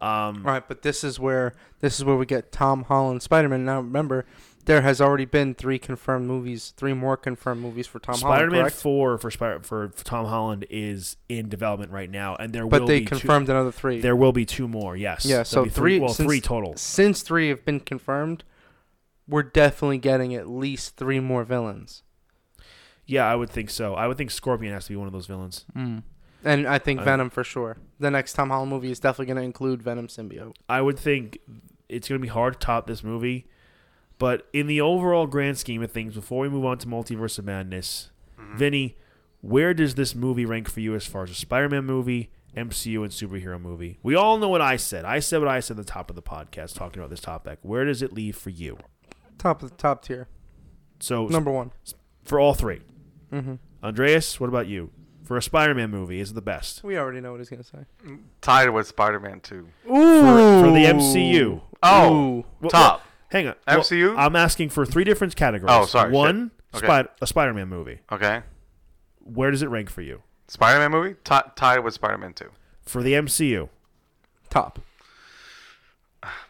Um, 0.01 0.43
right, 0.43 0.65
but 0.65 0.81
this 0.81 1.03
is 1.03 1.19
where 1.19 1.53
this 1.81 1.97
is 1.97 2.05
where 2.05 2.15
we 2.15 2.25
get 2.25 2.53
Tom 2.53 2.83
Holland 2.83 3.21
Spider 3.21 3.49
Man. 3.49 3.65
Now 3.65 3.81
remember, 3.81 4.25
there 4.69 4.81
has 4.83 5.01
already 5.01 5.25
been 5.25 5.55
three 5.55 5.79
confirmed 5.79 6.27
movies, 6.27 6.73
three 6.77 6.93
more 6.93 7.17
confirmed 7.17 7.59
movies 7.61 7.87
for 7.87 7.97
Tom 7.99 8.15
Holland. 8.19 8.51
Spider-Man? 8.51 8.69
Four 8.69 9.17
for, 9.17 9.31
Spider- 9.31 9.59
for 9.63 9.89
for 9.89 10.03
Tom 10.03 10.27
Holland 10.27 10.65
is 10.69 11.17
in 11.27 11.49
development 11.49 11.91
right 11.91 12.09
now, 12.09 12.35
and 12.35 12.53
there 12.53 12.67
But 12.67 12.81
will 12.81 12.87
they 12.87 12.99
be 12.99 13.05
confirmed 13.05 13.49
another 13.49 13.71
three. 13.71 13.99
There 13.99 14.15
will 14.15 14.31
be 14.31 14.45
two 14.45 14.67
more. 14.67 14.95
Yes. 14.95 15.25
Yeah, 15.25 15.37
There'll 15.37 15.45
so 15.45 15.63
be 15.63 15.69
three- 15.71 15.99
Well, 15.99 16.09
since- 16.13 16.27
three 16.27 16.39
total. 16.39 16.75
Since 16.77 17.23
three 17.23 17.49
have 17.49 17.65
been 17.65 17.79
confirmed, 17.79 18.43
we're 19.27 19.43
definitely 19.43 19.97
getting 19.97 20.35
at 20.35 20.47
least 20.47 20.95
three 20.97 21.19
more 21.19 21.43
villains. 21.43 22.03
Yeah, 23.05 23.25
I 23.25 23.33
would 23.35 23.49
think 23.49 23.71
so. 23.71 23.95
I 23.95 24.05
would 24.07 24.17
think 24.17 24.29
Scorpion 24.29 24.71
has 24.71 24.85
to 24.85 24.91
be 24.91 24.95
one 24.95 25.07
of 25.07 25.13
those 25.13 25.25
villains. 25.25 25.65
Mm. 25.75 26.03
And 26.45 26.67
I 26.67 26.77
think 26.77 27.01
I- 27.01 27.03
Venom 27.05 27.31
for 27.31 27.43
sure. 27.43 27.77
The 27.99 28.11
next 28.11 28.33
Tom 28.33 28.49
Holland 28.51 28.69
movie 28.69 28.91
is 28.91 28.99
definitely 28.99 29.25
going 29.33 29.37
to 29.37 29.43
include 29.43 29.81
Venom 29.81 30.07
symbiote. 30.07 30.53
I 30.69 30.79
would 30.81 30.99
think 30.99 31.39
it's 31.89 32.07
going 32.07 32.21
to 32.21 32.23
be 32.23 32.29
hard 32.29 32.53
to 32.53 32.59
top 32.59 32.85
this 32.85 33.03
movie. 33.03 33.47
But 34.19 34.47
in 34.53 34.67
the 34.67 34.81
overall 34.81 35.25
grand 35.25 35.57
scheme 35.57 35.81
of 35.81 35.91
things, 35.91 36.13
before 36.13 36.41
we 36.41 36.49
move 36.49 36.65
on 36.65 36.77
to 36.79 36.87
Multiverse 36.87 37.39
of 37.39 37.45
Madness, 37.45 38.11
Mhm. 38.39 38.57
Vinny, 38.57 38.97
where 39.41 39.73
does 39.73 39.95
this 39.95 40.13
movie 40.13 40.45
rank 40.45 40.69
for 40.69 40.81
you 40.81 40.93
as 40.93 41.05
far 41.07 41.23
as 41.23 41.31
a 41.31 41.35
Spider-Man 41.35 41.85
movie, 41.85 42.29
MCU, 42.55 43.01
and 43.03 43.11
superhero 43.11 43.59
movie? 43.59 43.97
We 44.03 44.15
all 44.15 44.37
know 44.37 44.49
what 44.49 44.61
I 44.61 44.75
said. 44.75 45.05
I 45.05 45.19
said 45.19 45.39
what 45.39 45.47
I 45.47 45.59
said 45.61 45.79
at 45.79 45.85
the 45.85 45.91
top 45.91 46.09
of 46.09 46.15
the 46.15 46.21
podcast 46.21 46.75
talking 46.75 46.99
about 46.99 47.09
this 47.09 47.21
topic. 47.21 47.59
Where 47.61 47.85
does 47.85 48.01
it 48.01 48.11
leave 48.13 48.35
for 48.35 48.49
you? 48.49 48.77
Top 49.37 49.63
of 49.63 49.69
the 49.71 49.75
top 49.77 50.03
tier. 50.03 50.27
So 50.99 51.27
Number 51.27 51.51
one. 51.51 51.71
for 52.25 52.39
all 52.39 52.53
three, 52.53 52.81
Mm-hmm. 53.31 53.55
Andreas, 53.83 54.39
what 54.39 54.47
about 54.49 54.67
you? 54.67 54.91
For 55.23 55.37
a 55.37 55.41
Spider-Man 55.41 55.91
movie, 55.91 56.19
is 56.19 56.31
it 56.31 56.33
the 56.33 56.41
best? 56.41 56.83
We 56.83 56.97
already 56.97 57.21
know 57.21 57.31
what 57.31 57.39
he's 57.39 57.49
going 57.49 57.61
to 57.61 57.69
say. 57.69 57.85
Tied 58.41 58.69
with 58.71 58.87
Spider-Man 58.87 59.39
2. 59.41 59.55
Ooh. 59.55 59.65
for 59.85 60.71
the 60.71 60.85
MCU. 60.85 61.61
Oh, 61.83 62.43
Ooh. 62.63 62.67
Top. 62.67 63.03
Hang 63.29 63.47
on. 63.47 63.55
Well, 63.67 63.79
MCU? 63.79 64.17
I'm 64.17 64.35
asking 64.35 64.69
for 64.69 64.85
three 64.85 65.03
different 65.03 65.35
categories. 65.35 65.73
Oh, 65.75 65.85
sorry, 65.85 66.11
One. 66.11 66.51
Okay. 66.73 66.85
Spider- 66.85 67.09
a 67.21 67.27
Spider-Man 67.27 67.67
movie. 67.67 67.99
Okay. 68.11 68.41
Where 69.23 69.51
does 69.51 69.61
it 69.61 69.67
rank 69.67 69.89
for 69.89 70.01
you? 70.01 70.21
Spider-Man 70.47 70.91
movie? 70.91 71.15
Ti 71.23 71.39
tied 71.55 71.79
with 71.79 71.93
Spider-Man 71.93 72.33
2. 72.33 72.49
For 72.83 73.03
the 73.03 73.13
MCU, 73.13 73.69
Top. 74.49 74.79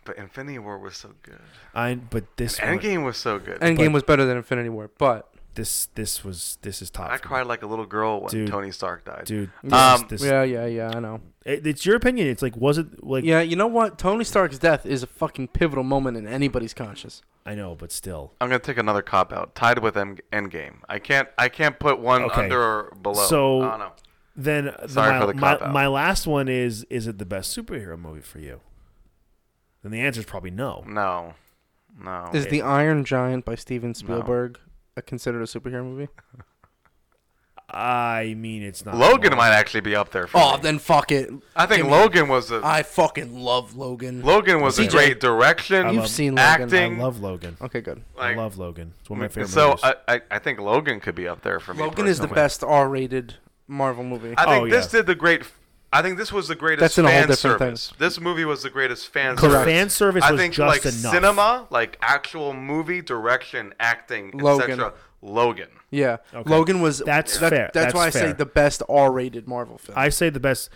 But 0.04 0.18
Infinity 0.18 0.58
War 0.60 0.78
was 0.80 0.98
so 0.98 1.12
good. 1.22 1.40
I 1.76 1.94
but 1.96 2.38
this 2.38 2.60
one, 2.60 2.80
Endgame 2.80 3.06
was 3.06 3.18
so 3.18 3.38
good. 3.40 3.60
Endgame 3.60 3.88
But- 3.88 3.92
was 3.94 4.04
better 4.04 4.26
than 4.26 4.38
Infinity 4.38 4.70
War, 4.70 4.90
but 4.98 5.32
this 5.56 5.88
this 5.96 6.24
was 6.24 6.58
this 6.62 6.82
is 6.82 6.90
top. 6.90 7.10
I 7.12 7.18
for 7.18 7.24
me. 7.26 7.28
cried 7.28 7.48
like 7.48 7.64
a 7.64 7.68
little 7.68 7.86
girl 7.86 8.22
when 8.22 8.30
Dude. 8.32 8.48
Tony 8.50 8.72
Stark 8.72 9.06
died. 9.06 9.26
dude. 9.26 9.50
This, 9.64 9.74
Um, 9.74 10.06
this, 10.10 10.24
yeah, 10.24 10.44
yeah, 10.44 10.66
yeah, 10.66 10.92
I 10.96 11.00
know. 11.00 11.22
it- 11.46 11.66
it's 11.66 11.86
your 11.86 11.96
opinion. 11.96 12.28
It's 12.28 12.42
like 12.42 12.56
was 12.56 12.78
it 12.78 13.04
like 13.04 13.24
Yeah, 13.24 13.42
you 13.42 13.56
know 13.56 13.68
what? 13.68 13.98
Tony 13.98 14.24
Stark's 14.24 14.58
death 14.60 14.86
is 14.86 15.04
a 15.04 15.08
fucking 15.08 15.50
pivotal 15.50 15.84
moment 15.84 16.18
in 16.18 16.28
anybody's 16.28 16.74
conscious. 16.74 17.22
I 17.46 17.56
know, 17.56 17.74
but 17.76 17.92
still. 17.92 18.34
I'm 18.40 18.48
gonna 18.50 18.60
take 18.60 18.78
another 18.78 19.02
cop 19.02 19.34
out. 19.34 19.56
Tied 19.56 19.80
with 19.80 19.98
End- 19.98 20.22
Endgame. 20.32 20.76
I 20.88 21.00
can't. 21.00 21.28
I 21.38 21.50
can't 21.50 21.80
put 21.80 22.00
one 22.00 22.24
Okay. 22.24 22.44
under 22.44 22.62
or 22.62 22.94
below. 23.02 23.26
So- 23.26 23.62
I 23.62 23.70
don't 23.72 23.80
know. 23.80 23.92
Then 24.36 24.66
the- 24.66 24.88
Sorry 24.88 25.12
my, 25.14 25.20
for 25.20 25.26
the 25.28 25.34
my, 25.34 25.54
cop-out. 25.56 25.74
my 25.74 25.88
last 25.88 26.28
one 26.28 26.48
is 26.48 26.84
is 26.90 27.08
it 27.08 27.18
the 27.18 27.26
best 27.26 27.58
superhero 27.58 28.00
movie 28.00 28.22
for 28.22 28.40
you? 28.40 28.62
Then 29.84 29.92
the 29.92 30.00
answer 30.02 30.20
is 30.20 30.26
probably 30.26 30.52
no. 30.52 30.84
No. 30.88 31.34
No. 32.02 32.30
Is 32.34 32.44
Okay. 32.46 32.52
The 32.52 32.62
Iron 32.62 33.04
Giant 33.04 33.44
by 33.46 33.56
Steven 33.56 33.94
Spielberg 33.94 34.60
a 34.98 35.02
considered 35.02 35.42
a 35.42 35.46
superhero 35.46 35.84
movie? 35.84 36.08
I 37.72 38.34
mean, 38.36 38.64
it's 38.64 38.84
not. 38.84 38.96
Logan 38.96 39.38
might 39.38 39.52
actually 39.52 39.82
be 39.82 39.96
up 39.96 40.10
there. 40.12 40.26
For 40.26 40.40
Oh, 40.42 40.56
me. 40.56 40.64
then 40.64 40.80
fuck 40.80 41.12
it. 41.12 41.30
I 41.56 41.68
think 41.68 41.84
give 41.84 41.86
me- 41.86 41.92
Logan 41.92 42.28
was 42.28 42.50
a 42.50 42.62
I 42.64 42.82
fucking 42.82 43.38
love 43.40 43.76
Logan. 43.76 44.24
Logan 44.24 44.62
was 44.62 44.80
a 44.80 44.84
CJ, 44.86 44.92
great 44.92 45.20
direction. 45.20 45.86
I 45.86 45.92
You've 45.92 46.02
love- 46.02 46.10
seen 46.10 46.36
Logan. 46.36 46.64
acting. 46.64 47.00
I 47.00 47.04
love 47.04 47.20
Logan. 47.22 47.58
Okay, 47.62 47.82
good. 47.82 48.02
I 48.18 48.34
love 48.34 48.58
Logan. 48.58 48.94
It's 49.02 49.10
one 49.10 49.20
of 49.20 49.22
my 49.22 49.28
mm, 49.28 49.32
favorite 49.32 49.50
so 49.52 49.68
movies. 49.70 49.84
I, 49.84 49.96
I 50.16 50.22
I 50.32 50.40
think 50.40 50.60
Logan 50.60 51.00
could 51.00 51.14
be 51.14 51.28
up 51.28 51.42
there 51.44 51.60
for 51.60 51.76
me. 51.76 51.84
Logan 51.84 52.08
is 52.08 52.18
the 52.18 52.24
personally. 52.28 52.36
best 52.44 52.64
R-rated 52.64 53.36
Marvel 53.68 54.04
movie. 54.04 54.34
I 54.36 54.46
think 54.46 54.64
Oh, 54.64 54.68
this 54.68 54.92
yeah. 54.92 55.00
did 55.00 55.06
the 55.06 55.14
great. 55.16 55.44
I 55.92 56.02
think 56.04 56.18
this 56.18 56.32
was 56.32 56.48
the 56.48 56.56
greatest 56.56 56.82
That's 56.82 56.98
in 57.00 57.06
a 57.06 57.08
whole 57.10 57.20
fan 57.22 57.28
different 57.30 57.60
service. 57.60 57.94
This 57.98 58.20
movie 58.20 58.46
was 58.46 58.62
the 58.64 58.70
greatest 58.70 59.08
fan 59.08 59.36
the 59.36 59.42
Correct. 59.42 59.54
service. 59.54 59.66
fan 59.74 59.90
service 59.90 60.24
I 60.24 60.32
was 60.32 60.40
think 60.42 60.54
just 60.54 60.68
like 60.86 60.94
enough. 60.94 61.14
cinema, 61.14 61.68
like 61.72 61.98
actual 62.02 62.54
movie 62.54 63.02
direction, 63.02 63.74
acting, 63.80 64.32
Logan. 64.34 64.72
etc. 64.72 64.94
Logan. 65.22 65.70
yeah, 65.90 66.18
Okay. 66.34 66.50
Logan 66.50 66.82
was. 66.82 67.00
That's 67.00 67.38
that- 67.40 67.50
fair. 67.50 67.72
That's, 67.74 67.94
That's 67.94 67.94
why 67.96 68.06
I 68.06 68.10
say 68.12 68.32
the 68.34 68.46
best 68.46 68.84
R-rated 68.88 69.48
Marvel 69.48 69.78
film. 69.78 69.98
I 69.98 70.10
say 70.10 70.30
the 70.30 70.40
best. 70.40 70.70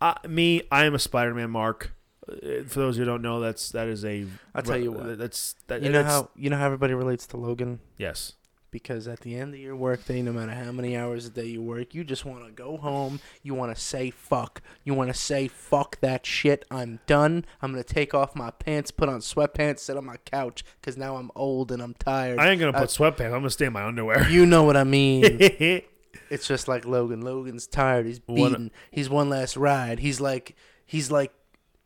Uh, 0.00 0.14
me, 0.28 0.62
I 0.70 0.84
am 0.84 0.94
a 0.94 0.98
Spider-Man 0.98 1.50
mark. 1.50 1.92
Uh, 2.30 2.62
For 2.66 2.78
those 2.80 2.96
who 2.96 3.04
don't 3.04 3.22
know, 3.22 3.40
that's 3.40 3.70
that 3.70 3.88
is 3.88 4.04
a. 4.04 4.26
I'll 4.54 4.62
tell 4.62 4.76
you 4.76 4.92
what. 4.92 5.18
That's 5.18 5.54
that. 5.68 5.82
you 5.82 5.88
know 5.90 6.04
how 6.04 6.30
you 6.36 6.50
know 6.50 6.56
how 6.58 6.66
everybody 6.66 6.94
relates 6.94 7.26
to 7.28 7.36
Logan 7.36 7.80
Yes. 7.98 8.34
Because 8.70 9.08
at 9.08 9.20
the 9.20 9.34
end 9.36 9.54
of 9.54 9.60
your 9.60 9.76
workday, 9.76 10.22
no 10.22 10.32
matter 10.32 10.52
how 10.52 10.72
many 10.72 10.96
hours 10.96 11.26
a 11.26 11.30
day 11.30 11.46
you 11.46 11.62
work, 11.62 11.94
you 11.94 12.04
just 12.04 12.24
want 12.24 12.44
to 12.46 12.52
go 12.52 12.76
home. 12.76 13.20
You 13.42 13.54
want 13.54 13.74
to 13.74 13.80
say 13.80 14.10
fuck. 14.10 14.62
You 14.84 14.94
want 14.94 15.10
to 15.12 15.18
say 15.18 15.48
fuck 15.48 16.00
that 16.00 16.24
shit. 16.26 16.64
I'm 16.70 17.00
done. 17.06 17.44
I'm 17.62 17.72
gonna 17.72 17.82
take 17.84 18.14
off 18.14 18.34
my 18.36 18.50
pants, 18.50 18.90
put 18.90 19.08
on 19.08 19.20
sweatpants, 19.20 19.80
sit 19.80 19.96
on 19.96 20.04
my 20.04 20.16
couch 20.18 20.64
because 20.80 20.96
now 20.96 21.16
I'm 21.16 21.30
old 21.34 21.72
and 21.72 21.82
I'm 21.82 21.94
tired. 21.94 22.38
I 22.38 22.50
ain't 22.50 22.60
gonna 22.60 22.76
Uh, 22.76 22.80
put 22.80 22.90
sweatpants. 22.90 23.26
I'm 23.26 23.30
gonna 23.40 23.50
stay 23.50 23.66
in 23.66 23.72
my 23.72 23.84
underwear. 23.84 24.28
you 24.28 24.46
know 24.46 24.62
what 24.64 24.76
I 24.76 24.84
mean. 24.84 25.82
It's 26.28 26.46
just 26.46 26.68
like 26.68 26.84
Logan. 26.84 27.22
Logan's 27.22 27.66
tired. 27.66 28.06
He's 28.06 28.20
beaten. 28.20 28.70
He's 28.92 29.10
one 29.10 29.28
last 29.28 29.56
ride. 29.56 29.98
He's 29.98 30.20
like 30.20 30.54
he's 30.86 31.10
like 31.10 31.32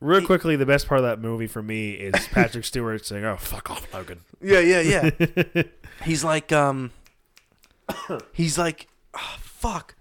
Real 0.01 0.25
quickly, 0.25 0.55
the 0.57 0.67
best 0.67 0.87
part 0.87 0.99
of 1.01 1.05
that 1.07 1.19
movie 1.19 1.47
for 1.47 1.63
me 1.63 1.93
is 1.93 2.27
Patrick 2.29 2.65
Stewart 2.67 3.07
saying, 3.07 3.25
"Oh, 3.25 3.37
fuck 3.37 3.71
off, 3.71 3.87
Logan." 3.95 4.21
yeah 4.43 4.59
yeah 4.61 4.81
yeah. 4.81 5.63
he's 6.03 6.25
like 6.25 6.53
um 6.53 6.91
he's 8.33 8.59
like 8.59 8.89
ah, 9.15 9.39
fuck. 9.41 9.95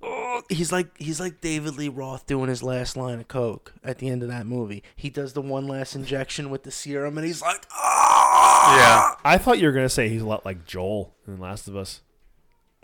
Oh, 0.00 0.42
he's 0.48 0.70
like 0.70 0.96
he's 0.98 1.18
like 1.18 1.40
David 1.40 1.76
Lee 1.76 1.88
Roth 1.88 2.26
doing 2.26 2.48
his 2.48 2.62
last 2.62 2.96
line 2.96 3.18
of 3.18 3.28
coke 3.28 3.74
at 3.82 3.98
the 3.98 4.08
end 4.08 4.22
of 4.22 4.28
that 4.28 4.46
movie. 4.46 4.82
He 4.94 5.10
does 5.10 5.32
the 5.32 5.42
one 5.42 5.66
last 5.66 5.96
injection 5.96 6.50
with 6.50 6.62
the 6.62 6.70
serum, 6.70 7.18
and 7.18 7.26
he's 7.26 7.42
like, 7.42 7.66
ah. 7.72 8.76
Yeah. 8.76 9.14
I 9.24 9.38
thought 9.38 9.58
you 9.58 9.66
were 9.66 9.72
gonna 9.72 9.88
say 9.88 10.08
he's 10.08 10.22
a 10.22 10.26
lot 10.26 10.44
like 10.44 10.64
Joel 10.64 11.14
in 11.26 11.38
Last 11.38 11.66
of 11.68 11.76
Us. 11.76 12.02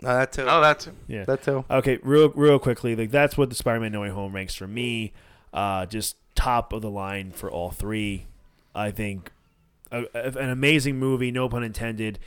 No, 0.01 0.09
that 0.09 0.33
too. 0.33 0.45
Oh, 0.47 0.59
that's 0.59 0.89
Yeah. 1.07 1.23
That 1.23 1.43
too. 1.43 1.63
Okay, 1.69 1.99
real 2.03 2.29
real 2.31 2.59
quickly, 2.59 2.95
like 2.95 3.11
that's 3.11 3.37
what 3.37 3.49
the 3.49 3.55
Spider-Man 3.55 3.93
No 3.93 4.01
Way 4.01 4.09
Home 4.09 4.33
ranks 4.35 4.55
for 4.55 4.67
me. 4.67 5.13
Uh, 5.53 5.85
just 5.85 6.17
top 6.35 6.73
of 6.73 6.81
the 6.81 6.89
line 6.89 7.31
for 7.31 7.49
all 7.49 7.71
three. 7.71 8.25
I 8.73 8.91
think 8.91 9.31
a, 9.91 10.05
a- 10.13 10.37
an 10.39 10.49
amazing 10.49 10.97
movie, 10.97 11.31
no 11.31 11.47
pun 11.49 11.63
intended. 11.63 12.19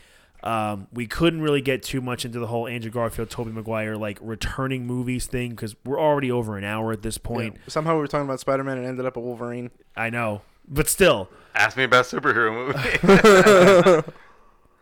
Um, 0.43 0.87
we 0.93 1.07
couldn't 1.09 1.41
really 1.43 1.61
get 1.61 1.83
too 1.83 2.01
much 2.01 2.25
into 2.25 2.39
the 2.39 2.47
whole 2.47 2.69
Andrew 2.69 2.91
Garfield, 2.93 3.29
Tobey 3.29 3.51
Maguire 3.51 3.97
like 3.97 4.19
returning 4.23 4.87
movies 4.87 5.27
thing 5.27 5.51
because 5.51 5.75
we're 5.85 6.01
already 6.01 6.31
over 6.31 6.57
an 6.57 6.63
hour 6.63 6.93
at 6.93 7.03
this 7.03 7.19
point. 7.19 7.55
Yeah. 7.57 7.61
Somehow 7.67 7.95
we 7.95 8.01
were 8.03 8.07
talking 8.07 8.25
about 8.27 8.39
Spider 8.39 8.63
Man 8.63 8.79
and 8.79 8.87
ended 8.87 9.05
up 9.05 9.17
at 9.17 9.23
Wolverine. 9.23 9.71
I 9.97 10.11
know, 10.11 10.43
but 10.69 10.89
still. 10.89 11.29
ask 11.57 11.77
me 11.77 11.83
about 11.85 12.05
superhero 12.05 12.55
movie. 12.55 14.13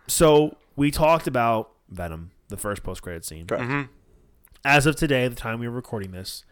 So 0.09 0.57
we 0.77 0.91
talked 0.91 1.27
about 1.27 1.71
Venom, 1.89 2.31
the 2.49 2.57
first 2.57 2.83
post-credit 2.83 3.25
scene. 3.25 3.47
Correct. 3.47 3.65
hmm 3.65 3.83
As 4.65 4.87
of 4.87 4.97
today, 4.97 5.27
the 5.29 5.35
time 5.35 5.59
we 5.59 5.67
were 5.69 5.75
recording 5.75 6.13
this, 6.13 6.45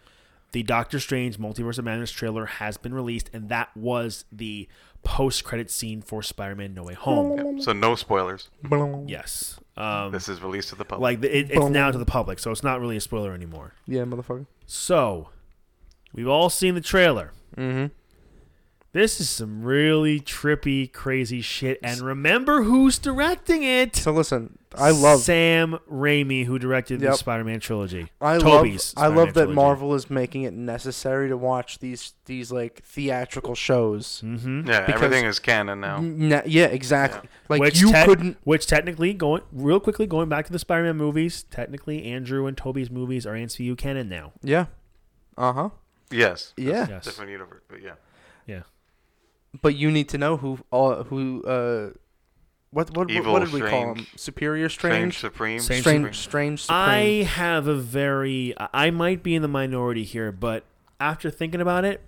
the 0.54 0.62
Doctor 0.62 1.00
Strange 1.00 1.36
Multiverse 1.36 1.78
of 1.78 1.84
Madness 1.84 2.12
trailer 2.12 2.46
has 2.46 2.76
been 2.76 2.94
released, 2.94 3.28
and 3.32 3.48
that 3.48 3.76
was 3.76 4.24
the 4.30 4.68
post-credit 5.02 5.68
scene 5.68 6.00
for 6.00 6.22
Spider-Man: 6.22 6.72
No 6.72 6.84
Way 6.84 6.94
Home. 6.94 7.60
So 7.60 7.72
no 7.72 7.96
spoilers. 7.96 8.50
Yes, 9.06 9.58
um, 9.76 10.12
This 10.12 10.28
is 10.28 10.40
released 10.40 10.68
to 10.68 10.76
the 10.76 10.84
public. 10.84 11.02
like 11.02 11.30
it, 11.30 11.50
it's 11.50 11.68
now 11.70 11.90
to 11.90 11.98
the 11.98 12.06
public, 12.06 12.38
so 12.38 12.52
it's 12.52 12.62
not 12.62 12.80
really 12.80 12.96
a 12.96 13.00
spoiler 13.00 13.34
anymore. 13.34 13.74
Yeah, 13.86 14.02
motherfucker. 14.04 14.46
So, 14.64 15.30
we've 16.14 16.28
all 16.28 16.48
seen 16.48 16.76
the 16.76 16.80
trailer. 16.80 17.32
Mm-hmm. 17.56 17.86
This 18.92 19.20
is 19.20 19.28
some 19.28 19.64
really 19.64 20.20
trippy, 20.20 20.90
crazy 20.92 21.40
shit. 21.40 21.80
And 21.82 22.00
remember 22.00 22.62
who's 22.62 22.96
directing 22.96 23.64
it? 23.64 23.96
So 23.96 24.12
listen, 24.12 24.56
I 24.78 24.90
love 24.90 25.20
Sam 25.20 25.78
Raimi, 25.90 26.44
who 26.46 26.58
directed 26.58 27.00
the 27.00 27.14
Spider-Man 27.14 27.60
trilogy. 27.60 28.10
I 28.20 28.38
Tobey's 28.38 28.94
love 28.96 29.04
I 29.04 29.08
Spider-Man 29.08 29.16
love 29.16 29.26
that 29.34 29.40
trilogy. 29.40 29.54
Marvel 29.54 29.94
is 29.94 30.10
making 30.10 30.42
it 30.42 30.54
necessary 30.54 31.28
to 31.28 31.36
watch 31.36 31.78
these 31.78 32.12
these 32.26 32.50
like 32.52 32.82
theatrical 32.84 33.54
shows. 33.54 34.22
Mm-hmm. 34.24 34.68
yeah, 34.68 34.84
everything 34.88 35.24
is 35.24 35.38
canon 35.38 35.80
now. 35.80 35.96
N- 35.98 36.42
yeah, 36.46 36.66
exactly. 36.66 37.28
Like 37.48 37.60
which 37.60 37.80
you 37.80 37.92
te- 37.92 38.04
couldn't. 38.04 38.38
which 38.44 38.66
technically 38.66 39.12
going 39.14 39.42
real 39.52 39.80
quickly 39.80 40.06
going 40.06 40.28
back 40.28 40.46
to 40.46 40.52
the 40.52 40.58
Spider-Man 40.58 40.96
movies, 40.96 41.44
technically 41.50 42.04
Andrew 42.04 42.46
and 42.46 42.56
Tobey's 42.56 42.90
movies 42.90 43.26
are 43.26 43.34
MCU 43.34 43.76
canon 43.76 44.08
now. 44.08 44.32
Yeah. 44.42 44.66
Uh 45.36 45.52
huh. 45.52 45.68
Yes. 46.10 46.52
Yeah. 46.56 46.86
Yes. 46.88 47.04
Different 47.04 47.30
universe, 47.30 47.62
but 47.68 47.82
yeah. 47.82 47.94
Yeah. 48.46 48.62
But 49.62 49.76
you 49.76 49.90
need 49.90 50.08
to 50.10 50.18
know 50.18 50.36
who 50.36 50.58
all 50.70 51.04
who 51.04 51.42
uh 51.44 51.90
what 52.74 52.90
what 52.90 52.96
what, 52.96 53.10
Evil, 53.10 53.32
what 53.32 53.44
did 53.44 53.52
we 53.52 53.60
call 53.60 53.94
him? 53.94 54.06
Superior 54.16 54.68
Strange 54.68 55.16
strange. 55.16 55.18
Supreme. 55.18 55.60
Strange 55.60 55.80
Strange, 55.82 56.16
strange, 56.16 56.60
supreme. 56.62 56.78
I 56.80 56.98
have 57.28 57.66
a 57.66 57.74
very. 57.76 58.54
I 58.58 58.90
might 58.90 59.22
be 59.22 59.34
in 59.34 59.42
the 59.42 59.48
minority 59.48 60.04
here, 60.04 60.30
but 60.32 60.64
after 61.00 61.30
thinking 61.30 61.60
about 61.60 61.84
it, 61.84 62.00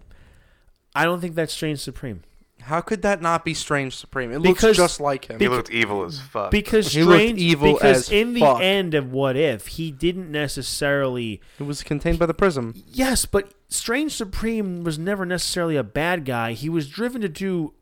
I 0.95 1.05
don't 1.05 1.21
think 1.21 1.35
that's 1.35 1.53
Strange 1.53 1.79
Supreme 1.81 2.23
How 2.63 2.81
could 2.81 3.03
that 3.03 3.21
not 3.23 3.45
be 3.45 3.55
Strange 3.55 3.95
Supreme? 3.95 4.33
It 4.33 4.43
Because- 4.43 4.63
looks 4.63 4.77
just 4.79 5.01
like 5.01 5.27
him. 5.27 5.39
He 5.39 5.47
looked 5.47 5.71
evil 5.71 6.05
as 6.05 6.19
fuck. 6.21 6.51
because 6.51 6.93
He 6.93 7.03
Strange. 7.03 7.39
evil 7.39 7.75
because 7.75 8.09
as 8.09 8.11
in 8.11 8.33
the 8.35 8.41
fuck. 8.41 8.61
end 8.61 8.95
of 8.95 9.13
What 9.13 9.37
If, 9.37 9.67
he 9.69 9.91
didn't 9.93 10.31
necessarily. 10.33 11.41
it 11.61 11.65
was 11.65 11.83
contained 11.85 12.19
by 12.19 12.27
the 12.27 12.35
prism. 12.35 12.83
Yes, 12.93 13.25
but 13.25 13.53
Strange 13.69 14.13
Supreme 14.15 14.83
was 14.85 14.99
never 14.99 15.25
necessarily 15.27 15.77
a 15.77 15.85
bad 15.85 16.25
guy. 16.25 16.53
He 16.55 16.69
was 16.69 16.89
driven 16.89 17.21
to 17.21 17.29
do 17.29 17.73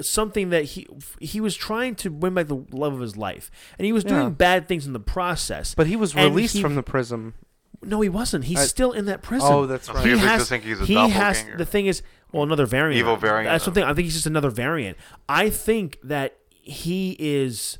something 0.00 0.50
that 0.50 0.64
he 0.64 0.86
he 1.20 1.40
was 1.40 1.54
trying 1.56 1.94
to 1.96 2.08
win 2.10 2.34
back 2.34 2.46
the 2.48 2.64
love 2.72 2.94
of 2.94 3.00
his 3.00 3.16
life, 3.16 3.50
and 3.78 3.84
he 3.86 3.92
was 3.92 4.04
doing 4.04 4.22
Yeah. 4.22 4.28
bad 4.30 4.68
things 4.68 4.86
in 4.86 4.92
the 4.92 5.00
process. 5.00 5.74
But 5.74 5.86
he 5.86 5.96
was 5.96 6.14
released 6.14 6.54
he- 6.56 6.62
from 6.62 6.74
the 6.74 6.82
prism. 6.82 7.34
no, 7.82 8.00
he 8.00 8.08
wasn't. 8.08 8.44
He's 8.44 8.58
I- 8.60 8.64
still 8.66 8.92
in 8.92 9.06
that 9.06 9.22
prison. 9.22 9.48
Oh, 9.52 9.66
that's 9.66 9.88
right. 9.90 10.06
you 10.06 10.16
he 10.16 10.24
has, 10.24 10.48
think 10.48 10.64
he's 10.64 10.80
a 10.80 10.84
he 10.84 10.94
has 10.94 11.44
the 11.58 11.66
thing 11.66 11.86
is 11.86 12.02
well 12.30 12.42
another 12.44 12.64
variant 12.64 12.98
Evil 12.98 13.16
variant 13.16 13.52
that's 13.52 13.64
the 13.66 13.72
thing 13.72 13.84
i 13.84 13.88
think 13.92 14.04
he's 14.04 14.14
just 14.14 14.24
another 14.26 14.48
variant 14.48 14.96
i 15.28 15.50
think 15.50 15.98
that 16.02 16.38
he 16.48 17.14
is 17.18 17.76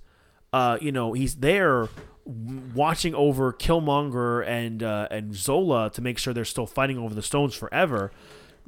uh 0.52 0.76
you 0.80 0.92
know 0.92 1.14
he's 1.14 1.36
there 1.36 1.88
watching 2.74 3.14
over 3.14 3.52
killmonger 3.52 4.46
and 4.46 4.82
uh 4.82 5.08
and 5.10 5.34
zola 5.34 5.88
to 5.90 6.02
make 6.02 6.18
sure 6.18 6.34
they're 6.34 6.44
still 6.44 6.66
fighting 6.66 6.98
over 6.98 7.14
the 7.14 7.22
stones 7.22 7.54
forever 7.54 8.12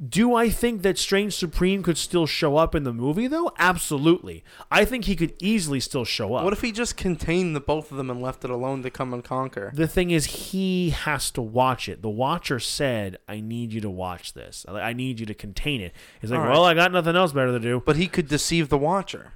do 0.09 0.35
I 0.35 0.49
think 0.49 0.81
that 0.81 0.97
Strange 0.97 1.33
Supreme 1.35 1.81
could 1.81 1.97
still 1.97 2.25
show 2.25 2.57
up 2.57 2.75
in 2.75 2.83
the 2.83 2.93
movie 2.93 3.27
though? 3.27 3.51
Absolutely. 3.57 4.43
I 4.69 4.83
think 4.85 5.05
he 5.05 5.15
could 5.15 5.33
easily 5.39 5.79
still 5.79 6.05
show 6.05 6.35
up. 6.35 6.43
What 6.43 6.53
if 6.53 6.61
he 6.61 6.71
just 6.71 6.97
contained 6.97 7.55
the 7.55 7.61
both 7.61 7.91
of 7.91 7.97
them 7.97 8.09
and 8.09 8.21
left 8.21 8.43
it 8.43 8.49
alone 8.49 8.83
to 8.83 8.89
come 8.89 9.13
and 9.13 9.23
conquer? 9.23 9.71
The 9.73 9.87
thing 9.87 10.11
is, 10.11 10.25
he 10.25 10.89
has 10.89 11.31
to 11.31 11.41
watch 11.41 11.87
it. 11.87 12.01
The 12.01 12.09
watcher 12.09 12.59
said, 12.59 13.17
"I 13.27 13.39
need 13.39 13.71
you 13.71 13.81
to 13.81 13.89
watch 13.89 14.33
this. 14.33 14.65
I 14.69 14.93
need 14.93 15.19
you 15.19 15.25
to 15.27 15.33
contain 15.33 15.81
it." 15.81 15.93
He's 16.19 16.31
like, 16.31 16.41
right. 16.41 16.49
"Well, 16.51 16.65
I 16.65 16.73
got 16.73 16.91
nothing 16.91 17.15
else 17.15 17.31
better 17.31 17.51
to 17.51 17.59
do." 17.59 17.81
But 17.85 17.95
he 17.95 18.07
could 18.07 18.27
deceive 18.27 18.69
the 18.69 18.77
Watcher. 18.77 19.33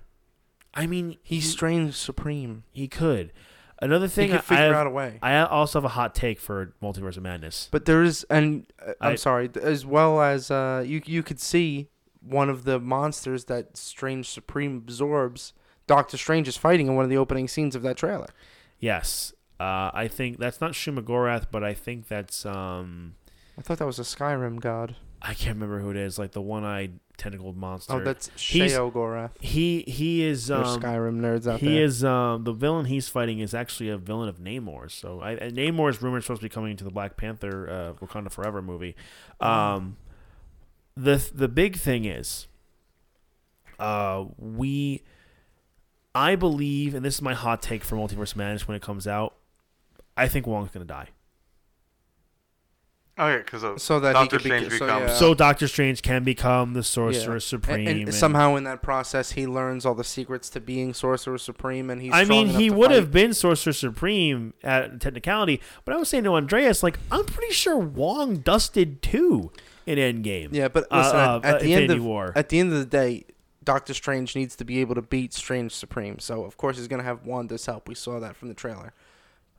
I 0.74 0.86
mean, 0.88 1.18
He's 1.24 1.50
Strange 1.50 1.96
Supreme. 1.96 2.64
he 2.72 2.88
could. 2.88 3.32
Another 3.82 4.08
He 4.08 4.12
thing, 4.12 4.30
could 4.30 4.38
I, 4.40 4.42
figure 4.42 4.64
have- 4.66 4.74
out 4.76 4.88
a 4.88 4.90
way. 4.90 5.20
I 5.22 5.38
also 5.40 5.80
have 5.80 5.86
a 5.86 5.90
hot 5.90 6.14
take 6.14 6.40
for 6.40 6.74
Multiverse 6.84 7.16
of 7.18 7.24
Madness. 7.24 7.70
But 7.72 7.86
there 7.86 8.04
is, 8.04 8.26
and 8.30 8.66
uh, 8.86 8.92
I'm 9.00 9.14
I- 9.14 9.16
sorry, 9.16 9.50
as 9.62 9.86
well 9.86 10.22
as 10.22 10.52
uh, 10.52 10.84
you 10.86 11.02
you 11.06 11.24
could 11.24 11.40
see 11.40 11.90
one 12.22 12.50
of 12.50 12.66
the 12.66 12.80
monsters 12.80 13.46
that 13.46 13.78
Strange 13.78 14.28
Supreme 14.30 14.76
absorbs. 14.78 15.54
Doctor 15.88 16.18
Strange 16.18 16.48
is 16.48 16.58
fighting 16.58 16.88
in 16.88 16.96
one 16.96 17.04
of 17.06 17.10
the 17.10 17.18
opening 17.18 17.48
scenes 17.48 17.76
of 17.76 17.82
that 17.84 17.96
trailer. 17.98 18.28
Yes, 18.80 19.34
uh, 19.60 19.90
I 19.94 20.08
think 20.08 20.38
that's 20.38 20.62
not 20.62 20.74
Shuma-Gorath, 20.74 21.46
but 21.50 21.64
I 21.64 21.74
think 21.74 22.08
that's 22.10 22.46
um, 22.46 23.16
I 23.58 23.62
thought 23.62 23.80
that 23.80 23.86
was 23.88 23.98
a 24.00 24.04
Skyrim 24.04 24.60
god. 24.60 24.98
I 25.22 25.34
can't 25.34 25.56
remember 25.56 25.80
who 25.80 25.90
it 25.92 25.98
is, 25.98 26.18
like 26.18 26.32
the 26.32 26.42
one-eyed 26.42 27.00
tentacled 27.18 27.58
monster. 27.58 27.94
Oh, 27.94 28.00
that's 28.00 28.28
He's- 28.38 28.72
Sheo 28.72 29.30
he 29.42 29.82
he 29.86 30.24
is 30.24 30.48
There's 30.48 30.66
um, 30.68 30.82
Skyrim 30.82 31.20
nerds 31.20 31.40
out 31.40 31.44
there. 31.44 31.58
he 31.58 31.76
there. 31.76 31.84
is 31.84 32.04
um, 32.06 32.46
the 32.46 32.54
villain 32.54 32.86
he's 32.86 33.10
fighting 33.10 33.40
is 33.40 33.54
actually 33.54 33.90
a 33.90 33.98
villain 33.98 34.30
of 34.30 34.38
Namor's. 34.40 34.94
So 34.94 35.22
I, 35.22 35.36
Namor 35.36 35.90
is 35.90 36.02
rumored 36.02 36.24
supposed 36.24 36.40
to 36.42 36.46
be 36.46 36.50
coming 36.50 36.78
to 36.78 36.84
the 36.86 36.90
Black 36.90 37.18
Panther 37.18 37.70
uh, 37.70 38.06
Wakanda 38.06 38.32
Forever 38.32 38.62
movie. 38.62 38.96
Um, 39.42 39.98
the 40.96 41.30
the 41.34 41.50
big 41.50 41.76
thing 41.76 42.06
is, 42.06 42.48
uh, 43.78 44.26
we, 44.38 45.04
I 46.16 46.36
believe, 46.36 46.96
and 46.96 47.04
this 47.06 47.16
is 47.16 47.22
my 47.22 47.34
hot 47.34 47.62
take 47.62 47.84
for 47.84 47.96
Multiverse 47.98 48.36
Madness 48.38 48.68
when 48.68 48.76
it 48.76 48.82
comes 48.82 49.06
out. 49.08 49.36
I 50.16 50.28
think 50.30 50.48
Wong's 50.48 50.72
gonna 50.72 50.86
die. 50.86 51.10
Oh 53.20 53.28
yeah, 53.28 53.38
because 53.38 53.82
So 53.84 54.00
that 54.00 54.10
he 54.10 54.14
Doctor 54.14 54.38
could 54.38 54.44
be- 54.44 54.50
Strange 54.50 54.80
so, 54.80 54.86
yeah. 54.88 55.14
So 55.14 55.34
Doctor 55.36 55.68
Strange 55.68 56.02
can 56.02 56.24
become 56.24 56.74
the 56.74 56.82
Sorcerer 56.84 57.34
And- 57.34 57.44
Supreme. 57.44 57.88
and, 57.88 58.02
and- 58.04 58.14
somehow 58.14 58.56
in 58.56 58.64
that 58.64 58.82
process 58.82 59.34
he 59.34 59.46
learns 59.46 59.86
all 59.86 59.94
the 59.94 60.04
secrets 60.04 60.50
to 60.52 60.60
being 60.60 60.94
Sorcerer 60.94 61.38
Supreme, 61.38 61.90
and 61.90 62.02
he's. 62.02 62.14
I 62.14 62.24
mean, 62.26 62.48
he 62.48 62.70
would 62.72 62.88
fight. 62.90 62.96
have 62.96 63.12
been 63.12 63.34
Sorcerer 63.34 63.74
Supreme 63.74 64.54
at 64.64 65.00
technicality, 65.00 65.62
but 65.86 65.94
I 65.94 65.98
was 65.98 66.10
saying 66.10 66.24
to 66.24 66.34
Andreas, 66.34 66.82
like, 66.82 66.98
I'm 67.12 67.26
pretty 67.26 67.54
sure 67.54 67.78
Wong 67.78 68.38
dusted 68.38 69.02
too 69.02 69.52
in 69.86 69.98
Endgame. 70.00 70.50
Yeah, 70.52 70.68
but 70.70 70.88
Uh, 70.90 70.98
listen, 70.98 71.16
uh, 71.16 71.40
at, 71.44 71.46
at 71.46 71.56
uh, 71.56 71.58
the 71.60 71.74
end 71.74 71.82
Infinity 71.84 72.00
of 72.00 72.06
War. 72.06 72.34
at 72.36 72.50
the 72.50 72.60
end 72.60 72.72
of 72.74 72.80
the 72.80 72.86
day, 72.86 73.26
Doctor 73.64 73.94
Strange 73.94 74.36
needs 74.36 74.56
to 74.56 74.64
be 74.66 74.80
able 74.80 74.96
to 74.96 75.02
beat 75.02 75.34
Strange 75.34 75.74
Supreme. 75.74 76.18
So 76.20 76.44
of 76.44 76.58
course 76.58 76.78
he's 76.78 76.88
gonna 76.88 77.04
have 77.04 77.26
Wanda's 77.26 77.66
help. 77.68 77.88
We 77.88 77.94
saw 77.96 78.20
that 78.20 78.36
from 78.36 78.48
the 78.48 78.54
trailer. 78.56 78.94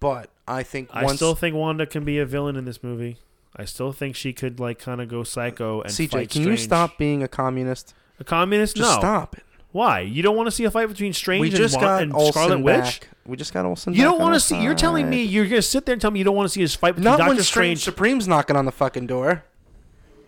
But 0.01 0.31
I 0.49 0.63
think 0.63 0.89
I 0.93 1.07
still 1.15 1.35
think 1.35 1.55
Wanda 1.55 1.85
can 1.87 2.05
be 2.05 2.19
a 2.19 2.25
villain 2.25 2.57
in 2.57 2.65
this 2.65 2.83
movie. 2.83 3.19
I 3.57 3.65
still 3.65 3.93
think 3.93 4.17
she 4.17 4.33
could 4.33 4.61
like 4.61 4.79
kind 4.79 5.01
of 5.01 5.09
go 5.09 5.25
psycho 5.25 5.81
and 5.83 5.91
CJ, 5.91 6.11
fight 6.11 6.31
can 6.31 6.43
you 6.43 6.47
Strange. 6.49 6.61
stop 6.61 6.99
being 6.99 7.23
a 7.23 7.29
communist? 7.29 7.95
a 8.19 8.25
communist? 8.25 8.77
Just 8.77 8.91
no. 8.91 8.99
stop 8.99 9.37
it. 9.37 9.45
Why? 9.73 10.01
You 10.01 10.23
don't 10.23 10.37
want 10.37 10.47
to 10.49 10.51
see 10.51 10.65
a 10.65 10.71
fight 10.71 10.89
between 10.89 11.13
Strange 11.13 11.41
we 11.43 11.49
and, 11.49 11.57
just 11.57 11.77
Wa- 11.77 11.81
got 11.81 12.03
and 12.03 12.13
Olsen 12.13 12.33
Scarlet 12.33 12.65
back. 12.65 12.85
Witch? 12.85 13.01
We 13.25 13.37
just 13.37 13.53
got 13.53 13.65
Olsen. 13.65 13.93
You 13.93 13.99
back 14.01 14.05
don't 14.05 14.15
on 14.15 14.21
want 14.21 14.33
our 14.33 14.41
to 14.41 14.45
see. 14.45 14.63
You're 14.63 14.75
telling 14.75 15.09
me 15.09 15.25
side. 15.25 15.33
you're 15.33 15.47
gonna 15.47 15.63
sit 15.63 15.87
there 15.87 15.93
and 15.93 16.03
tell 16.03 16.11
me 16.11 16.19
you 16.19 16.25
don't 16.25 16.35
want 16.37 16.49
to 16.49 16.53
see 16.53 16.61
his 16.61 16.75
fight 16.75 16.93
between 16.97 17.05
not 17.05 17.19
Doctor 17.19 17.35
when 17.35 17.43
Strange 17.43 17.81
Strange. 17.81 17.97
Supreme's 17.97 18.27
knocking 18.29 18.57
on 18.57 18.65
the 18.65 18.73
fucking 18.73 19.07
door. 19.07 19.45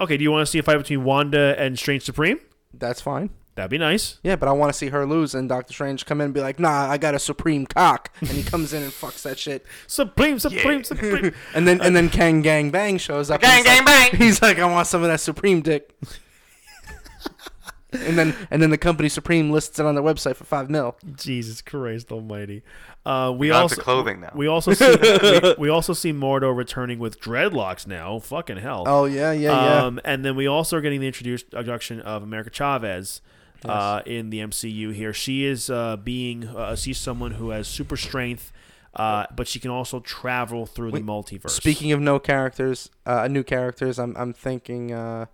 Okay, 0.01 0.17
do 0.17 0.23
you 0.25 0.31
want 0.31 0.47
to 0.47 0.51
see 0.51 0.59
a 0.59 0.63
fight 0.63 0.79
between 0.79 1.05
Wanda 1.05 1.55
and 1.59 1.79
Strange 1.79 2.03
Supreme? 2.03 2.41
That's 2.75 3.01
fine. 3.01 3.31
That'd 3.55 3.71
be 3.71 3.77
nice. 3.79 4.19
Yeah, 4.23 4.37
but 4.37 4.49
I 4.49 4.53
want 4.53 4.73
to 4.73 4.79
see 4.79 4.89
her 4.89 5.05
lose 5.05 5.35
and 5.35 5.47
Doctor 5.47 5.75
Strange 5.75 6.07
come 6.07 6.21
in 6.23 6.27
and 6.27 6.35
be 6.35 6.41
like, 6.41 6.59
"Nah, 6.59 6.89
I 6.91 6.97
got 6.97 7.15
a 7.15 7.19
supreme 7.19 7.67
cock," 7.67 8.11
and 8.21 8.31
he 8.31 8.43
comes 8.43 8.73
in 8.73 8.83
and 8.83 8.91
fucks 8.91 9.23
that 9.25 9.39
shit. 9.39 9.67
Supreme, 9.87 10.39
Supreme, 10.39 10.83
Supreme. 10.85 11.35
And 11.55 11.69
then 11.69 11.81
and 11.83 11.95
then 11.95 12.09
Kang 12.09 12.41
Gang 12.41 12.71
Bang 12.71 12.97
shows 12.97 13.31
up. 13.31 13.43
and 13.43 13.43
Gang 13.43 13.57
he's 13.59 13.65
gang 13.67 13.85
like- 13.85 14.11
bang. 14.13 14.21
He's 14.21 14.41
like, 14.43 14.59
I 14.59 14.65
want 14.65 14.87
some 14.87 15.03
of 15.03 15.09
that 15.09 15.21
Supreme 15.21 15.61
dick. 15.61 15.95
and 17.93 18.19
then 18.19 18.35
and 18.51 18.63
then 18.63 18.71
the 18.71 18.79
company 18.79 19.11
Supreme 19.11 19.51
lists 19.51 19.79
it 19.79 19.85
on 19.85 19.95
their 19.95 20.05
website 20.05 20.37
for 20.37 20.45
five 20.45 20.71
mil. 20.71 20.97
Jesus 21.15 21.61
Christ 21.61 22.11
Almighty. 22.11 22.63
Uh, 23.05 23.35
we 23.37 23.49
Got 23.49 23.63
also 23.63 23.75
into 23.75 23.85
clothing 23.85 24.21
now. 24.21 24.31
We 24.35 24.47
also 24.47 24.73
see 24.73 24.97
we, 24.97 25.55
we 25.59 25.69
also 25.69 25.93
see 25.93 26.13
Mordo 26.13 26.57
returning 26.57 26.99
with 26.99 27.21
dreadlocks 27.21 27.87
now. 27.87 28.19
Fucking 28.19 28.59
hell. 28.59 28.85
Oh 28.87 29.05
yeah, 29.05 29.33
yeah, 29.33 29.51
yeah. 29.65 29.85
Um, 29.85 30.01
and 30.07 30.25
then 30.25 30.37
we 30.37 30.47
also 30.47 30.79
are 30.79 30.81
getting 30.81 31.01
the 31.01 31.07
introduction 31.09 32.01
of 32.01 32.23
America 32.23 32.49
Chavez 32.51 33.21
uh, 33.65 34.03
in 34.07 34.31
the 34.31 34.39
MCU 34.41 34.93
here. 34.95 35.13
She 35.13 35.45
is 35.45 35.71
uh, 35.71 35.97
being 35.97 36.47
uh, 36.49 36.77
she's 36.77 36.99
someone 36.99 37.33
who 37.33 37.51
has 37.51 37.69
super 37.69 37.97
strength, 37.97 38.53
uh, 38.95 39.27
but 39.35 39.49
she 39.49 39.59
can 39.59 39.71
also 39.71 40.01
travel 40.01 40.67
through 40.67 40.91
Wait, 40.93 41.05
the 41.05 41.13
multiverse. 41.13 41.51
Speaking 41.51 41.93
of 41.93 42.01
no 42.01 42.19
characters, 42.19 42.91
uh, 43.07 43.29
new 43.29 43.43
characters, 43.43 43.99
I'm 43.99 44.17
I'm 44.17 44.33
thinking 44.33 44.93
uh, 44.93 45.27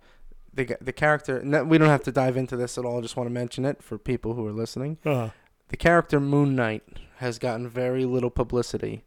the 0.53 0.77
the 0.81 0.93
character. 0.93 1.41
No, 1.43 1.63
we 1.63 1.77
don't 1.77 1.89
have 1.89 2.03
to 2.03 2.11
dive 2.11 2.37
into 2.37 2.55
this 2.57 2.77
at 2.77 2.85
all. 2.85 2.99
I 2.99 3.01
just 3.01 3.15
want 3.17 3.27
to 3.27 3.33
mention 3.33 3.65
it 3.65 3.81
for 3.83 3.97
people 3.97 4.33
who 4.33 4.45
are 4.47 4.53
listening. 4.53 4.97
Uh, 5.05 5.29
The 5.69 5.77
character 5.77 6.19
Moon 6.19 6.55
Knight 6.55 6.83
has 7.17 7.37
gotten 7.37 7.67
very 7.67 8.05
little 8.05 8.29
publicity. 8.31 9.03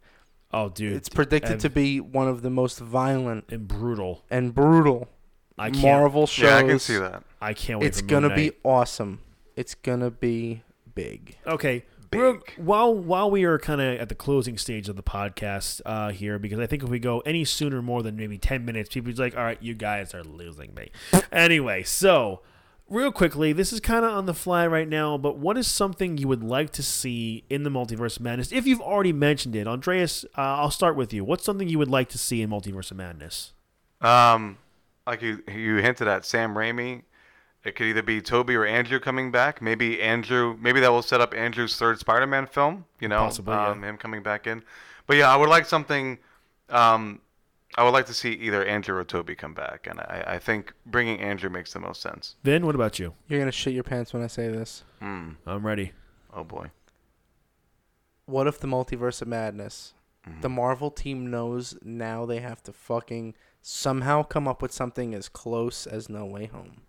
oh, 0.53 0.69
dude, 0.69 0.93
it's 0.93 1.09
predicted 1.09 1.53
and- 1.53 1.61
to 1.61 1.69
be 1.69 1.99
one 1.99 2.27
of 2.27 2.41
the 2.43 2.49
most 2.49 2.79
violent 2.79 3.45
and 3.49 3.67
brutal. 3.67 4.23
and 4.29 4.53
brutal 4.53 5.09
I 5.57 5.69
can't. 5.69 5.83
Marvel 5.83 6.27
shows. 6.27 6.43
yeah, 6.45 6.57
I 6.57 6.63
can 6.63 6.79
see 6.79 6.97
that. 6.97 7.23
I 7.41 7.53
can't 7.53 7.79
wait. 7.79 7.87
It's 7.87 8.01
for 8.01 8.07
gonna 8.07 8.29
Knight. 8.29 8.35
be 8.35 8.51
awesome. 8.63 9.19
It's 9.55 9.75
gonna 9.75 10.11
be 10.11 10.63
big. 10.95 11.37
Okay. 11.45 11.85
Big. 12.09 12.53
While 12.57 12.93
while 12.93 13.31
we 13.31 13.43
are 13.43 13.57
kind 13.57 13.81
of 13.81 13.99
at 13.99 14.07
the 14.07 14.13
closing 14.15 14.57
stage 14.57 14.87
of 14.87 14.95
the 14.95 15.01
podcast 15.03 15.81
uh, 15.83 16.11
here, 16.11 16.37
because 16.37 16.59
I 16.59 16.67
think 16.67 16.83
if 16.83 16.89
we 16.89 16.99
go 16.99 17.21
any 17.21 17.43
sooner 17.43 17.81
more 17.81 18.03
than 18.03 18.15
maybe 18.15 18.37
ten 18.37 18.65
minutes, 18.65 18.89
people 18.93 19.11
be 19.11 19.17
like, 19.17 19.35
"All 19.35 19.43
right, 19.43 19.57
you 19.61 19.73
guys 19.73 20.13
are 20.13 20.23
losing 20.23 20.75
me." 20.75 20.91
anyway, 21.31 21.81
so 21.81 22.41
real 22.87 23.11
quickly, 23.11 23.51
this 23.51 23.73
is 23.73 23.79
kind 23.79 24.05
of 24.05 24.11
on 24.11 24.27
the 24.27 24.33
fly 24.35 24.67
right 24.67 24.87
now, 24.87 25.17
but 25.17 25.39
what 25.39 25.57
is 25.57 25.65
something 25.65 26.19
you 26.19 26.27
would 26.27 26.43
like 26.43 26.69
to 26.73 26.83
see 26.83 27.45
in 27.49 27.63
the 27.63 27.71
Multiverse 27.71 28.17
of 28.17 28.21
Madness? 28.21 28.51
If 28.51 28.67
you've 28.67 28.81
already 28.81 29.13
mentioned 29.13 29.55
it, 29.55 29.67
Andreas, 29.67 30.23
uh, 30.37 30.41
I'll 30.41 30.69
start 30.69 30.95
with 30.95 31.13
you. 31.13 31.23
What's 31.23 31.43
something 31.43 31.67
you 31.67 31.79
would 31.79 31.89
like 31.89 32.09
to 32.09 32.19
see 32.19 32.43
in 32.43 32.49
Multiverse 32.51 32.91
of 32.91 32.97
Madness? 32.97 33.53
Um, 34.01 34.59
like 35.05 35.21
you 35.21 35.43
you 35.51 35.77
hinted 35.77 36.07
at 36.07 36.25
Sam 36.25 36.55
Raimi. 36.55 37.03
It 37.63 37.75
could 37.75 37.87
either 37.87 38.01
be 38.03 38.21
Tobey 38.21 38.55
or 38.55 38.65
Andrew 38.65 38.99
coming 38.99 39.31
back. 39.31 39.61
Maybe 39.61 40.01
Andrew. 40.01 40.57
Maybe 40.59 40.81
that 40.81 40.91
will 40.91 41.01
set 41.01 41.21
up 41.21 41.33
Andrew's 41.33 41.77
third 41.77 41.97
Spider-Man 41.97 42.47
film. 42.47 42.85
You 42.99 43.07
know, 43.07 43.19
Possibly, 43.19 43.53
yeah. 43.53 43.69
um, 43.69 43.83
him 43.83 43.97
coming 43.97 44.21
back 44.21 44.47
in. 44.47 44.63
But 45.07 45.15
yeah, 45.17 45.29
I 45.31 45.37
would 45.37 45.47
like 45.49 45.65
something. 45.65 46.17
Um, 46.69 47.21
I 47.75 47.83
would 47.83 47.91
like 47.91 48.05
to 48.07 48.13
see 48.13 48.33
either 48.33 48.63
Andrew 48.65 48.97
or 48.97 49.03
Tobey 49.03 49.33
come 49.35 49.53
back, 49.53 49.87
and 49.89 49.99
I, 49.99 50.23
I 50.27 50.39
think 50.39 50.73
bringing 50.85 51.19
Andrew 51.21 51.49
makes 51.49 51.73
the 51.73 51.79
most 51.79 52.01
sense. 52.01 52.35
Vin, 52.43 52.65
what 52.65 52.75
about 52.75 52.99
you? 52.99 53.13
You're 53.27 53.39
gonna 53.39 53.51
shit 53.51 53.73
your 53.73 53.83
pants 53.83 54.13
when 54.13 54.21
I 54.23 54.27
say 54.27 54.49
this. 54.49 54.83
Hmm. 54.99 55.31
I'm 55.47 55.65
ready. 55.65 55.93
Oh 56.33 56.43
boy. 56.43 56.69
What 58.25 58.47
if 58.47 58.59
the 58.59 58.67
multiverse 58.67 59.21
of 59.21 59.27
madness? 59.27 59.93
Mm-hmm. 60.27 60.41
The 60.41 60.49
Marvel 60.49 60.91
team 60.91 61.29
knows 61.29 61.77
now 61.83 62.25
they 62.25 62.39
have 62.39 62.61
to 62.63 62.73
fucking 62.73 63.35
somehow 63.63 64.21
come 64.21 64.47
up 64.47 64.61
with 64.61 64.73
something 64.73 65.15
as 65.15 65.29
close 65.29 65.87
as 65.87 66.09
No 66.09 66.25
Way 66.25 66.47
Home. 66.47 66.81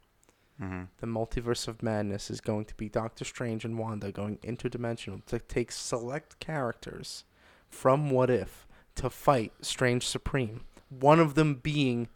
Mm-hmm. 0.61 0.83
The 0.99 1.07
multiverse 1.07 1.67
of 1.69 1.83
madness 1.83 2.31
is 2.31 2.41
going 2.41 2.65
to 2.67 2.75
be 2.75 2.89
Doctor 2.89 3.25
Strange 3.25 3.65
and 3.65 3.79
Wanda 3.79 4.13
going 4.13 4.39
interdimensional 4.39 5.25
to 5.27 5.39
take 5.39 5.73
select 5.73 6.39
characters 6.41 7.25
from 7.69 8.11
What 8.11 8.29
If 8.29 8.67
to 8.97 9.09
fight 9.09 9.53
Strange 9.63 10.07
Supreme. 10.07 10.65
One 10.89 11.21
of 11.21 11.35
them 11.35 11.55
being 11.57 12.09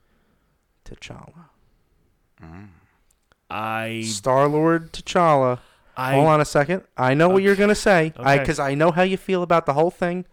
T'Challa. 0.85 1.47
Mm. 2.43 2.68
I 3.51 4.02
Star 4.02 4.48
Lord 4.48 4.93
T'Challa. 4.93 5.60
I 5.97 6.14
Hold 6.14 6.28
on 6.28 6.40
a 6.40 6.44
second. 6.44 6.82
I 6.97 7.14
know 7.14 7.28
what 7.28 7.43
you're 7.43 7.56
gonna 7.56 7.74
say. 7.74 8.12
I 8.16 8.35
Okay. 8.35 8.39
because 8.40 8.59
I 8.60 8.74
know 8.74 8.93
how 8.93 9.02
you 9.02 9.16
feel 9.16 9.43
about 9.43 9.66
the 9.66 9.72
whole 9.72 9.90
thing. 9.90 10.26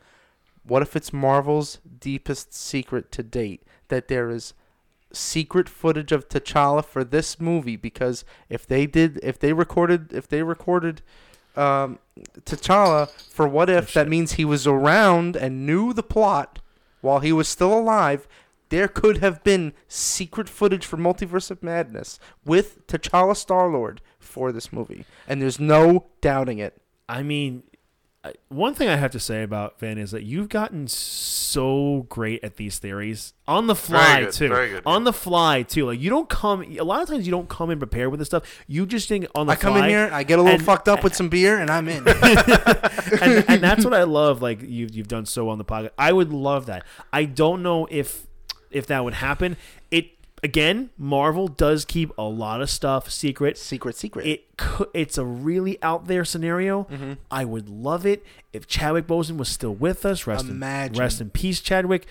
What 0.64 0.84
if 0.84 0.95
it's 0.95 1.11
Marvel's 1.11 1.80
deepest 1.99 2.53
secret 2.53 3.11
to 3.14 3.23
date 3.23 3.64
that 3.90 4.07
there 4.07 4.30
is 4.30 4.53
secret 5.12 5.70
footage 5.70 6.12
of 6.12 6.28
T'Challa 6.30 6.84
for 6.84 7.03
this 7.03 7.40
movie? 7.40 7.76
Because 7.76 8.26
if 8.49 8.66
they 8.66 8.86
did, 8.86 9.20
if 9.24 9.40
they 9.40 9.53
recorded, 9.53 10.14
if 10.14 10.28
they 10.28 10.44
recorded 10.44 11.02
um, 11.56 11.99
T'Challa 12.41 13.10
for 13.30 13.48
What 13.48 13.70
If, 13.70 13.94
that 13.94 14.07
means 14.07 14.34
he 14.34 14.45
was 14.45 14.68
around 14.68 15.36
and 15.36 15.66
knew 15.66 15.94
the 15.94 16.03
plot 16.03 16.60
while 17.02 17.20
he 17.20 17.32
was 17.32 17.48
still 17.48 17.78
alive. 17.78 18.28
There 18.70 18.88
could 18.88 19.18
have 19.18 19.44
been 19.44 19.74
secret 19.88 20.49
footage 20.49 20.86
for 20.86 20.98
Multiverse 20.98 21.52
of 21.52 21.62
Madness 21.62 22.20
with 22.44 22.86
T'Challa 22.88 23.36
Star 23.38 23.70
Lord 23.70 24.02
for 24.20 24.52
this 24.52 24.74
movie, 24.74 25.06
and 25.28 25.41
there's 25.41 25.60
no 25.60 26.07
doubting 26.20 26.57
it. 26.57 26.82
I 27.07 27.22
mean, 27.22 27.64
one 28.49 28.73
thing 28.73 28.88
I 28.89 28.95
have 28.95 29.11
to 29.11 29.19
say 29.19 29.43
about 29.43 29.80
Van 29.80 29.97
is 29.97 30.11
that 30.11 30.23
you've 30.23 30.49
gotten 30.49 30.88
so 30.88 32.06
great 32.10 32.43
at 32.43 32.57
these 32.57 32.80
theories 32.80 33.34
on 33.47 33.68
the 33.68 33.76
fly 33.76 34.22
good, 34.22 34.31
too. 34.34 34.47
very 34.49 34.69
good. 34.69 34.84
On 34.85 35.03
the 35.03 35.14
fly 35.14 35.64
too. 35.64 35.85
Like 35.85 35.99
you 35.99 36.10
don't 36.10 36.30
come. 36.30 36.64
A 36.64 36.84
lot 36.84 37.02
of 37.02 37.07
times 37.10 37.26
you 37.27 37.31
don't 37.31 37.49
come 37.49 37.69
in 37.72 37.77
prepared 37.80 38.10
with 38.11 38.19
this 38.19 38.27
stuff. 38.27 38.43
You 38.68 38.85
just 38.85 39.07
think 39.07 39.27
on 39.35 39.47
the 39.47 39.53
I 39.53 39.56
come 39.56 39.77
in 39.77 39.85
here, 39.89 40.10
I 40.11 40.23
get 40.23 40.39
a 40.39 40.41
little 40.41 40.56
and- 40.57 40.65
fucked 40.65 40.88
up 40.88 41.03
with 41.03 41.15
some 41.19 41.30
beer, 41.30 41.57
and 41.60 41.69
I'm 41.69 41.88
in. 41.88 42.03
and, 42.07 43.45
and 43.47 43.61
that's 43.61 43.84
what 43.85 43.93
I 43.93 44.03
love. 44.22 44.41
Like 44.41 44.61
you've 44.61 44.91
you've 44.95 45.07
done 45.07 45.26
so 45.26 45.45
well 45.45 45.53
on 45.53 45.57
the 45.57 45.65
podcast. 45.65 45.91
I 45.97 46.11
would 46.11 46.31
love 46.34 46.65
that. 46.68 46.85
I 47.14 47.26
don't 47.26 47.61
know 47.64 47.88
if 47.91 48.26
if 48.72 48.88
that 48.88 49.03
would 49.03 49.15
happen. 49.15 49.57
It 49.91 50.15
again, 50.45 50.91
Marvel 50.95 51.47
does 51.47 51.85
keep 51.85 52.15
a 52.17 52.23
lot 52.23 52.61
of 52.61 52.69
stuff 52.69 53.09
secret. 53.09 53.57
secret, 53.57 53.95
secret. 53.95 54.26
It 54.27 54.45
it's 54.93 55.17
a 55.17 55.26
really 55.26 55.81
out 55.81 56.05
there 56.07 56.23
scenario. 56.23 56.84
Mm-hmm. 56.84 57.13
I 57.31 57.43
would 57.43 57.67
love 57.67 58.05
it 58.05 58.23
if 58.53 58.67
Chadwick 58.67 59.07
Boseman 59.07 59.38
was 59.38 59.49
still 59.49 59.73
with 59.73 60.05
us. 60.05 60.27
Rest 60.27 60.45
Imagine. 60.45 60.95
in 60.95 60.99
rest 60.99 61.19
in 61.19 61.31
peace, 61.31 61.59
Chadwick. 61.59 62.05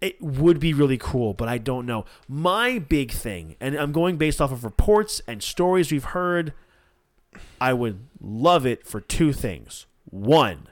It 0.00 0.20
would 0.20 0.60
be 0.60 0.74
really 0.74 0.98
cool, 0.98 1.32
but 1.32 1.48
I 1.48 1.56
don't 1.56 1.86
know. 1.86 2.04
My 2.28 2.78
big 2.78 3.10
thing, 3.10 3.56
and 3.58 3.74
I'm 3.74 3.92
going 3.92 4.18
based 4.18 4.40
off 4.40 4.52
of 4.52 4.62
reports 4.62 5.22
and 5.26 5.42
stories 5.42 5.90
we've 5.90 6.04
heard. 6.04 6.52
I 7.60 7.72
would 7.72 8.06
love 8.20 8.66
it 8.66 8.86
for 8.86 9.00
two 9.00 9.32
things. 9.32 9.86
One, 10.04 10.68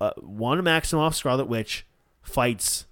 uh, 0.00 0.12
one 0.16 0.62
Maximoff 0.62 1.14
Scarlet 1.14 1.46
Witch 1.46 1.84
fights 2.22 2.86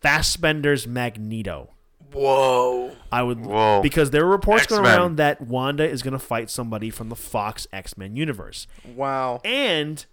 Fassbender's 0.00 0.86
Magneto. 0.86 1.73
Whoa. 2.14 2.92
I 3.12 3.22
would 3.22 3.44
Whoa. 3.44 3.80
because 3.82 4.10
there 4.10 4.24
are 4.24 4.28
reports 4.30 4.66
going 4.66 4.80
X-Men. 4.84 4.98
around 4.98 5.16
that 5.16 5.40
Wanda 5.40 5.88
is 5.88 6.02
going 6.02 6.12
to 6.12 6.18
fight 6.18 6.50
somebody 6.50 6.90
from 6.90 7.08
the 7.08 7.16
Fox 7.16 7.66
X 7.72 7.96
Men 7.96 8.16
universe, 8.16 8.66
Wow. 8.94 9.40
and 9.44 10.04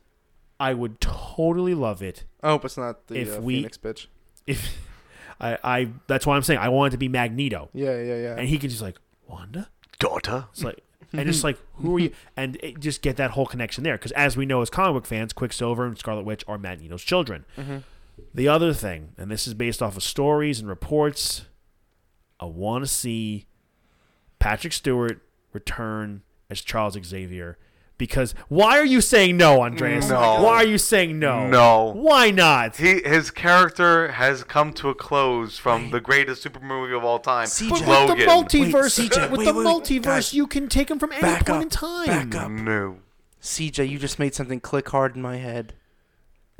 I 0.59 0.73
would 0.73 0.99
totally 1.01 1.73
love 1.73 2.01
it 2.03 2.25
I 2.43 2.49
hope 2.49 2.65
it's 2.65 2.77
not 2.77 3.07
the 3.07 3.15
If 3.19 3.37
uh, 3.37 3.41
we- 3.41 3.55
Phoenix 3.57 3.77
bitch. 3.77 4.07
if 4.47 4.77
I, 5.39 5.57
I. 5.63 5.87
That's 6.07 6.25
why 6.27 6.35
I'm 6.35 6.43
saying 6.43 6.59
I 6.59 6.69
want 6.69 6.91
it 6.91 6.95
to 6.95 6.97
be 6.97 7.07
Magneto, 7.07 7.69
Yeah, 7.73 7.99
yeah, 8.01 8.15
yeah. 8.17 8.35
and 8.37 8.47
he 8.47 8.57
can 8.57 8.69
just 8.69 8.81
like 8.81 8.97
Wanda. 9.27 9.69
Daughter. 9.99 10.45
It's 10.51 10.63
like 10.63 10.79
and 11.13 11.25
just 11.27 11.43
like 11.43 11.57
who 11.75 11.97
are 11.97 11.99
you, 11.99 12.11
and 12.37 12.57
it, 12.63 12.79
just 12.79 13.01
get 13.01 13.17
that 13.17 13.31
whole 13.31 13.45
connection 13.45 13.83
there 13.83 13.97
because 13.97 14.11
as 14.13 14.37
we 14.37 14.45
know 14.45 14.61
as 14.61 14.69
comic 14.69 14.93
book 14.93 15.05
fans, 15.07 15.33
Quicksilver 15.33 15.85
and 15.85 15.97
Scarlet 15.97 16.25
Witch 16.25 16.43
are 16.47 16.57
Magneto's 16.57 17.03
children. 17.03 17.45
Mm-hmm. 17.57 17.77
The 18.33 18.47
other 18.47 18.71
thing, 18.73 19.13
and 19.17 19.29
this 19.31 19.47
is 19.47 19.53
based 19.53 19.81
off 19.81 19.97
of 19.97 20.03
stories 20.03 20.59
and 20.59 20.69
reports, 20.69 21.45
I 22.41 22.45
want 22.45 22.83
to 22.83 22.87
see 22.89 23.45
Patrick 24.39 24.73
Stewart 24.73 25.21
return 25.53 26.23
as 26.49 26.61
Charles 26.61 26.97
Xavier. 27.01 27.57
Because 27.97 28.33
why 28.47 28.79
are 28.79 28.85
you 28.85 28.99
saying 28.99 29.37
no, 29.37 29.61
Andreas? 29.61 30.09
No. 30.09 30.41
Why 30.41 30.55
are 30.55 30.65
you 30.65 30.79
saying 30.79 31.19
no? 31.19 31.47
No. 31.47 31.93
Why 31.95 32.31
not? 32.31 32.77
He 32.77 32.99
his 33.03 33.29
character 33.29 34.13
has 34.13 34.43
come 34.43 34.73
to 34.73 34.89
a 34.89 34.95
close 34.95 35.59
from 35.59 35.91
the 35.91 36.01
greatest 36.01 36.41
super 36.41 36.59
movie 36.59 36.95
of 36.95 37.03
all 37.03 37.19
time, 37.19 37.45
CJ. 37.45 37.85
But 37.85 38.09
with 38.09 38.17
the 38.17 38.25
multiverse, 38.25 38.97
Wait, 38.97 39.11
CJ, 39.11 39.29
with 39.29 39.37
wait, 39.41 39.45
the 39.45 39.53
wait, 39.53 39.67
multiverse, 39.67 40.03
guys. 40.03 40.33
you 40.33 40.47
can 40.47 40.67
take 40.67 40.89
him 40.89 40.97
from 40.97 41.11
any 41.11 41.21
Back 41.21 41.45
point 41.45 41.57
up, 41.57 41.61
in 41.61 41.69
time. 41.69 42.07
back 42.29 42.35
up. 42.43 42.49
No. 42.49 42.97
CJ, 43.39 43.87
you 43.87 43.99
just 43.99 44.17
made 44.17 44.33
something 44.33 44.59
click 44.59 44.89
hard 44.89 45.15
in 45.15 45.21
my 45.21 45.37
head. 45.37 45.73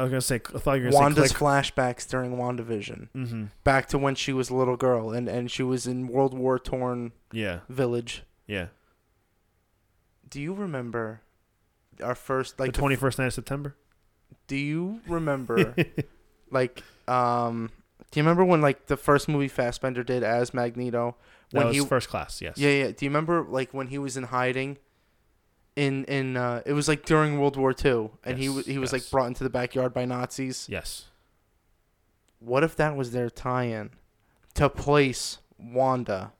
I 0.02 0.06
was 0.06 0.10
gonna 0.10 0.22
say, 0.22 0.41
I 0.56 0.57
thought 0.57 0.73
you 0.80 0.86
were 0.86 0.90
gonna 0.91 1.03
Wanda's 1.03 1.30
say 1.30 1.36
click. 1.36 1.48
flashbacks 1.65 2.10
during 2.10 2.36
WandaVision. 2.36 3.10
mm-hmm. 3.15 3.45
Back 3.64 3.88
to 3.90 3.99
when 3.99 4.15
she 4.15 4.34
was 4.34 4.49
a 4.49 4.56
little 4.56 4.76
girl 4.78 5.11
and, 5.11 5.28
and 5.30 5.52
she 5.52 5.61
was 5.61 5.86
in 5.86 6.07
World 6.07 6.34
War 6.34 6.57
torn 6.57 7.11
Yeah, 7.32 7.60
village. 7.69 8.23
yeah. 8.48 8.68
Do 10.28 10.41
you 10.41 10.53
remember 10.53 11.22
our 12.03 12.15
first 12.15 12.60
like 12.60 12.73
the 12.73 12.80
twenty 12.80 12.95
first 12.95 13.19
night 13.19 13.26
of 13.28 13.34
September. 13.34 13.76
do 14.48 14.56
you 14.56 15.02
remember 15.07 15.76
like 16.49 16.82
um 17.07 17.69
do 18.10 18.19
you 18.19 18.23
remember 18.23 18.44
when 18.44 18.60
like 18.61 18.88
the 18.88 18.98
first 18.98 19.28
movie 19.30 19.48
Fassbender 19.49 20.03
did 20.03 20.23
as 20.23 20.52
Magneto 20.53 21.15
when 21.52 21.68
was 21.68 21.76
he 21.76 21.86
first 21.86 22.10
class. 22.10 22.41
Yes. 22.41 22.57
Yeah, 22.57 22.69
yeah. 22.72 22.88
Do 22.91 23.06
you 23.06 23.10
remember 23.11 23.44
like 23.44 23.72
when 23.73 23.88
he 23.88 23.98
was 23.99 24.18
in 24.18 24.23
hiding 24.23 24.78
in 25.82 26.06
in 26.06 26.38
uh 26.38 26.62
it 26.66 26.74
was 26.74 26.88
like 26.88 27.06
during 27.06 27.40
World 27.40 27.58
War 27.58 27.74
II 27.74 28.12
and 28.24 28.38
he 28.38 28.45
Yes, 28.45 28.56
was 28.56 28.66
he 28.66 28.78
was 28.78 28.94
like 28.94 29.10
brought 29.10 29.28
into 29.28 29.44
the 29.44 29.49
backyard 29.49 29.94
by 29.94 30.06
Nazis? 30.06 30.68
Yes. 30.70 31.06
What 32.40 32.64
if 32.64 32.76
that 32.76 32.95
was 32.95 33.12
their 33.12 33.30
tie-in 33.30 33.91
to 34.56 34.70
place 34.70 35.40
Wanda? 35.58 36.34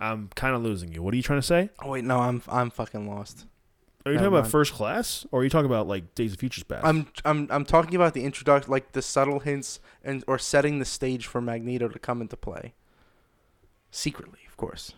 I'm 0.00 0.28
kind 0.34 0.54
of 0.54 0.62
losing 0.62 0.92
you. 0.92 1.02
What 1.02 1.14
are 1.14 1.16
you 1.16 1.22
trying 1.22 1.40
to 1.40 1.46
say? 1.46 1.70
Oh 1.82 1.90
wait, 1.90 2.04
no, 2.04 2.18
I'm 2.20 2.42
I'm 2.48 2.70
fucking 2.70 3.08
lost. 3.08 3.46
Are 4.06 4.10
you 4.10 4.16
Never 4.16 4.24
talking 4.26 4.34
about 4.34 4.42
mind. 4.44 4.52
first 4.52 4.72
class, 4.74 5.26
or 5.30 5.40
are 5.40 5.44
you 5.44 5.50
talking 5.50 5.64
about 5.66 5.86
like 5.88 6.14
Days 6.14 6.34
of 6.34 6.38
Future's 6.38 6.64
Past? 6.64 6.84
I'm 6.84 7.06
I'm 7.24 7.48
I'm 7.50 7.64
talking 7.64 7.94
about 7.94 8.12
the 8.12 8.24
introduction, 8.24 8.70
like 8.70 8.92
the 8.92 9.00
subtle 9.00 9.40
hints 9.40 9.80
and 10.02 10.22
or 10.26 10.38
setting 10.38 10.78
the 10.78 10.84
stage 10.84 11.26
for 11.26 11.40
Magneto 11.40 11.88
to 11.88 11.98
come 11.98 12.20
into 12.20 12.36
play. 12.36 12.74
Secretly, 13.90 14.40
of 14.48 14.56
course. 14.58 14.92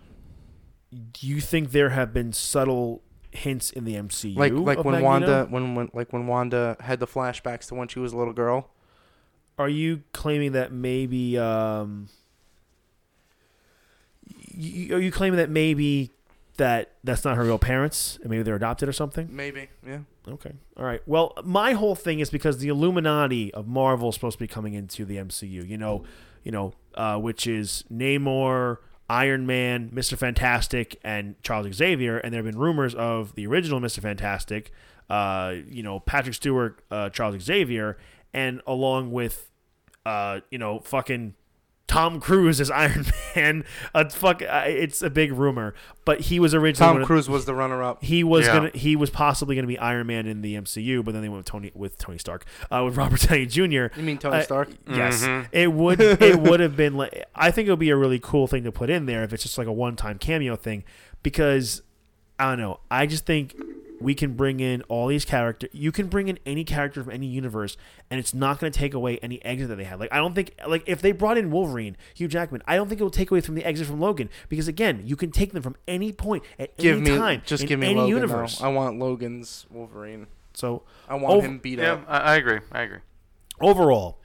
Do 0.91 1.27
you 1.27 1.41
think 1.41 1.73
there 1.73 1.91
have 1.91 2.13
been 2.15 2.33
subtle 2.33 3.03
hints 3.31 3.71
in 3.71 3.85
the 3.85 3.95
MCU? 3.95 4.37
Like 4.37 4.53
like 4.53 4.85
when 4.85 5.03
Magneto? 5.03 5.05
Wanda 5.05 5.47
when 5.51 5.75
when 5.75 5.91
like 5.93 6.13
when 6.13 6.27
Wanda 6.27 6.77
had 6.81 7.01
the 7.01 7.07
flashbacks 7.07 7.67
to 7.69 7.75
when 7.75 7.89
she 7.89 7.99
was 7.99 8.13
a 8.13 8.17
little 8.17 8.33
girl. 8.33 8.71
Are 9.59 9.69
you 9.69 10.03
claiming 10.13 10.53
that 10.53 10.73
maybe? 10.73 11.39
Um, 11.39 12.09
y- 14.57 14.89
are 14.93 15.01
you 15.01 15.11
claiming 15.11 15.39
that 15.39 15.51
maybe 15.51 16.11
that 16.57 16.93
that's 17.05 17.25
not 17.25 17.37
her 17.37 17.45
real 17.45 17.59
parents 17.59 18.19
and 18.23 18.31
maybe 18.31 18.43
they're 18.43 18.55
adopted 18.57 18.89
or 18.89 18.93
something? 18.93 19.29
Maybe, 19.31 19.69
yeah. 19.87 20.01
Okay. 20.29 20.53
All 20.77 20.85
right. 20.85 21.01
Well, 21.07 21.35
my 21.45 21.73
whole 21.73 21.95
thing 21.95 22.21
is 22.21 22.31
because 22.31 22.59
the 22.59 22.69
Illuminati 22.69 23.53
of 23.55 23.67
Marvel 23.69 24.09
is 24.09 24.15
supposed 24.15 24.39
to 24.39 24.43
be 24.45 24.49
coming 24.49 24.75
into 24.75 25.05
the 25.05 25.17
MCU. 25.17 25.69
You 25.69 25.79
know, 25.79 26.05
you 26.43 26.51
know, 26.53 26.73
uh, 26.95 27.19
which 27.19 27.47
is 27.47 27.85
Namor, 27.93 28.79
Iron 29.09 29.47
Man, 29.47 29.91
Mister 29.93 30.17
Fantastic, 30.17 30.99
and 31.05 31.41
Charles 31.43 31.73
Xavier. 31.75 32.19
And 32.19 32.33
there 32.33 32.43
have 32.43 32.53
been 32.53 32.61
rumors 32.61 32.95
of 32.95 33.35
the 33.35 33.47
original 33.47 33.81
Mister 33.81 34.01
Fantastic. 34.01 34.73
Uh, 35.09 35.55
you 35.69 35.83
know, 35.83 36.01
Patrick 36.01 36.35
Stewart, 36.35 36.83
uh, 36.91 37.09
Charles 37.11 37.41
Xavier, 37.41 37.97
and 38.35 38.61
along 38.67 39.13
with, 39.13 39.51
uh, 40.05 40.41
you 40.51 40.59
know, 40.59 40.81
fucking 40.81 41.35
Tom 41.89 42.21
Cruise 42.21 42.61
as 42.61 42.71
Iron 42.85 43.07
Man. 43.37 43.65
Uh, 43.95 44.09
fuck, 44.09 44.43
uh, 44.43 44.65
it's 44.67 45.03
a 45.03 45.09
big 45.11 45.33
rumor, 45.33 45.73
but 46.05 46.21
he 46.23 46.41
was 46.41 46.53
originally 46.53 46.87
one 46.89 46.95
Tom 46.95 47.03
of- 47.03 47.07
Cruise 47.07 47.29
was 47.29 47.45
the 47.45 47.55
runner-up. 47.55 48.03
he 48.03 48.25
was 48.25 48.47
Yeah. 48.47 48.53
gonna 48.55 48.71
he 48.75 48.97
was 48.97 49.09
possibly 49.11 49.55
gonna 49.55 49.69
be 49.69 49.79
Iron 49.79 50.07
Man 50.09 50.27
in 50.27 50.43
the 50.43 50.57
MCU, 50.57 51.05
but 51.05 51.13
then 51.13 51.23
they 51.23 51.29
went 51.29 51.39
with 51.39 51.47
Tony 51.47 51.71
with 51.75 51.97
Tony 51.99 52.19
Stark, 52.19 52.45
uh, 52.71 52.83
with 52.85 52.97
Robert 52.97 53.21
Downey 53.21 53.47
Jr. 53.47 53.63
You 53.63 54.03
mean 54.03 54.19
Tony 54.19 54.39
Uh, 54.39 54.43
Stark? 54.43 54.69
Yes, 54.89 55.23
Mhm. 55.25 55.47
it 55.53 55.73
would 55.73 56.01
it 56.01 56.41
would 56.41 56.61
have 56.61 56.77
been 56.77 56.95
like 56.97 57.25
I 57.35 57.51
think 57.53 57.69
it 57.69 57.71
would 57.71 57.79
be 57.79 57.91
a 57.91 57.97
really 57.97 58.19
cool 58.19 58.47
thing 58.49 58.65
to 58.65 58.73
put 58.73 58.91
in 58.91 59.07
there 59.07 59.23
if 59.23 59.33
it's 59.33 59.45
just 59.45 59.57
like 59.57 59.69
a 59.69 59.73
one 59.73 59.95
time 59.95 60.19
cameo 60.19 60.57
thing, 60.57 60.83
because 61.23 61.83
I 62.39 62.51
don't 62.51 62.59
know. 62.59 62.81
I 62.91 63.07
just 63.07 63.25
think 63.27 63.55
we 64.01 64.15
can 64.15 64.35
bring 64.35 64.61
in 64.61 64.83
all 64.83 65.07
these 65.09 65.25
characters. 65.25 65.71
You 65.73 65.91
can 65.93 66.07
bring 66.09 66.29
in 66.29 66.39
any 66.45 66.65
character 66.65 67.03
from 67.03 67.13
any 67.13 67.27
universe, 67.27 67.77
and 68.11 68.21
it's 68.21 68.35
not 68.35 68.59
going 68.61 68.73
to 68.73 68.79
take 68.79 68.93
away 68.95 69.19
any 69.19 69.43
exit 69.45 69.69
that 69.69 69.77
they 69.77 69.85
have. 69.85 69.99
Like 70.01 70.13
I 70.13 70.17
don't 70.19 70.35
think 70.35 70.53
like 70.67 70.83
if 70.87 71.01
they 71.01 71.13
brought 71.13 71.39
in 71.39 71.51
Wolverine, 71.51 71.97
Hugh 72.15 72.29
Jackman, 72.29 72.63
I 72.67 72.77
don't 72.77 72.89
think 72.89 73.01
it 73.01 73.05
will 73.05 73.11
take 73.11 73.31
away 73.31 73.41
from 73.41 73.55
the 73.55 73.65
exit 73.65 73.87
from 73.87 74.01
Logan 74.01 74.29
because 74.49 74.69
again, 74.69 75.03
you 75.05 75.17
can 75.17 75.31
take 75.31 75.53
them 75.53 75.63
from 75.63 75.77
any 75.89 76.13
point 76.13 76.45
at 76.59 76.77
Give 76.77 76.99
any 76.99 77.11
me 77.11 77.17
time 77.17 77.43
just 77.47 77.63
in 77.63 77.69
give 77.69 77.79
me 77.79 77.87
any 77.89 77.97
Logan 78.01 78.15
universe. 78.17 78.61
now. 78.61 78.67
I 78.67 78.73
want 78.73 78.99
Logan's 78.99 79.67
Wolverine. 79.71 80.27
So 80.55 80.83
I 81.09 81.15
want 81.17 81.43
him 81.43 81.59
beat 81.59 81.79
Yeah, 81.79 81.93
up. 81.95 82.05
I, 82.09 82.19
I 82.19 82.37
agree. 82.37 82.61
I 82.73 82.83
agree. 82.83 82.99
overall, 83.61 84.19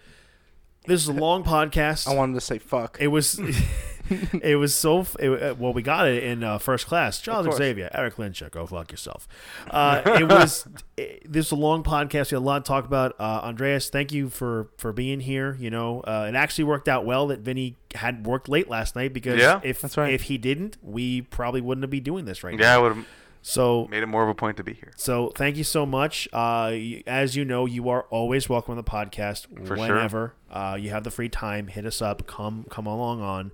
this 0.86 1.02
is 1.02 1.08
a 1.08 1.14
long 1.14 1.44
podcast. 1.46 2.08
I 2.08 2.16
wanted 2.16 2.34
to 2.36 2.42
say 2.42 2.58
fuck. 2.58 2.98
it 3.00 3.08
was 3.08 3.40
it 4.44 4.58
was 4.58 4.76
so. 4.76 5.06
It, 5.20 5.30
uh, 5.44 5.56
well, 5.58 5.74
we 5.74 5.82
got 5.82 6.08
it 6.08 6.24
in 6.24 6.44
uh, 6.44 6.58
first 6.58 6.88
class. 6.88 7.20
Charles 7.22 7.56
Xavier, 7.56 7.90
Eric 7.94 8.20
Lynch, 8.20 8.44
go 8.52 8.66
fuck 8.66 8.92
yourself. 8.92 9.28
Uh, 9.70 10.02
it 10.06 10.28
was. 10.28 10.68
It, 10.98 11.26
this 11.32 11.48
is 11.48 11.52
a 11.54 11.56
long 11.56 11.84
podcast. 11.84 12.32
We 12.32 12.36
had 12.36 12.44
a 12.44 12.46
lot 12.46 12.66
to 12.66 12.68
talk 12.68 12.86
about. 12.86 13.16
Uh, 13.20 13.40
Andreas, 13.44 13.90
thank 13.90 14.12
you 14.12 14.30
for 14.30 14.70
for 14.78 14.92
being 14.94 15.20
here. 15.22 15.56
You 15.60 15.70
know, 15.72 16.02
uh, 16.02 16.28
it 16.30 16.36
actually 16.36 16.66
worked 16.66 16.88
out 16.90 17.06
well 17.06 17.28
that 17.28 17.40
Vinny 17.40 17.78
had 17.96 18.26
worked 18.28 18.48
late 18.50 18.70
last 18.70 18.96
night 18.96 19.14
because 19.14 19.40
Yeah. 19.40 19.62
if 19.64 19.82
That's 19.82 19.98
right. 19.98 20.14
if 20.14 20.24
he 20.24 20.38
didn't, 20.38 20.78
we 20.84 21.22
probably 21.22 21.62
wouldn't 21.62 21.90
be 21.90 22.00
doing 22.02 22.26
this 22.26 22.44
right 22.44 22.56
now. 22.56 22.64
Yeah, 22.64 22.76
I 22.76 22.78
would 22.78 22.96
have 22.98 23.06
So 23.42 23.88
made 23.90 24.04
it 24.04 24.08
more 24.08 24.22
of 24.22 24.30
a 24.30 24.36
point 24.36 24.58
to 24.58 24.64
be 24.64 24.74
here. 24.74 24.92
so 24.96 25.32
thank 25.34 25.56
you 25.58 25.64
so 25.64 25.86
much. 25.88 26.28
Uh, 26.34 26.76
as 27.08 27.36
you 27.36 27.46
know, 27.46 27.66
you 27.66 27.90
are 27.90 28.04
always 28.12 28.48
welcome 28.50 28.74
on 28.74 28.78
the 28.78 28.84
podcast 28.84 29.48
For 29.66 29.76
sure. 29.76 29.78
whenever 29.78 30.34
uh, 30.52 30.78
you 30.80 30.90
have 30.92 31.04
the 31.04 31.12
free 31.12 31.30
time. 31.30 31.68
Hit 31.68 31.86
us 31.88 32.02
up. 32.02 32.28
Come 32.28 32.66
come 32.70 32.86
along 32.86 33.22
on, 33.22 33.52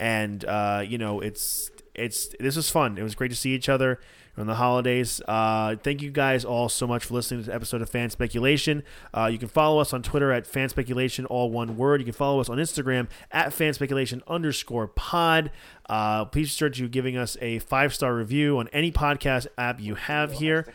and 0.00 0.44
uh, 0.44 0.82
you 0.86 0.98
know 0.98 1.20
it's 1.20 1.70
it's 1.94 2.34
this 2.40 2.56
was 2.56 2.70
fun. 2.70 2.98
It 2.98 3.02
was 3.02 3.14
great 3.14 3.28
to 3.28 3.36
see 3.36 3.54
each 3.54 3.68
other 3.68 4.00
on 4.36 4.46
the 4.46 4.54
holidays. 4.54 5.20
Uh, 5.28 5.76
thank 5.76 6.02
you 6.02 6.10
guys 6.10 6.44
all 6.44 6.68
so 6.68 6.86
much 6.86 7.04
for 7.04 7.14
listening 7.14 7.40
to 7.40 7.46
this 7.46 7.54
episode 7.54 7.82
of 7.82 7.88
Fan 7.88 8.10
Speculation. 8.10 8.82
Uh, 9.12 9.28
you 9.30 9.38
can 9.38 9.48
follow 9.48 9.78
us 9.80 9.92
on 9.92 10.02
Twitter 10.02 10.32
at 10.32 10.46
Fan 10.46 10.68
Speculation, 10.68 11.24
all 11.26 11.50
one 11.50 11.76
word. 11.76 12.00
You 12.00 12.04
can 12.04 12.14
follow 12.14 12.40
us 12.40 12.48
on 12.48 12.58
Instagram 12.58 13.08
at 13.30 13.52
Fan 13.52 13.74
Speculation 13.74 14.22
underscore 14.26 14.88
pod. 14.88 15.50
Uh, 15.88 16.24
please 16.24 16.50
start 16.50 16.78
you 16.78 16.88
giving 16.88 17.16
us 17.16 17.36
a 17.40 17.60
five 17.60 17.94
star 17.94 18.14
review 18.14 18.58
on 18.58 18.68
any 18.68 18.90
podcast 18.90 19.46
app 19.56 19.80
you 19.80 19.94
have 19.94 20.32
here. 20.32 20.66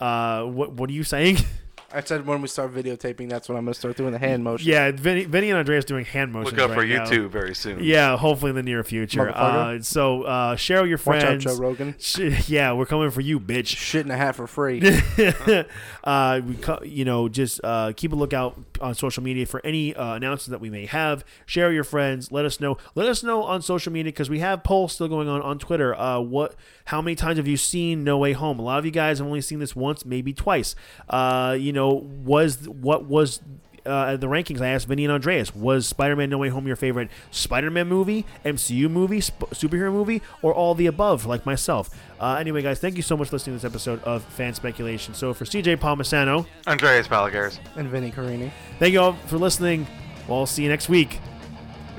Uh, 0.00 0.42
what 0.44 0.72
what 0.72 0.90
are 0.90 0.94
you 0.94 1.04
saying? 1.04 1.36
I 1.94 2.00
said 2.02 2.26
when 2.26 2.42
we 2.42 2.48
start 2.48 2.74
videotaping, 2.74 3.28
that's 3.28 3.48
when 3.48 3.56
I'm 3.56 3.64
gonna 3.64 3.74
start 3.74 3.96
doing 3.96 4.12
the 4.12 4.18
hand 4.18 4.42
motion. 4.42 4.68
yeah, 4.68 4.90
Vinny, 4.90 5.24
Vinny 5.24 5.50
and 5.50 5.58
Andreas 5.58 5.84
doing 5.84 6.04
hand 6.04 6.32
motions. 6.32 6.52
Look 6.52 6.70
out 6.70 6.74
for 6.74 6.80
right 6.80 6.88
now. 6.88 7.04
YouTube 7.06 7.30
very 7.30 7.54
soon. 7.54 7.82
Yeah, 7.82 8.16
hopefully 8.16 8.50
in 8.50 8.56
the 8.56 8.62
near 8.62 8.82
future. 8.82 9.30
Uh, 9.30 9.80
so 9.80 10.22
uh, 10.22 10.56
share 10.56 10.80
with 10.82 10.88
your 10.90 11.00
Watch 11.04 11.22
out. 11.22 11.38
Joe 11.38 11.56
Rogan. 11.56 11.94
Sh- 12.00 12.48
yeah, 12.48 12.72
we're 12.72 12.86
coming 12.86 13.10
for 13.10 13.20
you, 13.20 13.38
bitch. 13.38 13.68
Shit 13.68 14.02
and 14.02 14.12
a 14.12 14.16
half 14.16 14.36
for 14.36 14.46
free. 14.46 14.82
uh, 16.04 16.40
we 16.46 16.54
co- 16.56 16.82
you 16.82 17.04
know, 17.04 17.28
just 17.28 17.60
uh, 17.62 17.92
keep 17.96 18.12
a 18.12 18.16
lookout 18.16 18.58
on 18.80 18.94
social 18.94 19.22
media 19.22 19.46
for 19.46 19.64
any 19.64 19.94
uh, 19.94 20.14
announcements 20.14 20.46
that 20.46 20.60
we 20.60 20.70
may 20.70 20.86
have. 20.86 21.24
Share 21.46 21.66
with 21.66 21.74
your 21.74 21.84
friends. 21.84 22.32
Let 22.32 22.44
us 22.44 22.60
know. 22.60 22.76
Let 22.94 23.08
us 23.08 23.22
know 23.22 23.42
on 23.44 23.62
social 23.62 23.92
media 23.92 24.10
because 24.12 24.28
we 24.30 24.40
have 24.40 24.64
polls 24.64 24.92
still 24.92 25.08
going 25.08 25.28
on 25.28 25.42
on 25.42 25.58
Twitter. 25.58 25.94
Uh, 25.94 26.20
what? 26.20 26.54
How 26.86 27.00
many 27.00 27.14
times 27.14 27.38
have 27.38 27.48
you 27.48 27.56
seen 27.56 28.04
No 28.04 28.18
Way 28.18 28.32
Home? 28.32 28.58
A 28.58 28.62
lot 28.62 28.78
of 28.78 28.84
you 28.84 28.90
guys 28.90 29.18
have 29.18 29.26
only 29.26 29.40
seen 29.40 29.58
this 29.58 29.74
once, 29.74 30.04
maybe 30.04 30.34
twice. 30.34 30.74
Uh, 31.08 31.56
you 31.58 31.72
know, 31.72 31.83
was 31.92 32.68
what 32.68 33.04
was 33.04 33.40
uh, 33.86 34.16
the 34.16 34.26
rankings, 34.26 34.60
I 34.62 34.68
asked 34.68 34.86
Vinny 34.88 35.04
and 35.04 35.12
Andreas, 35.12 35.54
was 35.54 35.86
Spider-Man 35.86 36.30
No 36.30 36.38
Way 36.38 36.48
Home 36.48 36.66
your 36.66 36.76
favorite 36.76 37.10
Spider-Man 37.30 37.86
movie, 37.86 38.24
MCU 38.44 38.90
movie, 38.90 39.20
sp- 39.20 39.52
superhero 39.52 39.92
movie, 39.92 40.22
or 40.40 40.54
all 40.54 40.74
the 40.74 40.86
above, 40.86 41.26
like 41.26 41.44
myself? 41.44 41.90
Uh, 42.18 42.36
anyway, 42.40 42.62
guys, 42.62 42.78
thank 42.78 42.96
you 42.96 43.02
so 43.02 43.14
much 43.16 43.28
for 43.28 43.36
listening 43.36 43.58
to 43.58 43.62
this 43.62 43.70
episode 43.70 44.02
of 44.04 44.24
Fan 44.24 44.54
Speculation. 44.54 45.12
So 45.12 45.34
for 45.34 45.44
CJ 45.44 45.76
Palmisano, 45.76 46.46
Andreas 46.66 47.06
Palagares. 47.08 47.58
and 47.76 47.88
Vinny 47.88 48.10
Carini. 48.10 48.50
thank 48.78 48.94
you 48.94 49.00
all 49.00 49.12
for 49.26 49.36
listening. 49.36 49.86
We'll 50.28 50.46
see 50.46 50.62
you 50.62 50.70
next 50.70 50.88
week. 50.88 51.20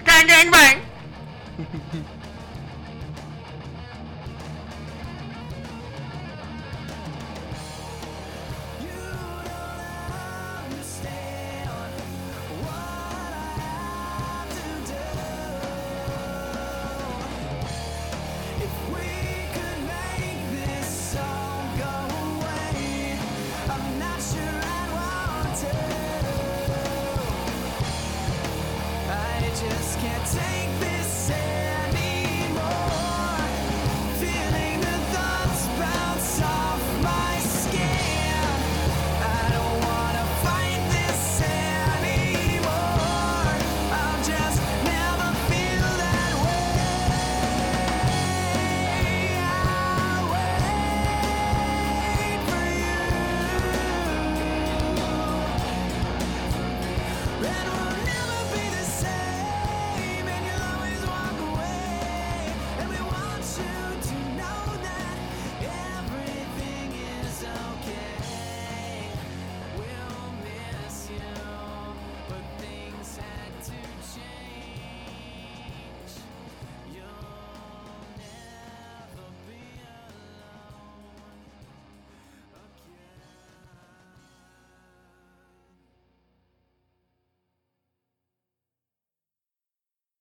Gang, 0.04 0.26
gang, 0.26 0.50
bang! 0.50 0.82